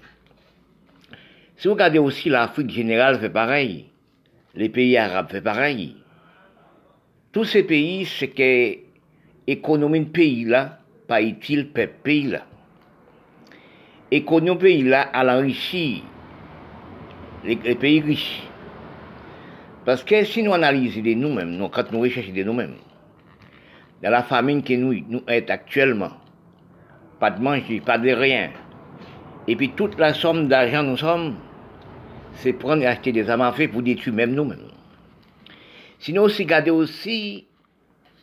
Si 1.56 1.66
vous 1.66 1.74
regardez 1.74 1.98
aussi 1.98 2.28
l'Afrique 2.28 2.70
générale 2.70 3.18
fait 3.18 3.30
pareil, 3.30 3.86
les 4.54 4.68
pays 4.68 4.96
arabes 4.96 5.30
fait 5.30 5.40
pareil. 5.40 5.96
Tous 7.32 7.44
ces 7.44 7.64
pays, 7.64 8.06
c'est 8.06 8.28
que 8.28 8.78
l'économie 9.46 10.00
de 10.00 10.10
pays 10.10 10.44
là, 10.44 10.78
pas 11.08 11.20
utile 11.20 11.68
peuple 11.70 11.94
pays 12.04 12.28
là. 12.28 12.46
L'économie 14.12 14.58
pays 14.58 14.82
là, 14.84 15.10
elle 15.12 15.30
enrichit 15.30 16.04
les, 17.44 17.56
les 17.56 17.74
pays 17.74 18.00
riches. 18.00 18.42
Parce 19.84 20.04
que 20.04 20.24
si 20.24 20.42
nous 20.42 20.54
analysons 20.54 21.02
de 21.02 21.14
nous-mêmes, 21.14 21.50
nous, 21.56 21.68
quand 21.68 21.90
nous 21.90 22.00
recherchons 22.00 22.32
de 22.32 22.42
nous-mêmes, 22.42 22.76
dans 24.02 24.10
la 24.10 24.22
famine 24.22 24.62
que 24.62 24.74
nous, 24.74 24.94
nous 25.08 25.18
sommes 25.18 25.44
actuellement, 25.48 26.12
pas 27.24 27.30
de 27.30 27.40
manger, 27.40 27.80
pas 27.80 27.96
de 27.96 28.10
rien, 28.10 28.50
et 29.48 29.56
puis 29.56 29.70
toute 29.70 29.98
la 29.98 30.12
somme 30.12 30.46
d'argent 30.46 30.82
nous 30.82 30.98
sommes, 30.98 31.36
c'est 32.34 32.52
prendre 32.52 32.82
et 32.82 32.86
acheter 32.86 33.12
des 33.12 33.30
armes 33.30 33.40
à 33.40 33.52
feu 33.52 33.66
pour 33.68 33.80
détruire 33.80 34.14
même 34.14 34.34
nous-mêmes. 34.34 34.68
Sinon, 36.00 36.24
aussi, 36.24 36.42
regardez 36.42 36.70
aussi 36.70 37.46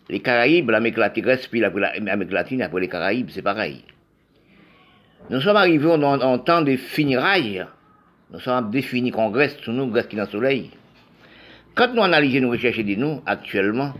les 0.07 0.19
Caraïbes, 0.19 0.69
l'Amérique 0.69 0.97
latine, 0.97 1.35
puis 1.49 1.61
l'Amérique 1.61 2.31
latine, 2.31 2.61
après 2.61 2.81
les 2.81 2.89
Caraïbes, 2.89 3.29
c'est 3.31 3.41
pareil. 3.41 3.83
Nous 5.31 5.41
sommes 5.41 5.57
arrivés 5.57 5.87
en, 5.87 6.03
en 6.03 6.37
temps 6.37 6.61
de 6.61 6.75
finirailles. 6.75 7.65
Nous 8.31 8.39
sommes 8.39 8.69
définis 8.69 9.09
qu'on 9.09 9.31
reste 9.31 9.61
sous 9.61 9.71
nous, 9.71 9.91
reste 9.91 10.09
qui 10.09 10.15
dans 10.15 10.25
le 10.25 10.29
soleil. 10.29 10.69
Quand 11.73 11.91
nous 11.95 12.03
analysons 12.03 12.41
nos 12.41 12.51
recherches 12.51 12.85
de 12.85 12.93
nous, 12.93 13.23
actuellement, 13.25 13.95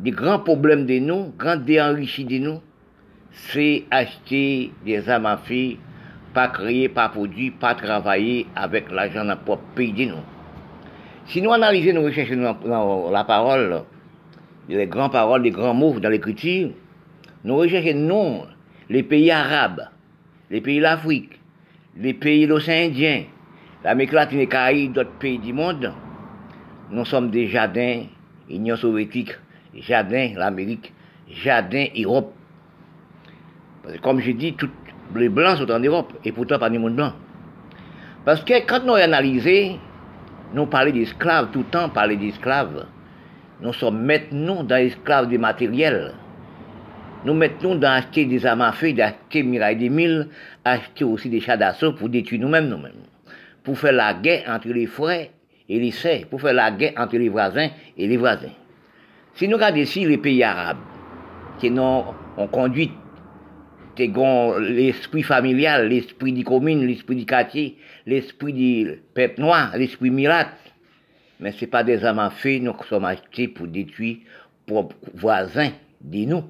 des 0.00 0.10
grands 0.10 0.40
problèmes 0.40 0.86
de 0.86 0.98
nous, 0.98 1.32
grands 1.38 1.56
déenrichis 1.56 2.24
de 2.24 2.38
nous, 2.38 2.60
c'est 3.32 3.84
acheter 3.90 4.72
des 4.84 5.08
armes 5.08 5.26
à 5.26 5.36
feu, 5.36 5.76
pas 6.34 6.48
créer, 6.48 6.88
pas 6.88 7.08
produire, 7.08 7.52
pas 7.58 7.74
travailler 7.74 8.46
avec 8.54 8.90
l'argent 8.90 9.24
dans 9.24 9.36
propre 9.36 9.62
pays 9.74 9.92
de 9.92 10.12
nous. 10.12 10.22
Si 11.26 11.40
nous 11.40 11.52
analysons 11.52 11.94
nos 11.94 12.04
recherches 12.04 12.32
dans, 12.32 13.10
la 13.10 13.24
parole, 13.24 13.82
les 14.68 14.86
grandes 14.86 15.12
paroles, 15.12 15.42
les 15.42 15.50
grands 15.50 15.74
mots 15.74 15.98
dans 16.00 16.08
l'écriture, 16.08 16.70
nous 17.44 17.56
recherchons 17.56 17.98
non 17.98 18.46
les 18.88 19.02
pays 19.02 19.30
arabes, 19.30 19.88
les 20.50 20.60
pays 20.60 20.80
d'Afrique, 20.80 21.40
les 21.96 22.14
pays 22.14 22.46
de 22.46 22.50
l'océan 22.50 22.88
Indien, 22.88 23.24
l'Amérique 23.84 24.12
latine 24.12 24.40
et 24.40 24.46
Caraïbes, 24.46 24.92
d'autres 24.92 25.18
pays 25.18 25.38
du 25.38 25.52
monde, 25.52 25.92
nous 26.90 27.04
sommes 27.04 27.30
des 27.30 27.48
jardins, 27.48 28.02
Union 28.50 28.76
soviétique, 28.76 29.32
jardin 29.74 30.32
l'Amérique, 30.36 30.92
jardin 31.30 31.86
Europe. 31.96 32.34
Comme 34.02 34.20
je 34.20 34.30
dis, 34.32 34.54
tous 34.54 34.70
les 35.14 35.28
blancs 35.28 35.58
sont 35.58 35.70
en 35.70 35.80
Europe, 35.80 36.12
et 36.24 36.32
pourtant 36.32 36.58
pas 36.58 36.70
du 36.70 36.78
monde 36.78 36.96
blanc. 36.96 37.12
Parce 38.24 38.42
que 38.44 38.54
quand 38.66 38.84
nous 38.84 38.94
analysons, 38.94 39.78
nous 40.54 40.66
parlons 40.66 40.92
d'esclaves, 40.92 41.50
tout 41.52 41.60
le 41.60 41.64
temps 41.64 41.88
parler 41.88 42.16
d'esclaves. 42.16 42.86
Nous 43.60 43.72
sommes 43.72 44.02
maintenant 44.02 44.62
dans 44.62 44.76
l'esclave 44.76 45.28
des 45.28 45.38
matériels. 45.38 46.14
Nous 47.24 47.34
mettons 47.34 47.76
dans 47.76 47.92
acheter 47.92 48.24
des 48.24 48.44
armes 48.46 48.62
à 48.62 48.72
feu, 48.72 48.92
d'acheter 48.92 49.42
mirailles 49.42 49.76
des 49.76 49.88
mille, 49.88 50.28
acheter 50.64 51.04
aussi 51.04 51.28
des 51.28 51.40
chats 51.40 51.56
d'assaut 51.56 51.92
pour 51.92 52.08
détruire 52.08 52.40
nous-mêmes, 52.40 52.68
nous-mêmes. 52.68 52.92
Pour 53.62 53.78
faire 53.78 53.92
la 53.92 54.14
guerre 54.14 54.44
entre 54.48 54.68
les 54.68 54.86
frères 54.86 55.28
et 55.68 55.78
les 55.78 55.92
sœurs, 55.92 56.26
pour 56.28 56.40
faire 56.40 56.52
la 56.52 56.70
guerre 56.70 56.92
entre 56.96 57.16
les 57.16 57.28
voisins 57.28 57.68
et 57.96 58.06
les 58.06 58.16
voisins. 58.16 58.50
Si 59.34 59.46
nous 59.46 59.56
regardons 59.56 59.78
ici 59.78 60.04
les 60.04 60.18
pays 60.18 60.42
arabes, 60.42 60.78
qui 61.58 61.70
ont, 61.70 62.04
ont 62.36 62.48
conduit 63.96 64.74
l'esprit 64.74 65.22
familial, 65.22 65.88
l'esprit 65.88 66.32
du 66.32 66.44
commune, 66.44 66.86
l'esprit 66.86 67.16
du 67.16 67.26
quartier, 67.26 67.76
l'esprit 68.06 68.52
du 68.52 69.02
peuple 69.14 69.40
noir, 69.40 69.72
l'esprit 69.76 70.10
mirate. 70.10 70.56
Mais 71.40 71.52
ce 71.52 71.62
n'est 71.62 71.70
pas 71.70 71.82
des 71.82 72.04
âmes 72.04 72.30
feu, 72.36 72.58
nous 72.58 72.74
sommes 72.88 73.04
achetés 73.04 73.48
pour 73.48 73.66
détruire 73.66 74.18
propres 74.66 74.96
voisins 75.14 75.72
de 76.00 76.24
nous. 76.24 76.44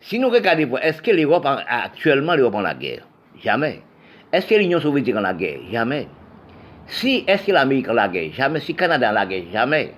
Si 0.00 0.18
nous 0.18 0.28
regardons, 0.28 0.76
est-ce 0.78 1.00
que 1.00 1.10
l'Europe, 1.10 1.46
actuellement, 1.46 2.34
l'Europe 2.34 2.56
en 2.56 2.60
la 2.60 2.74
guerre? 2.74 3.06
Jamais. 3.42 3.80
Est-ce 4.32 4.46
que 4.46 4.54
l'Union 4.54 4.80
soviétique 4.80 5.16
en 5.16 5.20
la 5.20 5.32
guerre? 5.32 5.60
Jamais. 5.70 6.08
Si, 6.86 7.24
est-ce 7.26 7.46
que 7.46 7.52
l'Amérique 7.52 7.88
en 7.88 7.94
la 7.94 8.08
guerre? 8.08 8.32
Jamais. 8.32 8.60
Si 8.60 8.74
Canada 8.74 9.10
en 9.10 9.12
la 9.12 9.26
guerre? 9.26 9.44
Jamais. 9.52 9.92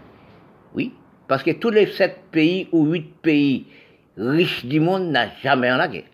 Oui. 0.74 0.93
Parce 1.27 1.43
que 1.43 1.51
tous 1.52 1.70
les 1.70 1.86
sept 1.86 2.18
pays 2.31 2.68
ou 2.70 2.86
huit 2.93 3.14
pays 3.20 3.66
riches 4.16 4.64
du 4.64 4.78
monde 4.78 5.10
n'ont 5.10 5.28
jamais 5.43 5.73
en 5.73 5.77
la 5.77 5.89
guerre. 5.89 6.05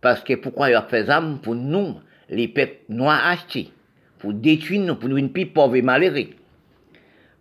Parce 0.00 0.22
que 0.22 0.34
pourquoi 0.34 0.70
ils 0.70 0.76
ont 0.76 0.82
fait 0.82 1.06
ça 1.06 1.22
pour 1.42 1.54
nous, 1.54 1.96
les 2.28 2.48
peuples 2.48 2.76
noirs 2.88 3.26
achetés, 3.26 3.70
pour 4.18 4.32
détruire 4.32 4.82
nous, 4.82 4.96
pour 4.96 5.08
nous 5.08 5.18
une 5.18 5.32
plus 5.32 5.46
pauvre 5.46 5.76
et 5.76 5.82
malheureux. 5.82 6.28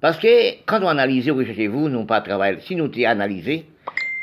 Parce 0.02 0.18
que 0.18 0.64
quand 0.66 0.82
on 0.84 0.88
analyse, 0.88 1.30
recherchez-vous, 1.30 1.90
nous 1.90 2.06
pas 2.06 2.22
travailler. 2.22 2.60
Si 2.62 2.76
nous 2.76 2.88
t'y 2.88 3.06
analysé, 3.06 3.66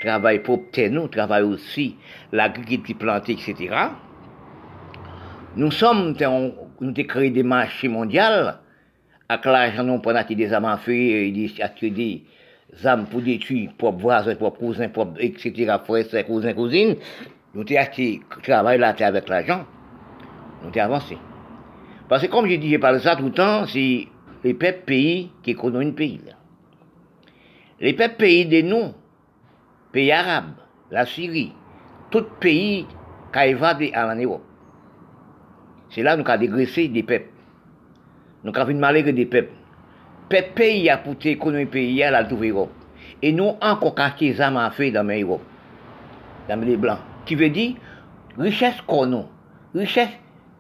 travail 0.01 0.41
pour 0.41 0.63
nous, 0.91 1.09
travail 1.09 1.43
aussi 1.43 1.97
l'agriculture 2.33 2.97
plantée, 2.99 3.33
etc. 3.33 3.75
Nous 5.57 5.71
sommes, 5.71 6.15
nous 6.17 6.25
avons 6.25 6.55
créé 7.09 7.31
des 7.31 7.43
marchés 7.43 7.89
mondiaux, 7.89 8.23
avec 9.29 9.45
l'argent, 9.45 9.85
nous 9.85 9.99
prenons 9.99 10.23
des 10.29 10.53
âmes 10.53 10.65
à 10.65 10.77
feu, 10.79 10.93
des, 10.93 11.51
des 11.91 12.87
âmes 12.87 13.07
pour 13.07 13.21
détruire, 13.21 13.71
pour 13.77 13.93
voisins, 13.93 14.35
pour 14.35 14.57
cousins, 14.57 14.89
pour, 14.89 15.15
etc., 15.19 15.75
frères, 15.85 16.27
cousins, 16.27 16.53
cousines. 16.53 16.97
Nous 17.55 17.65
acheté 17.77 18.23
travail 18.43 18.79
là 18.79 18.95
avec 18.99 19.29
l'argent. 19.29 19.65
Nous 20.63 20.69
avons 20.69 20.95
avancé. 20.95 21.19
Parce 22.09 22.23
que 22.23 22.29
comme 22.29 22.47
je 22.49 22.57
dis, 22.57 22.73
je 22.73 22.79
parle 22.79 23.01
ça 23.01 23.17
tout 23.17 23.25
le 23.25 23.33
temps, 23.33 23.67
c'est 23.67 24.09
les 24.43 24.55
peuples 24.55 24.85
pays 24.87 25.31
qui 25.43 25.55
connaissent 25.55 25.89
un 25.89 25.93
pays. 25.93 26.21
Les 27.81 27.93
peuples 27.93 28.17
pays 28.17 28.47
de 28.47 28.63
nous, 28.63 28.93
pays 29.93 30.13
arabes, 30.13 30.55
la 30.91 31.05
Syrie, 31.05 31.53
tout 32.11 32.25
pays 32.41 32.87
qui 33.33 33.39
a 33.39 33.47
évadé 33.47 33.93
en 33.95 34.15
Europe. 34.15 34.45
C'est 35.91 36.03
là 36.03 36.17
que 36.17 36.23
nous 36.23 36.29
avons 36.29 36.41
dégraissé 36.41 36.89
des 36.89 37.03
peuples. 37.03 37.29
Nous 38.45 38.53
avons 38.55 38.75
malheureux 38.75 39.13
des 39.13 39.27
peuples. 39.27 39.53
Peuple 40.29 40.53
pays 40.55 40.89
a 40.89 40.97
pour 40.97 41.17
l'économie 41.23 41.67
pays 41.67 42.03
à 42.03 42.11
la 42.11 42.23
Europe. 42.23 42.71
Et 43.21 43.33
nous 43.33 43.57
encore 43.61 43.95
les 44.21 44.41
armes 44.41 44.57
à 44.57 44.71
feu 44.71 44.91
dans 44.91 45.07
l'Europe, 45.07 45.43
dans 46.49 46.61
les 46.61 46.77
blancs 46.77 46.99
qui 47.25 47.35
veut 47.35 47.51
dire 47.51 47.75
richesse 48.39 48.81
qu'on 48.87 49.13
a, 49.13 49.25
richesse 49.75 50.11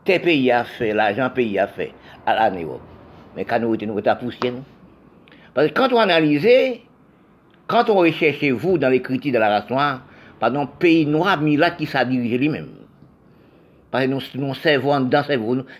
tes 0.05 0.19
pays 0.19 0.51
a 0.51 0.65
fait, 0.65 0.93
l'argent 0.93 1.31
pays 1.31 1.59
a 1.59 1.69
fait 1.69 1.93
à 2.27 2.51
l'Europe. 2.51 2.81
Mais 3.37 3.45
quand 3.45 3.61
nous 3.61 3.77
nous 3.77 4.01
à 4.05 4.15
poussière, 4.15 4.53
Parce 5.55 5.69
que 5.69 5.73
quand 5.73 5.93
on 5.93 5.99
analyse, 5.99 6.47
quand 7.67 7.89
on 7.89 7.97
recherche 7.97 8.45
vous 8.45 8.79
dans 8.79 8.89
les 8.89 9.03
critiques 9.03 9.33
de 9.33 9.39
la 9.39 9.49
race 9.49 9.71
noire, 9.71 10.03
pardon, 10.41 10.67
pays 10.67 11.07
noir, 11.07 11.41
mais 11.41 11.57
là 11.57 11.71
qui 11.71 11.87
s'est 11.87 12.05
dirigé 12.07 12.39
lui-même. 12.39 12.71
Parce 13.91 14.07
que 14.07 14.11
nous, 14.11 14.21
nous 14.35 14.55
servons 14.55 15.01
dans 15.01 15.25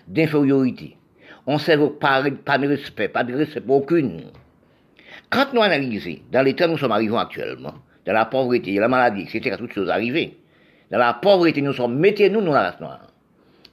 d'infériorité. 0.07 0.97
On 1.45 1.57
ne 1.57 1.87
pas, 1.87 2.23
pas 2.45 2.57
de 2.57 2.67
respect, 2.67 3.09
pas 3.09 3.23
de 3.23 3.33
respect 3.33 3.61
pour 3.61 3.77
aucune. 3.77 4.21
Quand 5.29 5.53
nous 5.53 5.61
analysons, 5.61 6.19
dans 6.31 6.41
l'état 6.43 6.67
où 6.67 6.71
nous 6.71 6.77
sommes 6.77 6.91
arrivés 6.91 7.17
actuellement, 7.17 7.73
dans 8.05 8.13
la 8.13 8.25
pauvreté, 8.25 8.73
la 8.75 8.87
maladie, 8.87 9.23
etc., 9.23 9.55
toutes 9.57 9.73
choses 9.73 9.89
arrivées, 9.89 10.37
dans 10.93 10.99
la 10.99 11.13
pauvreté, 11.15 11.59
nous 11.63 11.73
sommes, 11.73 11.95
mettez-nous 11.95 12.39
dans 12.41 12.51
la 12.51 12.69
race 12.69 12.79
noire. 12.79 13.07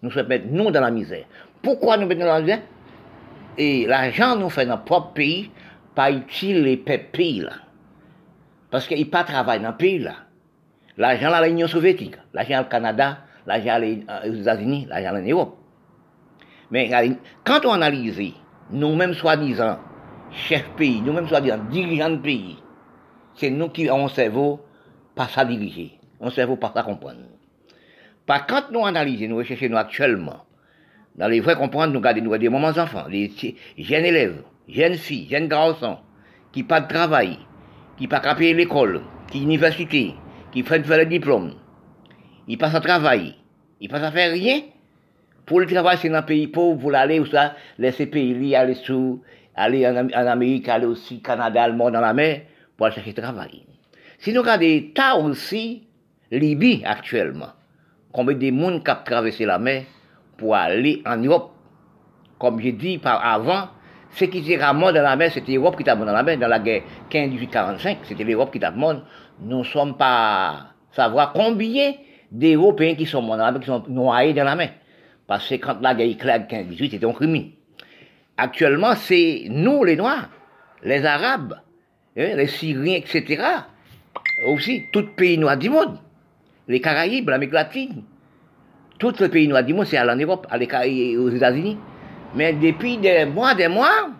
Nous 0.01 0.11
sommes 0.11 0.27
nous 0.51 0.71
dans 0.71 0.81
la 0.81 0.91
misère. 0.91 1.27
Pourquoi 1.61 1.99
nous 1.99 2.07
mettons 2.07 2.21
dans 2.21 2.33
la 2.33 2.41
misère? 2.41 2.63
Et 3.59 3.85
l'argent 3.87 4.37
nous 4.37 4.49
fait 4.49 4.65
dans 4.65 4.71
notre 4.71 4.85
propre 4.85 5.13
pays, 5.13 5.51
pas 5.95 6.11
utile 6.11 6.63
les 6.63 6.79
pays 6.79 7.41
là. 7.41 7.53
Parce 8.71 8.87
qu'ils 8.87 9.11
pas 9.11 9.25
travaillent 9.25 9.61
dans 9.61 9.73
le 9.73 9.77
pays 9.77 9.99
là. 9.99 10.15
L'argent 10.97 11.31
à 11.31 11.47
l'Union 11.47 11.69
soviétique, 11.69 12.17
l'argent 12.33 12.63
au 12.63 12.71
Canada, 12.71 13.19
l'argent 13.47 13.79
aux 14.27 14.35
États-Unis, 14.35 14.87
l'argent 14.89 15.15
en 15.15 15.23
Europe. 15.23 15.59
Mais 16.71 16.91
quand 17.45 17.67
on 17.67 17.73
analyse, 17.73 18.33
nous-mêmes 18.71 19.13
soi-disant, 19.13 19.79
chefs 20.33 20.71
pays, 20.71 21.03
nous-mêmes 21.03 21.29
soi-disant 21.29 21.59
dirigeants 21.71 22.09
de 22.09 22.17
pays, 22.17 22.57
c'est 23.35 23.51
nous 23.51 23.69
qui 23.69 23.91
avons 23.91 24.07
un 24.07 24.09
cerveau 24.09 24.61
pas 25.15 25.29
ça 25.29 25.45
diriger 25.45 26.00
on 26.21 26.31
cerveau 26.31 26.57
pas 26.57 26.73
ça 26.75 26.83
comprendre. 26.83 27.21
Par 28.27 28.47
quand 28.47 28.71
nous 28.71 28.87
analysons, 28.87 29.29
nous 29.29 29.39
recherchons 29.39 29.75
actuellement, 29.75 30.45
dans 31.17 31.29
les 31.29 31.41
vrais 31.41 31.57
comprendre, 31.57 31.93
nous 31.93 32.01
gardons 32.01 32.37
des 32.37 32.49
moments 32.49 32.69
enfants, 32.69 33.09
des 33.09 33.31
jeunes 33.79 34.05
élèves, 34.05 34.43
jeunes 34.69 34.95
filles, 34.95 35.29
jeunes 35.29 35.49
garçons, 35.49 35.99
qui 36.53 36.63
pas 36.63 36.81
de 36.81 36.89
travail, 36.89 37.39
qui 37.97 38.07
pas 38.07 38.21
payer 38.35 38.55
l'école, 38.55 39.01
qui 39.31 39.43
université, 39.43 40.15
qui 40.53 40.63
font 40.63 40.83
faire 40.83 40.99
le 40.99 41.07
diplôme, 41.07 41.55
ils 42.47 42.59
passent 42.59 42.75
à 42.75 42.81
travail, 42.81 43.35
ils 43.81 43.89
passent 43.89 44.03
à 44.03 44.11
faire 44.11 44.33
rien. 44.33 44.63
Pour 45.47 45.61
le 45.61 45.67
travail, 45.67 45.99
c'est 46.01 46.09
dans 46.09 46.19
un 46.19 46.23
pays 46.23 46.47
pauvre, 46.47 46.81
pour 46.81 46.95
aller 46.95 47.21
où 47.21 47.27
ça, 47.27 47.55
laisser 47.79 48.07
pays, 48.07 48.55
aller 48.55 48.75
sous, 48.75 49.23
aller 49.55 49.87
en, 49.87 50.09
Amérique, 50.13 50.69
aller 50.69 50.87
aussi 50.87 51.21
Canada, 51.21 51.67
le 51.69 51.75
monde 51.75 51.93
dans 51.93 52.01
la 52.01 52.15
mer, 52.15 52.43
pour 52.77 52.87
aller 52.87 52.95
chercher 52.95 53.15
travail. 53.15 53.65
Si 54.19 54.33
nous 54.33 54.43
regardons 54.43 54.83
tas 54.95 55.17
aussi, 55.17 55.85
Libye 56.31 56.83
actuellement. 56.85 57.51
Combien 58.13 58.37
de 58.37 58.51
monde 58.51 58.85
qui 58.85 58.91
a 58.91 58.97
traversé 58.97 59.45
la 59.45 59.59
mer 59.59 59.85
pour 60.37 60.55
aller 60.55 61.03
en 61.07 61.17
Europe? 61.17 61.53
Comme 62.39 62.61
j'ai 62.61 62.73
dit 62.73 62.99
par 62.99 63.25
avant, 63.25 63.69
ce 64.13 64.25
qui 64.25 64.39
était 64.39 64.73
mort 64.73 64.93
dans 64.93 65.03
la 65.03 65.17
mer, 65.17 65.31
c'était 65.33 65.53
l'Europe 65.53 65.77
qui 65.77 65.83
était 65.83 65.95
mort 65.95 66.07
dans 66.07 66.13
la 66.13 66.23
mer. 66.23 66.39
Dans 66.39 66.49
la 66.49 66.59
guerre 66.59 66.83
15-18-45, 67.11 67.97
c'était 68.05 68.25
l'Europe 68.25 68.51
qui 68.51 68.59
était 68.59 68.71
mort. 68.71 69.03
Nous 69.41 69.59
ne 69.59 69.65
sommes 69.65 69.97
pas 69.97 70.69
savoir 70.93 71.33
combien 71.33 71.93
d'Européens 72.31 72.95
qui 72.95 73.07
sont 73.07 73.23
morts 73.23 73.37
dans 73.37 73.45
la 73.45 73.53
mer, 73.53 73.61
qui 73.61 73.67
sont 73.67 73.85
noyés 73.89 74.35
dans 74.35 74.45
la 74.45 74.57
mer. 74.57 74.71
Parce 75.27 75.49
que 75.49 75.55
quand 75.57 75.81
la 75.81 75.95
guerre 75.95 76.09
éclate 76.09 76.51
15-18, 76.51 76.91
c'était 76.91 77.07
un 77.07 77.13
crime. 77.13 77.51
Actuellement, 78.37 78.95
c'est 78.97 79.45
nous, 79.49 79.85
les 79.85 79.97
Noirs, 79.97 80.29
les 80.83 81.05
Arabes, 81.05 81.61
hein, 82.17 82.37
les 82.37 82.47
Syriens, 82.47 82.97
etc. 82.97 83.43
Aussi, 84.47 84.87
tout 84.93 85.07
pays 85.15 85.37
noir 85.39 85.57
du 85.57 85.69
monde. 85.69 85.99
Les 86.71 86.81
Caraïbes, 86.81 87.29
l'Amérique 87.29 87.53
latine. 87.53 88.05
Tout 89.01 89.13
le 89.19 89.29
pays 89.29 89.49
noir 89.49 89.65
du 89.65 89.75
monde, 89.75 89.87
c'est 89.87 89.97
à 89.97 90.07
en 90.07 90.15
Europe, 90.15 90.47
aux 90.53 91.29
États-Unis. 91.31 91.77
Mais 92.37 92.53
depuis 92.53 92.97
des 92.97 93.25
mois, 93.25 93.57
des 93.57 93.67
mois, 93.67 94.11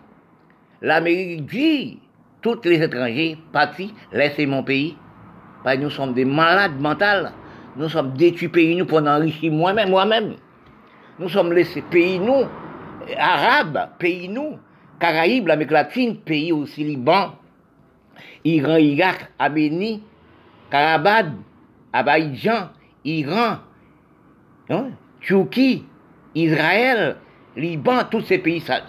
l'Amérique 0.81 1.45
dit, 1.45 1.99
tous 2.41 2.59
les 2.65 2.83
étrangers 2.83 3.37
partis, 3.53 3.93
laissez 4.11 4.45
mon 4.45 4.63
pays. 4.63 4.97
Parce 5.63 5.77
que 5.77 5.81
nous 5.83 5.89
sommes 5.89 6.13
des 6.13 6.25
malades 6.25 6.77
mentales. 6.77 7.31
Nous 7.77 7.87
sommes 7.87 8.11
détruits 8.17 8.49
pays, 8.49 8.75
nous, 8.75 8.85
pour 8.85 8.97
enrichir 8.97 9.49
moi-même, 9.49 9.89
moi-même. 9.89 10.33
Nous 11.19 11.29
sommes 11.29 11.53
laissés 11.53 11.83
pays, 11.89 12.19
nous, 12.19 12.47
arabes, 13.17 13.91
pays, 13.97 14.27
nous, 14.27 14.57
Caraïbes, 14.99 15.47
l'Amérique 15.47 15.71
latine, 15.71 16.17
pays 16.17 16.51
aussi 16.51 16.83
Liban, 16.83 17.31
Iran, 18.43 18.75
Irak, 18.75 19.31
Arménie, 19.39 20.03
Karabad, 20.69 21.31
Abaïdjan, 21.93 22.69
Iran, 23.03 23.57
hein, 24.69 24.91
Turquie, 25.19 25.85
Israël, 26.35 27.17
Liban, 27.55 28.03
tous 28.09 28.21
ces 28.21 28.37
pays, 28.37 28.61
ça 28.61 28.81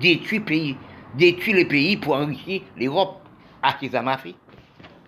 détruit 0.00 0.40
pays, 0.40 0.76
les 1.18 1.64
pays 1.64 1.96
pour 1.96 2.14
enrichir 2.14 2.62
l'Europe. 2.76 3.22
Fait 3.80 4.34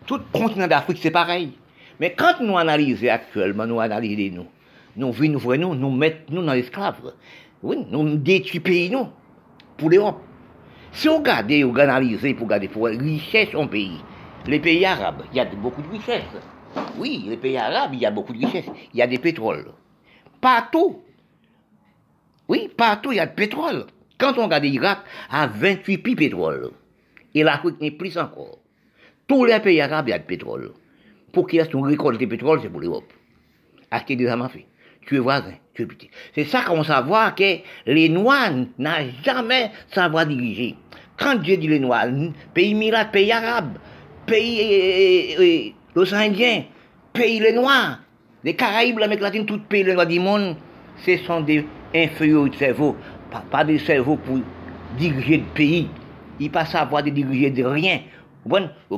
Tout 0.06 0.16
le 0.16 0.22
continent 0.32 0.66
d'Afrique, 0.66 0.98
c'est 1.00 1.10
pareil. 1.10 1.52
Mais 1.98 2.14
quand 2.16 2.40
nous 2.40 2.56
analysons 2.56 3.08
actuellement, 3.08 3.66
nous 3.66 3.80
analysons 3.80 4.46
nous, 4.96 5.12
nous 5.12 5.56
nous 5.56 5.74
nous 5.74 5.90
mettons 5.90 6.34
nous 6.34 6.42
dans 6.42 6.52
l'esclave. 6.52 7.14
Oui, 7.62 7.78
nous 7.90 8.16
détruisons 8.16 8.62
pays, 8.62 8.90
nous, 8.90 9.08
pour 9.76 9.90
l'Europe. 9.90 10.20
Si 10.92 11.08
on 11.08 11.18
regarde, 11.18 11.52
on 11.52 11.76
analyse 11.76 12.34
pour 12.34 12.46
regarder 12.46 12.68
pour 12.68 12.86
richesse 12.86 13.54
en 13.54 13.66
pays, 13.66 14.00
les 14.46 14.58
pays 14.58 14.84
arabes, 14.84 15.22
il 15.32 15.36
y 15.36 15.40
a 15.40 15.44
beaucoup 15.44 15.82
de 15.82 15.88
richesses. 15.88 16.22
Oui, 16.98 17.24
les 17.26 17.36
pays 17.36 17.56
arabes, 17.56 17.94
il 17.94 18.00
y 18.00 18.06
a 18.06 18.10
beaucoup 18.10 18.32
de 18.32 18.44
richesses. 18.44 18.70
Il 18.92 18.98
y 18.98 19.02
a 19.02 19.06
des 19.06 19.18
pétroles. 19.18 19.72
Partout. 20.40 21.02
Oui, 22.48 22.68
partout, 22.76 23.12
il 23.12 23.16
y 23.16 23.20
a 23.20 23.26
du 23.26 23.34
pétrole. 23.34 23.86
Quand 24.18 24.36
on 24.38 24.44
regarde 24.44 24.64
l'Irak, 24.64 24.98
à 25.30 25.46
28 25.46 25.98
puits 25.98 26.14
pétrole. 26.14 26.70
Et 27.34 27.42
l'Afrique 27.42 27.80
n'est 27.80 27.90
plus 27.90 28.18
encore. 28.18 28.58
Tous 29.26 29.44
les 29.44 29.60
pays 29.60 29.80
arabes, 29.80 30.08
il 30.08 30.10
y 30.10 30.14
a 30.14 30.18
du 30.18 30.24
pétrole. 30.24 30.72
Pour 31.32 31.46
qu'il 31.46 31.60
y 31.60 31.62
ait 31.62 31.70
une 31.72 31.86
récolte 31.86 32.20
de 32.20 32.26
pétrole, 32.26 32.60
c'est 32.62 32.68
pour 32.68 32.80
l'Europe. 32.80 33.12
Acheter 33.90 34.16
des 34.16 34.26
armes 34.26 34.42
à. 34.42 34.50
Tu 35.06 35.16
es 35.16 35.18
voisin, 35.18 35.54
tu 35.74 35.82
es 35.82 35.86
petit. 35.86 36.10
C'est 36.34 36.44
ça 36.44 36.62
qu'on 36.62 36.84
savoir 36.84 37.34
que 37.34 37.58
les 37.86 38.08
Noirs 38.08 38.52
n'ont 38.78 38.90
jamais 39.24 39.70
savoir 39.88 40.26
diriger. 40.26 40.76
Quand 41.16 41.36
Dieu 41.36 41.56
dit 41.56 41.68
les 41.68 41.80
Noirs, 41.80 42.08
pays 42.52 42.74
Mirat, 42.74 43.06
pays 43.06 43.32
arabe, 43.32 43.78
pays 44.26 45.74
les 45.96 46.14
Indiens, 46.14 46.64
pays 47.12 47.40
les 47.40 47.52
Noirs, 47.52 48.00
les 48.44 48.54
Caraïbes, 48.54 48.98
l'Amérique 48.98 49.22
latine, 49.22 49.46
les 49.48 49.58
pays 49.58 49.84
les 49.84 49.94
Noirs 49.94 50.06
du 50.06 50.20
monde, 50.20 50.56
ce 51.04 51.16
sont 51.18 51.40
des 51.40 51.66
inférieurs 51.94 52.48
de 52.48 52.54
cerveau, 52.54 52.96
pas, 53.50 53.64
des 53.64 53.78
cerveaux 53.78 54.16
pour 54.16 54.38
diriger 54.98 55.38
le 55.38 55.54
pays. 55.54 55.88
Ils 56.38 56.46
ne 56.46 56.50
pas 56.50 56.64
savoir 56.64 57.02
de 57.02 57.10
diriger 57.10 57.50
de 57.50 57.64
rien. 57.64 58.00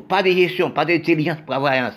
Pas 0.08 0.22
de 0.22 0.30
gestion, 0.30 0.70
pas 0.70 0.84
d'intelligence, 0.84 1.38
pas 1.46 1.58
voyance. 1.58 1.96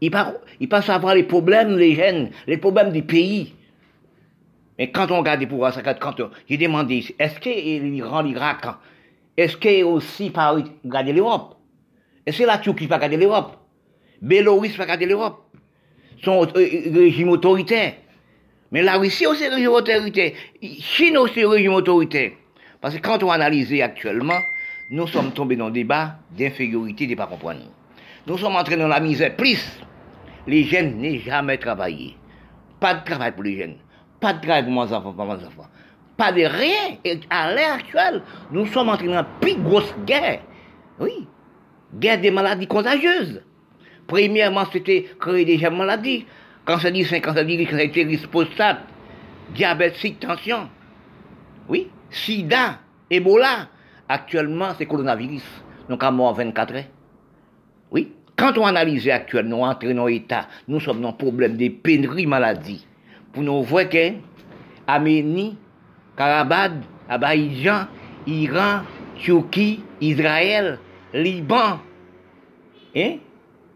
Ils 0.00 0.10
ne 0.10 0.66
pas 0.66 0.82
savoir 0.82 1.14
les 1.14 1.22
problèmes 1.24 1.76
des 1.76 1.94
jeunes, 1.94 2.30
les 2.46 2.56
problèmes 2.56 2.92
du 2.92 3.02
pays. 3.02 3.54
Mais 4.78 4.90
quand 4.90 5.10
on 5.10 5.18
regarde 5.18 5.40
les 5.40 5.46
pouvoirs, 5.46 5.76
quand 6.00 6.14
j'ai 6.48 6.56
demandé, 6.56 7.04
est-ce 7.18 7.38
que 7.40 7.48
l'Iran, 7.48 8.22
l'Irak, 8.22 8.64
est-ce 9.36 9.56
que 9.56 9.82
aussi 9.82 10.30
par 10.30 10.56
regarder 10.56 11.12
l'Europe? 11.12 11.56
Est-ce 12.26 12.38
que 12.38 12.44
la 12.44 12.58
Turquie 12.58 12.86
pas 12.86 12.96
regarder 12.96 13.16
l'Europe? 13.16 13.57
Bélorusse 14.20 14.76
pas 14.76 14.84
regarder 14.84 15.06
l'Europe 15.06 15.44
Son 16.22 16.42
euh, 16.42 16.48
régime 16.54 17.28
autoritaire. 17.30 17.94
Mais 18.70 18.82
la 18.82 18.98
Russie 18.98 19.26
aussi 19.26 19.46
un 19.46 19.54
régime 19.54 19.70
autoritaire. 19.70 20.32
Chine 20.62 21.16
aussi 21.18 21.42
un 21.42 21.48
régime 21.50 21.74
autoritaire. 21.74 22.32
Parce 22.80 22.94
que 22.94 23.00
quand 23.00 23.22
on 23.22 23.30
analyse 23.30 23.72
actuellement, 23.80 24.38
nous 24.90 25.06
sommes 25.06 25.32
tombés 25.32 25.56
dans 25.56 25.66
un 25.66 25.70
débat 25.70 26.16
d'infériorité, 26.36 27.06
de 27.06 27.12
ne 27.12 27.16
pas 27.16 27.26
comprendre. 27.26 27.60
Nous 28.26 28.38
sommes 28.38 28.56
entrés 28.56 28.76
dans 28.76 28.88
la 28.88 29.00
misère. 29.00 29.34
Plus, 29.36 29.64
les 30.46 30.64
jeunes 30.64 31.00
n'ont 31.00 31.18
jamais 31.18 31.58
travaillé. 31.58 32.16
Pas 32.80 32.94
de 32.94 33.04
travail 33.04 33.32
pour 33.32 33.42
les 33.42 33.58
jeunes. 33.58 33.76
Pas 34.20 34.32
de 34.34 34.40
travail 34.40 34.64
pour 34.64 34.72
mes 34.72 34.92
enfants, 34.92 35.12
pour 35.12 35.24
mes 35.24 35.32
enfants. 35.32 35.68
Pas 36.16 36.32
de 36.32 36.42
rien. 36.42 36.98
Et 37.04 37.20
à 37.30 37.54
l'heure 37.54 37.74
actuelle, 37.74 38.22
nous 38.50 38.66
sommes 38.66 38.88
entrés 38.88 39.06
dans 39.06 39.14
la 39.14 39.24
plus 39.24 39.56
grosse 39.56 39.94
guerre. 40.06 40.40
Oui. 41.00 41.26
Guerre 41.94 42.20
des 42.20 42.30
maladies 42.30 42.66
contagieuses. 42.66 43.42
Premièrement, 44.08 44.64
c'était 44.72 45.06
créer 45.20 45.44
des 45.44 45.70
maladies. 45.70 46.24
Cancer 46.64 46.90
du 46.90 47.04
sein, 47.04 47.20
cancer 47.20 47.44
du 47.44 47.66
cancer 47.66 48.28
prostate, 48.30 48.80
diabète, 49.54 49.94
tension. 50.18 50.68
Oui. 51.68 51.88
Sida, 52.10 52.80
Ebola. 53.10 53.68
Actuellement, 54.08 54.70
c'est 54.76 54.86
coronavirus. 54.86 55.44
Donc, 55.88 56.02
à 56.02 56.10
mort 56.10 56.34
24 56.34 56.74
heures. 56.74 56.84
Oui. 57.90 58.12
Quand 58.34 58.56
on 58.56 58.66
analyse 58.66 59.08
actuellement, 59.08 59.58
nous 59.58 59.64
entrons 59.64 59.94
dans 59.94 60.06
l'état, 60.06 60.46
nous 60.68 60.80
sommes 60.80 61.02
dans 61.02 61.10
le 61.10 61.16
problème 61.16 61.56
des 61.56 61.70
pénuries 61.70 62.26
maladies. 62.26 62.86
Pour 63.32 63.42
nous 63.42 63.62
voir 63.62 63.88
que 63.88 64.12
Aménie, 64.86 65.56
Karabad, 66.16 66.82
Abaïdjan, 67.08 67.88
Iran, 68.26 68.82
Turquie, 69.16 69.82
Israël, 70.00 70.78
Liban, 71.12 71.80
hein, 72.96 73.16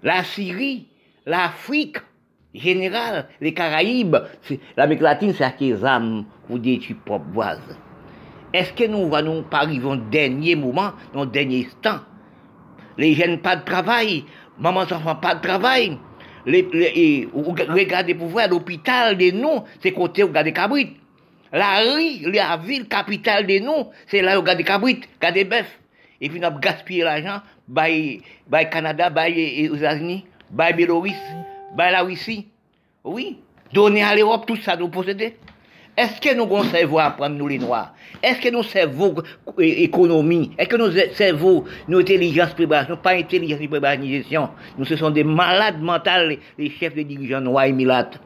la 0.02 0.24
Syrie, 0.24 0.86
l'Afrique, 1.26 1.98
général, 2.54 3.28
les 3.40 3.54
Caraïbes, 3.54 4.16
l'Amérique 4.76 5.02
latine, 5.02 5.34
c'est 5.36 5.44
à 5.44 5.50
quels 5.50 5.84
âmes 5.84 6.24
pour 6.46 6.58
détruire 6.58 6.98
propre. 7.04 7.58
Est-ce 8.52 8.72
que 8.72 8.84
nous 8.84 9.14
allons 9.14 9.42
pas 9.42 9.58
arriver 9.58 9.86
au 9.86 9.96
dernier 9.96 10.54
moment, 10.54 10.92
au 11.14 11.24
dernier 11.24 11.66
instant? 11.66 12.00
Les 12.98 13.14
jeunes 13.14 13.38
pas 13.38 13.56
de 13.56 13.64
travail, 13.64 14.24
maman 14.58 14.80
enfants 14.80 15.16
pas 15.16 15.34
de 15.36 15.40
travail. 15.40 15.98
Les, 16.44 17.28
regardez 17.32 18.14
pour 18.14 18.28
voir 18.28 18.48
l'hôpital 18.48 19.16
de 19.16 19.30
nous, 19.30 19.64
c'est 19.80 19.92
côté 19.92 20.22
regardez 20.22 20.52
Cabrit. 20.52 20.96
La 21.52 21.80
rue, 21.80 22.30
la 22.30 22.56
ville 22.56 22.88
capitale 22.88 23.46
de 23.46 23.58
nous, 23.60 23.90
c'est 24.06 24.22
là 24.22 24.36
où 24.36 24.42
regardez 24.42 24.64
Cabrit, 24.64 25.00
regardez 25.16 25.44
bœuf. 25.44 25.78
Et 26.20 26.28
puis 26.28 26.38
nous 26.38 26.46
avons 26.46 26.58
gaspillé 26.58 27.04
l'argent, 27.04 27.40
by, 27.72 28.20
by 28.48 28.64
Canada, 28.70 29.08
by 29.08 29.30
les 29.30 29.70
États-Unis, 29.74 30.24
by 30.50 30.72
Bélorusse, 30.72 31.14
by 31.74 31.90
la 31.90 32.02
Russie. 32.02 32.46
Oui, 33.04 33.38
donner 33.72 34.02
à 34.02 34.14
l'Europe 34.14 34.46
tout 34.46 34.56
ça 34.56 34.76
nous 34.76 34.88
posséder. 34.88 35.36
Est-ce 35.94 36.20
que 36.20 36.34
nous 36.34 36.44
avons 36.44 36.64
cerveau 36.64 36.98
à 36.98 37.04
apprendre, 37.04 37.36
nous 37.36 37.48
les 37.48 37.58
Noirs? 37.58 37.94
Est-ce 38.22 38.40
que 38.40 38.48
nos 38.48 38.62
cerveaux 38.62 39.14
économie? 39.58 40.52
Est-ce 40.56 40.68
que 40.68 40.76
nos 40.76 40.90
cerveaux, 40.90 41.64
nos 41.86 42.00
intelligences 42.00 42.54
préparation, 42.54 42.96
pas 42.96 43.12
intelligence 43.14 43.66
préparation 43.66 44.48
Nous, 44.78 44.86
ce 44.86 44.96
sont 44.96 45.10
des 45.10 45.24
malades 45.24 45.82
mentales, 45.82 46.38
les 46.56 46.70
chefs 46.70 46.94
de 46.94 47.02
dirigeants 47.02 47.42
noirs 47.42 47.66
et 47.66 47.72
milates. 47.72 48.18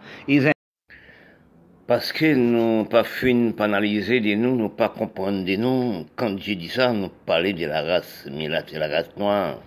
Parce 1.86 2.12
que 2.12 2.34
nous 2.34 2.84
pas 2.84 3.04
fin 3.04 3.52
pas 3.52 3.66
analyser 3.66 4.18
de 4.18 4.34
nous, 4.34 4.56
nous 4.56 4.70
pas 4.70 4.88
comprendre 4.88 5.44
de 5.44 5.54
nous. 5.54 6.04
Quand 6.16 6.36
j'ai 6.36 6.56
dit 6.56 6.68
ça, 6.68 6.92
nous 6.92 7.10
parlons 7.24 7.52
de 7.52 7.64
la 7.64 7.80
race 7.80 8.26
milate, 8.28 8.74
de 8.74 8.80
la 8.80 8.88
race 8.88 9.16
noire. 9.16 9.60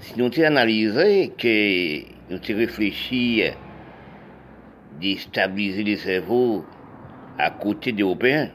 Si 0.00 0.18
nous 0.18 0.28
t'ai 0.28 0.44
analysé, 0.44 1.32
que 1.38 2.02
nous 2.30 2.38
t'ai 2.40 2.52
réfléchi, 2.52 3.42
déstabiliser 5.00 5.82
les 5.82 5.96
cerveaux 5.96 6.66
à 7.38 7.48
côté 7.48 7.92
des 7.92 8.02
Européens, 8.02 8.50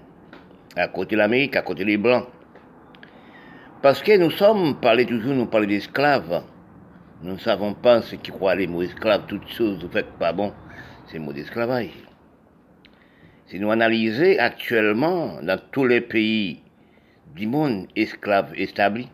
à 0.76 0.88
côté 0.88 1.16
de 1.16 1.22
l'Amérique, 1.22 1.56
à 1.56 1.64
côté 1.64 1.86
des 1.86 1.98
Blancs. 1.98 2.28
Parce 3.82 4.04
que 4.04 4.16
nous 4.16 4.30
sommes, 4.30 4.80
parlez 4.80 5.08
toujours, 5.08 5.34
nous 5.34 5.48
parlons 5.48 5.66
d'esclaves. 5.66 6.44
Nous 7.24 7.34
ne 7.34 7.40
savons 7.40 7.74
pas 7.74 8.04
ce 8.04 8.16
qui 8.16 8.30
croient 8.30 8.54
les 8.54 8.68
mots 8.68 8.84
esclaves, 8.84 9.24
toutes 9.28 9.48
choses, 9.48 9.84
vous 9.84 9.90
faites 9.90 10.12
pas 10.20 10.34
bon, 10.34 10.54
c'est 11.08 11.18
le 11.18 11.24
mot 11.24 11.34
d'esclavage. 11.34 11.90
Si 13.48 13.60
nous 13.60 13.72
analysons 13.72 14.40
actuellement 14.40 15.42
dans 15.42 15.60
tous 15.72 15.86
les 15.86 16.02
pays 16.02 16.62
du 17.36 17.48
monde 17.48 17.88
esclaves 17.96 18.54
établis, 18.56 19.10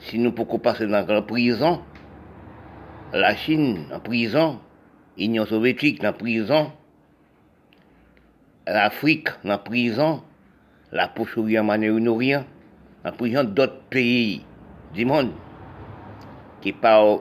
si 0.00 0.18
nous 0.18 0.32
pouvons 0.32 0.58
passer 0.58 0.86
dans 0.86 1.06
la 1.06 1.22
prison, 1.22 1.80
la 3.12 3.36
Chine 3.36 3.86
en 3.92 4.00
prison, 4.00 4.58
l'Union 5.16 5.46
soviétique 5.46 6.02
en 6.04 6.12
prison, 6.12 6.72
l'Afrique 8.66 9.28
en 9.44 9.58
prison, 9.58 10.22
la 10.90 11.08
Poche-Orient 11.08 11.68
en 11.68 12.44
en 13.04 13.12
prison 13.12 13.44
d'autres 13.44 13.82
pays 13.90 14.44
du 14.94 15.04
monde 15.04 15.32
qui 16.60 16.72
ne 16.72 17.18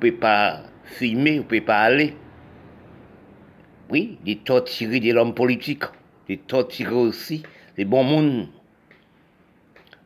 peut 0.00 0.12
pas 0.12 0.60
filmer, 0.84 1.38
ne 1.38 1.42
peut 1.42 1.60
pas 1.60 1.80
aller. 1.80 2.16
Oui, 3.92 4.18
des 4.24 4.38
torturer 4.38 5.00
de 5.00 5.12
l'homme 5.12 5.34
politique, 5.34 5.84
des 6.26 6.38
torturer 6.38 6.94
aussi 6.94 7.42
des 7.76 7.84
bons 7.84 8.02
monde. 8.02 8.48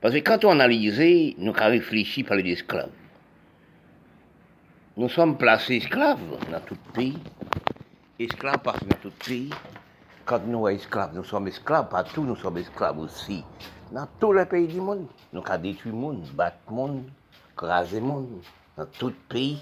Parce 0.00 0.12
que 0.12 0.18
quand 0.18 0.44
on 0.44 0.50
analyse, 0.50 1.36
nous 1.38 1.52
avons 1.56 1.70
réfléchi 1.70 2.24
par 2.24 2.36
les 2.36 2.50
esclaves. 2.50 2.90
Nous 4.96 5.08
sommes 5.08 5.38
placés 5.38 5.76
esclaves 5.76 6.18
dans 6.50 6.58
tout 6.58 6.76
pays. 6.94 7.16
Esclaves 8.18 8.58
parce 8.64 8.80
que 8.80 8.86
dans 8.86 8.96
tout 9.02 9.12
pays, 9.24 9.50
quand 10.24 10.40
nous 10.48 10.64
sommes 10.64 10.74
esclaves, 10.74 11.14
nous 11.14 11.22
sommes 11.22 11.46
esclaves 11.46 11.88
partout, 11.88 12.24
nous 12.24 12.34
sommes 12.34 12.58
esclaves 12.58 12.98
aussi. 12.98 13.44
Dans 13.92 14.08
tous 14.18 14.32
les 14.32 14.46
pays 14.46 14.66
du 14.66 14.80
monde, 14.80 15.06
nous 15.32 15.44
avons 15.46 15.62
détruit 15.62 15.92
le 15.92 15.98
monde, 15.98 16.26
battu 16.34 16.56
le 16.70 16.74
monde, 16.74 17.04
crasé 17.56 18.00
le 18.00 18.06
monde, 18.06 18.42
dans 18.76 18.86
tout 18.86 19.14
pays. 19.28 19.60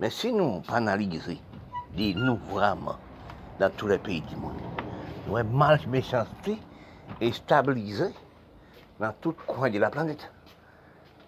Mais 0.00 0.08
si 0.08 0.32
nous 0.32 0.62
analysons, 0.72 1.36
nous 1.94 2.38
vraiment, 2.50 2.96
dans 3.58 3.70
tous 3.70 3.86
les 3.86 3.98
pays 3.98 4.20
du 4.22 4.36
monde, 4.36 4.60
nous 5.26 5.36
avons 5.36 5.56
mal 5.56 5.80
méchanceté 5.88 6.58
et 7.20 7.32
stabilisé 7.32 8.06
dans 8.98 9.12
tout 9.20 9.34
coin 9.46 9.70
de 9.70 9.78
la 9.78 9.90
planète. 9.90 10.30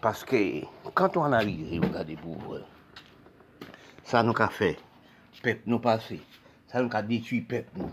Parce 0.01 0.25
que 0.25 0.63
quand 0.95 1.17
on 1.17 1.25
analyse, 1.25 1.81
regardez 1.81 2.17
pour 2.17 2.39
voir, 2.39 2.61
ça 4.05 4.23
nous 4.23 4.35
a 4.39 4.49
fait, 4.49 4.79
peuple 5.43 5.63
nous 5.67 5.79
passé, 5.79 6.21
ça 6.69 6.81
nous 6.81 6.91
a 6.93 7.03
détruit 7.03 7.41
peuple 7.41 7.71
nous, 7.77 7.91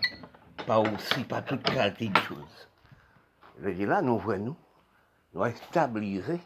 pas 0.66 0.80
aussi, 0.80 1.24
pas 1.24 1.42
toute 1.42 1.64
qualité 1.64 2.10
de 2.10 2.20
choses. 2.20 2.68
Je 3.64 3.86
là, 3.86 4.02
nous 4.02 4.18
voyons, 4.18 4.46
nous, 4.46 4.56
nous 5.34 5.44
avons 5.44 5.56
stabilisé 5.70 6.40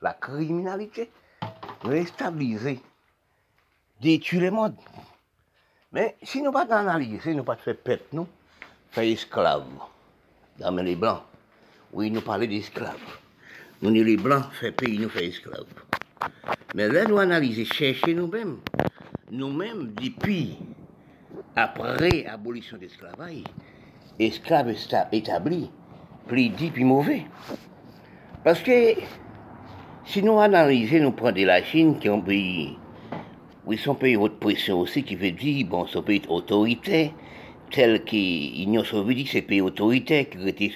la 0.00 0.12
criminalité, 0.14 1.10
nous 1.84 1.90
avons 1.90 2.06
stabilisé, 2.06 2.82
détruire 4.00 4.42
le 4.42 4.50
monde. 4.50 4.76
Mais 5.98 6.14
si 6.22 6.40
nous 6.42 6.52
pas 6.52 6.64
analyser, 6.70 7.18
si 7.20 7.34
nous 7.34 7.42
pas 7.42 7.56
fait 7.56 7.74
peuple 7.74 8.04
nous, 8.12 8.28
fait 8.92 9.10
esclaves, 9.10 9.64
dans 10.60 10.70
les 10.76 10.94
blancs, 10.94 11.24
oui, 11.92 12.08
nous 12.08 12.20
parlons 12.20 12.46
d'esclaves. 12.46 13.18
Nous, 13.82 13.90
les 13.90 14.16
blancs, 14.16 14.44
fait 14.52 14.70
pays, 14.70 14.96
nous 14.96 15.08
fait 15.08 15.26
esclaves. 15.26 15.66
Mais 16.76 16.86
là, 16.86 17.04
nous 17.04 17.18
analyser, 17.18 17.64
chercher 17.64 18.14
nous-mêmes. 18.14 18.58
Nous-mêmes, 19.32 19.92
depuis, 20.00 20.56
après 21.56 22.22
l'abolition 22.22 22.76
de 22.76 22.82
l'esclavage, 22.82 23.42
esclaves 24.20 24.76
établis, 25.10 25.68
plus 26.28 26.48
dit, 26.50 26.70
plus 26.70 26.84
mauvais. 26.84 27.26
Parce 28.44 28.60
que, 28.60 28.94
si 30.06 30.22
nous 30.22 30.38
analysons, 30.38 31.02
nous 31.02 31.12
prenons 31.12 31.44
la 31.44 31.60
Chine, 31.64 31.98
qui 31.98 32.06
est 32.06 32.12
un 32.12 32.20
pays, 32.20 32.78
oui, 33.68 33.76
son 33.76 33.94
pays 33.94 34.16
haute 34.16 34.40
pression 34.40 34.80
aussi, 34.80 35.02
qui 35.02 35.14
veut 35.14 35.30
dire, 35.30 35.66
bon, 35.66 35.86
son 35.86 36.02
pays 36.02 36.22
autoritaire, 36.30 37.10
tel 37.70 38.02
que 38.02 38.16
l'Union 38.16 38.82
soviétique, 38.82 39.28
c'est 39.28 39.42
pays 39.42 39.60
autoritaire, 39.60 40.30
qui 40.30 40.48
était 40.48 40.72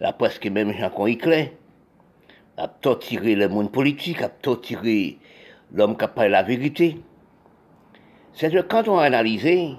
la 0.00 0.14
presque 0.14 0.46
même 0.46 0.72
qu'on 0.96 1.06
éclaire, 1.06 1.50
a 2.56 2.66
torturé 2.66 3.34
le 3.34 3.46
monde 3.50 3.70
politique, 3.70 4.22
a 4.22 4.30
torturé 4.30 5.18
l'homme 5.74 5.98
qui 5.98 6.04
a 6.04 6.08
parlé 6.08 6.30
la 6.30 6.42
vérité. 6.42 6.96
C'est 8.32 8.50
que 8.50 8.62
quand 8.62 8.88
on 8.88 8.96
a 8.96 9.04
analysé, 9.04 9.74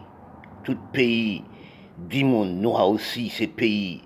tout 0.63 0.77
pays 0.93 1.43
du 1.97 2.23
monde 2.23 2.61
noir 2.61 2.87
aussi, 2.87 3.29
ces 3.29 3.47
pays, 3.47 4.01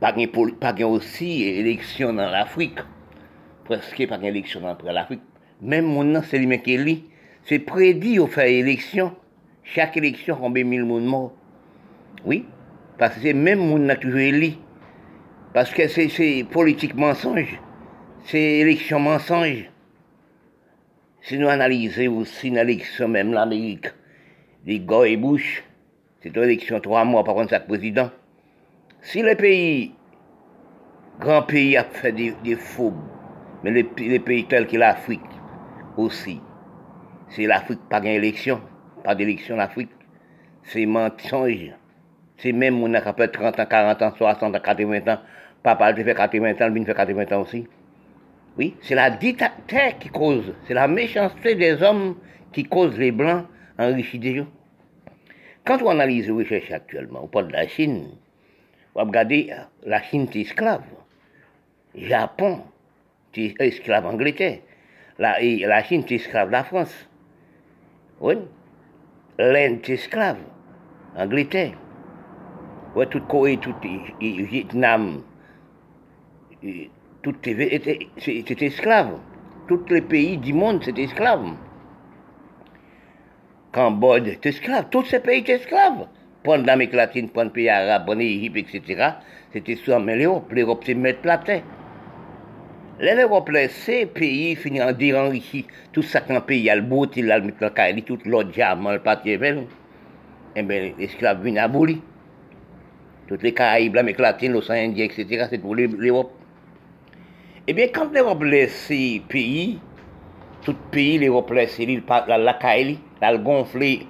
pas 0.00 0.12
gain 0.12 0.86
aussi 0.86 1.44
élection 1.44 2.12
dans 2.12 2.28
l'Afrique, 2.28 2.80
presque 3.64 4.06
pas 4.06 4.22
élection 4.22 4.60
dans 4.60 4.92
l'Afrique. 4.92 5.22
Même 5.62 5.86
mon 5.86 6.20
c'est 6.22 6.38
lui 6.38 6.60
qui 6.60 6.74
est 6.74 7.09
c'est 7.50 7.58
prédit 7.58 8.20
au 8.20 8.28
faire 8.28 8.44
élection, 8.46 9.12
chaque 9.64 9.96
élection, 9.96 10.36
combien 10.40 10.62
mille 10.62 10.84
monde 10.84 11.04
morts. 11.04 11.32
Oui, 12.24 12.46
parce 12.96 13.16
que 13.16 13.22
c'est 13.22 13.32
même 13.32 13.58
mon 13.58 13.88
a 13.88 13.96
toujours 13.96 14.20
élu. 14.20 14.52
Parce 15.52 15.72
que 15.72 15.88
c'est 15.88 16.46
politique 16.48 16.94
mensonge, 16.94 17.60
c'est 18.22 18.40
élection 18.60 19.00
mensonge. 19.00 19.68
Si 21.22 21.38
nous 21.38 21.48
analysons 21.48 22.18
aussi 22.18 22.50
l'élection 22.50 23.08
même 23.08 23.32
l'Amérique, 23.32 23.88
les 24.64 24.78
Gore 24.78 25.06
et 25.06 25.16
Bush, 25.16 25.64
c'est 26.22 26.36
une 26.36 26.44
élection 26.44 26.78
trois 26.78 27.04
mois 27.04 27.24
par 27.24 27.34
contre 27.34 27.50
chaque 27.50 27.66
président. 27.66 28.12
Si 29.02 29.22
le 29.22 29.34
pays, 29.34 29.92
grand 31.18 31.42
pays 31.42 31.76
a 31.76 31.82
fait 31.82 32.12
des, 32.12 32.54
faux, 32.54 32.94
mais 33.64 33.72
les, 33.72 34.20
pays 34.20 34.44
tels 34.44 34.68
que 34.68 34.76
l'Afrique 34.76 35.20
aussi, 35.96 36.40
c'est 37.30 37.46
l'Afrique 37.46 37.80
pas 37.88 38.00
d'élection, 38.00 38.60
pas 39.04 39.14
d'élection 39.14 39.56
l'Afrique, 39.56 39.90
c'est 40.64 40.86
mensonge. 40.86 41.72
C'est 42.38 42.52
même 42.52 42.82
on 42.82 42.92
a 42.94 43.00
fait 43.00 43.28
30 43.28 43.60
ans, 43.60 43.66
40 43.66 44.02
ans, 44.02 44.12
60 44.16 44.54
ans, 44.56 44.60
80 44.60 45.12
ans. 45.12 45.18
Papa, 45.62 45.90
il 45.90 46.04
fait 46.04 46.14
80 46.14 46.54
ans, 46.60 46.68
lui, 46.68 46.80
il 46.80 46.86
fait 46.86 46.94
80 46.94 47.36
ans 47.36 47.42
aussi. 47.42 47.66
Oui, 48.58 48.74
c'est 48.82 48.94
la 48.94 49.10
dictature 49.10 49.98
qui 50.00 50.08
cause, 50.08 50.54
c'est 50.66 50.74
la 50.74 50.88
méchanceté 50.88 51.54
des 51.54 51.82
hommes 51.82 52.16
qui 52.52 52.64
cause 52.64 52.98
les 52.98 53.12
Blancs 53.12 53.46
enrichis 53.78 54.18
des 54.18 54.44
Quand 55.64 55.80
on 55.82 55.90
analyse 55.90 56.26
les 56.26 56.32
recherches 56.32 56.70
actuellement, 56.72 57.20
on 57.24 57.28
parle 57.28 57.48
de 57.48 57.52
la 57.52 57.68
Chine, 57.68 58.08
on 58.94 59.00
va 59.00 59.06
regarder, 59.06 59.52
la 59.84 60.02
Chine 60.02 60.26
est 60.34 60.40
esclave. 60.40 60.82
Japon, 61.94 62.62
est 63.36 63.60
esclave 63.60 64.06
Angleterre. 64.06 64.58
La, 65.18 65.36
la 65.40 65.82
Chine 65.84 66.02
est 66.08 66.12
esclave 66.12 66.48
de 66.48 66.52
la 66.52 66.64
France. 66.64 67.09
Oui. 68.20 68.34
L'Inde 69.38 69.88
esclave. 69.88 70.38
Angleterre. 71.16 71.72
Ouais, 72.94 73.06
toute 73.06 73.26
Corée, 73.28 73.56
tout 73.56 73.74
Vietnam, 74.20 75.22
tout 77.22 77.34
c'était 77.42 78.66
esclave. 78.66 79.18
Tous 79.68 79.84
les 79.90 80.02
pays 80.02 80.36
du 80.36 80.52
monde, 80.52 80.82
c'était 80.82 81.04
esclave. 81.04 81.54
Cambodge, 83.72 84.26
était 84.26 84.48
esclave. 84.48 84.86
Tous 84.90 85.04
ces 85.04 85.20
pays 85.20 85.38
étaient 85.38 85.54
esclaves. 85.54 86.08
Pendant 86.42 86.64
l'Amérique 86.64 86.94
latine, 86.94 87.28
pendant 87.28 87.44
les 87.44 87.50
pays 87.50 87.68
arabes, 87.68 88.06
pendant 88.06 88.18
l'Égypte, 88.18 88.56
etc., 88.56 89.10
c'était 89.52 89.76
sur 89.76 89.98
l'Europe. 90.00 90.50
L'Europe, 90.50 90.82
c'est 90.84 90.94
mettre 90.94 91.24
la 91.24 91.38
terre. 91.38 91.62
L'Europe, 93.00 93.50
ces 93.70 94.06
pays 94.06 94.54
finissent 94.56 94.82
en 94.82 94.92
dire 94.92 95.16
enrichi. 95.16 95.66
Tout 95.92 96.02
ça 96.02 96.20
qu'un 96.20 96.40
pays, 96.40 96.68
a 96.68 96.76
le 96.76 96.82
beau, 96.82 97.06
il 97.16 97.30
a 97.32 97.38
le 97.38 98.00
tout 98.02 98.18
l'autre 98.26 98.50
diamant, 98.50 98.92
le 98.92 98.98
pâté, 98.98 99.38
eh 100.56 100.62
bien, 100.62 100.92
l'esclave 100.98 101.42
vient 101.42 101.64
aboli 101.64 102.00
toutes 103.30 103.44
les 103.44 103.54
Caraïbes, 103.54 103.94
l'Amérique 103.94 104.18
latine, 104.18 104.52
l'océan 104.52 104.88
Indien, 104.88 105.04
etc., 105.04 105.46
c'est 105.48 105.58
pour 105.58 105.76
l'Europe. 105.76 106.32
Eh 107.64 107.72
bien, 107.72 107.86
quand 107.94 108.12
l'Europe 108.12 108.42
laisse 108.42 108.88
pays, 109.28 109.78
tout 110.62 110.74
pays, 110.90 111.16
l'Europe 111.16 111.52
laisse 111.52 111.78
l'île, 111.78 112.02
la, 112.08 112.36
la 112.36 112.54
Kaili, 112.54 112.98
la 113.22 113.38
gonfler 113.38 114.04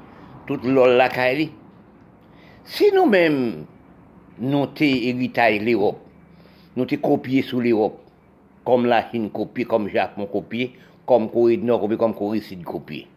toute 0.46 0.64
la 0.64 1.10
Kaili. 1.10 1.52
Si 2.64 2.90
nous-mêmes, 2.94 3.66
nous 4.38 4.62
avons 4.62 4.72
hérité 4.80 5.58
l'Europe, 5.58 6.00
nous 6.74 6.84
avons 6.84 6.96
copié 7.02 7.42
sur 7.42 7.60
l'Europe, 7.60 7.99
comme 8.70 8.86
la 8.86 9.10
Chine 9.10 9.30
copié, 9.30 9.64
comme 9.64 9.88
Japon 9.88 10.26
copié, 10.26 10.72
comme 11.04 11.28
Corée 11.28 11.56
du 11.56 11.64
Nord 11.64 11.80
copié, 11.80 11.96
comme 11.96 12.14
Corée 12.14 12.38
du 12.38 12.44
Sud 12.44 12.62
copié. 12.62 13.08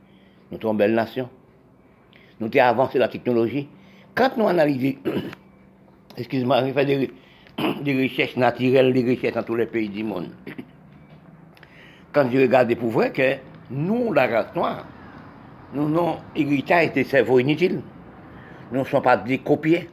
Nous 0.51 0.59
sommes 0.59 0.71
une 0.71 0.77
belle 0.77 0.95
nation. 0.95 1.29
Nous 2.39 2.47
avons 2.47 2.69
avancé 2.69 2.97
la 2.97 3.07
technologie. 3.07 3.67
Quand 4.15 4.35
nous 4.35 4.47
analysons 4.47 4.95
excuse-moi, 6.17 6.61
il 6.65 6.73
fait 6.73 6.85
des, 6.85 8.01
recherches 8.01 8.35
naturelles, 8.35 8.93
des 8.93 9.07
recherches 9.07 9.35
dans 9.35 9.43
tous 9.43 9.55
les 9.55 9.67
pays 9.67 9.89
du 9.89 10.03
monde. 10.03 10.29
Quand 12.13 12.27
je 12.31 12.39
regarde 12.39 12.73
pour 12.73 12.89
voir 12.89 13.13
que 13.13 13.35
nous, 13.69 14.11
la 14.11 14.25
race 14.25 14.55
noire, 14.55 14.87
nous 15.75 15.87
n'avons 15.87 16.17
héritage 16.35 16.93
des 16.93 17.03
cerveaux 17.03 17.37
inutiles. 17.37 17.81
Nous 18.71 18.79
ne 18.79 18.85
sommes 18.85 19.03
pas 19.03 19.17
des 19.17 19.37
copiés. 19.37 19.87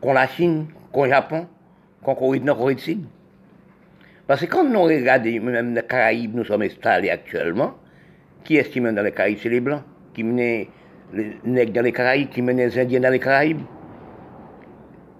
Qu'on 0.00 0.12
la 0.12 0.28
Chine, 0.28 0.66
qu'on 0.92 1.08
Japon, 1.08 1.48
qu'on 2.04 2.14
Corée 2.14 2.38
du 2.38 2.44
Nord, 2.44 2.58
Corée 2.58 2.76
du 2.76 2.82
Sud. 2.82 3.04
Parce 4.26 4.40
que 4.40 4.46
quand 4.46 4.64
nous 4.64 4.82
regardons 4.82 5.40
même 5.40 5.74
les 5.74 5.82
Caraïbes, 5.82 6.34
nous 6.34 6.44
sommes 6.44 6.62
installés 6.62 7.10
actuellement, 7.10 7.74
qui 8.42 8.56
est-ce 8.56 8.70
qui 8.70 8.80
mène 8.80 8.94
dans 8.94 9.02
les 9.02 9.12
Caraïbes? 9.12 9.38
C'est 9.42 9.48
les 9.48 9.60
Blancs. 9.60 9.82
Qui 10.14 10.22
mènent 10.22 10.66
les 11.12 11.36
nègres 11.44 11.72
dans 11.72 11.82
les 11.82 11.92
Caraïbes, 11.92 12.30
qui 12.30 12.40
mènent 12.40 12.56
les 12.56 12.78
Indiens 12.78 13.00
dans 13.00 13.10
les 13.10 13.20
Caraïbes. 13.20 13.62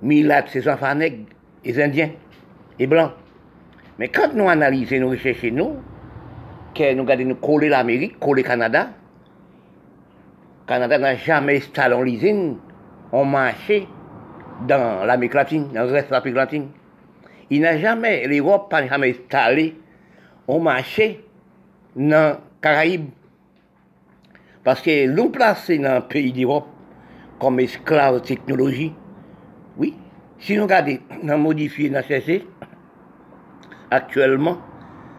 Milat, 0.02 0.46
ses 0.48 0.68
enfants 0.68 0.94
nègres, 0.94 1.24
les 1.64 1.82
Indiens, 1.82 2.10
les 2.78 2.86
Blancs. 2.86 3.12
Mais 3.98 4.08
quand 4.08 4.32
nous 4.34 4.48
analysons, 4.48 5.00
nous 5.00 5.10
recherchons, 5.10 5.50
nous, 5.52 5.76
que 6.74 6.94
nous 6.94 7.02
regardons 7.02 7.24
nous 7.26 7.34
coller 7.36 7.68
l'Amérique, 7.68 8.18
coller 8.18 8.42
le 8.42 8.48
Canada, 8.48 8.88
Canada 10.66 10.98
n'a 10.98 11.14
jamais 11.16 11.58
installé 11.58 11.94
l'usine, 12.02 12.56
on 13.12 13.24
marchait 13.24 13.86
dans 14.66 15.04
l'Amérique 15.04 15.34
latine, 15.34 15.68
dans 15.72 15.84
le 15.84 15.92
reste 15.92 16.08
de 16.08 16.12
l'Amérique 16.14 16.36
latine. 16.36 16.68
Il 17.50 17.60
n'a 17.62 17.78
jamais, 17.78 18.26
l'Europe 18.26 18.72
n'a 18.72 18.86
jamais 18.86 19.10
installé, 19.10 19.76
on 20.48 20.60
marchait 20.60 21.20
dans 21.96 22.32
les 22.32 22.60
Caraïbes. 22.60 23.10
Parce 24.62 24.80
que 24.80 25.06
nous 25.06 25.28
placés 25.28 25.78
dans 25.78 25.96
le 25.96 26.00
pays 26.00 26.32
d'Europe 26.32 26.66
comme 27.38 27.60
esclaves 27.60 28.14
de 28.14 28.18
technologie, 28.20 28.94
oui, 29.76 29.94
si 30.38 30.56
nous 30.56 30.62
regardons, 30.62 30.98
nous 31.22 31.36
modifié, 31.36 31.90
nous 31.90 32.02
cessé, 32.02 32.46
actuellement, 33.90 34.58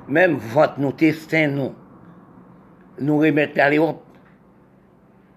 même 0.07 0.35
votre 0.35 0.79
nos 0.79 0.91
testins, 0.91 1.47
nous, 1.47 1.73
nous 2.99 3.19
remettons 3.19 3.61
à 3.61 3.69
l'Europe. 3.69 4.03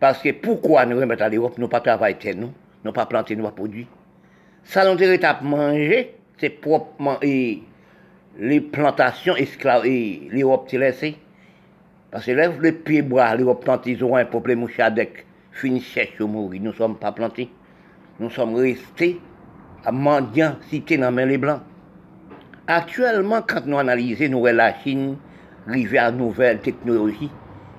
Parce 0.01 0.23
que 0.23 0.31
pourquoi 0.31 0.87
nous 0.87 0.99
remettons 0.99 1.25
à 1.25 1.29
l'Europe, 1.29 1.59
nous 1.59 1.69
pas 1.69 1.81
travailler 1.81 2.35
nous, 2.35 2.53
nous 2.85 2.93
pas 2.93 3.07
planter, 3.07 3.37
nous 3.37 3.45
pas 3.45 3.51
produire. 3.51 3.87
Ça 4.63 4.85
nous 4.85 5.01
à 5.01 5.41
manger, 5.43 6.18
c'est 6.39 6.51
proprement 6.51 7.19
et 7.23 7.63
les 8.39 8.61
plantations 8.61 9.37
esclaves 9.37 9.87
et 9.87 10.29
l'Europe 10.31 10.69
s'est 10.71 10.79
laissée. 10.79 11.17
Parce 12.11 12.25
que 12.25 12.31
lève 12.31 12.63
les 12.63 12.73
pieds 12.73 13.03
bois, 13.03 13.35
l'Europe 13.35 13.65
plante, 13.65 13.87
ils 13.87 14.03
auront 14.03 14.17
un 14.17 14.25
problème 14.25 14.63
au 14.63 14.69
chadec, 14.69 15.27
fini 15.53 15.81
cherche 15.81 16.21
mourir. 16.21 16.63
Nous 16.63 16.71
ne 16.71 16.77
sommes 16.77 16.97
pas 16.97 17.13
plantés. 17.13 17.51
Nous 18.21 18.31
sommes 18.31 18.55
restés 18.55 19.21
à 19.85 19.93
mendiant, 19.93 20.57
cités 20.69 20.97
dans 20.97 21.15
les 21.15 21.39
blancs. 21.39 21.61
Actuellement, 22.67 23.43
quand 23.47 23.65
nous 23.67 23.79
analysons, 23.79 24.29
nous 24.29 24.45
la 24.45 24.75
Chine 24.81 25.17
arriver 25.67 25.99
à 25.99 26.11
nouvelle 26.11 26.61
technologie, 26.61 27.31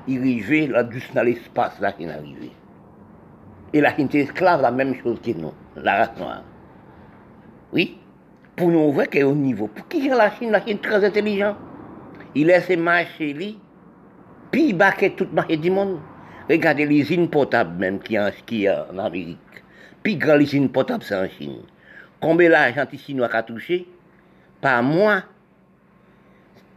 il 0.08 0.20
arrive 0.20 0.72
là, 0.72 0.90
juste 0.90 1.14
dans 1.14 1.24
l'espace, 1.24 1.80
là, 1.80 1.92
qui 1.92 2.04
est 2.04 2.10
arrivé. 2.10 2.52
Et 3.74 3.82
la 3.82 3.96
Chine 3.96 4.10
est 4.14 4.20
esclave, 4.20 4.62
la 4.62 4.72
même 4.72 4.96
chose 4.96 5.20
que 5.22 5.32
nous, 5.32 5.54
la 5.76 5.98
race 5.98 6.18
noire. 6.18 6.44
Oui, 7.74 7.99
pour 8.60 8.70
nous 8.72 8.92
voir 8.92 9.08
qu'elle 9.08 9.22
est 9.22 9.24
au 9.24 9.34
niveau. 9.34 9.68
Pour 9.68 9.88
qui 9.88 10.10
la 10.10 10.36
Chine, 10.36 10.52
la 10.52 10.60
Chine 10.60 10.76
est 10.76 10.82
très 10.82 11.06
intelligent. 11.06 11.56
Il 12.36 12.48
laisse 12.48 12.70
marcher, 12.72 13.32
lui, 13.32 13.58
puis 14.52 14.70
il 14.70 14.74
baquet 14.74 15.12
toute 15.12 15.32
marché 15.32 15.56
du 15.56 15.72
monde. 15.72 16.02
Regardez 16.50 16.86
les 16.86 16.98
usines 17.00 17.30
potables 17.30 17.80
même 17.80 18.00
qui 18.00 18.20
en, 18.20 18.30
qui 18.46 18.70
en 18.70 18.98
Amérique. 18.98 19.38
Puis 20.04 20.18
grand 20.18 20.38
usine 20.38 20.70
potable, 20.70 21.06
c'est 21.06 21.16
en 21.16 21.30
Chine. 21.30 21.62
Combien 22.20 22.50
l'argent 22.50 22.86
Chinois 22.98 23.34
a 23.34 23.44
touché? 23.44 23.88
Par 24.60 24.84
mois, 24.84 25.24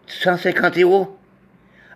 150 0.07 0.79
euros. 0.79 1.19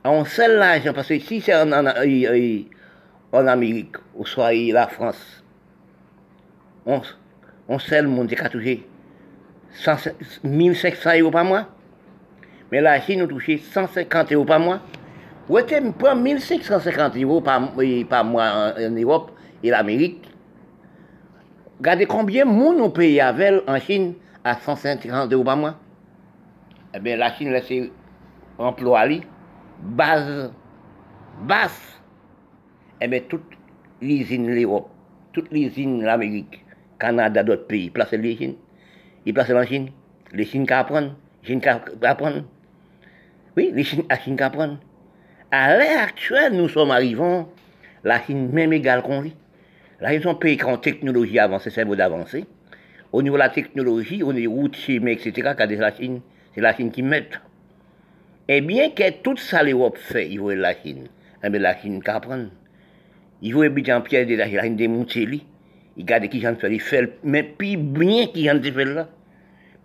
On 0.03 0.25
sait 0.25 0.49
l'argent, 0.49 0.95
parce 0.95 1.07
que 1.07 1.21
si 1.21 1.41
c'est 1.41 1.55
en, 1.55 1.71
en, 1.73 3.47
Amérique, 3.47 3.97
ou 4.17 4.27
soit 4.27 4.53
la 4.53 4.89
France, 4.89 5.45
on, 6.85 7.01
on 7.69 7.79
sait 7.79 8.03
le 8.03 8.09
monde 8.09 8.29
qui 8.29 8.35
a 8.35 8.49
touché 8.49 8.85
1500 10.45 11.11
euros 11.21 11.31
par 11.31 11.45
mois. 11.45 11.67
Mais 12.73 12.81
la 12.81 13.01
Chine 13.01 13.23
a 13.23 13.27
touché 13.27 13.59
150 13.59 14.33
euros 14.33 14.45
par 14.45 14.61
mois. 14.61 14.81
Où 15.49 15.59
était 15.59 15.81
prend 15.97 16.17
1550 16.17 17.17
euros 17.19 17.41
par, 17.41 17.61
mois 18.25 18.73
en, 18.77 18.91
Europe 18.91 19.31
et 19.63 19.71
l'Amérique. 19.71 20.29
Regardez 21.79 22.07
combien 22.07 22.45
de 22.45 22.51
monde 22.51 22.81
on 22.81 22.91
paye 22.91 23.23
en 23.23 23.79
Chine 23.79 24.15
à 24.43 24.57
150 24.57 25.33
euros 25.33 25.45
par 25.45 25.57
mois. 25.57 25.75
Eh 26.95 26.99
bien, 26.99 27.17
la 27.17 27.33
Chine 27.33 27.53
laisse 27.53 27.91
employer 28.59 29.23
base, 29.83 30.51
basse. 31.43 32.01
Eh 33.01 33.09
bien, 33.09 33.21
toute 33.29 33.45
l'usine 34.01 34.49
l'Europe, 34.49 34.89
toute 35.33 35.51
l'usine 35.53 36.03
l'Amérique, 36.03 36.65
Canada, 36.99 37.43
d'autres 37.43 37.67
pays, 37.67 37.91
placent 37.91 38.13
les 38.13 38.37
Chine. 38.37 38.55
Ils 39.27 39.35
placent 39.35 39.51
en 39.51 39.67
Chine. 39.67 39.91
Les 40.33 40.45
Chines 40.45 40.67
qui 40.67 40.73
apprennent. 40.73 41.15
Les 41.43 41.49
Chines 41.49 41.61
qui 41.61 41.69
apprennent. 42.07 42.45
Oui, 43.57 43.73
les 43.75 43.85
Chines, 43.85 44.05
la 44.09 44.19
Chine 44.19 44.37
qui 44.37 44.43
apprennent. 44.43 44.79
À 45.51 45.77
l'heure 45.77 46.03
actuelle, 46.03 46.53
nous 46.55 46.69
sommes 46.69 46.91
arrivés, 46.91 47.43
la 48.05 48.23
Chine 48.23 48.51
même 48.53 48.73
égale 48.73 49.03
qu'on 49.03 49.21
vit. 49.21 49.35
Là, 50.01 50.15
ils 50.15 50.27
ont 50.29 50.35
pays 50.35 50.57
qui 50.57 50.65
ont 50.65 50.77
technologie 50.77 51.39
avancée, 51.39 51.71
c'est 51.71 51.85
beau 51.85 51.97
d'avancer. 51.97 52.45
Au 53.13 53.23
niveau 53.23 53.37
de 53.37 53.41
la 53.41 53.49
technologie, 53.49 54.17
niveau 54.17 54.33
des 54.33 54.47
routes 54.47 54.77
chimiques, 54.77 55.27
etc., 55.27 55.55
quand 55.57 55.69
la 55.69 55.95
Chine, 55.95 56.21
c'est 56.55 56.61
la 56.61 56.75
Chine 56.75 56.91
qui 56.91 57.03
met. 57.03 57.29
Et 58.49 58.61
bien 58.61 58.91
que 58.91 59.11
tout 59.23 59.37
ça 59.37 59.63
l'Europe 59.63 59.99
fait, 59.99 60.29
il 60.29 60.41
veut 60.41 60.55
la 60.55 60.75
Chine. 60.75 61.09
Eh 61.43 61.51
bien, 61.51 61.61
la 61.61 61.77
Chine 61.77 62.03
qui 62.03 62.11
apprend. 62.11 62.47
Il 63.43 63.55
veut 63.55 63.67
habiter 63.67 63.93
en 63.93 64.03
pièce 64.03 64.29
de 64.29 64.37
la 64.37 64.49
Chine 64.49 64.77
démonter 64.77 65.23
Il 65.97 66.03
regarde 66.03 66.29
qui 66.29 66.41
j'en 66.41 66.55
fait, 66.55 66.73
il 66.73 66.81
fait, 66.81 67.19
mais 67.25 67.43
puis 67.43 67.77
bien 67.77 68.27
qui 68.27 68.45
j'en 68.45 68.61
fait 68.61 68.85
là. 68.85 69.09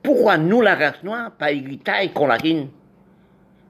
Pourquoi 0.03 0.38
nous, 0.38 0.61
la 0.61 0.76
race 0.76 1.03
noire, 1.03 1.32
pas 1.32 1.52
héritage 1.52 2.14
qu'on 2.14 2.28
la 2.28 2.40
Chine? 2.40 2.69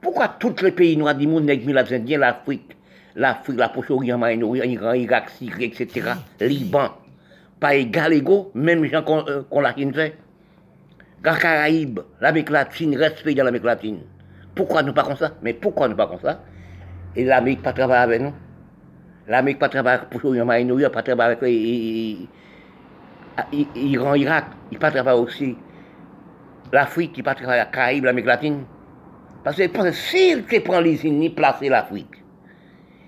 Pourquoi 0.00 0.28
tous 0.28 0.62
les 0.62 0.72
pays 0.72 0.96
noirs 0.96 1.14
du 1.14 1.26
monde, 1.26 1.46
les 1.46 1.94
Indiens, 1.94 2.18
l'Afrique, 2.18 2.76
l'Afrique, 3.14 3.58
la 3.58 3.68
Proche-Orient, 3.68 4.20
Iran, 4.26 4.92
Irak, 4.94 5.30
Syrie, 5.30 5.64
etc., 5.64 6.12
Liban, 6.40 6.90
pas 7.60 7.74
égal 7.74 8.12
égaux, 8.12 8.50
même 8.54 8.84
gens 8.86 9.02
qu'on 9.02 9.24
euh, 9.28 9.60
l'a 9.60 9.72
fait. 9.74 10.16
La 11.22 11.36
Caraïbes, 11.36 12.00
l'Amérique 12.20 12.50
latine, 12.50 12.96
respect 12.96 13.34
dans 13.34 13.44
l'Amérique 13.44 13.66
latine. 13.66 14.00
Pourquoi 14.54 14.82
nous 14.82 14.92
pas 14.92 15.04
comme 15.04 15.16
ça? 15.16 15.32
Mais 15.42 15.52
pourquoi 15.52 15.86
nous 15.86 15.94
pas 15.94 16.08
comme 16.08 16.20
ça? 16.20 16.42
Et 17.14 17.24
l'Amérique 17.24 17.62
pas 17.62 17.72
travailler 17.72 18.02
avec 18.02 18.22
nous 18.22 18.32
L'Amérique 19.28 19.60
pas 19.60 19.68
travailler 19.68 19.98
avec 19.98 20.10
Proche-Orient, 20.10 20.44
Moyen-Orient, 20.44 20.90
pas 20.90 21.02
travailler 21.02 21.36
avec 21.40 22.28
l'Iran, 23.74 24.14
Irak, 24.14 24.46
il 24.72 24.78
pas 24.78 24.90
travailler 24.90 25.20
aussi. 25.20 25.56
L'Afrique, 26.72 27.18
il 27.18 27.22
pas 27.22 27.34
travailler 27.34 27.58
la 27.58 27.66
Caraïbes, 27.66 28.04
l'Amérique 28.04 28.28
latine. 28.28 28.64
Parce 29.44 29.56
que 29.56 29.92
s'il 29.92 30.44
prend 30.64 30.80
les 30.80 31.04
unis, 31.04 31.28
placer 31.28 31.68
l'Afrique. 31.68 32.22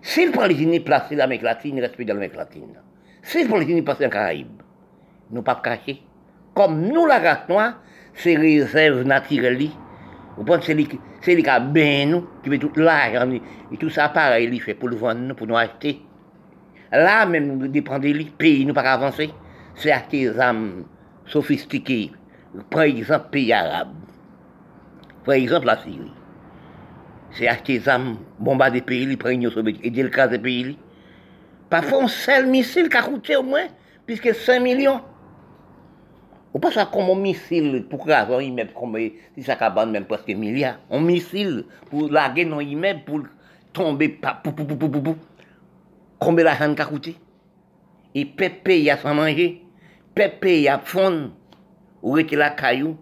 S'il 0.03 0.33
prend 0.33 0.47
les 0.47 0.63
unis, 0.63 0.81
placer 0.81 1.15
l'Amérique 1.15 1.45
latine, 1.45 1.81
respecte 1.81 2.09
l'Amérique 2.09 2.37
latine. 2.37 2.79
S'il 3.23 3.49
prend 3.49 3.57
les 3.57 3.71
unis, 3.71 3.81
placer 3.81 4.05
les 4.05 4.11
Caraïbes. 4.11 4.61
Nous 5.31 5.41
pas 5.41 5.63
cacher. 5.65 6.03
Comme 6.53 6.89
nous, 6.89 7.07
la 7.07 7.19
race 7.19 7.49
noire, 7.49 7.81
c'est 8.13 8.37
réserve 8.37 9.03
naturelle. 9.03 9.71
Vous 10.37 10.45
pensez 10.45 10.75
que 10.85 10.97
c'est 11.23 11.35
les 11.35 11.43
qui 11.43 11.51
bien 11.73 12.07
nous, 12.07 12.27
qui 12.43 12.51
veut 12.51 12.59
tout 12.59 12.71
l'argent, 12.77 13.31
et 13.73 13.77
tout 13.79 13.89
ça 13.89 14.11
pareil, 14.11 14.51
il 14.53 14.61
fait 14.61 14.75
pour 14.75 14.89
le 14.89 14.97
vendre, 14.97 15.35
pour 15.35 15.47
nous 15.47 15.57
acheter. 15.57 16.03
Là, 16.93 17.25
même, 17.25 17.57
nous 17.57 17.69
dépendons 17.69 18.01
des 18.01 18.25
pays, 18.37 18.67
nous 18.67 18.75
pas 18.75 18.83
avancer. 18.83 19.31
C'est 19.75 19.91
acheter 19.91 20.29
des 20.29 20.39
armes 20.39 20.85
sophistiquées. 21.25 22.13
Par 22.71 22.83
exemple, 22.83 23.31
pays 23.31 23.53
arabes. 23.53 23.95
Par 25.25 25.35
exemple, 25.35 25.67
la 25.67 25.83
Syrie 25.83 26.13
c'est 27.35 27.49
acheter 27.49 27.79
des 27.79 27.89
armes, 27.89 28.17
bombarder 28.39 28.81
des 28.81 28.87
pays, 28.87 29.17
prendre 29.17 29.33
l'Union 29.33 29.51
soviétique, 29.51 29.85
aider 29.85 30.03
le 30.03 30.09
cas 30.09 30.29
des 30.29 30.39
pays. 30.39 30.79
Parfois, 31.69 32.05
un 32.05 32.09
seul 32.09 32.47
missile 32.47 32.89
qui 32.89 32.97
a 32.97 33.03
coûté 33.03 33.37
au 33.37 33.43
moins, 33.43 33.67
puisque 34.07 34.33
5 34.33 34.61
millions. 34.61 35.01
Ou 36.53 36.61
pas 36.61 36.71
ça 36.71 36.87
comme 36.87 37.11
un 37.11 37.21
missile 37.21 37.85
pour 37.91 38.07
craser 38.07 38.33
un 38.33 38.41
immeuble, 38.41 38.71
comme 38.79 38.97
si 39.37 39.43
ça 39.43 39.57
cabane 39.57 39.91
même 39.91 40.05
presque 40.05 40.31
un 40.31 40.37
milliard. 40.37 40.77
Un 40.89 41.01
missile 41.01 41.65
pour 41.91 42.09
larguer 42.09 42.49
un 42.49 42.61
immeuble, 42.61 43.01
pour 43.05 43.23
tomber, 43.73 44.11
pou, 44.11 44.53
pou, 44.53 44.65
pou, 44.65 44.77
pou, 44.77 45.01
pou, 45.01 45.17
combien 46.21 46.45
l'argent 46.45 46.73
qui 46.73 46.83
a 46.83 46.85
coûté? 46.85 47.17
Et 48.15 48.25
pépé, 48.25 48.81
il 48.81 48.91
a 48.91 48.97
sans 48.97 49.13
manger, 49.13 49.61
pépé, 50.15 50.61
il 50.61 50.69
a 50.69 50.79
fond, 50.79 51.33
ou 52.05 52.19
était 52.19 52.37
la 52.37 52.51
caillou, 52.51 52.97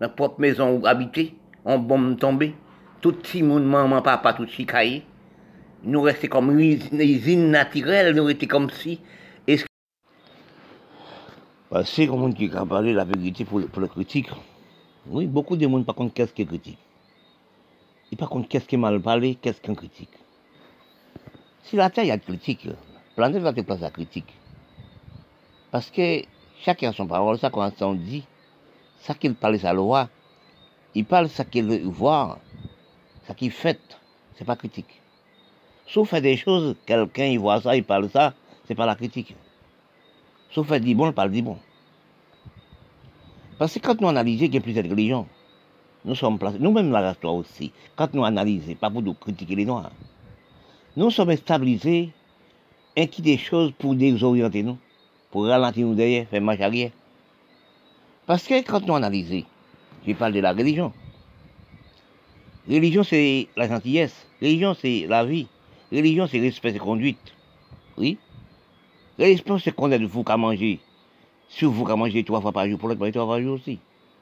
la 0.00 0.08
propre 0.08 0.40
maison 0.40 0.78
où 0.78 0.86
habiter, 0.86 1.34
en 1.64 1.78
bombe 1.78 2.16
tombée 2.18 2.54
tout 3.00 3.12
petit 3.12 3.42
monde, 3.42 3.66
maman, 3.66 4.00
papa, 4.00 4.32
tout 4.32 4.46
chicaille, 4.46 5.02
nous 5.82 6.00
restons 6.00 6.28
comme 6.28 6.58
une 6.58 6.80
usine 6.98 7.50
naturelle, 7.50 8.14
nous 8.14 8.24
restons 8.24 8.46
comme 8.46 8.70
si. 8.70 9.00
Parce 11.68 11.92
que 11.94 12.06
monde 12.06 12.34
qui 12.34 12.50
a 12.54 12.64
parlé 12.64 12.92
la 12.92 13.04
vérité 13.04 13.44
pour, 13.44 13.60
pour 13.66 13.82
le 13.82 13.88
critique. 13.88 14.30
Oui, 15.06 15.26
beaucoup 15.26 15.56
de 15.56 15.66
monde 15.66 15.84
par 15.84 15.96
contre 15.96 16.14
qu'est-ce 16.14 16.32
qui 16.32 16.42
est 16.42 16.46
critique? 16.46 16.78
Et 18.12 18.16
par 18.16 18.28
contre, 18.28 18.48
qu'est-ce 18.48 18.66
qui 18.66 18.76
est 18.76 18.78
mal 18.78 19.00
parlé, 19.00 19.34
qu'est-ce 19.34 19.60
qu'un 19.60 19.74
critique? 19.74 20.16
Si 21.64 21.74
la 21.74 21.90
terre, 21.90 22.04
y 22.04 22.12
a 22.12 22.16
de 22.16 22.22
critique, 22.22 22.68
planète 23.16 23.42
va 23.42 23.52
te 23.52 23.60
place 23.62 23.82
à 23.82 23.90
critique. 23.90 24.32
Parce 25.72 25.90
que 25.90 26.22
chacun 26.64 26.90
a 26.90 26.92
son 26.92 27.08
parole, 27.08 27.38
ça 27.38 27.50
quand 27.50 27.82
on 27.82 27.94
dit, 27.94 28.24
ça 29.04 29.14
qu'il 29.14 29.34
parle 29.34 29.58
sa 29.58 29.74
loi, 29.74 30.08
il 30.94 31.04
parle 31.04 31.28
ça 31.28 31.44
qu'il 31.44 31.66
veut 31.66 31.82
voir, 31.84 32.38
ça 33.26 33.34
qui 33.34 33.50
fait, 33.50 33.78
c'est 34.34 34.46
pas 34.46 34.56
critique. 34.56 35.02
Sauf 35.86 36.08
fait 36.08 36.22
des 36.22 36.38
choses, 36.38 36.74
quelqu'un 36.86 37.26
il 37.26 37.38
voit 37.38 37.60
ça, 37.60 37.76
il 37.76 37.84
parle 37.84 38.08
ça, 38.08 38.32
c'est 38.66 38.74
pas 38.74 38.86
la 38.86 38.94
critique. 38.94 39.36
Sauf 40.50 40.68
fait 40.68 40.80
dit 40.80 40.94
bon, 40.94 41.08
il 41.08 41.12
parle 41.12 41.30
dit 41.30 41.42
bon. 41.42 41.58
Parce 43.58 43.74
que 43.74 43.78
quand 43.78 44.00
nous 44.00 44.08
analysons 44.08 44.46
qu'il 44.46 44.54
y 44.54 44.58
a 44.58 44.60
plusieurs 44.62 44.86
religions, 44.86 45.26
nous 46.06 46.14
sommes 46.14 46.38
placés, 46.38 46.58
nous-mêmes 46.58 46.90
la 46.90 47.14
toi 47.14 47.32
aussi, 47.32 47.72
quand 47.96 48.12
nous 48.14 48.24
analysons, 48.24 48.74
pas 48.74 48.88
pour 48.88 49.02
nous 49.02 49.14
critiquer 49.14 49.54
les 49.54 49.66
Noirs, 49.66 49.92
nous 50.96 51.10
sommes 51.10 51.36
stabilisés 51.36 52.10
un 52.96 53.06
qui 53.06 53.20
des 53.20 53.36
choses 53.36 53.72
pour 53.78 53.94
désorienter 53.94 54.62
nous, 54.62 54.78
pour 55.30 55.44
ralentir 55.46 55.86
nous 55.86 55.94
derrière, 55.94 56.26
faire 56.26 56.40
marche 56.40 56.60
arrière. 56.60 56.90
Parce 58.26 58.46
que 58.46 58.62
quand 58.62 58.86
nous 58.86 58.94
analysons, 58.94 59.44
je 60.06 60.12
parle 60.14 60.32
de 60.32 60.40
la 60.40 60.52
religion. 60.52 60.92
Religion, 62.66 63.02
c'est 63.02 63.48
la 63.56 63.68
gentillesse. 63.68 64.26
Religion, 64.40 64.74
c'est 64.74 65.06
la 65.06 65.24
vie. 65.24 65.46
Religion, 65.92 66.26
c'est 66.26 66.40
respect 66.40 66.74
et 66.74 66.78
conduite. 66.78 67.34
Oui. 67.98 68.16
Religion, 69.18 69.58
c'est 69.58 69.72
qu'on 69.72 69.88
de 69.88 70.06
vous 70.06 70.24
qu'à 70.24 70.38
manger. 70.38 70.80
Si 71.50 71.66
vous 71.66 71.84
qu'à 71.84 71.96
manger 71.96 72.24
trois 72.24 72.40
fois 72.40 72.52
par 72.52 72.66
jour, 72.66 72.78
pour 72.78 72.88
l'autre, 72.88 73.06
trois 73.10 73.26
fois 73.26 73.34
par 73.34 73.42
jour 73.42 73.56
aussi. 73.56 73.78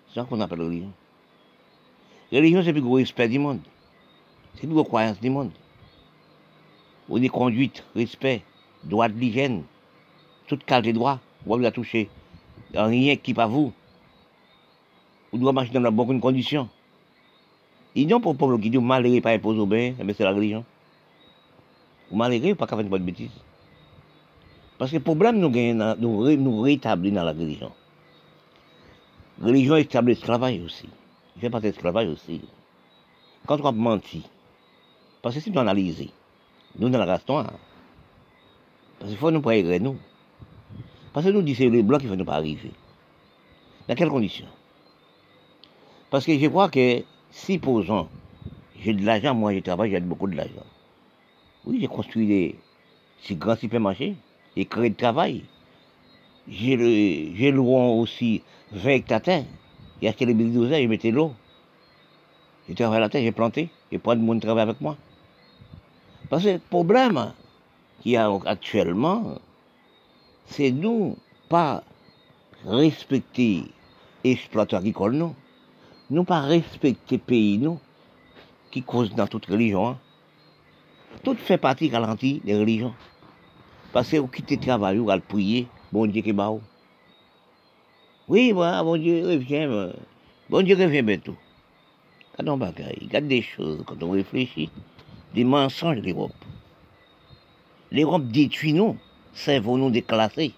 C'est 0.09 0.21
ça 0.21 0.27
qu'on 0.29 0.41
appelle 0.41 0.63
religion. 0.63 0.93
Religion, 2.33 2.63
c'est 2.65 2.73
plus 2.73 2.83
gros 2.83 2.97
respect 2.97 3.29
du 3.29 3.39
monde. 3.39 3.61
C'est 4.55 4.67
plus 4.67 4.75
gros 4.75 4.85
croyance 4.85 5.21
du 5.21 5.31
monde. 5.31 5.53
Ou 7.09 7.21
des 7.21 7.29
conduites, 7.29 7.85
respect, 7.95 8.43
droit 8.83 9.09
de 9.09 9.15
l'hygiène, 9.15 9.63
toute 10.49 10.65
qualité 10.65 10.93
de 10.93 10.99
droit, 10.99 11.21
vous 11.47 11.59
la 11.59 11.71
toucher. 11.71 12.09
Rien 12.75 13.17
qui 13.17 13.33
pas 13.33 13.47
vous. 13.47 13.73
Vous 15.33 15.39
devez 15.39 15.53
marcher 15.53 15.73
dans 15.73 15.81
la 15.81 15.91
bonne 15.91 16.21
condition. 16.21 16.69
Ils 17.95 18.07
n'ont 18.07 18.21
pas 18.21 18.35
pour 18.35 18.61
qui 18.61 18.69
dit 18.69 18.79
malheureux 18.79 19.23
pas 19.23 19.31
imposé 19.31 19.61
au 19.61 19.67
bien, 19.67 19.95
mais 20.05 20.13
c'est 20.13 20.25
la 20.25 20.33
religion. 20.33 20.65
Ou 22.11 22.17
malheureux 22.17 22.55
pas 22.55 22.67
faire 22.67 22.81
une 22.81 22.89
bonne 22.89 23.03
bêtise. 23.03 23.31
Parce 24.77 24.91
que 24.91 24.97
le 24.97 25.03
problème 25.03 25.39
nous 25.39 25.49
gagnons, 25.49 25.95
nous, 25.99 26.37
nous 26.37 26.61
rétablir 26.61 27.15
dans 27.15 27.25
la 27.25 27.33
religion. 27.33 27.73
La 29.41 29.47
religion 29.47 29.77
établit 29.77 30.15
l'esclavage 30.15 30.61
aussi. 30.61 30.89
Il 31.37 31.41
fait 31.41 31.49
partie 31.49 31.69
de 31.69 31.73
l'esclavage 31.73 32.09
aussi. 32.09 32.43
Quand 33.47 33.59
on 33.61 33.67
a 33.67 33.73
menti, 33.73 34.23
parce 35.23 35.35
que 35.35 35.41
si 35.41 35.51
nous 35.51 35.61
analysons, 35.61 36.09
nous 36.79 36.91
dans 36.91 36.99
la 36.99 37.07
race 37.07 37.27
noire, 37.27 37.53
parce 38.99 39.11
qu'il 39.11 39.19
faut 39.19 39.31
nous 39.31 39.41
préparer 39.41 39.81
nous. 39.81 39.97
Parce 41.13 41.25
que 41.25 41.31
nous 41.31 41.43
disons 41.43 41.59
c'est 41.59 41.71
les 41.71 41.83
blancs 41.83 42.01
qui 42.03 42.07
ne 42.07 42.17
font 42.17 42.25
pas 42.25 42.35
arriver. 42.35 42.73
Dans 43.89 43.95
quelles 43.95 44.11
conditions? 44.11 44.47
Parce 46.13 46.27
que 46.27 46.39
je 46.39 46.47
crois 46.47 46.69
que 46.69 47.05
si, 47.31 47.59
posons, 47.59 48.07
j'ai 48.79 48.93
de 48.93 49.03
l'argent, 49.03 49.35
moi 49.35 49.55
je 49.55 49.61
travaille, 49.61 49.93
j'ai 49.93 50.01
beaucoup 50.01 50.29
de 50.29 50.37
l'argent. 50.37 50.67
Oui, 51.65 51.79
j'ai 51.81 51.87
construit 51.87 52.27
des, 52.27 52.55
ces 53.23 53.35
grands 53.35 53.57
supermarchés, 53.57 54.17
j'ai 54.55 54.67
créé 54.67 54.91
de 54.91 54.95
travail. 54.95 55.43
J'ai 56.47 56.77
le, 56.77 57.35
j'ai 57.35 57.57
aussi 57.57 58.43
20 58.73 58.91
hectares 58.91 59.23
terre. 59.23 59.45
Il 60.03 60.05
y 60.05 60.09
a 60.09 60.15
les 60.27 60.35
bulldozers, 60.35 60.83
je 60.83 60.87
mettais 60.87 61.13
l'eau. 61.13 61.33
J'ai 62.69 62.75
travaillé 62.75 63.01
la 63.01 63.09
terre, 63.09 63.23
j'ai 63.23 63.33
planté, 63.33 63.71
j'ai 63.91 63.99
pas 63.99 64.15
de 64.15 64.21
monde 64.21 64.43
travailler 64.43 64.69
avec 64.69 64.83
moi. 64.83 64.99
Parce 66.29 66.45
que 66.45 66.51
le 66.51 66.59
problème 66.59 67.33
qu'il 68.03 68.13
y 68.13 68.17
a 68.19 68.31
actuellement, 68.45 69.39
c'est 70.45 70.73
nous 70.73 71.17
pas 71.49 71.83
respecter 72.67 73.63
l'exploitation 74.23 74.77
agricole, 74.77 75.15
non 75.15 75.35
nous 76.13 76.25
pas 76.25 76.41
respecter 76.41 77.17
pays, 77.17 77.57
nous, 77.57 77.81
qui 78.71 78.83
cause 78.83 79.15
dans 79.15 79.27
toute 79.27 79.47
religion. 79.47 79.89
Hein. 79.89 79.99
Tout 81.25 81.35
fait 81.37 81.57
partie 81.57 81.89
garantie 81.89 82.43
des 82.45 82.55
religions. 82.55 82.95
Parce 83.93 84.11
que 84.11 84.19
vous 84.19 84.29
quittez 84.29 84.57
le 84.57 84.63
travail, 84.63 84.99
vous 84.99 85.09
allez 85.09 85.23
prier, 85.23 85.69
bon 85.91 86.07
Dieu 86.07 86.21
qui 86.21 86.35
bat. 86.35 86.53
Oui, 88.29 88.53
bon 88.53 88.97
Dieu 89.01 89.27
revient, 89.27 89.93
bon 90.51 90.63
Dieu 90.63 90.77
revient 90.77 91.03
bientôt. 91.03 91.37
Quand 92.37 92.47
on 92.47 92.61
il 93.01 93.11
y 93.11 93.17
a 93.17 93.21
des 93.23 93.43
choses, 93.43 93.83
quand 93.87 94.03
on 94.03 94.11
réfléchit, 94.11 94.71
des 95.35 95.45
mensonges 95.45 95.99
l'Europe. 95.99 96.33
L'Europe 97.91 98.27
détruit 98.29 98.75
nous, 98.75 98.99
cerveau 99.33 99.79
nous 99.79 99.91
déclassés 99.91 100.53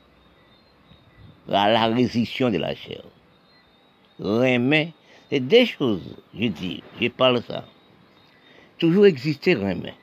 à 1.49 1.71
la 1.71 1.87
résistance 1.87 2.53
de 2.53 2.59
la 2.59 2.75
chair. 2.75 3.03
Remet 4.19 4.93
c'est 5.31 5.41
des 5.41 5.67
choses, 5.67 6.17
je 6.39 6.47
dis, 6.49 6.83
je 7.01 7.09
parle 7.09 7.43
ça. 7.43 7.65
Toujours 8.79 9.07
exister 9.07 9.55
remè. 9.55 9.95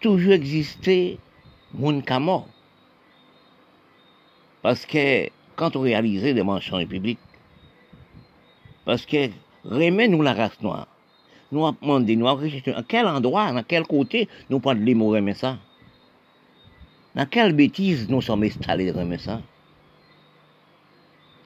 Toujours 0.00 0.32
exister 0.32 1.18
mon 1.72 2.02
mort. 2.20 2.48
Parce 4.62 4.86
que 4.86 5.28
quand 5.56 5.76
on 5.76 5.80
réalisait 5.80 6.34
des 6.34 6.42
mensonges 6.42 6.86
publics, 6.86 7.18
parce 8.84 9.06
que 9.06 9.28
remè 9.64 10.08
nous 10.08 10.22
la 10.22 10.34
race 10.34 10.60
noire, 10.60 10.88
nous 11.52 11.66
avons 11.66 11.76
demandé, 11.80 12.16
nous 12.16 12.26
à 12.26 12.82
quel 12.88 13.06
endroit, 13.06 13.52
dans 13.52 13.62
quel 13.62 13.84
côté 13.84 14.28
nous 14.50 14.58
prenons 14.58 14.80
les 14.80 14.94
mots 14.94 15.10
remè 15.10 15.34
ça. 15.34 15.58
Dans 17.14 17.26
quelle 17.26 17.52
bêtise 17.52 18.08
nous 18.08 18.22
sommes 18.22 18.42
installés 18.42 18.90
remè 18.90 19.18
ça. 19.18 19.42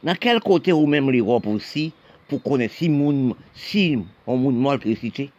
Dans 0.06 0.14
quel 0.14 0.38
côté 0.38 0.72
ou 0.72 0.86
même 0.86 1.10
l'Europe 1.10 1.48
aussi, 1.48 1.92
pour 2.28 2.40
connaître 2.40 2.74
si 2.74 2.88
moun, 2.88 3.34
si 3.54 3.98
on 4.24 4.36
moun 4.36 4.56
mal 4.56 4.78
précité? 4.78 5.32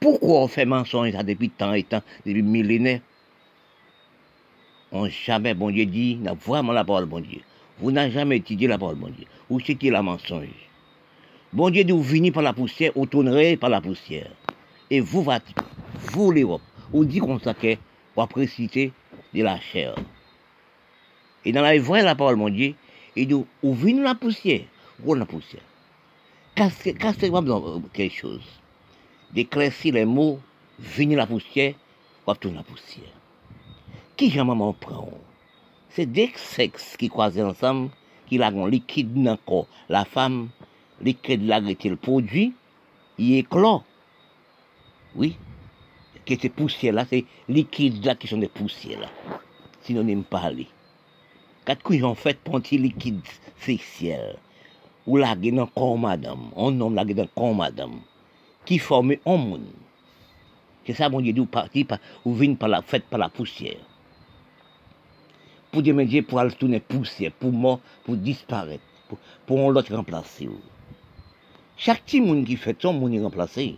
Pourquoi 0.00 0.40
on 0.40 0.48
fait 0.48 0.64
mensonge 0.64 1.12
ça 1.12 1.22
depuis 1.22 1.50
tant 1.50 1.74
et 1.74 1.82
tant, 1.82 2.00
depuis 2.24 2.40
millénaires? 2.40 3.00
On 4.92 5.10
jamais, 5.10 5.52
bon 5.52 5.70
Dieu 5.70 5.84
dit, 5.84 6.16
n'a 6.16 6.32
vraiment 6.32 6.72
la 6.72 6.84
parole, 6.84 7.04
bon 7.04 7.20
Dieu. 7.20 7.40
Vous 7.80 7.92
n'avez 7.92 8.10
jamais 8.12 8.38
étudié 8.38 8.66
la 8.66 8.78
parole, 8.78 8.94
bon 8.94 9.10
Dieu. 9.10 9.26
Vous 9.50 9.60
c'est 9.60 9.82
la 9.82 10.00
mensonge? 10.00 10.48
Bon 11.52 11.68
Dieu 11.68 11.84
dit, 11.84 11.92
vous 11.92 12.00
venez 12.00 12.32
par 12.32 12.42
la 12.42 12.54
poussière, 12.54 12.92
vous 12.96 13.04
tournerez 13.04 13.58
par 13.58 13.68
la 13.68 13.82
poussière. 13.82 14.30
Et 14.88 15.00
vous, 15.00 15.22
vous 16.12 16.32
l'Europe, 16.32 16.62
vous 16.94 17.04
dites 17.04 17.20
qu'on 17.20 17.38
s'acquiert 17.38 17.76
pour 18.14 18.26
préciter 18.26 18.90
de 19.34 19.42
la 19.42 19.60
chair. 19.60 19.94
Et 21.44 21.52
dans 21.52 21.60
la 21.60 21.78
vraie 21.78 22.02
la 22.02 22.14
parole, 22.14 22.36
mon 22.36 22.48
Dieu, 22.48 22.74
il 23.16 23.28
dit, 23.28 23.34
où 23.62 23.74
vient 23.74 24.02
la 24.02 24.14
poussière 24.14 24.62
Où 25.04 25.14
la 25.14 25.26
poussière 25.26 25.62
Cassez-moi 26.54 27.40
dans 27.42 27.80
quelque 27.92 28.14
chose. 28.14 28.44
D'éclaircir 29.32 29.94
les 29.94 30.04
mots, 30.04 30.38
venir 30.78 31.18
la 31.18 31.26
poussière, 31.26 31.74
ou 32.26 32.34
tourner 32.34 32.58
la 32.58 32.62
poussière. 32.62 33.04
Qui 34.16 34.30
jamais 34.30 34.54
m'en 34.54 34.72
prend? 34.72 35.10
C'est 35.90 36.06
des 36.06 36.30
sexes 36.36 36.96
qui 36.96 37.08
croisent 37.08 37.40
ensemble, 37.40 37.90
qui 38.26 38.40
ont 38.40 38.66
liquide 38.66 39.12
dans 39.14 39.32
le 39.32 39.36
corps. 39.36 39.66
La 39.88 40.04
femme, 40.04 40.48
liquide 41.00 41.46
là, 41.46 41.60
le 41.60 41.96
produit, 41.96 42.54
il 43.18 43.36
éclore. 43.36 43.84
Oui. 45.14 45.36
Que 46.24 46.38
ces 46.38 46.48
poussières-là, 46.48 47.04
c'est 47.08 47.24
liquide 47.48 48.04
là 48.04 48.14
qui 48.14 48.28
sont 48.28 48.38
des 48.38 48.48
poussières 48.48 49.00
là. 49.00 49.08
Sinon, 49.82 50.02
on 50.02 50.04
n'aime 50.04 50.24
pas 50.24 50.40
aller. 50.40 50.68
Quatre 51.64 51.82
couilles 51.82 52.02
en 52.02 52.14
fait 52.14 52.38
ponti 52.40 52.76
liquide 52.76 53.20
sexuel. 53.58 54.36
Ou 55.06 55.16
la 55.16 55.36
dans 55.36 55.66
corps 55.66 55.98
madame. 55.98 56.50
On 56.56 56.70
nomme 56.70 56.94
la 56.94 57.04
dans 57.04 57.26
corps 57.26 57.54
madame. 57.54 58.00
Qui 58.64 58.78
forme 58.78 59.14
un 59.26 59.36
monde. 59.36 59.66
C'est 60.84 60.94
ça, 60.94 61.08
mon 61.08 61.20
Dieu, 61.20 61.32
d'où 61.32 61.46
parti, 61.46 61.86
ou 62.24 62.34
vient 62.34 62.54
par 62.54 62.68
la, 62.68 62.82
fait 62.82 63.04
par 63.04 63.20
la 63.20 63.28
poussière? 63.28 63.78
Pour 65.70 65.82
déménager, 65.82 66.22
pour 66.22 66.40
aller 66.40 66.52
tourner 66.52 66.80
poussière, 66.80 67.32
pour 67.32 67.52
mort, 67.52 67.80
pour 68.04 68.16
disparaître, 68.16 68.82
pour, 69.08 69.18
pour 69.46 69.58
on 69.58 69.70
l'autre 69.70 69.94
remplacer. 69.94 70.48
Chaque 71.76 72.02
petit 72.02 72.20
monde 72.20 72.44
qui 72.44 72.56
fait 72.56 72.76
son 72.80 72.92
monde 72.92 73.14
est 73.14 73.22
remplacé. 73.22 73.76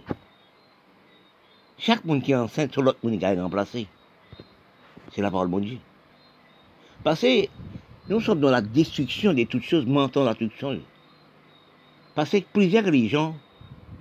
Chaque 1.79 2.05
monde 2.05 2.23
qui 2.23 2.33
est 2.33 2.37
enceinte, 2.37 2.75
son 2.75 2.83
l'autre 2.83 2.99
monde 3.03 3.23
est 3.23 3.41
remplacé. 3.41 3.87
C'est 5.13 5.23
la 5.23 5.31
parole 5.31 5.49
de 5.49 5.53
mon 5.53 5.61
Dieu. 5.61 5.79
Parce 7.05 7.21
que 7.21 7.47
nous 8.09 8.21
sommes 8.21 8.41
dans 8.41 8.51
la 8.51 8.63
destruction 8.63 9.35
de 9.35 9.45
toutes 9.45 9.63
choses, 9.63 9.85
mentons 9.85 10.25
la 10.25 10.35
toute 10.35 10.55
chose. 10.55 10.81
Parce 12.15 12.31
que 12.31 12.39
plusieurs 12.39 12.85
religions, 12.85 13.35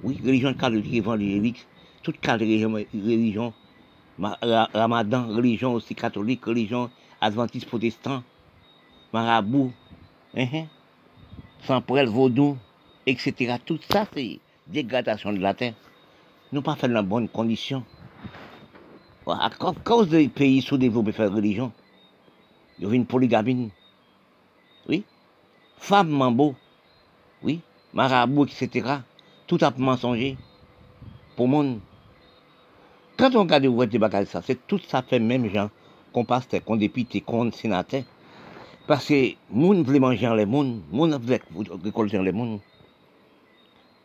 oui, 0.04 0.20
religion 0.24 0.54
catholique, 0.54 0.94
évangélique, 0.94 1.68
toutes 2.02 2.20
quatre 2.22 2.40
religions, 2.40 2.72
religion, 2.72 3.54
ramadan, 4.18 5.28
religion 5.28 5.74
aussi 5.74 5.96
catholique, 5.96 6.46
religion 6.46 6.90
adventiste 7.20 7.68
protestant, 7.68 8.24
marabout, 9.12 9.74
hein, 10.36 10.48
hein, 10.54 10.66
sans 11.66 11.82
prêtre 11.82 12.12
vaudou, 12.12 12.58
etc. 13.06 13.56
Tout 13.66 13.80
ça, 13.92 14.06
c'est 14.14 14.40
dégradation 14.68 15.34
de 15.34 15.40
la 15.40 15.54
terre. 15.54 15.74
Nous 16.54 16.62
pas 16.62 16.76
fait 16.76 16.88
dans 16.88 16.94
la 16.94 17.02
bonne 17.02 17.28
condition. 17.28 17.84
À 19.28 19.50
cause 19.84 20.10
des 20.10 20.30
pays 20.30 20.62
sous-développés 20.62 21.12
faire 21.12 21.34
religion, 21.34 21.72
il 22.80 22.88
y 22.88 22.92
a 22.92 22.94
une 22.94 23.06
polygamie. 23.06 23.72
Oui. 24.88 25.04
Femme 25.78 26.10
mambo. 26.10 26.56
Oui. 27.44 27.62
Marabout, 27.94 28.46
etc. 28.46 28.98
Tout 29.48 29.60
a 29.62 29.72
mensonger. 29.78 30.38
Pour 31.36 31.48
monde. 31.48 31.80
Quand 33.18 33.36
on 33.36 33.42
regarde 33.42 33.66
où 33.66 33.86
des 33.86 34.00
bagages 34.00 34.28
ça, 34.28 34.42
c'est 34.42 34.68
tout 34.68 34.80
ça 34.88 35.02
fait 35.02 35.20
même 35.20 35.48
gens 35.50 35.70
qu'on 36.12 36.26
pasteur, 36.26 36.64
qu'on 36.64 36.78
député, 36.78 37.22
qu'on 37.22 37.52
sénateur. 37.52 38.04
Parce 38.88 39.08
que 39.08 39.34
moun 39.50 39.84
voulait 39.84 40.00
manger 40.00 40.30
les 40.36 40.46
moun, 40.46 40.82
moun 40.92 41.16
voulait 41.18 41.42
récolter 41.84 42.20
les 42.20 42.32
moun. 42.32 42.60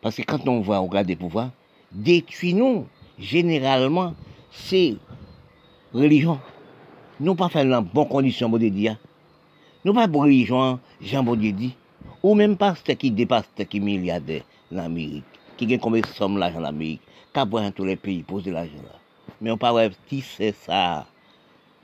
Parce 0.00 0.16
que 0.16 0.22
quand 0.22 0.46
on 0.46 0.60
voit 0.60 0.78
regarder 0.78 1.16
pouvoir, 1.16 1.46
pouvoirs, 1.46 1.50
détruit 1.90 2.54
nous, 2.54 2.86
généralement, 3.18 4.14
c'est 4.50 4.96
religion 5.92 6.38
nous 7.20 7.34
pas 7.34 7.48
faire 7.48 7.64
dans 7.64 7.82
bonnes 7.82 8.08
conditions, 8.08 8.48
bon 8.48 8.58
Dieu. 8.58 8.92
Nous 9.84 9.92
pas 9.92 10.06
religion, 10.06 10.78
Jean 11.00 11.24
dit. 11.36 11.74
Ou 12.22 12.34
même 12.34 12.56
pasteur 12.56 12.96
qui 12.96 13.10
dépasse 13.10 13.48
qui 13.68 13.80
milliardaire 13.80 14.42
en 14.72 14.78
Amérique, 14.78 15.24
qui 15.56 15.66
gagne 15.66 15.78
combien 15.78 16.00
de 16.00 16.06
sommes 16.06 16.38
l'argent 16.38 16.60
en 16.60 16.64
Amérique, 16.64 17.00
qui 17.32 17.40
a 17.40 17.44
dans 17.44 17.70
tous 17.70 17.84
les 17.84 17.96
pays, 17.96 18.22
poser 18.22 18.50
l'argent 18.50 18.82
là. 18.82 18.98
Mais 19.40 19.50
on 19.50 19.56
parle 19.56 19.90
qui 20.08 20.20
c'est 20.20 20.52
ça. 20.52 21.06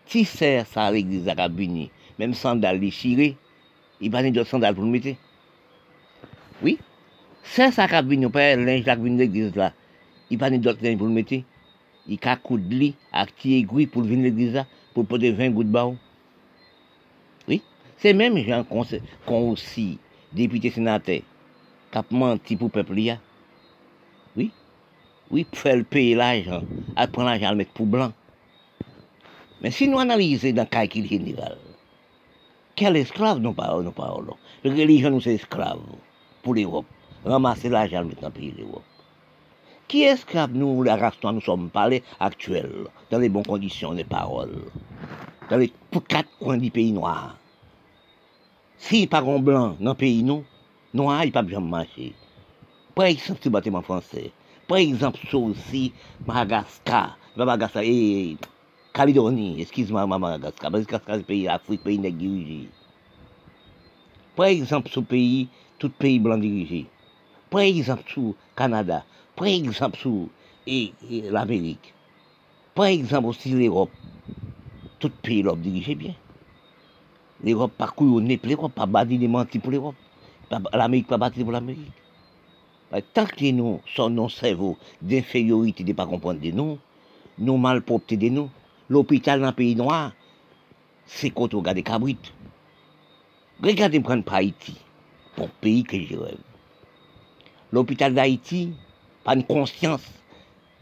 Qui 0.06 0.24
c'est 0.24 0.65
ça 0.65 0.90
l'église 0.90 1.28
à 1.28 1.35
Cabini, 1.35 1.90
même 2.19 2.35
sandales 2.35 2.81
déchirées, 2.81 3.36
il 4.01 4.11
va 4.11 4.28
de 4.28 4.44
sandales 4.44 4.74
pour 4.74 4.85
le 4.85 4.90
mettre. 4.90 5.16
Oui, 6.62 6.78
c'est 7.43 7.70
ça 7.70 7.86
Cabini, 7.86 8.27
on 8.27 8.31
pas 8.31 8.56
linge 8.56 8.86
à 8.89 8.97
l'église 8.97 9.55
là. 9.55 9.73
Il 10.31 10.39
va 10.39 10.51
d'autres 10.51 10.82
linge 10.82 10.98
pour 10.98 11.06
le 11.06 11.12
mettre. 11.12 11.35
Il 12.06 12.19
a 12.23 12.36
coup 12.36 12.59
de 12.59 12.74
lit, 12.74 12.94
a 13.12 13.24
petit 13.24 13.55
aiguille 13.55 13.86
pour 13.86 14.02
venir 14.02 14.24
l'église 14.24 14.55
là, 14.55 14.66
pour 14.95 15.05
porter 15.07 15.33
20 15.33 15.51
gouttes 15.51 15.66
de. 15.66 15.97
Oui, 17.49 17.62
c'est 17.99 18.15
même 18.15 18.39
gens 18.39 18.65
qu'on 18.65 19.51
aussi, 19.51 19.99
député 20.33 20.71
sénateur, 20.71 21.21
qui 21.91 21.99
a 21.99 22.05
menti 22.11 22.57
pour 22.57 22.69
le 22.69 22.83
peuple. 22.83 22.95
Oui, 24.37 24.51
oui, 25.31 25.45
pour 25.45 25.59
faire 25.59 25.85
payer 25.85 26.15
l'argent, 26.15 26.62
à 26.97 27.07
prendre 27.07 27.29
l'argent 27.29 27.51
le 27.51 27.57
mettre 27.57 27.73
pour 27.73 27.87
blanc. 27.87 28.12
Mais 29.61 29.71
si 29.71 29.89
nous 29.89 29.99
analysons 29.99 30.53
dans 30.53 30.62
le 30.62 30.69
cas 30.69 30.87
général, 30.87 31.59
quel 32.77 32.97
esclave 32.97 33.39
nous 33.39 33.53
parlons, 33.53 33.83
nous 33.83 33.93
parlons? 33.93 34.37
La 34.62 34.73
religion 34.73 35.11
nous 35.11 35.29
est 35.29 35.35
esclave 35.35 35.81
pour 36.43 36.55
l'Europe. 36.55 36.87
Ramasser 37.25 37.69
l'argent 37.69 38.05
mettre 38.05 38.21
dans 38.21 38.29
le 38.29 38.33
pays 38.33 38.53
de 38.53 38.59
l'Europe. 38.59 38.83
Qui 39.86 40.02
esclave 40.02 40.52
nous, 40.55 40.82
la 40.82 40.97
race 40.97 41.15
nous 41.23 41.40
sommes 41.40 41.69
parlés 41.69 42.02
actuels, 42.19 42.86
dans 43.11 43.19
les 43.19 43.28
bonnes 43.28 43.44
conditions 43.44 43.93
des 43.93 44.05
paroles, 44.05 44.65
dans 45.51 45.59
les 45.59 45.73
quatre 46.09 46.31
coins 46.39 46.56
du 46.56 46.70
pays 46.70 46.93
noir? 46.93 47.36
Si 48.78 49.06
par 49.06 49.28
un 49.28 49.39
blanc 49.39 49.77
dans 49.78 49.90
le 49.90 49.97
pays 49.97 50.23
nous, 50.23 50.44
noir, 50.94 51.24
il 51.24 51.32
pas 51.32 51.47
jamais 51.47 51.69
marcher. 51.69 52.15
Par 52.94 53.06
exemple, 53.06 53.40
le 53.44 53.51
bâtiment 53.51 53.82
français. 53.82 54.32
Par 54.66 54.78
exemple, 54.78 55.20
ça 55.31 55.36
aussi, 55.36 55.93
Madagascar. 56.27 57.19
Madagascar 57.36 57.82
et 57.85 58.36
Calédonie, 58.93 59.61
excuse-moi, 59.61 60.06
Madagascar. 60.06 60.70
Madagascar, 60.70 61.16
c'est 61.16 61.27
pays 61.27 61.44
d'Afrique, 61.44 61.82
pays 61.82 61.98
dirigé. 61.98 62.69
Par 64.35 64.47
exemple, 64.47 64.89
ce 64.90 65.01
pays, 65.01 65.48
tout 65.78 65.90
pays 65.90 66.19
blanc 66.19 66.39
dirigé. 66.39 66.86
Par 67.51 67.61
exemple, 67.61 68.05
sur 68.06 68.35
Canada. 68.56 69.05
Par 69.36 69.47
exemple, 69.48 69.98
sur 69.98 70.28
l'Amérique. 71.31 71.93
Par 72.74 72.86
exemple, 72.86 73.28
aussi 73.28 73.51
l'Europe. 73.51 73.90
Tout 74.98 75.11
pays 75.23 75.43
l'Europe 75.43 75.61
dirigé 75.61 75.94
bien. 75.94 76.15
L'Europe 77.43 77.73
pas 77.77 77.89
couillonné 77.89 78.39
pour 78.39 78.48
l'Europe, 78.48 78.73
pas 78.74 78.86
bâti 78.86 79.19
des 79.19 79.28
mentis 79.28 79.59
pour 79.59 79.73
l'Europe. 79.73 79.97
L'Amérique 80.73 81.09
pas 81.09 81.19
bâti 81.19 81.43
pour 81.43 81.52
l'Amérique. 81.52 81.93
Tant 83.12 83.27
que 83.27 83.51
nous 83.51 83.81
sommes 83.86 84.15
nos 84.15 84.28
cerveaux 84.28 84.77
d'infériorité 85.02 85.82
de 85.82 85.89
ne 85.89 85.94
pas 85.94 86.06
comprendre 86.06 86.40
de 86.40 86.51
nous, 86.52 86.78
nous 87.39 87.56
malpropreté 87.56 88.16
de 88.16 88.28
nous, 88.28 88.51
l'hôpital 88.89 89.40
dans 89.40 89.48
le 89.48 89.52
pays 89.52 89.74
noir, 89.74 90.12
c'est 91.05 91.31
quand 91.31 91.52
on 91.55 91.59
regarde 91.59 91.77
les 91.77 91.82
cabrites. 91.82 92.32
Regardez 93.61 93.98
prendre 93.98 94.23
Haïti, 94.32 94.77
pour 95.35 95.48
pays 95.48 95.82
que 95.82 96.01
je 96.01 96.16
rêve. 96.16 96.39
L'hôpital 97.73 98.15
d'Haïti, 98.15 98.73
pas 99.25 99.35
une 99.35 99.45
conscience, 99.45 100.03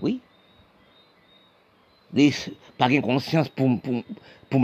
oui. 0.00 0.20
pas 2.78 2.90
une 2.90 3.02
conscience 3.02 3.48
pour, 3.48 3.80
pour, 3.80 4.02
pour. 4.50 4.60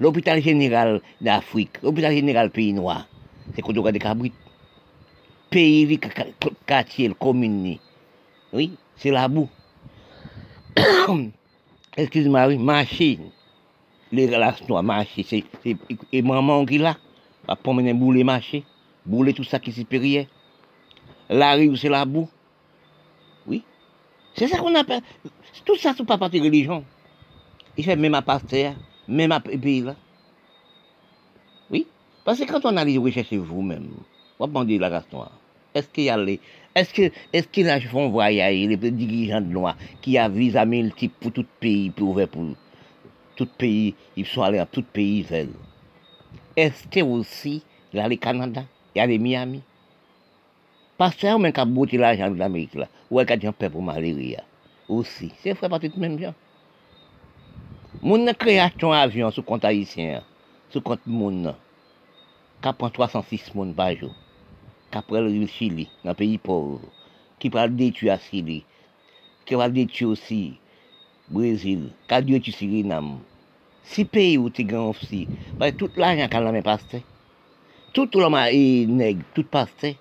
L'hôpital 0.00 0.40
général 0.40 1.00
d'Afrique, 1.20 1.82
l'hôpital 1.82 2.14
général 2.14 2.50
pays 2.50 2.72
noir, 2.72 3.08
c'est 3.54 3.62
quand 3.62 3.76
on 3.76 3.80
regarde 3.80 3.94
les 3.94 4.00
cabrites 4.00 4.34
pays, 5.50 5.98
quartier, 6.66 7.12
commune. 7.18 7.78
Oui, 8.52 8.72
c'est 8.96 9.10
la 9.10 9.28
boue. 9.28 9.48
Excuse-moi, 11.96 12.46
oui, 12.48 12.58
marcher. 12.58 13.18
Les 14.12 14.26
relations, 14.26 14.82
marcher, 14.82 15.22
c'est 15.22 15.44
et 16.12 16.22
maman 16.22 16.64
qui 16.64 16.78
là, 16.78 16.96
va 17.46 17.56
promener 17.56 17.92
bouler 17.92 18.24
marcher, 18.24 18.64
bouler 19.04 19.34
tout 19.34 19.44
ça 19.44 19.58
qui 19.58 19.70
est 19.70 19.74
supérieur. 19.74 20.26
La 21.28 21.52
rive, 21.52 21.76
c'est 21.76 21.88
la 21.88 22.04
boue. 22.04 22.28
Oui. 23.46 23.62
C'est 24.34 24.48
ça 24.48 24.58
qu'on 24.58 24.74
appelle. 24.74 25.02
Tout 25.64 25.76
ça, 25.76 25.92
c'est 25.96 26.06
pas 26.06 26.18
partie 26.18 26.40
religion. 26.40 26.84
Il 27.76 27.84
fait 27.84 27.96
même 27.96 28.14
à 28.14 28.22
pasteur, 28.22 28.74
même 29.06 29.32
à 29.32 29.40
pays 29.40 29.82
là. 29.82 29.94
Oui. 31.70 31.86
Parce 32.24 32.40
que 32.40 32.44
quand 32.44 32.64
on 32.64 32.76
allait 32.76 32.98
rechercher 32.98 33.36
vous-même, 33.36 33.88
on 34.38 34.46
va 34.46 34.64
la 34.64 34.88
race 34.88 35.12
noire. 35.12 35.32
Est-ce 35.74 35.88
qu'il 35.88 36.04
y 36.04 36.10
a 36.10 36.16
les. 36.16 36.40
Est-ce 36.74 36.94
que, 36.94 37.10
est-ce 37.32 37.48
qu'ils 37.48 37.68
font 37.88 38.08
voyager 38.08 38.66
les 38.66 38.76
dirigeants 38.76 39.40
loi 39.40 39.76
qui 40.00 40.16
a 40.16 40.28
visa 40.28 40.64
multiple 40.64 41.14
pour 41.20 41.32
tout 41.32 41.46
pays, 41.60 41.90
pour 41.90 42.10
ouvert 42.10 42.28
pour 42.28 42.44
tout 43.36 43.46
pays, 43.46 43.94
ils 44.16 44.26
sont 44.26 44.42
allés 44.42 44.58
à 44.58 44.66
tout 44.66 44.82
pays 44.82 45.26
Est-ce 46.56 46.88
que 46.88 47.00
aussi, 47.00 47.62
il 47.92 47.98
y 47.98 48.00
a 48.00 48.08
les 48.08 48.16
Canada, 48.16 48.64
il 48.94 48.98
y 48.98 49.00
a 49.00 49.06
les 49.06 49.18
Miami? 49.18 49.62
Parce 50.98 51.14
que 51.14 51.38
même 51.38 51.52
quand 51.52 51.64
bouti 51.64 51.96
l'argent 51.96 52.28
de 52.28 52.36
l'Amérique 52.36 52.74
là, 52.74 52.88
ou 53.08 53.24
qu'il 53.24 53.42
y 53.42 53.46
a 53.46 53.48
un 53.48 53.52
peu 53.52 53.70
pour 53.70 53.82
malaria 53.82 54.42
aussi. 54.88 55.30
C'est 55.40 55.54
fait 55.54 55.68
partie 55.68 55.88
de 55.88 55.98
même 55.98 56.18
gens. 56.18 56.34
Mon 58.02 58.32
création 58.34 58.92
avion 58.92 59.30
sous 59.30 59.42
compte 59.42 59.64
haïtien, 59.64 60.22
sous 60.70 60.80
compte 60.80 61.06
moun, 61.06 61.54
qui 62.60 62.72
prend 62.72 62.90
306 62.90 63.38
personnes 63.38 63.74
par 63.74 63.94
jour 63.94 64.12
qu'après 64.90 65.20
le 65.20 65.46
Chili, 65.46 65.88
dans 66.02 66.10
le 66.10 66.16
pays 66.16 66.38
pauvre, 66.38 66.80
qui 67.38 67.48
parle 67.48 67.76
détruire 67.76 68.14
à 68.14 68.18
Chili, 68.18 68.64
qui 69.46 69.54
va 69.54 69.68
détruire 69.68 70.10
aussi 70.10 70.54
Brésil, 71.28 71.90
qui 72.08 72.14
a 72.14 72.22
détruire 72.22 72.56
Suriname. 72.56 73.18
Si 73.84 74.04
pays 74.04 74.36
où 74.36 74.50
tu 74.50 74.64
gagnes 74.64 74.90
aussi, 74.90 75.28
tout 75.76 75.90
l'argent 75.96 76.28
qu'on 76.28 76.54
a 76.54 76.62
passé, 76.62 77.04
tout 77.92 78.10
l'homme 78.14 78.34
est 78.34 78.86
nègre, 78.86 79.22
tout 79.34 79.44
passé, 79.44 79.96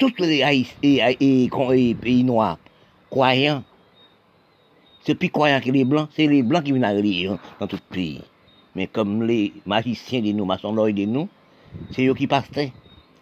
tout 0.00 0.12
les 0.18 1.94
pays 1.94 2.24
noirs, 2.24 2.58
croyants, 3.10 3.62
c'est 5.04 5.14
plus 5.14 5.28
croyants 5.28 5.60
que 5.60 5.70
les 5.70 5.84
blancs, 5.84 6.08
c'est 6.16 6.26
les 6.26 6.42
blancs 6.42 6.64
qui 6.64 6.72
viennent 6.72 6.82
la 6.82 6.92
religion 6.92 7.38
dans 7.60 7.66
tout 7.66 7.76
le 7.76 7.94
pays. 7.94 8.22
Mais 8.74 8.86
comme 8.86 9.22
les 9.24 9.52
magiciens 9.66 10.22
de 10.22 10.32
nous, 10.32 10.46
maçons 10.46 10.72
de 10.72 11.04
nous, 11.04 11.28
c'est 11.90 12.06
eux 12.06 12.14
qui 12.14 12.26
passent 12.26 12.50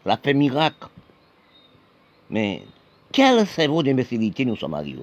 la 0.04 0.16
fait 0.16 0.34
miracle. 0.34 0.86
Mais 2.30 2.62
quel 3.10 3.44
cerveau 3.46 3.82
d'imbécilité 3.82 4.44
nous 4.44 4.54
sommes 4.56 4.74
arrivés? 4.74 5.00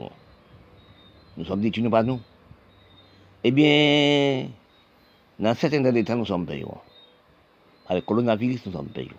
Nous 1.35 1.43
sommes 1.43 1.59
détenus 1.59 1.91
par 1.91 2.05
nous. 2.05 2.21
Eh 3.43 3.51
bien, 3.51 4.47
dans 5.39 5.53
certains 5.55 5.83
temps, 6.03 6.15
nous 6.15 6.25
sommes 6.25 6.45
payés. 6.45 6.63
Avec 7.89 8.03
le 8.03 8.07
coronavirus, 8.07 8.65
nous 8.67 8.71
sommes 8.71 8.87
payés. 8.87 9.11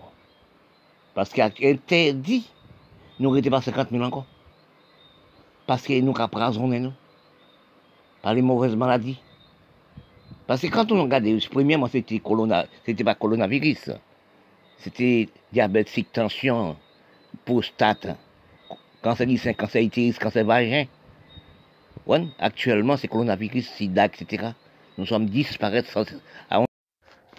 Parce 1.16 1.30
qu'interdit, 1.30 2.46
nous 3.18 3.34
n'étions 3.34 3.50
pas 3.50 3.62
50 3.62 3.88
000 3.90 4.04
encore. 4.04 4.26
Parce 5.66 5.82
que 5.82 5.98
nous 5.98 6.14
avons 6.14 6.68
nous 6.68 6.92
par 8.20 8.34
les 8.34 8.42
mauvaises 8.42 8.76
maladies. 8.76 9.18
Parce 10.46 10.60
que 10.60 10.66
quand 10.66 10.92
on 10.92 11.04
regarde, 11.04 11.26
premièrement, 11.50 11.88
c'était 11.88 12.20
c'était 12.84 13.02
pas 13.02 13.14
coronavirus. 13.14 13.92
C'était 14.76 15.30
diabète, 15.50 15.88
tension, 16.12 16.76
prostate, 17.46 18.08
cancer 19.00 19.26
du 19.26 19.38
sein, 19.38 19.54
cancer 19.54 19.82
utérus, 19.82 20.18
cancer 20.18 20.44
vagin. 20.44 20.84
Ouais, 22.06 22.28
actuellement, 22.38 22.98
c'est 22.98 23.08
coronavirus, 23.08 23.70
sida, 23.70 24.04
etc. 24.04 24.50
Nous 24.98 25.06
sommes 25.06 25.24
disparaître 25.24 25.90
sans... 25.90 26.04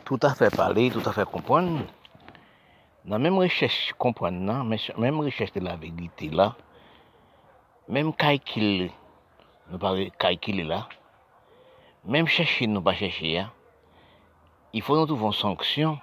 Tout 0.04 0.20
à 0.24 0.34
fait 0.34 0.50
parler, 0.50 0.90
tout 0.90 1.08
à 1.08 1.14
fait 1.14 1.26
comprendre. 1.26 1.86
Dans 3.08 3.16
la 3.16 3.20
même 3.20 3.38
recherche, 3.38 3.94
comprendre, 3.98 4.38
non, 4.38 4.66
même 4.98 5.22
recherche 5.22 5.54
de 5.54 5.62
la 5.62 5.78
vérité 5.78 6.30
là, 6.30 6.58
même 7.88 8.14
calcul, 8.14 8.92
nous 9.72 9.78
parlons 9.78 10.10
calculer 10.20 10.66
là, 10.66 10.90
même 12.04 12.28
chercher, 12.28 12.68
nous 12.68 12.82
pas 12.82 12.96
chercher, 12.96 13.40
hein. 13.40 13.52
il 14.74 14.82
faut 14.82 14.98
nous 14.98 15.06
trouver 15.06 15.28
une 15.28 15.32
sanction 15.32 15.98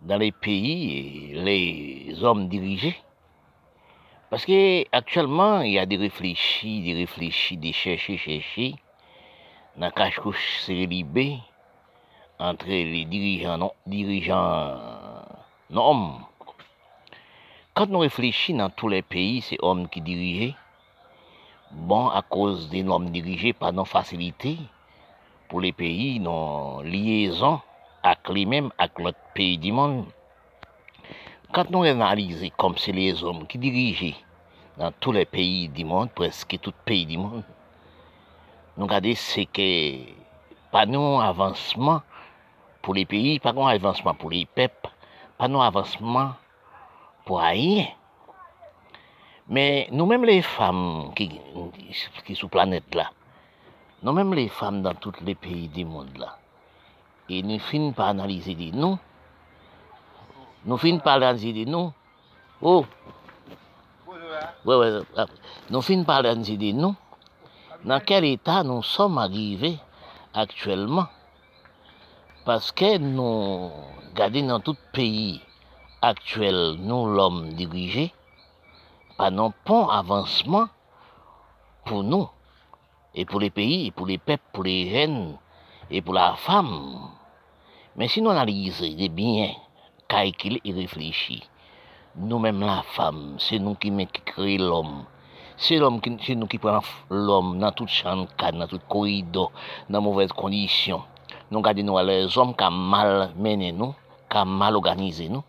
dans 0.00 0.18
les 0.18 0.32
pays, 0.32 1.30
les 1.34 2.24
hommes 2.24 2.48
dirigés. 2.48 2.96
Parce 4.28 4.44
que 4.44 4.84
actuellement, 4.90 5.60
il 5.60 5.74
y 5.74 5.78
a 5.78 5.86
des 5.86 5.98
réfléchis, 5.98 6.82
des 6.82 6.94
réfléchis, 6.94 7.56
des 7.56 7.72
chercheurs, 7.72 8.18
chercheurs, 8.18 8.72
dans 9.76 9.92
cache-couche 9.92 10.62
célibé 10.62 11.38
entre 12.40 12.66
les 12.66 13.04
dirigeants 13.04 13.56
non, 13.56 13.72
dirigeants 13.86 15.05
non 15.68 15.90
hommes. 15.90 16.24
Quand 17.74 17.86
nous 17.86 17.98
réfléchissons 17.98 18.58
dans 18.58 18.70
tous 18.70 18.88
les 18.88 19.02
pays, 19.02 19.42
c'est 19.42 19.58
hommes 19.60 19.88
qui 19.88 20.00
dirigent. 20.00 20.54
Bon, 21.72 22.08
à 22.08 22.22
cause 22.22 22.68
des 22.70 22.84
normes 22.84 23.10
dirigées 23.10 23.52
par 23.52 23.72
nos 23.72 23.84
facilités, 23.84 24.58
pour 25.48 25.60
les 25.60 25.72
pays 25.72 26.20
non 26.20 26.80
liaison 26.80 27.60
avec 28.02 28.28
les 28.28 28.46
mêmes, 28.46 28.70
avec 28.78 28.98
l'autre 28.98 29.18
pays 29.34 29.58
du 29.58 29.72
monde. 29.72 30.06
Quand 31.52 31.68
nous 31.70 31.82
analysons 31.82 32.50
comme 32.56 32.76
c'est 32.76 32.92
les 32.92 33.24
hommes 33.24 33.46
qui 33.46 33.58
dirigent 33.58 34.16
dans 34.78 34.92
tous 34.92 35.12
les 35.12 35.24
pays 35.24 35.68
du 35.68 35.84
monde, 35.84 36.10
presque 36.10 36.58
tous 36.60 36.70
les 36.70 36.84
pays 36.84 37.06
du 37.06 37.18
monde, 37.18 37.42
nous 38.76 38.84
regardons 38.84 39.12
c'est 39.16 39.46
que 39.46 39.98
pas 40.70 40.86
nous 40.86 41.20
avancement 41.20 42.02
pour 42.82 42.94
les 42.94 43.04
pays, 43.04 43.40
pas 43.40 43.52
nous 43.52 43.66
avancement 43.66 44.14
pour 44.14 44.30
les 44.30 44.46
peuples, 44.46 44.90
pas 45.36 45.48
nous 45.48 45.62
avancement 45.62 46.32
pour 47.24 47.40
rien. 47.40 47.86
Mais 49.48 49.88
nous-mêmes 49.92 50.24
les 50.24 50.42
femmes 50.42 51.12
qui, 51.14 51.40
qui 52.24 52.34
sur 52.34 52.50
planète 52.50 52.94
là, 52.94 53.10
nous-mêmes 54.02 54.34
les 54.34 54.48
femmes 54.48 54.82
dans 54.82 54.94
tous 54.94 55.12
les 55.22 55.34
pays 55.34 55.68
du 55.68 55.84
monde 55.84 56.16
là, 56.18 56.36
et 57.28 57.42
nous 57.42 57.58
finissons 57.60 57.92
par 57.92 58.08
analyser 58.08 58.54
des 58.54 58.72
nous, 58.72 58.98
nous 60.64 60.76
finissons 60.76 61.04
par 61.04 61.16
analyser 61.16 61.52
des 61.52 61.64
nous, 61.64 61.92
oh, 62.60 62.84
nous 65.70 65.82
finissons 65.82 66.04
par 66.04 66.18
analyser 66.18 66.56
des 66.56 66.72
nous, 66.72 66.96
dans 67.84 68.00
quel 68.00 68.24
état 68.24 68.64
nous 68.64 68.82
sommes 68.82 69.18
arrivés 69.18 69.78
actuellement. 70.34 71.06
Parce 72.46 72.70
que 72.70 72.96
nous, 72.98 73.72
regardons 74.14 74.46
dans 74.46 74.60
tout 74.60 74.76
pays 74.92 75.40
actuel, 76.00 76.76
nous 76.78 77.04
l'homme 77.04 77.54
dirigé, 77.54 78.14
pas 79.18 79.32
non 79.32 79.52
pas 79.64 79.88
avancement 79.90 80.68
pour 81.84 82.04
nous, 82.04 82.28
et 83.16 83.24
pour 83.24 83.40
les 83.40 83.50
pays, 83.50 83.90
pour 83.90 84.06
les 84.06 84.18
peuples, 84.18 84.44
pour 84.52 84.62
les 84.62 84.88
jeunes, 84.88 85.36
et 85.90 86.00
pour 86.00 86.14
la 86.14 86.36
femme. 86.36 87.10
Mais 87.96 88.06
si 88.06 88.22
nous 88.22 88.30
analysons 88.30 88.94
les 88.96 89.08
biens, 89.08 89.50
calculés 90.06 90.60
et 90.64 90.72
réfléchis, 90.72 91.42
nous-mêmes 92.14 92.60
la 92.60 92.84
femme, 92.84 93.34
c'est 93.40 93.58
nous 93.58 93.74
qui, 93.74 93.90
créons 94.24 94.64
l'homme. 94.64 95.04
C'est 95.56 95.80
nous 95.80 96.46
qui 96.46 96.58
prenons 96.58 96.80
l'homme 97.10 97.58
dans 97.58 97.72
toute 97.72 97.88
chambre, 97.88 98.28
dans 98.38 98.68
tout 98.68 98.78
corridor, 98.88 99.50
dans 99.90 100.00
mauvaises 100.00 100.30
conditions. 100.30 101.02
Nous 101.48 101.58
regardons 101.58 101.98
les 101.98 102.36
hommes 102.36 102.56
qui 102.56 102.64
ont 102.64 102.70
mal 102.72 103.30
mené 103.36 103.70
nous, 103.70 103.94
qui 104.28 104.36
ont 104.36 104.44
mal 104.44 104.74
organisé 104.74 105.28
nous. 105.28 105.44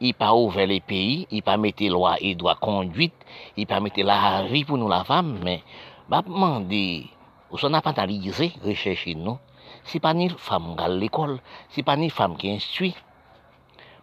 Ils 0.00 0.14
pas 0.14 0.34
ouvert 0.34 0.66
les 0.66 0.80
pays, 0.80 1.26
ils 1.30 1.42
pas 1.42 1.58
mettre 1.58 1.84
loi 1.84 2.16
et 2.20 2.34
droit 2.34 2.54
conduite, 2.54 3.14
ils 3.56 3.66
pas 3.66 3.78
mettre 3.78 4.00
la 4.00 4.44
vie 4.44 4.64
pour 4.64 4.78
nous 4.78 4.88
la 4.88 5.04
femme, 5.04 5.40
mais 5.44 5.62
bah 6.08 6.22
demander, 6.26 7.06
on 7.50 7.68
n'a 7.68 7.82
pas 7.82 7.90
analysé, 7.90 8.52
recherché 8.64 9.14
nous. 9.14 9.38
C'est 9.84 10.00
pas 10.00 10.14
ni 10.14 10.30
femme 10.30 10.74
qui 10.76 10.90
l'école, 10.98 11.38
c'est 11.68 11.82
pas 11.82 11.96
ni 11.96 12.08
femme 12.08 12.36
qui 12.36 12.50
instruit. 12.50 12.94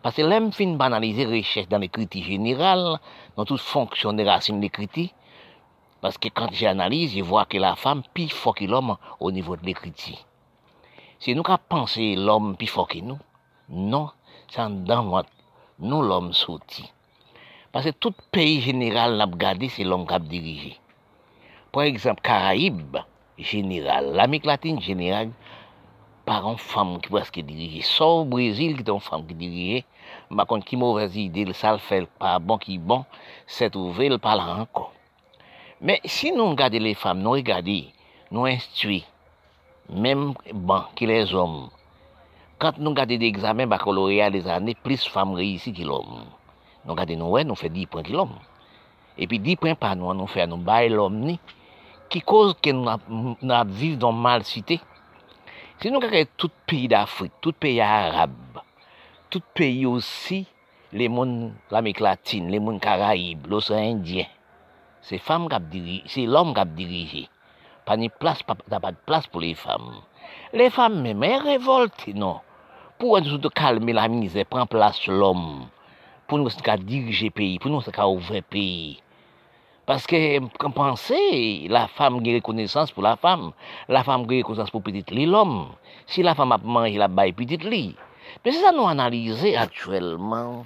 Parce 0.01 0.15
que 0.15 0.21
l'homme 0.21 0.51
fin 0.51 0.75
banaliser 0.75 1.25
recherche 1.25 1.67
dans 1.67 1.79
les 1.79 1.89
critiques 1.89 2.25
générales, 2.25 2.99
dans 3.35 3.43
toute 3.43 3.59
fonction 3.59 4.13
des 4.13 4.23
racines 4.23 4.61
des 4.61 4.69
critiques, 4.69 5.15
parce 5.99 6.17
que 6.17 6.29
quand 6.29 6.53
j'analyse, 6.53 7.13
je 7.13 7.23
vois 7.23 7.45
que 7.45 7.57
la 7.57 7.75
femme 7.75 8.03
plus 8.13 8.29
fort 8.29 8.55
que 8.55 8.65
l'homme 8.65 8.95
au 9.19 9.31
niveau 9.31 9.57
de 9.57 9.65
l'écriture. 9.65 10.28
Se 11.19 11.33
nou 11.35 11.43
ka 11.43 11.57
panse 11.59 12.03
lom 12.15 12.53
pi 12.55 12.69
foke 12.71 13.01
nou, 13.03 13.19
non, 13.67 14.07
san 14.47 14.77
dan 14.87 15.09
wat 15.11 15.27
nou 15.83 15.99
lom 15.99 16.29
soti. 16.31 16.85
Pase 17.75 17.91
tout 17.91 18.15
peyi 18.31 18.61
general 18.63 19.17
nap 19.19 19.35
gade 19.41 19.67
se 19.67 19.83
lom 19.83 20.05
kap 20.07 20.23
dirije. 20.31 20.77
Por 21.75 21.83
eksemp, 21.83 22.23
Karaib, 22.23 22.95
general, 23.37 24.13
l'Amik 24.15 24.47
Latine, 24.47 24.79
general, 24.81 25.35
par 26.23 26.47
an 26.47 26.55
fam 26.55 26.95
ki 27.03 27.11
preske 27.11 27.43
dirije. 27.43 27.83
Sor 27.83 28.23
Brazil 28.31 28.79
ki 28.79 28.87
ton 28.87 29.03
fam 29.03 29.27
ki 29.27 29.35
dirije, 29.43 29.83
makon 30.31 30.63
ki 30.63 30.79
mouvezi 30.79 31.27
ide, 31.27 31.49
l 31.51 31.53
sal 31.57 31.83
fel 31.83 32.07
pa 32.15 32.37
bon 32.39 32.63
ki 32.63 32.79
bon, 32.79 33.03
set 33.43 33.75
ouve 33.75 34.07
l 34.07 34.21
pala 34.23 34.47
anko. 34.55 34.87
Men 35.83 35.99
si 36.07 36.31
nou 36.31 36.55
gade 36.55 36.79
le 36.79 36.95
fam, 36.95 37.19
nou 37.19 37.35
gade, 37.43 37.81
nou 38.31 38.47
instui, 38.47 39.03
même 39.89 40.33
bon, 40.53 40.83
que 40.95 41.05
les 41.05 41.33
hommes, 41.33 41.69
quand 42.59 42.77
nous 42.77 42.89
regardons 42.89 43.17
des 43.17 43.25
examens 43.25 43.67
baccalauréat 43.67 44.29
des 44.29 44.47
années, 44.47 44.75
plus 44.75 45.03
femmes 45.07 45.33
réussissent 45.33 45.77
que 45.77 45.83
l'homme. 45.83 46.25
Nous 46.85 46.91
regardons, 46.91 47.17
nous, 47.17 47.29
ouais, 47.31 47.43
nous 47.43 47.55
faisons 47.55 47.73
10 47.73 47.85
points 47.87 48.03
que 48.03 48.11
l'homme. 48.11 48.35
Et 49.17 49.27
puis 49.27 49.39
10 49.39 49.55
points 49.55 49.75
par 49.75 49.95
nous, 49.95 50.13
nous 50.13 50.27
faisons 50.27 50.57
nous 50.57 50.63
bail 50.63 50.89
l'homme, 50.89 51.37
qui 52.09 52.21
cause 52.21 52.55
que 52.61 52.69
nous, 52.71 52.85
vivons 53.67 53.97
dans 53.97 54.11
mal 54.11 54.43
cité? 54.43 54.79
Si 55.81 55.89
nous 55.89 55.99
regardons 55.99 56.29
tout 56.35 56.51
pays 56.65 56.87
d'Afrique, 56.87 57.33
tout 57.39 57.53
pays 57.53 57.79
arabe, 57.79 58.59
tout 59.29 59.41
pays 59.53 59.85
aussi, 59.85 60.45
les 60.91 61.07
mondes, 61.07 61.53
l'Amérique 61.71 61.99
latine, 61.99 62.49
les 62.49 62.59
mondes 62.59 62.81
Caraïbes, 62.81 63.47
l'océan 63.47 63.77
Indien, 63.77 64.25
c'est 65.01 65.21
l'homme 66.25 66.53
qui 66.53 66.85
dirige. 66.85 67.29
Pas 67.89 67.97
de 67.97 68.07
place, 68.07 68.43
pas, 68.43 68.53
pas 68.53 68.91
place 68.91 69.25
pour 69.25 69.41
les 69.41 69.55
femmes. 69.55 70.01
Les 70.53 70.69
femmes 70.69 71.01
même, 71.01 71.23
elles 71.23 71.41
révoltent, 71.41 72.05
non. 72.13 72.39
Pour 72.99 73.19
nous 73.19 73.39
calmer 73.49 73.93
la 73.93 74.07
misère, 74.07 74.45
prendre 74.45 74.67
place 74.67 75.07
l'homme. 75.07 75.65
Pour 76.27 76.37
nous 76.37 76.49
diriger 76.81 77.25
le 77.25 77.31
pays, 77.31 77.57
pour 77.57 77.71
nous 77.71 77.77
ouvrir 77.79 78.31
le 78.31 78.41
pays. 78.43 79.01
Parce 79.87 80.05
que, 80.05 80.37
quand 80.59 80.69
pensez, 80.69 81.65
la 81.67 81.87
femme 81.87 82.17
a 82.17 82.33
reconnaissance 82.35 82.91
pour 82.91 83.01
la 83.01 83.15
femme. 83.15 83.53
La 83.87 84.03
femme 84.03 84.21
a 84.21 84.35
reconnaissance 84.35 84.69
pour 84.69 84.83
petit 84.83 85.25
l'homme. 85.25 85.69
Si 86.05 86.21
la 86.21 86.35
femme 86.35 86.51
a 86.51 86.59
mangé 86.59 86.99
la 86.99 87.07
baille 87.07 87.33
petit 87.33 87.57
lit. 87.57 87.95
Mais 88.45 88.51
c'est 88.51 88.61
ça 88.61 88.71
nous 88.71 88.85
analyser 88.85 89.57
actuellement. 89.57 90.63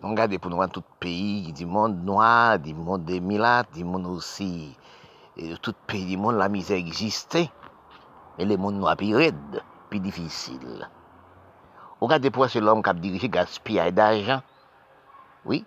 On 0.00 0.10
regarde 0.10 0.38
pour 0.38 0.48
nous 0.48 0.58
voir 0.58 0.70
tout 0.70 0.84
pays 1.00 1.52
du 1.52 1.66
monde 1.66 2.04
noir, 2.04 2.60
du 2.60 2.72
monde 2.72 3.04
des 3.04 3.18
milates, 3.18 3.74
du 3.74 3.82
monde 3.82 4.06
aussi. 4.06 4.76
Et 5.36 5.56
tout 5.58 5.74
pays 5.86 6.06
du 6.06 6.16
monde, 6.16 6.36
la 6.36 6.48
misère 6.48 6.76
existait. 6.76 7.50
Et 8.38 8.44
le 8.44 8.56
monde 8.56 8.76
noir 8.76 8.96
plus 8.96 9.14
raide, 9.14 9.62
plus 9.88 10.00
difficile. 10.00 10.88
On 12.00 12.06
regarde 12.06 12.28
pour 12.30 12.48
c'est 12.48 12.60
l'homme 12.60 12.82
qui 12.82 12.90
a 12.90 12.94
dirigé 12.94 13.28
gaspillage 13.28 13.92
d'argent. 13.92 14.42
Oui. 15.44 15.64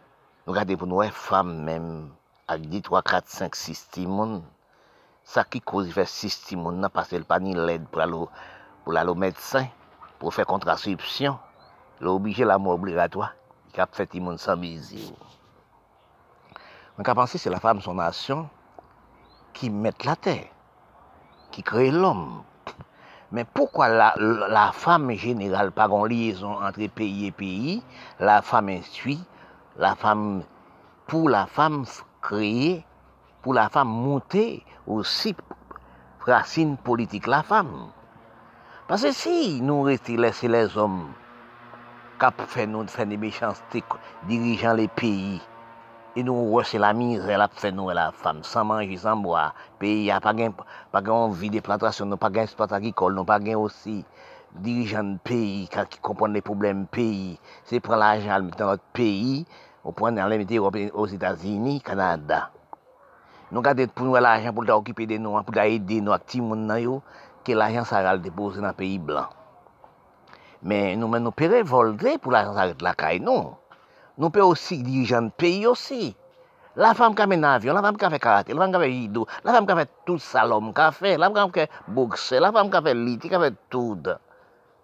On 0.48 0.52
regarde 0.52 0.76
pour 0.76 0.88
nous, 0.88 1.02
femmes 1.10 1.64
même, 1.64 2.10
avec 2.48 2.70
10, 2.70 2.82
3, 2.82 3.02
4, 3.02 3.28
5, 3.28 3.56
6 3.56 3.90
timons. 3.92 4.44
Ça 5.24 5.44
qui 5.44 5.62
cause 5.62 5.92
faire 5.92 6.08
6 6.08 6.46
timons, 6.46 6.90
parce 6.90 7.10
qu'elle 7.10 7.26
pas 7.26 7.40
ni 7.40 7.56
l'aide 7.56 7.88
pour 7.88 8.02
aller 8.02 8.26
pour 8.84 8.96
aller 8.96 9.10
au 9.10 9.16
médecin, 9.16 9.68
pour 10.20 10.34
faire 10.34 10.46
contraception. 10.46 11.40
L'obligé 12.00 12.46
la 12.46 12.60
mort 12.60 12.74
obligatoire 12.74 13.34
qui 13.74 13.82
a 13.82 13.88
fait 13.92 14.14
monde 14.16 14.38
sans 14.38 14.56
baiser. 14.56 15.14
On 16.98 17.04
a 17.04 17.16
pensé 17.16 17.38
c'est 17.38 17.50
la 17.50 17.60
femme, 17.60 17.82
son 17.82 17.96
nation, 17.96 18.48
qui 19.56 19.72
met 19.72 19.94
la 20.04 20.16
terre, 20.16 20.50
qui 21.50 21.64
crée 21.64 21.90
l'homme. 21.90 22.44
Mais 23.32 23.46
pourquoi 23.46 23.88
la, 23.88 24.72
femme 24.74 25.12
générale, 25.14 25.72
par 25.72 25.90
une 25.92 26.08
liaison 26.08 26.62
entre 26.62 26.86
pays 26.88 27.28
et 27.28 27.32
pays, 27.32 27.82
la 28.20 28.44
femme 28.44 28.70
instruit, 28.70 29.24
la 29.78 29.96
femme, 29.96 30.44
pour 31.08 31.30
la 31.30 31.48
femme 31.48 31.86
créer, 32.22 32.86
pour 33.42 33.54
la 33.54 33.70
femme 33.70 33.88
monter 33.88 34.64
aussi 34.86 35.36
racine 36.20 36.78
politique 36.78 37.26
la 37.26 37.42
femme. 37.42 37.88
Parce 38.88 39.02
que 39.04 39.12
si 39.12 39.62
nous 39.62 39.82
restons 39.82 40.18
laisser 40.18 40.48
les 40.48 40.78
hommes 40.78 41.08
nous 42.68 42.88
faire 42.88 43.06
des 43.06 43.18
méchancetés 43.18 43.84
dirigeant 44.28 44.74
les 44.74 44.88
pays 44.88 45.42
E 46.16 46.24
nou 46.24 46.54
wè 46.56 46.62
se 46.64 46.80
la 46.80 46.94
mizè 46.96 47.36
la 47.36 47.50
pfe 47.52 47.74
nou 47.76 47.90
wè 47.92 47.94
la 47.98 48.06
fam. 48.16 48.38
San 48.48 48.70
manji, 48.70 48.96
san 48.96 49.20
mwa. 49.20 49.50
Peyi 49.82 50.06
ya 50.08 50.22
pa 50.24 50.32
gen, 50.38 50.54
pa 50.94 51.02
gen 51.04 51.26
anvi 51.26 51.50
de 51.52 51.60
plantasyon 51.60 52.08
nou, 52.08 52.20
pa 52.22 52.30
gen 52.32 52.48
spata 52.48 52.80
ki 52.80 52.94
kol 52.96 53.18
nou, 53.18 53.28
pa 53.28 53.36
gen 53.44 53.60
osi 53.60 53.98
dirijan 54.64 55.18
peyi 55.28 55.66
ka 55.74 55.84
ki 55.92 56.00
kompon 56.00 56.32
de 56.32 56.40
problem 56.40 56.86
peyi. 56.88 57.34
Se 57.68 57.82
pren 57.84 58.00
la 58.00 58.14
ajan 58.16 58.32
al 58.32 58.46
mette 58.48 58.64
nan 58.64 58.72
lot 58.78 58.86
peyi, 58.96 59.42
ou 59.84 59.92
pren 59.92 60.16
nan 60.16 60.32
le 60.32 60.40
mette 60.40 60.62
os 60.96 61.18
Etasini, 61.18 61.82
Kanada. 61.84 62.46
Nou 63.52 63.60
gade 63.66 63.90
pou 63.92 64.08
nou 64.08 64.16
wè 64.16 64.24
la 64.24 64.38
ajan 64.40 64.56
pou 64.56 64.64
ta 64.64 64.80
okipe 64.80 65.10
de 65.12 65.20
nou, 65.20 65.36
pou 65.44 65.60
ta 65.60 65.68
ede 65.68 66.00
nou 66.00 66.16
ak 66.16 66.32
ti 66.32 66.40
moun 66.40 66.64
nan 66.72 66.80
yo, 66.80 67.02
ke 67.44 67.60
la 67.60 67.68
ajan 67.68 67.84
sa 67.92 68.00
ral 68.08 68.24
depose 68.24 68.64
nan 68.64 68.72
peyi 68.80 69.02
blan. 69.04 69.28
Men 70.64 70.96
nou 71.04 71.12
men 71.12 71.28
nou 71.28 71.36
pe 71.36 71.52
revolte 71.52 72.16
pou 72.24 72.32
la 72.32 72.46
ajan 72.46 72.56
sa 72.56 72.72
ret 72.72 72.88
la 72.88 72.96
kay 72.96 73.20
nou. 73.20 73.58
Nous 74.18 74.30
pouvons 74.30 74.48
aussi 74.48 74.82
diriger 74.82 75.16
un 75.16 75.30
pays 75.30 75.68
aussi. 75.68 76.16
La 76.78 76.94
femme 76.94 77.16
qui 77.16 77.22
a 77.22 77.26
un 77.26 77.44
avion, 77.44 77.74
la 77.74 77.82
femme 77.82 77.98
qui 77.98 78.06
a 78.06 78.10
fait 78.10 78.20
karaté, 78.20 78.54
la 78.54 78.62
femme 78.62 78.72
qui 78.72 78.78
a 78.78 78.80
fait 78.80 78.92
judo, 78.92 79.28
la 79.44 79.54
femme 79.54 79.66
qui 79.66 79.72
a 79.72 79.76
fait 79.76 79.90
tout 80.06 80.20
ça, 80.20 80.46
l'homme 80.46 80.74
qui 80.74 80.82
a 80.82 80.92
fait, 80.92 81.18
la 81.18 81.30
femme 81.30 81.52
qui 81.52 81.60
a 81.60 81.68
fait 81.68 81.72
boxer, 81.88 82.40
la 82.40 82.52
femme 82.52 82.70
qui 82.70 82.78
a 82.78 82.82
fait 82.82 82.94
lit, 82.94 83.18
qui 83.18 83.34
a 83.34 83.40
fait 83.40 83.54
tout. 83.70 83.98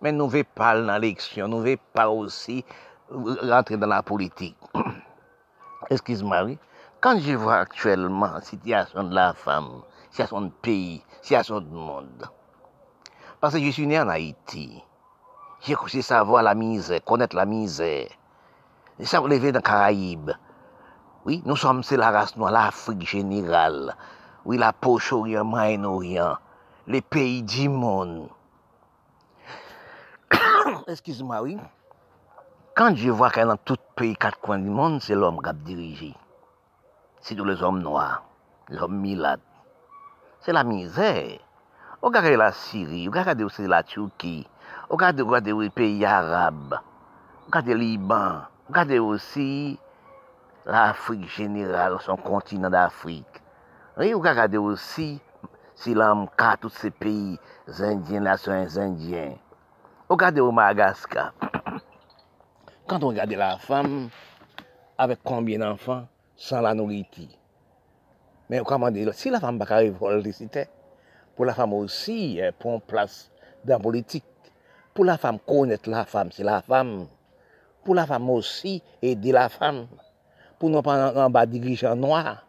Mais 0.01 0.11
nous 0.11 0.25
ne 0.25 0.29
voulons 0.29 0.43
pas 0.55 0.79
dans 0.79 0.97
l'élection, 0.97 1.47
nous 1.47 1.57
ne 1.57 1.61
voulons 1.63 1.77
pas 1.93 2.09
aussi 2.09 2.65
rentrer 3.09 3.77
dans 3.77 3.87
la 3.87 4.03
politique. 4.03 4.57
Excuse-moi. 5.89 6.57
Quand 7.01 7.19
je 7.19 7.33
vois 7.33 7.57
actuellement 7.57 8.31
la 8.33 8.41
situation 8.41 9.03
de 9.03 9.15
la 9.15 9.33
femme, 9.33 9.81
la 9.81 10.11
situation 10.11 10.41
du 10.41 10.51
pays, 10.61 11.03
la 11.09 11.23
situation 11.23 11.59
du 11.61 11.73
monde, 11.73 12.29
Parce 13.39 13.55
que 13.55 13.59
je 13.59 13.71
suis 13.71 13.87
né 13.87 13.99
en 13.99 14.07
Haïti. 14.07 14.83
J'ai 15.61 15.75
couché 15.75 16.01
savoir 16.01 16.43
la 16.43 16.55
misère, 16.55 17.03
connaître 17.03 17.35
la 17.35 17.45
misère. 17.45 18.07
Et 19.01 19.05
ça, 19.05 19.19
vous 19.19 19.25
lever 19.25 19.51
dans 19.51 19.61
Caraïbes. 19.61 20.29
Oui, 21.25 21.41
nous 21.43 21.55
sommes, 21.55 21.81
c'est 21.81 21.97
la 21.97 22.11
race 22.11 22.37
noire, 22.37 22.51
l'Afrique 22.51 23.01
générale. 23.01 23.95
Oui, 24.45 24.59
la 24.59 24.73
poche 24.73 25.11
orient, 25.11 25.43
Moyen-Orient. 25.43 26.37
Les 26.85 27.01
pays 27.01 27.41
du 27.41 27.67
monde. 27.67 28.29
Excuse-moi, 30.87 31.41
oui. 31.41 31.57
Quand 32.75 32.95
je 32.95 33.09
vois 33.09 33.31
que 33.31 33.41
dans 33.41 33.57
tout 33.57 33.75
pays, 33.95 34.15
quatre 34.15 34.39
coins 34.39 34.59
du 34.59 34.69
monde, 34.69 35.01
c'est 35.01 35.15
l'homme 35.15 35.41
qui 35.41 35.49
a 35.49 35.53
dirigé. 35.53 36.15
C'est 37.21 37.33
tous 37.33 37.45
les 37.45 37.63
hommes 37.63 37.81
noirs, 37.81 38.21
les 38.69 38.77
hommes 38.77 38.99
milades. 38.99 39.39
C'est 40.41 40.53
la 40.53 40.63
misère. 40.63 41.39
Regardez 42.03 42.37
la 42.37 42.51
Syrie, 42.51 43.07
regardez 43.07 43.43
aussi 43.43 43.65
la 43.65 43.81
Turquie, 43.81 44.47
regardez 44.89 45.23
les 45.53 45.69
pays 45.71 46.05
arabes, 46.05 46.79
regardez 47.47 47.73
le 47.73 47.79
Liban, 47.79 48.41
Gade 48.71 48.99
osi, 48.99 49.77
l'Afrique 50.65 51.27
general, 51.27 51.97
son 51.99 52.15
kontinant 52.15 52.69
d'Afrique. 52.69 53.41
Ou 53.97 54.21
gade 54.23 54.55
osi, 54.55 55.19
si 55.75 55.93
l'Amka, 55.93 56.55
tout 56.55 56.71
se 56.71 56.87
peyi 56.87 57.35
zindyen, 57.67 58.23
nasyon 58.23 58.69
zindyen. 58.71 59.35
Ou 60.07 60.15
gade 60.15 60.39
ou 60.39 60.55
Magaska. 60.55 61.33
Kant 62.87 63.03
ou 63.03 63.11
gade 63.11 63.35
la 63.35 63.57
fam, 63.59 64.07
avek 64.95 65.19
konbyen 65.27 65.67
anfan, 65.67 66.07
san 66.39 66.63
la 66.63 66.71
noriti. 66.71 67.27
Men 68.47 68.63
ou 68.63 68.71
kamande, 68.71 69.03
si 69.19 69.35
la 69.35 69.43
fam 69.43 69.59
baka 69.59 69.83
revolte 69.83 70.31
si 70.37 70.47
te, 70.47 70.69
pou 71.35 71.43
la 71.43 71.59
fam 71.59 71.75
osi, 71.75 72.37
eh, 72.39 72.55
pon 72.55 72.79
plas 72.79 73.25
dan 73.67 73.83
politik. 73.83 74.23
Pou 74.95 75.03
la 75.03 75.19
fam 75.19 75.43
konet 75.43 75.91
la 75.91 76.07
fam, 76.07 76.31
si 76.31 76.47
la 76.47 76.61
fam, 76.63 77.01
Pour 77.83 77.95
la 77.95 78.05
femme 78.05 78.29
aussi, 78.29 78.81
aider 79.01 79.31
la 79.31 79.49
femme. 79.49 79.87
Pour 80.59 80.69
ne 80.69 80.81
pas 80.81 81.13
en 81.15 81.29
bas 81.29 81.45
dirigeant 81.45 81.95
noir. 81.95 82.45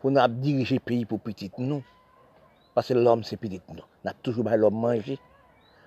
Pour 0.00 0.12
pas 0.12 0.28
diriger 0.28 0.80
pays 0.80 1.04
pour 1.04 1.20
petit 1.20 1.50
nous. 1.58 1.84
Parce 2.74 2.88
que 2.88 2.94
l'homme, 2.94 3.22
c'est 3.22 3.36
petit 3.36 3.60
nous. 3.68 3.82
On 4.04 4.08
a 4.08 4.12
toujours 4.12 4.48
l'homme 4.48 4.80
manger. 4.80 5.18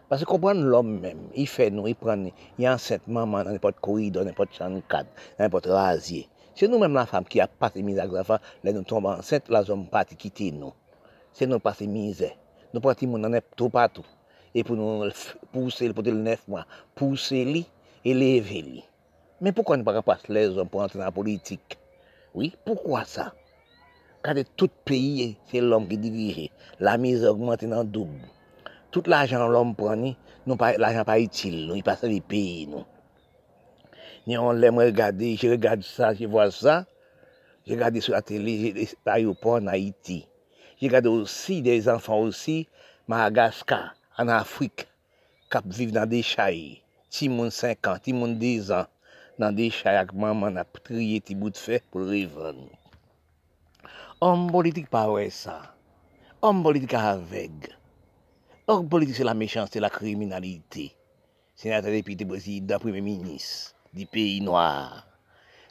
Parce 0.07 0.21
que 0.23 0.27
comprendre 0.27 0.61
l'homme 0.61 0.99
même, 0.99 1.29
il 1.33 1.47
fait 1.47 1.71
nous, 1.71 1.87
il 1.87 1.95
prend, 1.95 2.25
il 2.59 2.69
enceinte 2.69 3.07
maman 3.07 3.43
dans 3.43 3.51
n'importe 3.51 3.79
corridor, 3.79 4.23
n'importe 4.23 4.53
chambre 4.53 4.79
cadre, 4.87 5.09
n'importe 5.39 5.65
rasier. 5.65 6.29
C'est 6.53 6.67
nous-mêmes 6.67 6.93
la 6.93 7.07
femme 7.07 7.25
qui 7.25 7.41
a 7.41 7.47
passé 7.47 7.81
misère 7.81 8.07
la 8.11 8.23
femme, 8.23 8.39
là 8.63 8.71
nous 8.71 8.83
tombons 8.83 9.13
enceinte, 9.13 9.49
la 9.49 9.67
homme 9.67 9.87
parti 9.87 10.15
quitter 10.15 10.51
nous. 10.51 10.73
C'est 11.33 11.47
nous 11.47 11.59
passer 11.59 11.87
misère. 11.87 12.35
Nous 12.71 12.81
prenons 12.81 13.17
mon 13.17 13.33
en 13.33 13.39
tout 13.55 13.69
partout. 13.69 14.05
Et 14.53 14.63
pour 14.63 14.75
nous 14.75 15.09
pousser, 15.51 15.91
pour 15.91 16.03
le 16.03 16.11
neuf 16.11 16.47
mois, 16.47 16.65
pousser 16.93 17.43
lui 17.43 17.65
et 18.05 18.13
lui. 18.13 18.83
Mais 19.41 19.51
pourquoi 19.51 19.77
ne 19.77 19.83
pas 19.83 20.01
passer 20.01 20.31
les 20.31 20.57
hommes 20.57 20.69
pour 20.69 20.81
entrer 20.81 20.99
dans 20.99 21.05
la 21.05 21.11
politique? 21.11 21.77
Oui, 22.33 22.55
pourquoi 22.63 23.03
ça? 23.03 23.33
Car 24.23 24.35
tout 24.55 24.69
pays, 24.85 25.37
c'est 25.47 25.61
l'homme 25.61 25.87
qui 25.87 25.97
dirige. 25.97 26.49
La 26.79 26.97
misère 26.97 27.31
augmente 27.31 27.65
dans 27.65 27.83
le 27.83 27.85
double. 27.85 28.21
Tout 28.91 29.03
l'argent 29.07 29.47
l'homme 29.47 29.75
prend, 29.75 30.15
l'argent 30.77 31.03
pas 31.03 31.19
utile, 31.19 31.71
il 31.75 31.83
passe 31.83 32.03
les 32.03 32.21
pays 32.21 32.67
nous. 32.67 32.85
Ni 34.27 34.37
on 34.37 34.51
l'aime 34.51 34.77
regarder, 34.77 35.35
je 35.35 35.49
regarde 35.49 35.83
ça, 35.83 36.13
je 36.13 36.25
vois 36.25 36.49
ça. 36.49 36.85
Je 37.67 37.73
regarde 37.73 37.99
sur 37.99 38.13
la 38.13 38.21
télé, 38.21 38.87
l'aéroport 39.05 39.55
en 39.55 39.67
Haïti. 39.67 40.27
Je 40.81 40.87
regarde 40.87 41.07
aussi 41.07 41.61
des 41.61 41.89
enfants 41.89 42.19
aussi, 42.19 42.67
Madagascar, 43.07 43.95
en 44.17 44.27
Afrique, 44.27 44.87
qui 45.51 45.57
vivent 45.65 45.91
dans 45.91 46.07
des 46.07 46.21
chailles. 46.21 46.81
ti 47.15 47.29
moun 47.31 47.47
5 47.47 47.87
an, 47.87 48.01
ti 48.03 48.11
moun 48.11 48.35
10 48.41 48.73
an, 48.75 48.89
nan 49.39 49.55
de 49.55 49.69
chayak 49.71 50.11
maman 50.11 50.59
ap 50.59 50.75
triye 50.83 51.21
ti 51.23 51.35
bout 51.39 51.55
fe 51.55 51.79
pou 51.87 52.03
revan. 52.03 52.65
Om 54.19 54.49
politik 54.51 54.91
pa 54.91 55.05
wè 55.07 55.29
sa. 55.31 55.55
Om 56.43 56.59
politik 56.65 56.95
a 56.99 57.15
aveg. 57.15 57.71
Or 58.67 58.83
politik 58.91 59.15
se 59.15 59.23
la 59.23 59.35
mechans, 59.37 59.71
se 59.71 59.79
la 59.79 59.91
kriminalite. 59.93 60.89
Senatè 61.55 61.93
depite 61.93 62.27
prezident, 62.27 62.83
premè 62.83 62.99
minis, 62.99 63.71
di 63.95 64.03
peyi 64.03 64.41
noir. 64.43 65.05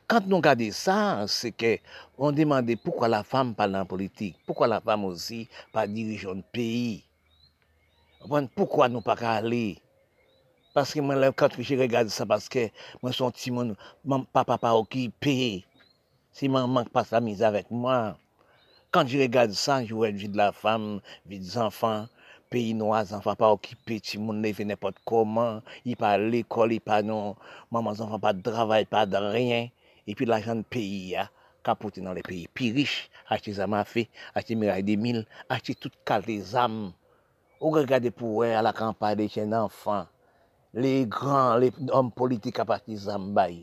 Kant 0.09 0.25
nou 0.29 0.41
gade 0.45 0.71
sa, 0.77 1.27
se 1.29 1.53
ke 1.53 1.79
on 2.17 2.37
demande 2.37 2.77
poukwa 2.81 3.11
la 3.13 3.21
fam 3.25 3.53
pa 3.57 3.69
nan 3.69 3.89
politik, 3.89 4.39
poukwa 4.49 4.71
la 4.71 4.81
fam 4.85 5.05
osi 5.11 5.45
pa 5.77 5.85
dirijon 5.89 6.41
peyi. 6.57 7.03
Poukwa 8.25 8.89
nou 8.89 9.05
pa 9.05 9.17
ka 9.21 9.37
ale 9.43 9.84
Parce 10.75 10.93
que 10.93 10.99
moi, 10.99 11.15
quand 11.33 11.49
je 11.57 11.77
regarde 11.77 12.09
ça, 12.09 12.27
parce 12.27 12.49
que 12.49 12.69
moi, 13.01 13.13
son 13.13 13.31
petit 13.31 13.53
mon 13.53 14.25
papa 14.33 14.59
pas 14.59 14.75
occupé. 14.75 15.65
Si 16.33 16.49
maman 16.49 16.85
passe 16.85 17.13
la 17.13 17.21
mise 17.21 17.45
avec 17.45 17.71
moi. 17.71 18.19
Quand 18.91 19.07
je 19.07 19.21
regarde 19.21 19.53
ça, 19.53 19.85
je 19.85 19.95
vois 19.95 20.11
vie 20.11 20.29
de 20.29 20.37
la 20.37 20.51
femme, 20.51 21.01
vie 21.27 21.39
des 21.39 21.59
enfants, 21.59 22.09
pays 22.51 22.75
noir, 22.75 23.05
enfants 23.13 23.37
pas 23.37 23.53
occupés, 23.53 24.01
tout 24.01 24.19
le 24.19 24.25
monde 24.25 24.39
ne 24.39 24.53
fait 24.53 24.65
n'importe 24.65 24.97
comment, 25.05 25.63
il 25.85 25.97
pas 25.97 26.11
à 26.11 26.19
l'école, 26.19 26.73
il 26.73 26.81
pas 26.81 27.03
non, 27.03 27.37
maman, 27.71 27.91
enfants 27.91 28.19
pas 28.19 28.33
de 28.33 28.43
travail, 28.43 28.85
pas 28.85 29.07
de 29.07 29.17
rien. 29.17 29.69
Et 30.09 30.17
puis 30.17 30.27
l'argent 30.27 30.57
de 30.57 30.63
pays, 30.63 31.15
a 31.15 31.31
capoté 31.63 32.01
dans 32.01 32.13
les 32.13 32.23
pays 32.23 32.49
plus 32.53 32.73
riches, 32.73 33.11
acheter 33.29 33.53
des 33.53 33.61
armes 33.61 33.75
à 33.75 33.85
feu, 33.85 34.07
acheter 34.35 34.57
miraille 34.57 34.83
des 34.83 34.97
mille, 34.97 35.25
acheter 35.49 35.77
toutes 35.77 35.95
les 36.27 36.57
âmes. 36.57 36.93
Ou 37.61 37.71
regardez 37.71 38.11
pour 38.11 38.43
à 38.43 38.61
la 38.61 38.73
campagne 38.73 39.17
des 39.17 39.29
jeunes 39.29 39.55
le 40.75 41.05
gran, 41.07 41.61
le 41.63 41.71
om 41.95 42.11
politik 42.11 42.59
apati 42.59 42.97
Zambay 42.99 43.61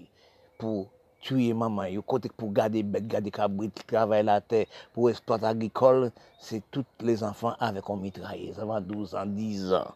pou 0.56 0.86
tuye 1.22 1.52
maman 1.54 1.90
yo, 1.92 2.02
kote 2.08 2.32
pou 2.32 2.54
gade 2.56 2.80
bet, 2.88 3.04
gade 3.12 3.34
kabrit, 3.36 3.84
travay 3.90 4.24
la 4.24 4.40
ter, 4.40 4.70
pou 4.96 5.12
esploit 5.12 5.44
agrikol, 5.46 6.08
se 6.40 6.62
tout 6.72 6.88
les 7.04 7.22
anfan 7.28 7.58
avek 7.60 7.90
on 7.92 8.00
mitraye, 8.00 8.54
avan 8.56 8.88
12 8.88 9.18
an, 9.20 9.34
10 9.36 9.74
an. 9.82 9.92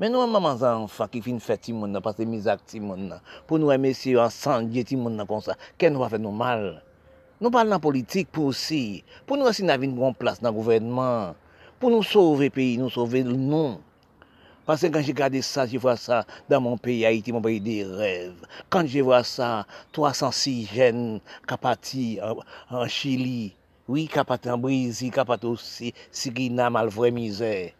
Men 0.00 0.12
nou 0.12 0.24
an 0.24 0.32
maman 0.34 0.60
zan 0.60 0.84
anfan 0.84 1.08
ki 1.12 1.22
fin 1.24 1.40
fè 1.42 1.56
ti 1.56 1.72
moun 1.72 1.94
nan, 1.94 2.04
pase 2.04 2.26
mizak 2.28 2.66
ti 2.68 2.82
moun 2.84 3.08
nan, 3.14 3.22
pou 3.48 3.56
nou 3.56 3.72
eme 3.72 3.94
si 3.96 4.12
yo 4.12 4.20
an 4.22 4.32
sangye 4.32 4.84
ti 4.88 4.98
moun 5.00 5.16
nan 5.16 5.28
kon 5.30 5.40
sa, 5.44 5.56
ken 5.80 5.96
nou 5.96 6.04
a 6.04 6.10
fè 6.12 6.20
nou 6.20 6.36
mal. 6.36 6.82
Nou 7.40 7.50
pal 7.54 7.72
nan 7.72 7.80
politik 7.82 8.28
pou 8.34 8.52
si, 8.52 9.00
pou 9.24 9.40
nou 9.40 9.48
asin 9.48 9.72
avin 9.72 9.96
pou 9.96 10.06
an 10.06 10.18
plas 10.18 10.44
nan 10.44 10.52
gouvernement, 10.54 11.32
pou 11.80 11.88
nou 11.90 12.04
sove 12.06 12.52
peyi, 12.54 12.76
nou 12.78 12.92
sove 12.92 13.24
nou. 13.24 13.80
Parce 14.64 14.82
que 14.82 14.86
quand 14.86 15.02
j'ai 15.02 15.12
regardé 15.12 15.42
ça, 15.42 15.66
je 15.66 15.76
vois 15.76 15.96
ça 15.96 16.24
dans 16.48 16.60
mon 16.60 16.76
pays 16.76 17.04
Haïti, 17.04 17.32
mon 17.32 17.42
pays 17.42 17.60
des 17.60 17.84
rêves. 17.84 18.46
Quand 18.70 18.86
je 18.86 19.00
vois 19.00 19.24
ça, 19.24 19.66
306 19.92 20.66
jeunes 20.72 21.20
qui 21.48 21.56
partis 21.56 22.20
en, 22.22 22.36
en, 22.76 22.86
Chili, 22.86 23.54
oui, 23.88 24.06
qui 24.06 24.22
partis 24.24 24.50
en 24.50 24.58
Brésil, 24.58 25.10
qui 25.10 25.24
partis 25.24 25.46
aussi 25.46 25.94
Suriname, 26.12 26.76
à 26.76 26.84
la 26.84 26.88
vraie 26.88 27.10
misère. 27.10 27.72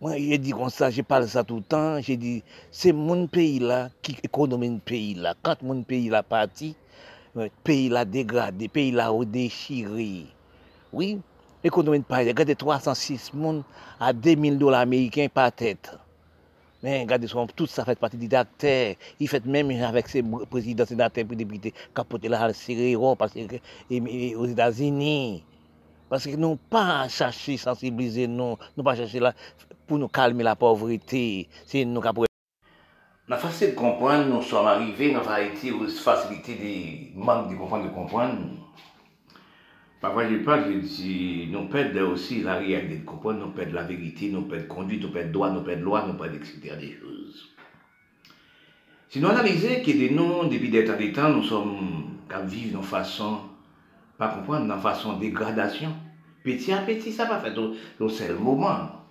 Moi, 0.00 0.16
je 0.16 0.36
dis 0.36 0.52
comme 0.52 0.70
ça, 0.70 0.88
je 0.90 1.02
parle 1.02 1.28
ça 1.28 1.44
tout 1.44 1.56
le 1.56 1.62
temps. 1.62 2.00
Je 2.00 2.14
dis, 2.14 2.42
c'est 2.70 2.92
mon 2.92 3.26
pays 3.26 3.58
là 3.58 3.90
qui 4.00 4.16
économise 4.22 4.70
mon 4.70 4.78
pays 4.78 5.12
là. 5.12 5.34
Quand 5.42 5.60
mon 5.60 5.82
pays 5.82 6.08
là 6.08 6.22
parti, 6.22 6.74
euh, 7.36 7.50
pays 7.62 7.90
là 7.90 8.06
dégradé, 8.06 8.68
pays 8.68 8.92
là 8.92 9.12
déchiré. 9.26 10.24
Oui, 10.94 11.20
Ekonomi 11.62 11.98
de 12.00 12.04
Paris, 12.08 12.32
gade 12.32 12.54
306 12.56 13.34
moun 13.36 13.60
a 14.00 14.14
2000 14.16 14.56
dola 14.56 14.80
Ameriken 14.80 15.28
pa 15.28 15.50
tèt. 15.52 15.90
Men, 16.80 17.04
gade 17.04 17.28
son, 17.28 17.50
tout 17.52 17.68
sa 17.68 17.84
fèt 17.84 18.00
pati 18.00 18.16
didakter, 18.16 18.96
y 19.20 19.28
fèt 19.28 19.44
mèm 19.44 19.74
avèk 19.84 20.08
se 20.08 20.22
prezident 20.48 20.88
senatèm 20.88 21.28
pou 21.28 21.36
depite 21.36 21.74
kapote 21.96 22.30
la 22.32 22.40
al 22.46 22.54
Sirero, 22.56 23.12
paske 23.20 23.60
ou 23.92 24.48
Zidazini. 24.48 25.12
E, 25.12 25.42
e, 25.44 26.08
paske 26.08 26.38
nou 26.40 26.56
pa 26.72 27.04
chache 27.12 27.58
sensibilize 27.60 28.24
nou, 28.24 28.56
nou 28.72 28.86
pa 28.86 28.96
chache 28.96 29.20
la 29.20 29.34
pou 29.84 30.00
nou 30.00 30.08
kalme 30.08 30.46
la 30.46 30.56
povriti, 30.56 31.44
se 31.68 31.84
nou 31.84 32.00
kapou. 32.00 32.24
Nan 33.28 33.38
fase 33.38 33.68
de 33.68 33.76
kompran, 33.76 34.24
nou 34.32 34.40
som 34.42 34.64
arrive 34.66 35.12
nan 35.12 35.28
fayeti 35.28 35.74
ou 35.76 35.84
se 35.92 36.00
fasilite 36.00 36.56
de 36.56 36.72
mank 37.20 37.52
de 37.52 37.60
kompran 37.60 37.84
de 37.84 37.92
kompran, 37.92 38.32
Parfois, 40.00 40.26
je 40.28 40.36
parle, 40.36 40.72
je 40.72 40.78
dis, 40.78 41.48
nous 41.50 41.68
perdons 41.68 42.12
aussi 42.12 42.42
la 42.42 42.56
réalité 42.56 42.96
de 42.96 43.04
comprendre, 43.04 43.40
nous 43.40 43.52
perdons 43.52 43.74
la 43.74 43.82
vérité, 43.82 44.30
nous 44.30 44.42
perdons 44.42 44.66
conduite, 44.66 45.02
nous 45.02 45.10
perdons 45.10 45.30
droit, 45.30 45.50
nous 45.50 45.60
perdons 45.60 45.84
loi, 45.84 46.06
nous 46.06 46.14
perdons 46.14 46.36
etc. 46.36 46.74
des 46.80 46.98
choses. 46.98 47.50
Si 49.10 49.20
nous 49.20 49.28
analysons 49.28 49.82
que 49.84 49.90
de 49.90 50.14
nous, 50.14 50.48
depuis 50.48 50.70
des 50.70 50.84
temps 50.86 50.96
des 50.96 51.12
temps, 51.12 51.28
nous 51.28 51.42
sommes 51.42 52.18
qu'à 52.30 52.40
vivre 52.40 52.80
de 52.80 52.84
façon, 52.84 53.40
pas 54.16 54.28
comprendre, 54.28 54.74
de 54.74 54.80
façon 54.80 55.18
dégradation. 55.18 55.94
Petit 56.42 56.72
à 56.72 56.78
petit, 56.78 57.12
ça 57.12 57.26
va 57.26 57.38
faire 57.38 57.54
au 57.98 58.08
seul 58.08 58.36
moment. 58.36 59.04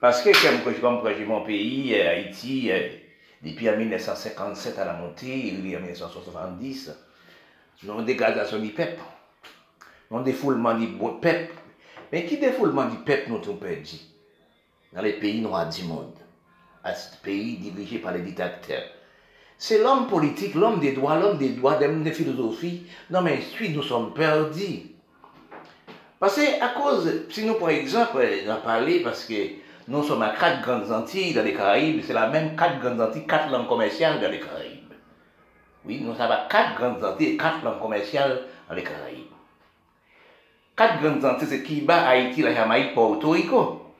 Parce 0.00 0.22
que, 0.22 0.30
comme, 0.30 1.00
comme 1.02 1.12
j'ai 1.18 1.24
mon 1.24 1.42
pays, 1.44 1.94
euh, 1.94 2.10
Haïti, 2.10 2.70
euh, 2.70 2.88
depuis 3.42 3.68
1957 3.68 4.78
à 4.78 4.84
la 4.86 4.92
montée, 4.94 5.48
et 5.48 5.76
en 5.76 5.80
1970, 5.80 6.92
nous 7.82 7.90
avons 7.90 8.02
dégradation 8.02 8.58
du 8.58 8.70
peuple. 8.70 9.02
Un 10.10 10.20
défoulement 10.22 10.74
du 10.74 10.86
peuple. 10.88 11.54
Mais 12.12 12.24
qui 12.24 12.38
défoulement 12.38 12.86
du 12.86 12.98
peuple 12.98 13.26
nous 13.28 13.36
avons 13.36 13.56
perdu? 13.56 13.96
Dans 14.92 15.02
les 15.02 15.14
pays 15.14 15.40
noirs 15.40 15.68
du 15.68 15.82
monde, 15.82 16.14
à 16.84 16.94
ce 16.94 17.16
pays 17.16 17.56
dirigé 17.56 17.98
par 17.98 18.12
les 18.12 18.20
dictateurs. 18.20 18.84
C'est 19.58 19.82
l'homme 19.82 20.06
politique, 20.06 20.54
l'homme 20.54 20.80
des 20.80 20.92
droits, 20.92 21.18
l'homme 21.18 21.38
des 21.38 21.50
droits, 21.50 21.76
des 21.76 22.12
philosophies. 22.12 22.86
Non, 23.10 23.22
mais 23.22 23.38
ensuite, 23.38 23.74
nous 23.74 23.82
sommes 23.82 24.14
perdus. 24.14 24.90
Parce 26.18 26.36
que, 26.36 26.62
à 26.62 26.68
cause, 26.68 27.26
si 27.30 27.44
nous, 27.44 27.54
par 27.54 27.70
exemple, 27.70 28.24
on 28.46 28.50
a 28.50 28.56
parlé, 28.56 29.00
parce 29.00 29.24
que 29.24 29.34
nous 29.88 30.02
sommes 30.02 30.22
à 30.22 30.30
quatre 30.30 30.62
grandes 30.62 30.90
Antilles 30.90 31.34
dans 31.34 31.42
les 31.42 31.54
Caraïbes, 31.54 32.02
c'est 32.06 32.12
la 32.12 32.28
même 32.28 32.56
quatre 32.56 32.80
grandes 32.80 33.00
Antilles, 33.00 33.26
quatre 33.26 33.50
langues 33.50 33.68
commerciales 33.68 34.20
dans 34.20 34.30
les 34.30 34.40
Caraïbes. 34.40 34.92
Oui, 35.84 36.00
nous 36.02 36.12
avons 36.18 36.48
quatre 36.48 36.76
grandes 36.76 37.04
Antilles 37.04 37.34
et 37.34 37.36
quatre 37.36 37.64
langues 37.64 37.80
commerciales 37.80 38.42
dans 38.68 38.74
les 38.74 38.82
Caraïbes. 38.82 39.25
Quatre 40.76 41.00
grandes 41.00 41.38
c'est 41.40 41.62
Cuba, 41.62 42.06
Haïti, 42.06 42.42
la 42.42 42.54
Jamaïque, 42.54 42.94
Porto 42.94 43.30
Rico. 43.30 43.94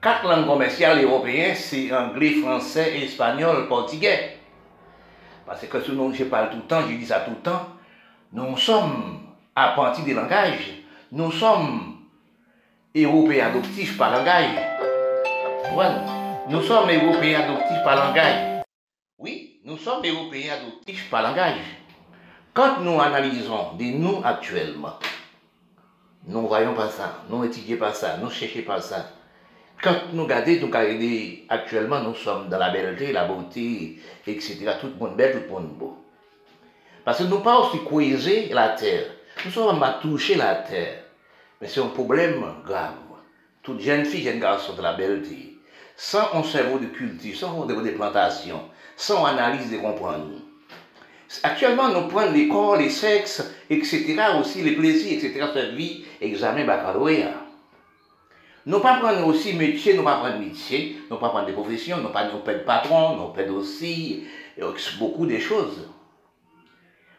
Quatre 0.00 0.26
langues 0.26 0.46
commerciales 0.46 1.04
européennes, 1.04 1.54
c'est 1.54 1.92
anglais, 1.94 2.36
français, 2.40 3.02
espagnol, 3.02 3.68
portugais. 3.68 4.38
Parce 5.44 5.66
que 5.66 5.80
sinon, 5.82 6.10
je 6.10 6.24
parle 6.24 6.48
tout 6.48 6.56
le 6.56 6.62
temps, 6.62 6.80
je 6.88 6.96
dis 6.96 7.04
ça 7.04 7.20
tout 7.20 7.32
le 7.32 7.36
temps. 7.36 7.68
Nous 8.32 8.56
sommes 8.56 9.20
apprentis 9.54 10.02
des 10.02 10.14
langages. 10.14 10.72
Nous 11.12 11.30
sommes 11.30 11.98
européens 12.96 13.48
adoptifs 13.48 13.98
par 13.98 14.10
langage. 14.10 14.56
Nous 16.48 16.62
sommes 16.62 16.90
européens 16.90 17.40
adoptifs 17.40 17.84
par 17.84 17.96
langage. 17.96 18.62
Oui, 19.18 19.60
nous 19.66 19.76
sommes 19.76 20.02
européens 20.02 20.54
adoptifs 20.54 21.10
par 21.10 21.22
langage. 21.22 21.60
Quand 22.54 22.80
nous 22.80 22.98
analysons 22.98 23.74
des 23.78 23.92
nous 23.92 24.22
actuellement, 24.24 24.94
nous 26.26 26.42
ne 26.42 26.46
voyons 26.46 26.74
pas 26.74 26.88
ça, 26.88 27.24
nous 27.28 27.42
n'étudions 27.42 27.78
pas 27.78 27.92
ça, 27.92 28.16
nous 28.18 28.26
ne 28.26 28.30
cherchons 28.30 28.62
pas 28.62 28.80
ça. 28.80 29.10
Quand 29.82 29.96
nous 30.12 30.22
regardons, 30.22 30.52
nous 30.60 30.66
regardons 30.68 31.44
actuellement, 31.48 32.00
nous 32.00 32.14
sommes 32.14 32.48
dans 32.48 32.58
la 32.58 32.70
belleté, 32.70 33.12
la 33.12 33.24
beauté, 33.24 34.00
etc. 34.26 34.74
Tout 34.80 34.86
le 34.88 34.94
monde 34.94 35.16
belle, 35.16 35.32
tout 35.32 35.42
le 35.48 35.48
monde 35.48 35.76
beau. 35.76 35.98
Parce 37.04 37.18
que 37.18 37.24
nous 37.24 37.40
pas 37.40 37.58
aussi 37.58 37.78
creuser 37.84 38.48
la 38.52 38.70
terre. 38.70 39.06
Nous 39.44 39.50
sommes 39.50 39.82
à 39.82 39.94
toucher 39.94 40.36
la 40.36 40.54
terre. 40.54 41.02
Mais 41.60 41.66
c'est 41.66 41.80
un 41.80 41.86
problème 41.86 42.44
grave. 42.64 42.94
Toute 43.62 43.80
jeune 43.80 44.04
fille, 44.04 44.22
jeune 44.22 44.38
garçon 44.38 44.74
de 44.74 44.82
la 44.82 44.92
belleté, 44.92 45.58
sans 45.96 46.34
un 46.34 46.42
cerveau 46.44 46.78
de 46.78 46.86
culture, 46.86 47.36
sans 47.36 47.62
un 47.62 47.66
cerveau 47.66 47.82
de 47.82 47.90
plantation, 47.90 48.60
sans 48.96 49.24
analyse 49.24 49.70
de 49.70 49.78
comprendre. 49.78 50.41
Actuellement, 51.42 51.88
nous 51.88 52.08
prenons 52.08 52.32
les 52.32 52.48
corps, 52.48 52.76
les 52.76 52.90
sexes, 52.90 53.42
etc., 53.70 54.16
aussi 54.38 54.62
les 54.62 54.72
plaisirs, 54.72 55.18
etc., 55.18 55.46
cette 55.52 55.74
vie, 55.74 56.04
examen 56.20 56.64
baccalauréat. 56.64 57.34
Nous 58.66 58.80
pas 58.80 58.98
prendre 58.98 59.26
aussi 59.26 59.54
métier, 59.54 59.94
nous 59.94 60.04
pas 60.04 60.18
prendre 60.18 60.38
métier, 60.38 60.96
nous 61.10 61.16
pas 61.16 61.30
prendre 61.30 61.46
des 61.46 61.52
professions, 61.52 61.98
nous 61.98 62.10
pas 62.10 62.30
nous 62.30 62.38
perdre 62.40 62.64
patron, 62.64 63.16
nous 63.16 63.32
perdre 63.32 63.56
aussi 63.56 64.24
beaucoup 64.98 65.26
de 65.26 65.38
choses. 65.38 65.88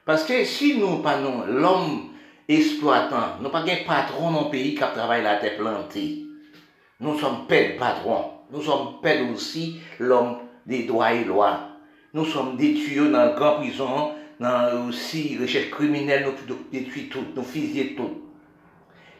Parce 0.05 0.23
que 0.23 0.45
si 0.45 0.77
nous 0.77 0.99
prenons 0.99 1.45
l'homme 1.47 2.09
exploitant, 2.47 3.37
nous 3.41 3.49
pas 3.49 3.59
un 3.59 3.83
patron 3.85 4.31
dans 4.31 4.45
le 4.45 4.51
pays 4.51 4.75
qui 4.75 4.79
travaille 4.79 5.23
la 5.23 5.37
terre 5.37 5.57
plantée. 5.57 6.19
Nous 6.99 7.19
sommes 7.19 7.47
pas 7.47 7.77
patrons. 7.77 8.25
Nous 8.51 8.61
sommes 8.61 9.01
pas 9.01 9.15
aussi 9.33 9.79
l'homme 9.99 10.37
des 10.65 10.83
droits 10.83 11.13
et 11.13 11.23
lois. 11.25 11.72
Nous 12.13 12.25
sommes 12.25 12.57
tuyaux 12.57 13.07
dans 13.07 13.25
la 13.25 13.29
grande 13.29 13.61
prison, 13.61 14.13
dans 14.39 14.87
aussi 14.87 15.35
recherche 15.39 15.71
criminelle, 15.71 16.27
nous 16.47 16.55
détruisons 16.71 17.09
tout, 17.09 17.25
nous 17.35 17.43
fusillons 17.43 17.95
tout. 17.95 18.21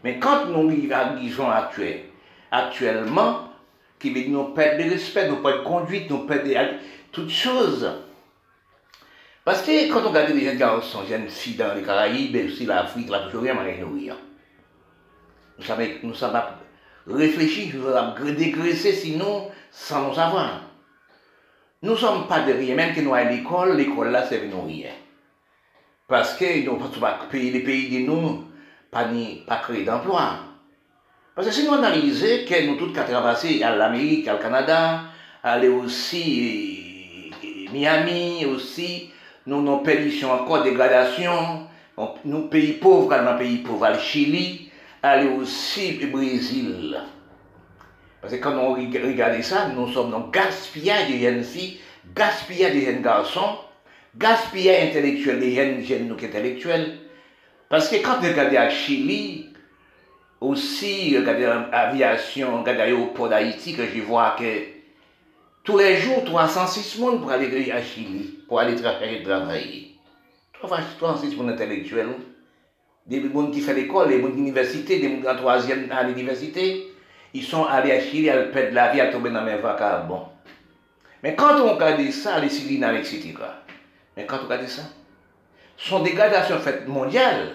Mais 0.03 0.19
quand 0.19 0.45
nous 0.45 0.69
vivons 0.69 0.95
à 0.95 1.15
Guison 1.15 1.49
actuel, 1.49 2.01
actuellement, 2.51 3.49
qui 3.97 4.13
veut 4.13 4.29
nous 4.29 4.43
perdons 4.49 4.85
de 4.85 4.89
respect, 4.91 5.27
nous 5.27 5.37
perdons 5.37 5.59
de 5.59 5.63
conduite, 5.63 6.09
nous 6.09 6.27
perdons 6.27 6.77
toutes 7.11 7.31
choses. 7.31 7.89
Parce 9.43 9.63
que 9.63 9.91
quand 9.91 10.05
on 10.05 10.09
regarde 10.09 10.29
les 10.29 10.45
jeunes 10.45 10.57
garçons, 10.57 11.03
jeunes 11.09 11.29
filles 11.29 11.55
dans 11.55 11.73
les 11.73 11.81
Caraïbes, 11.81 12.35
et 12.35 12.45
aussi 12.45 12.65
l'Afrique, 12.65 13.09
là, 13.09 13.21
toujours 13.25 13.41
rien 13.41 13.57
à 13.57 13.77
nourrir. 13.77 14.15
Nous 15.57 15.65
sommes, 15.65 15.79
nous 16.03 16.13
sommes 16.13 16.39
réfléchis, 17.07 17.71
nous 17.73 17.91
sommes 17.91 18.35
dégraissés, 18.35 18.93
sinon, 18.93 19.49
sans 19.71 20.09
nous 20.09 20.13
savoir. 20.13 20.61
Nous 21.83 21.91
ne 21.91 21.97
sommes 21.97 22.27
pas 22.27 22.39
de 22.39 22.53
rien, 22.53 22.75
même 22.75 22.95
que 22.95 23.01
nous 23.01 23.13
à 23.13 23.25
l'école, 23.25 23.75
l'école 23.75 24.09
là, 24.09 24.25
c'est 24.27 24.47
nous 24.47 24.61
rien. 24.61 24.91
Parce 26.07 26.35
que 26.37 26.45
les 26.45 27.59
pays 27.59 27.89
de 27.89 28.09
nous, 28.09 28.45
pas, 28.89 29.05
pas 29.45 29.57
créer 29.57 29.83
d'emploi. 29.83 30.37
Parce 31.35 31.47
que 31.47 31.53
si 31.53 31.67
nous 31.67 31.73
analysons 31.73 32.45
que 32.47 32.67
nous 32.67 32.77
tous 32.77 32.93
qu'à 32.93 33.03
traverser 33.03 33.61
à 33.63 33.75
l'Amérique, 33.75 34.29
au 34.33 34.41
Canada, 34.41 35.01
aller 35.43 35.67
aussi 35.67 37.29
Miami, 37.73 38.45
aussi, 38.45 39.09
nous 39.45 39.61
nos 39.61 39.83
sont 39.83 40.29
encore 40.29 40.63
dégradation, 40.63 41.67
nous 42.23 42.47
pays 42.47 42.73
pauvres, 42.73 43.11
un 43.11 43.33
pays 43.33 43.57
pauvres, 43.57 43.89
le 43.89 43.99
Chili, 43.99 44.69
aller 45.01 45.27
aussi 45.27 45.99
au 46.01 46.07
Brésil. 46.15 46.97
Parce 48.23 48.35
que 48.35 48.39
quand 48.39 48.55
on 48.55 48.73
regarde 48.73 49.41
ça, 49.41 49.67
nous 49.67 49.91
sommes 49.91 50.11
dans 50.11 50.29
gaspillage 50.29 51.11
de 51.11 51.17
jeunes 51.17 51.43
filles, 51.43 51.79
gaspillage 52.15 52.73
de 52.73 52.79
jeunes 52.79 53.01
garçons, 53.01 53.57
gaspillage 54.15 54.91
intellectuel 54.91 55.41
des 55.41 55.53
jeunes, 55.53 55.83
jeunes 55.83 56.09
intellectuels. 56.13 56.99
Parce 57.67 57.89
que 57.89 57.97
quand 57.97 58.19
on 58.21 58.25
regarde 58.25 58.55
à 58.55 58.69
Chili, 58.69 59.49
aussi 60.39 61.17
regarder 61.17 61.51
l'aviation, 61.69 62.61
regarder 62.61 62.79
l'aéroport 62.79 63.27
d'Haïti, 63.27 63.75
que 63.75 63.85
je 63.85 64.01
vois 64.01 64.37
que 64.39 64.45
tous 65.65 65.77
les 65.77 65.97
jours, 65.97 66.23
306 66.23 66.95
personnes 66.95 67.19
pour 67.19 67.29
aller 67.29 67.71
à 67.73 67.83
Chili, 67.83 68.39
pour 68.47 68.57
aller 68.57 68.75
travailler. 68.75 69.97
306 70.61 71.27
personnes 71.27 71.49
intellectuels. 71.49 72.07
Des 73.05 73.21
gens 73.21 73.51
qui 73.51 73.59
font 73.59 73.73
l'école, 73.73 74.07
des 74.07 74.21
gens 74.21 74.29
d'université, 74.29 74.99
des 74.99 75.09
gens 75.09 75.29
en 75.29 75.35
troisième 75.35 75.91
à 75.91 76.03
l'université, 76.03 76.92
ils 77.33 77.43
sont 77.43 77.65
allés 77.65 77.91
à 77.91 77.99
Chili, 77.99 78.29
à 78.29 78.43
perdre 78.43 78.73
la 78.73 78.91
vie, 78.91 79.01
à 79.01 79.07
tomber 79.11 79.29
dans 79.29 79.43
mes 79.43 79.55
vacabons. 79.55 80.27
Mais 81.21 81.35
quand 81.35 81.59
on 81.61 81.73
regarde 81.73 82.09
ça, 82.11 82.39
les 82.39 82.49
Suriname, 82.49 82.97
etc., 82.97 83.33
mais 84.15 84.25
quand 84.25 84.37
on 84.41 84.45
regarde 84.45 84.67
ça, 84.67 84.83
sont 85.77 86.01
dégradations 86.01 86.59
faites 86.59 86.87
mondiales. 86.87 87.53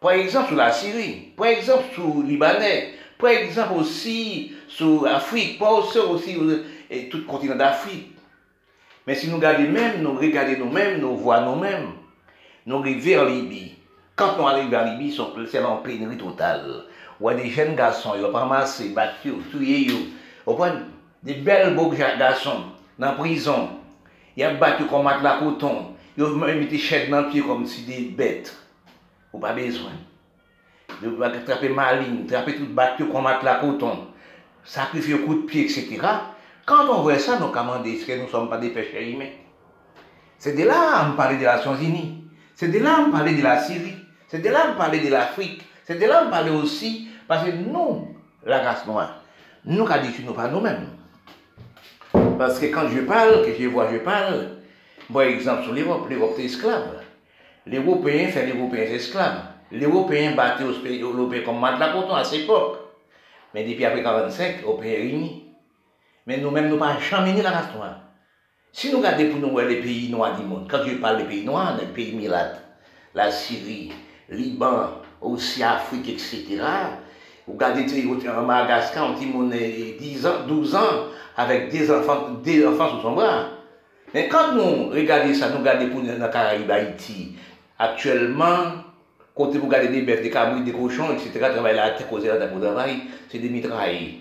Par 0.00 0.12
exemple, 0.12 0.48
sur 0.48 0.56
la 0.56 0.72
Syrie, 0.72 1.32
par 1.36 1.46
exemple, 1.46 1.84
sur 1.94 2.22
Libanais, 2.22 2.94
par 3.18 3.30
exemple 3.30 3.74
aussi 3.74 4.52
sur 4.68 5.04
l'Afrique, 5.04 5.58
pas 5.58 5.72
aussi, 5.72 5.98
aussi 5.98 6.38
et 6.88 7.08
tout 7.08 7.18
le 7.18 7.24
continent 7.24 7.56
d'Afrique. 7.56 8.16
Mais 9.06 9.14
si 9.14 9.28
nous 9.28 9.36
regardons 9.36 9.70
même, 9.70 10.02
nous 10.02 10.14
regardons 10.14 10.64
nous-mêmes, 10.64 11.00
nous 11.00 11.16
voyons 11.16 11.54
nous-mêmes, 11.54 11.92
nous 12.66 12.78
arrivons 12.78 13.00
vers 13.00 13.24
Libye. 13.26 13.74
Quand 14.16 14.36
nous 14.38 14.46
arrivons 14.46 14.70
vers 14.70 14.84
Libye, 14.84 15.16
c'est 15.50 15.62
en 15.62 15.76
pénurie 15.78 16.16
totale. 16.16 16.84
Ou 17.20 17.30
des 17.32 17.50
jeunes 17.50 17.76
garçons, 17.76 18.14
ils 18.16 18.24
ont 18.24 18.32
ramassé, 18.32 18.90
battu, 18.90 19.32
tué, 19.50 19.86
ils 19.88 20.12
ont 20.46 20.58
des 21.22 21.34
belles 21.34 21.74
beaux 21.74 21.90
garçons 21.90 22.62
dans 22.98 23.08
la 23.08 23.12
prison. 23.12 23.68
Ils 24.36 24.46
ont 24.46 24.58
battu 24.58 24.86
comme 24.86 25.04
la 25.04 25.38
coton. 25.38 25.94
Ils 26.16 26.24
ont 26.24 26.36
même 26.36 26.62
été 26.62 26.78
chèques 26.78 27.10
dans 27.10 27.22
le 27.22 27.28
pied 27.28 27.42
comme 27.42 27.66
si 27.66 27.82
des 27.82 28.10
bêtes. 28.16 28.56
Ou 29.32 29.38
pas 29.38 29.52
besoin. 29.52 29.92
De 31.02 31.22
attraper 31.22 31.68
maligne, 31.68 32.24
attraper 32.26 32.56
tout 32.56 32.66
battu 32.66 33.06
comme 33.06 33.24
la 33.24 33.54
coton. 33.56 34.06
Sacrifier 34.64 35.18
coup 35.20 35.34
de 35.34 35.46
pied, 35.46 35.64
etc. 35.64 35.98
Quand 36.64 36.88
on 36.88 37.02
voit 37.02 37.18
ça, 37.18 37.38
nous 37.38 37.48
commandons 37.48 37.84
est-ce 37.84 38.06
que 38.06 38.12
nous 38.12 38.24
ne 38.24 38.28
sommes 38.28 38.48
pas 38.48 38.58
des 38.58 38.70
pécheurs 38.70 39.02
humains 39.02 39.30
C'est 40.38 40.56
de 40.56 40.64
là 40.64 41.04
qu'on 41.04 41.16
parle 41.16 41.38
des 41.38 41.44
Nations 41.44 41.74
Unies. 41.74 42.24
C'est 42.54 42.68
de 42.68 42.78
là 42.78 43.02
qu'on 43.04 43.10
parle 43.10 43.34
de 43.34 43.42
la 43.42 43.62
Syrie. 43.62 43.96
C'est 44.28 44.40
de 44.40 44.48
là 44.48 44.68
qu'on 44.68 44.78
parle 44.78 45.00
de 45.00 45.08
l'Afrique. 45.08 45.62
C'est 45.84 45.98
de 45.98 46.06
là 46.06 46.24
qu'on 46.24 46.30
parle 46.30 46.50
aussi, 46.50 47.08
parce 47.30 47.44
que 47.44 47.52
nous, 47.52 48.08
la 48.44 48.58
race 48.60 48.84
noire, 48.88 49.22
nous, 49.64 49.84
qu'à 49.84 50.00
dit 50.00 50.08
nous 50.26 50.32
pas 50.32 50.48
nous-mêmes. 50.48 50.88
Parce 52.36 52.58
que 52.58 52.66
quand 52.66 52.88
je 52.88 53.02
parle, 53.02 53.44
que 53.44 53.54
je 53.56 53.68
vois, 53.68 53.88
je 53.92 53.98
parle, 53.98 54.56
par 55.12 55.22
exemple 55.22 55.62
sur 55.62 55.72
l'Europe, 55.72 56.08
l'Europe 56.10 56.34
est 56.40 56.46
esclave. 56.46 57.04
L'Européen 57.66 58.26
fait 58.30 58.46
l'Européen 58.48 58.82
esclave. 58.82 59.44
L'Européen 59.70 60.34
battait 60.34 60.64
aux 60.64 60.72
européens 60.72 61.42
comme 61.44 61.60
Matelas 61.60 61.92
Coton 61.92 62.16
à 62.16 62.24
cette 62.24 62.40
époque. 62.40 62.78
Mais 63.54 63.62
depuis 63.62 63.84
après 63.84 64.00
1945, 64.00 64.62
l'Européen 64.62 64.90
est 64.90 64.96
réuni. 64.96 65.54
Mais 66.26 66.38
nous-mêmes, 66.38 66.68
nous 66.68 66.78
pas 66.78 66.98
jamais 66.98 67.40
la 67.40 67.50
race 67.52 67.72
noire. 67.76 68.00
Si 68.72 68.90
nous 68.90 68.98
regardons 68.98 69.30
pour 69.30 69.38
nous 69.38 69.58
les 69.60 69.80
pays 69.80 70.10
noirs 70.10 70.36
du 70.36 70.44
monde, 70.44 70.66
quand 70.68 70.82
je 70.84 70.96
parle 70.96 71.18
des 71.18 71.24
pays 71.24 71.44
noirs, 71.44 71.76
les 71.78 71.86
pays 71.86 72.12
milates, 72.12 72.60
la 73.14 73.30
Syrie, 73.30 73.92
Liban, 74.28 74.88
aussi 75.20 75.62
Afrique, 75.62 76.08
etc., 76.08 76.60
vous 77.50 78.12
regardez 78.14 78.28
en 78.28 78.42
Madagascar, 78.42 79.10
on 79.10 79.18
dit 79.18 79.26
10 79.98 80.26
ans, 80.26 80.46
12 80.46 80.74
ans, 80.74 80.80
avec 81.36 81.70
des 81.70 81.90
enfants, 81.90 82.28
des 82.42 82.66
enfants 82.66 82.90
sous 82.96 83.02
son 83.02 83.16
quand 84.28 84.54
nous 84.54 84.90
regardons 84.90 85.34
ça, 85.34 85.50
nous 85.50 85.58
regardons 85.58 85.88
pour 85.88 86.02
la 86.02 86.28
Caraïbe, 86.28 86.70
Haïti, 86.70 87.36
actuellement, 87.78 88.56
quand 89.36 89.50
vous 89.50 89.66
regardez 89.66 89.88
des 89.88 90.02
bêtes, 90.02 90.22
des 90.22 90.30
cabris, 90.30 90.62
des 90.62 90.72
cochons, 90.72 91.12
etc., 91.12 91.30
travaillent 91.52 91.76
la 91.76 91.90
terre, 91.90 92.08
causer 92.08 92.28
la 92.28 92.46
pour 92.46 92.60
travail, 92.60 93.02
c'est 93.30 93.38
des 93.38 93.48
mitrailles. 93.48 94.20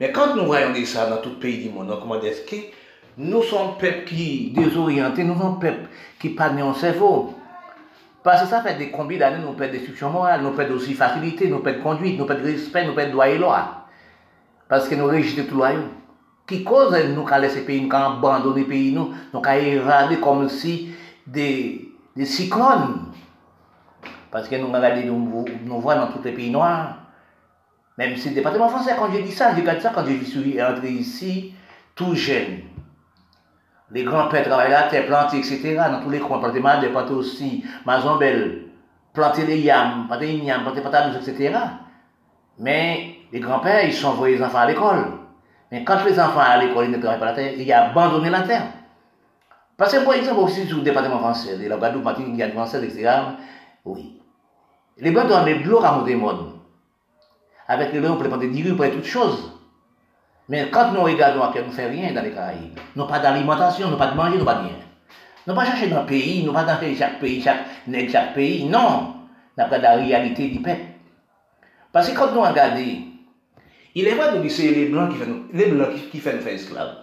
Mais 0.00 0.12
quand 0.12 0.34
nous 0.36 0.46
voyons 0.46 0.74
ça 0.84 1.06
dans 1.06 1.18
tout 1.18 1.38
pays 1.38 1.58
du 1.62 1.70
monde, 1.70 1.96
comment 2.00 2.20
est-ce 2.20 2.42
que 2.42 2.56
nous 3.16 3.42
sommes 3.42 3.76
peuple 3.78 4.04
qui 4.06 4.52
désorienté, 4.54 5.24
nous 5.24 5.38
sommes 5.38 5.58
peuple 5.58 5.88
qui 6.20 6.30
pas 6.30 6.50
en 6.50 6.74
cerveau? 6.74 7.34
Parce 8.28 8.42
que 8.42 8.48
ça 8.48 8.60
fait 8.60 8.74
des 8.74 8.90
combien 8.90 9.18
d'années, 9.18 9.42
nous 9.42 9.54
perdons 9.54 9.72
destruction 9.72 10.10
morale, 10.10 10.42
nous 10.42 10.50
perdons 10.50 10.74
aussi 10.74 10.92
facilité, 10.92 11.48
nous 11.48 11.60
perdons 11.60 11.82
conduite, 11.82 12.18
nous 12.18 12.26
perdons 12.26 12.44
respect, 12.44 12.86
nous 12.86 12.92
perdons 12.92 13.12
droit 13.12 13.26
et 13.26 13.38
loi. 13.38 13.86
Parce 14.68 14.86
que 14.86 14.94
nous 14.96 15.06
rejetons 15.06 15.44
tout 15.48 15.56
loyaux. 15.56 15.88
Qui 16.46 16.62
cause 16.62 16.94
nous 17.14 17.24
qu'à 17.24 17.38
laisser 17.38 17.64
pays, 17.64 17.80
nous 17.80 17.88
qu'à 17.88 18.04
abandonner 18.04 18.64
pays, 18.64 18.92
nous, 18.92 19.14
nous 19.32 19.40
qu'à 19.40 19.56
évader 19.56 20.18
comme 20.18 20.46
si 20.50 20.90
des, 21.26 21.88
cyclones. 22.22 23.06
Parce 24.30 24.46
que 24.46 24.56
nous 24.56 24.70
regardons, 24.70 25.06
nous, 25.06 25.44
nous 25.64 25.80
voyons 25.80 26.02
dans 26.02 26.08
tous 26.08 26.22
les 26.22 26.32
pays 26.32 26.50
noirs. 26.50 26.98
Même 27.96 28.14
si 28.18 28.28
le 28.28 28.34
département 28.34 28.68
français, 28.68 28.92
quand 28.98 29.10
je 29.10 29.22
dis 29.22 29.32
ça, 29.32 29.54
je 29.54 29.60
regarde 29.62 29.80
ça 29.80 29.90
quand 29.94 30.04
je 30.04 30.22
suis 30.22 30.62
entré 30.62 30.90
ici, 30.90 31.54
tout 31.94 32.14
jeune. 32.14 32.58
Les 33.90 34.04
grands-pères 34.04 34.44
travaillaient 34.44 34.70
la 34.70 34.82
terre, 34.84 35.06
planter, 35.06 35.38
etc. 35.38 35.76
Dans 35.90 36.02
tous 36.02 36.10
les 36.10 36.18
coins, 36.18 36.38
planter 36.38 36.60
madère, 36.60 36.90
planter 36.90 37.14
aussi 37.14 37.64
mazambelle, 37.86 38.66
planter 39.14 39.46
les 39.46 39.60
yams, 39.60 40.06
planter 40.06 40.26
les 40.26 40.44
yams, 40.44 40.62
planter 40.62 40.82
patates, 40.82 41.26
etc. 41.26 41.58
Mais 42.58 43.16
les 43.32 43.40
grands-pères, 43.40 43.84
ils 43.84 43.94
sont 43.94 44.08
envoyés 44.08 44.36
les 44.36 44.44
enfants 44.44 44.58
à 44.58 44.66
l'école. 44.66 45.06
Mais 45.70 45.84
quand 45.84 46.04
les 46.04 46.18
enfants 46.20 46.40
à 46.40 46.58
l'école, 46.58 46.86
ils 46.86 46.90
ne 46.90 46.98
travaillent 46.98 47.20
pas 47.20 47.26
la 47.26 47.32
terre, 47.32 47.52
ils 47.56 47.72
ont 47.72 47.76
abandonné 47.76 48.30
la 48.30 48.42
terre. 48.42 48.66
Parce 49.76 49.92
que, 49.92 50.04
par 50.04 50.14
exemple, 50.14 50.40
aussi 50.40 50.66
sur 50.66 50.78
le 50.78 50.82
département 50.82 51.18
français, 51.18 51.56
la 51.56 51.76
Guadeloupe, 51.76 52.04
Martinique, 52.04 52.32
Guyane 52.32 52.52
française, 52.52 52.82
etc. 52.82 53.10
Oui. 53.84 54.20
Les 54.98 55.12
Blancs 55.12 55.28
doivent 55.28 55.44
mettre 55.44 55.62
de 55.62 55.70
l'eau 55.70 55.82
à 55.82 55.92
monter 55.92 56.16
monde. 56.16 56.54
Avec 57.68 57.92
les 57.92 58.00
Blancs, 58.00 58.16
on 58.16 58.16
peut 58.16 58.28
prendre 58.28 58.42
des 58.42 58.48
dirigeants, 58.48 58.76
pour 58.76 58.90
toutes 58.90 59.04
choses. 59.04 59.57
Mais 60.48 60.70
quand 60.70 60.92
nous 60.92 61.02
regardons 61.02 61.42
à 61.42 61.52
nous 61.54 61.66
ne 61.66 61.70
faisons 61.70 61.90
rien 61.90 62.12
dans 62.12 62.22
les 62.22 62.32
Caraïbes, 62.32 62.78
nous 62.96 63.06
pas 63.06 63.18
d'alimentation, 63.18 63.90
nous 63.90 63.98
pas 63.98 64.06
de 64.08 64.16
manger, 64.16 64.38
nous 64.38 64.44
pas 64.44 64.54
de 64.54 64.60
rien. 64.60 64.76
Nous 65.46 65.54
pas 65.54 65.64
chercher 65.66 65.88
dans 65.88 66.00
le 66.00 66.06
pays, 66.06 66.44
nous 66.44 66.52
pas 66.52 66.64
dans 66.64 66.78
chaque 66.96 67.20
pays, 67.20 67.42
chaque 67.42 67.66
chaque 68.10 68.34
pays, 68.34 68.64
non. 68.64 69.14
Nous 69.58 69.68
pas 69.68 69.78
la 69.78 69.96
réalité 69.96 70.48
du 70.48 70.60
peuple. 70.60 70.80
Parce 71.92 72.08
que 72.08 72.16
quand 72.16 72.32
nous 72.32 72.40
regardons, 72.40 73.02
il 73.94 74.06
est 74.06 74.14
vrai 74.14 74.42
que 74.42 74.48
c'est 74.48 74.70
les 74.70 74.86
Blancs 74.86 75.10
qui 75.10 75.18
font 75.18 75.42
les 75.52 75.66
Blancs 75.66 75.88
qui, 76.10 76.20
font 76.20 76.32
nous 76.34 76.40
faire 76.40 76.54
esclaves. 76.54 76.96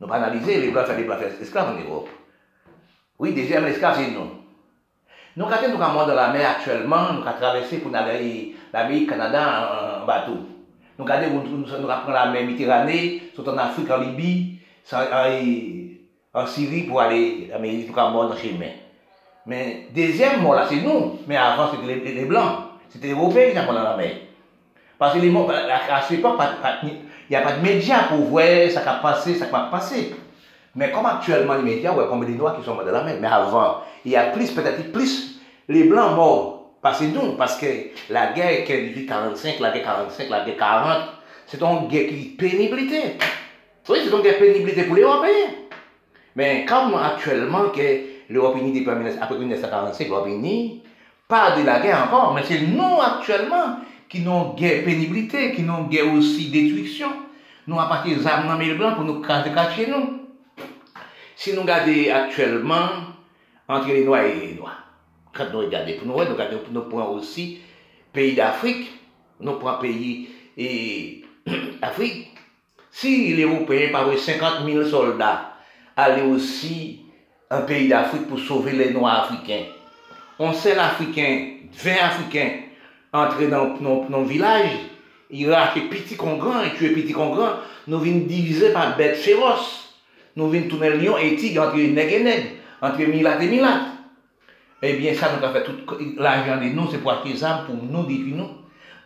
Nous 0.00 0.06
pas 0.06 0.16
analyser 0.16 0.60
les 0.60 0.70
Blancs 0.70 0.86
font 0.86 0.96
les 0.96 1.04
Blancs 1.04 1.18
faire 1.18 1.40
esclaves 1.40 1.76
en 1.76 1.80
Europe. 1.80 2.08
Oui, 3.18 3.32
deuxième 3.32 3.64
esclave, 3.66 3.96
c'est 3.96 4.10
nous. 4.10 4.30
Nous, 5.34 5.46
quand 5.46 5.56
nous 5.62 5.78
sommes 5.78 6.06
dans 6.06 6.14
la 6.14 6.32
mer 6.32 6.50
actuellement, 6.50 7.12
nous 7.14 7.26
avons 7.26 7.38
traversé 7.38 7.78
pour 7.78 7.94
aller 7.94 8.54
l'Amérique, 8.72 9.08
Canada 9.08 10.00
en 10.02 10.06
bateau. 10.06 10.51
Nous 11.02 11.42
nous, 11.42 11.56
nous, 11.58 11.66
nous 11.66 11.86
prenons 11.86 12.12
la 12.12 12.26
mer 12.30 12.44
Méditerranée, 12.44 13.22
sont 13.34 13.48
en 13.48 13.58
Afrique, 13.58 13.90
en 13.90 13.98
Libye, 13.98 14.58
en, 16.34 16.46
Syrie 16.46 16.82
pour 16.82 17.00
aller 17.00 17.50
en 17.52 17.56
Amérique, 17.56 17.88
nous 17.88 17.94
sommes 17.94 18.12
dans 18.12 18.36
chemin. 18.36 18.70
Mais 19.46 19.88
deuxième 19.94 20.42
là, 20.44 20.66
c'est 20.68 20.76
nous. 20.76 21.18
Mais 21.26 21.36
avant, 21.36 21.68
c'était 21.70 22.12
les, 22.12 22.24
Blancs. 22.24 22.58
C'était 22.88 23.08
les 23.08 23.12
Européens 23.14 23.50
qui 23.50 23.58
étaient 23.58 23.66
dans 23.66 23.72
la 23.72 23.96
mer. 23.96 24.12
Parce 24.98 25.14
que 25.14 25.18
les 25.18 25.30
mots, 25.30 25.48
à 25.50 26.02
cette 26.02 26.18
époque, 26.18 26.40
il 26.84 26.90
n'y 27.30 27.36
a 27.36 27.42
pas 27.42 27.52
de 27.52 27.62
médias 27.62 28.04
pour 28.04 28.18
voir 28.18 28.44
ce 28.44 28.78
qui 28.78 28.88
a 28.88 28.94
passé, 29.02 29.34
ce 29.34 29.44
qui 29.44 29.50
va 29.50 29.68
passer. 29.70 30.14
Mais 30.74 30.90
comme 30.90 31.06
actuellement 31.06 31.54
les 31.54 31.62
médias, 31.62 31.92
ouais, 31.92 32.06
comme 32.08 32.24
des 32.24 32.32
Noirs 32.32 32.56
qui 32.56 32.64
sont 32.64 32.74
morts 32.74 32.84
dans 32.84 32.92
la 32.92 33.02
mer. 33.02 33.16
Mais 33.20 33.28
avant, 33.28 33.78
il 34.04 34.12
y 34.12 34.16
a 34.16 34.26
plus, 34.26 34.52
peut-être 34.52 34.92
plus, 34.92 35.40
les 35.68 35.84
Blancs 35.84 36.14
morts 36.14 36.61
parce 36.82 36.98
que 36.98 37.04
nous, 37.04 37.36
parce 37.36 37.58
que 37.58 37.66
la 38.10 38.32
guerre 38.32 38.64
qui 38.64 39.06
45, 39.06 39.60
la 39.60 39.70
guerre 39.70 39.84
45, 39.84 40.28
la 40.28 40.44
guerre 40.44 40.56
40, 40.56 40.98
c'est 41.46 41.62
une 41.62 41.88
guerre 41.88 42.08
qui 42.08 42.14
est 42.14 42.36
pénibilité. 42.36 43.16
Oui, 43.88 43.98
c'est 44.04 44.10
une 44.10 44.20
guerre 44.20 44.38
pénibilité 44.38 44.82
pour 44.82 44.96
les 44.96 45.02
Européens. 45.02 45.50
Mais 46.34 46.64
comme 46.64 46.94
actuellement 46.96 47.68
que 47.68 47.82
l'Europe 48.28 48.56
unie 48.58 48.84
après 49.20 49.38
1945, 49.38 50.08
l'Europe 50.08 50.26
unie, 50.26 50.82
pas 51.28 51.56
de 51.56 51.64
la 51.64 51.78
guerre 51.78 52.08
encore, 52.08 52.34
mais 52.34 52.42
c'est 52.44 52.60
nous 52.60 53.00
actuellement 53.00 53.76
qui 54.08 54.20
n'ont 54.20 54.54
guerre 54.54 54.84
pénibilité, 54.84 55.52
qui 55.52 55.62
n'ont 55.62 55.84
guerre 55.84 56.12
aussi 56.12 56.50
détruction. 56.50 57.08
Nous 57.68 57.78
avons 57.78 57.88
parti 57.88 58.16
des 58.16 58.26
armes 58.26 58.48
dans 58.48 58.58
les 58.58 58.74
blancs 58.74 58.96
pour 58.96 59.04
nous 59.04 59.20
cacher 59.20 59.86
nous. 59.86 60.20
Si 61.36 61.54
nous 61.54 61.62
regardons 61.62 62.12
actuellement 62.12 62.88
entre 63.68 63.88
les 63.88 64.04
Noirs 64.04 64.24
et 64.24 64.46
les 64.46 64.54
Noirs, 64.54 64.91
quand 65.32 65.46
nous 65.52 65.60
regardons, 65.60 65.92
pour 65.98 66.06
nous, 66.06 66.24
nous 66.24 66.32
regardons, 66.32 66.60
nous 66.70 66.82
prenons 66.82 67.14
aussi 67.14 67.58
pays 68.12 68.34
d'Afrique, 68.34 68.90
nous 69.40 69.52
prenons 69.52 69.78
pays 69.78 70.28
et 70.56 71.24
Afrique. 71.82 72.28
Si 72.90 73.34
les 73.34 73.44
Européens 73.44 73.88
par 73.90 74.06
50 74.16 74.66
000 74.66 74.84
soldats 74.84 75.54
allaient 75.96 76.22
aussi 76.22 77.00
un 77.50 77.62
pays 77.62 77.88
d'Afrique 77.88 78.28
pour 78.28 78.38
sauver 78.38 78.72
les 78.72 78.90
Noirs 78.90 79.24
africains, 79.24 79.64
on 80.38 80.52
sait 80.52 80.74
l'Africain, 80.74 81.48
20 81.72 81.90
Africains 81.92 82.50
entrer 83.12 83.48
dans 83.48 83.74
nos 83.78 84.24
villages, 84.24 84.70
ils 85.30 85.50
rachent 85.50 85.88
petit 85.88 86.16
con 86.16 86.36
grand 86.36 86.62
et 86.62 86.76
tuer 86.76 86.90
petit 86.90 87.12
con 87.12 87.34
grand, 87.34 87.54
nous 87.88 87.98
venons 87.98 88.26
diviser 88.26 88.70
par 88.70 88.96
bêtes 88.96 89.16
féroces. 89.16 89.88
Nous 90.36 90.48
venons 90.48 90.68
tourner 90.68 90.90
lion 90.90 91.16
et 91.18 91.36
tigre 91.36 91.62
entre 91.62 91.76
nègres 91.76 92.12
et 92.12 92.22
nègres, 92.22 92.48
entre 92.80 93.02
milat 93.02 93.42
et 93.42 93.48
milat. 93.48 93.80
Eh 94.84 94.94
bien, 94.94 95.14
ça 95.14 95.30
nous 95.36 95.46
a 95.46 95.52
fait 95.52 95.62
tout 95.62 95.76
l'argent 96.18 96.56
de 96.56 96.68
nous, 96.70 96.90
c'est 96.90 96.98
pour 96.98 97.12
acheter 97.12 97.44
armes 97.44 97.66
pour 97.66 97.76
nous 97.76 98.02
détruire 98.04 98.36
nous. 98.36 98.48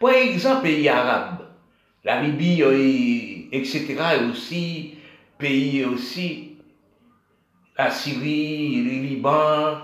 Par 0.01 0.15
exemple, 0.15 0.62
pays 0.62 0.89
arabes, 0.89 1.40
la 2.03 2.23
Libye, 2.23 2.62
euh, 2.62 3.55
etc., 3.55 3.94
et 4.19 4.31
aussi, 4.31 4.94
pays 5.36 5.85
aussi, 5.85 6.57
la 7.77 7.90
Syrie, 7.90 8.82
le 8.85 9.07
Liban, 9.07 9.78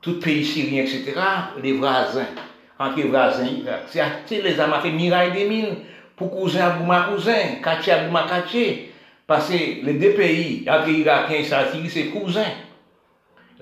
tout 0.00 0.20
pays 0.20 0.44
syrien, 0.44 0.84
etc., 0.84 1.12
les 1.60 1.72
voisins, 1.72 2.26
entre 2.78 3.00
voisins, 3.00 3.48
c'est 3.88 4.42
les 4.42 4.60
armes, 4.60 4.80
fait 4.80 4.92
miraille 4.92 5.32
des 5.32 5.48
mines, 5.48 5.76
pour 6.14 6.30
cousin 6.30 6.66
à 6.66 6.78
ma 6.84 7.02
cousin, 7.02 7.56
quartier 7.64 7.94
à 7.94 8.08
ma 8.08 8.28
quartier, 8.28 8.92
parce 9.26 9.48
que 9.48 9.84
les 9.84 9.94
deux 9.94 10.12
pays, 10.12 10.64
entre 10.68 10.88
l'Irakien 10.88 11.38
et 11.38 11.44
Syrie, 11.44 11.90
c'est 11.90 12.06
cousins. 12.06 12.44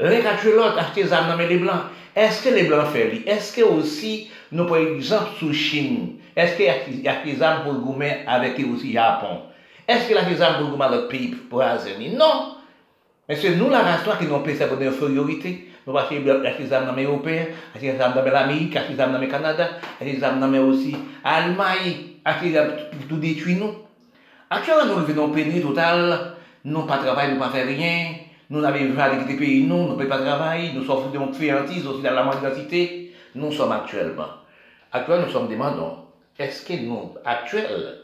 L'un 0.01 0.11
a 0.27 0.37
tué 0.41 0.53
l'autre, 0.53 0.79
acheté 0.79 1.05
des 1.05 1.13
armes 1.13 1.31
dans 1.31 1.37
les 1.37 1.59
blancs. 1.59 1.83
Est-ce 2.17 2.43
que 2.43 2.55
les 2.55 2.65
blancs 2.65 2.87
font 2.87 2.99
Est-ce 3.27 3.55
que 3.55 3.63
aussi, 3.63 4.31
nous, 4.51 4.67
par 4.67 4.79
exemple, 4.79 5.31
sous 5.39 5.53
Chine, 5.53 6.17
est-ce 6.35 6.57
qu'il 6.57 7.03
y 7.03 7.09
a 7.09 7.23
des 7.25 7.43
armes 7.43 7.65
pour 7.65 7.73
le 7.75 7.81
gouvernement 7.81 8.23
avec 8.27 8.59
aussi 8.73 8.93
Japon? 8.93 9.43
Est-ce 9.87 10.07
qu'il 10.07 10.17
y 10.17 10.19
a 10.19 10.23
des 10.23 10.41
armes 10.41 10.63
pour 10.63 10.71
gouvernement 10.71 10.97
d'autres 10.97 11.09
pays 11.09 11.29
pour 11.29 11.63
Azénie 11.63 12.15
Non. 12.17 12.57
Mais 13.29 13.37
c'est 13.37 13.55
nous, 13.57 13.69
la 13.69 13.81
race 13.81 14.01
qui 14.19 14.27
n'ont 14.27 14.41
pas 14.41 14.55
cette 14.55 14.73
infériorité. 14.73 15.69
Nous 15.87 15.97
avons 15.97 16.07
acheté 16.07 16.21
des 16.21 16.73
armes 16.73 16.87
dans 16.87 16.95
les 16.95 17.05
Européens, 17.05 17.47
des 17.81 18.01
armes 18.01 18.15
dans 18.15 18.25
l'Amérique, 18.25 18.77
des 18.91 19.01
armes 19.01 19.13
dans 19.13 19.19
le 19.19 19.27
Canada, 19.27 19.69
des 20.01 20.23
armes 20.23 20.41
dans 20.41 20.59
aussi 20.65 20.97
des 22.43 22.57
armes 22.57 22.71
tout 23.09 23.17
détruit 23.17 23.57
nous. 23.57 23.75
Actuellement, 24.51 24.97
nous 24.97 25.05
vivons 25.05 25.27
en 25.27 25.29
pénurie 25.29 25.63
totale, 25.63 26.35
nous 26.65 26.83
pas 26.83 26.99
travailler, 26.99 27.33
nous 27.33 27.39
pas 27.39 27.51
faire 27.51 27.67
rien. 27.67 28.15
Nous 28.51 28.61
n'avons 28.61 28.95
pas 28.97 29.11
de 29.11 29.39
pays, 29.39 29.65
nous, 29.65 29.77
nous 29.77 29.89
ne 29.91 29.95
pouvons 29.95 30.09
pas 30.09 30.19
travailler, 30.19 30.73
nous 30.73 30.85
sommes 30.85 31.13
de 31.13 31.33
friandises 31.33 31.87
aussi 31.87 32.03
dans 32.03 32.13
la 32.13 32.25
mendicité. 32.25 33.13
Nous 33.37 33.53
sommes 33.53 33.71
actuellement. 33.71 34.27
Actuellement, 34.93 35.27
nous 35.27 35.33
sommes 35.33 35.49
demandons, 35.49 35.99
est-ce 36.37 36.65
que 36.65 36.73
nous, 36.83 37.15
actuels, 37.25 37.99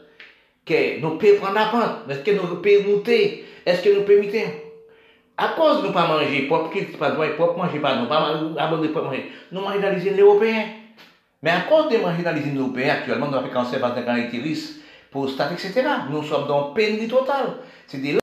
que 0.65 1.01
nous 1.01 1.17
pouvons 1.17 1.35
prendre 1.41 1.55
la 1.55 2.13
est-ce 2.13 2.21
que 2.21 2.31
nous 2.31 2.61
pouvons 2.61 2.95
monter, 2.95 3.43
est-ce 3.65 3.83
que 3.83 3.89
nous 3.89 4.03
pouvons 4.03 4.41
À 5.35 5.49
cause 5.49 5.83
de 5.83 5.87
ne 5.89 5.91
pas 5.93 6.07
manger 6.07 6.43
propre, 6.43 6.71
qui 6.71 6.81
pas 6.83 7.11
droit 7.11 7.27
propre, 7.35 7.57
manger 7.57 7.79
pas, 7.79 7.97
nous 7.97 8.07
pas 8.07 8.39
abandonner 8.57 8.89
pour 8.93 9.03
manger, 9.03 9.29
nous 9.51 9.59
mangeons 9.59 9.81
dans 9.81 9.89
les 9.89 9.97
usines 9.97 10.21
européennes. 10.21 10.69
Mais 11.43 11.51
à 11.51 11.61
cause 11.61 11.91
de 11.91 11.97
manger 11.97 12.23
dans 12.23 12.31
les 12.31 12.39
usines 12.39 12.57
européennes, 12.57 12.91
actuellement, 12.91 13.27
nous 13.27 13.35
avons 13.35 13.49
cancer, 13.49 13.81
cancer, 13.81 14.05
caractéristes, 14.05 14.81
prostate, 15.11 15.51
etc. 15.51 15.83
Nous 16.09 16.23
sommes 16.23 16.47
dans 16.47 16.71
pénurie 16.71 17.09
totale. 17.09 17.57
C'est 17.87 18.01
des 18.01 18.13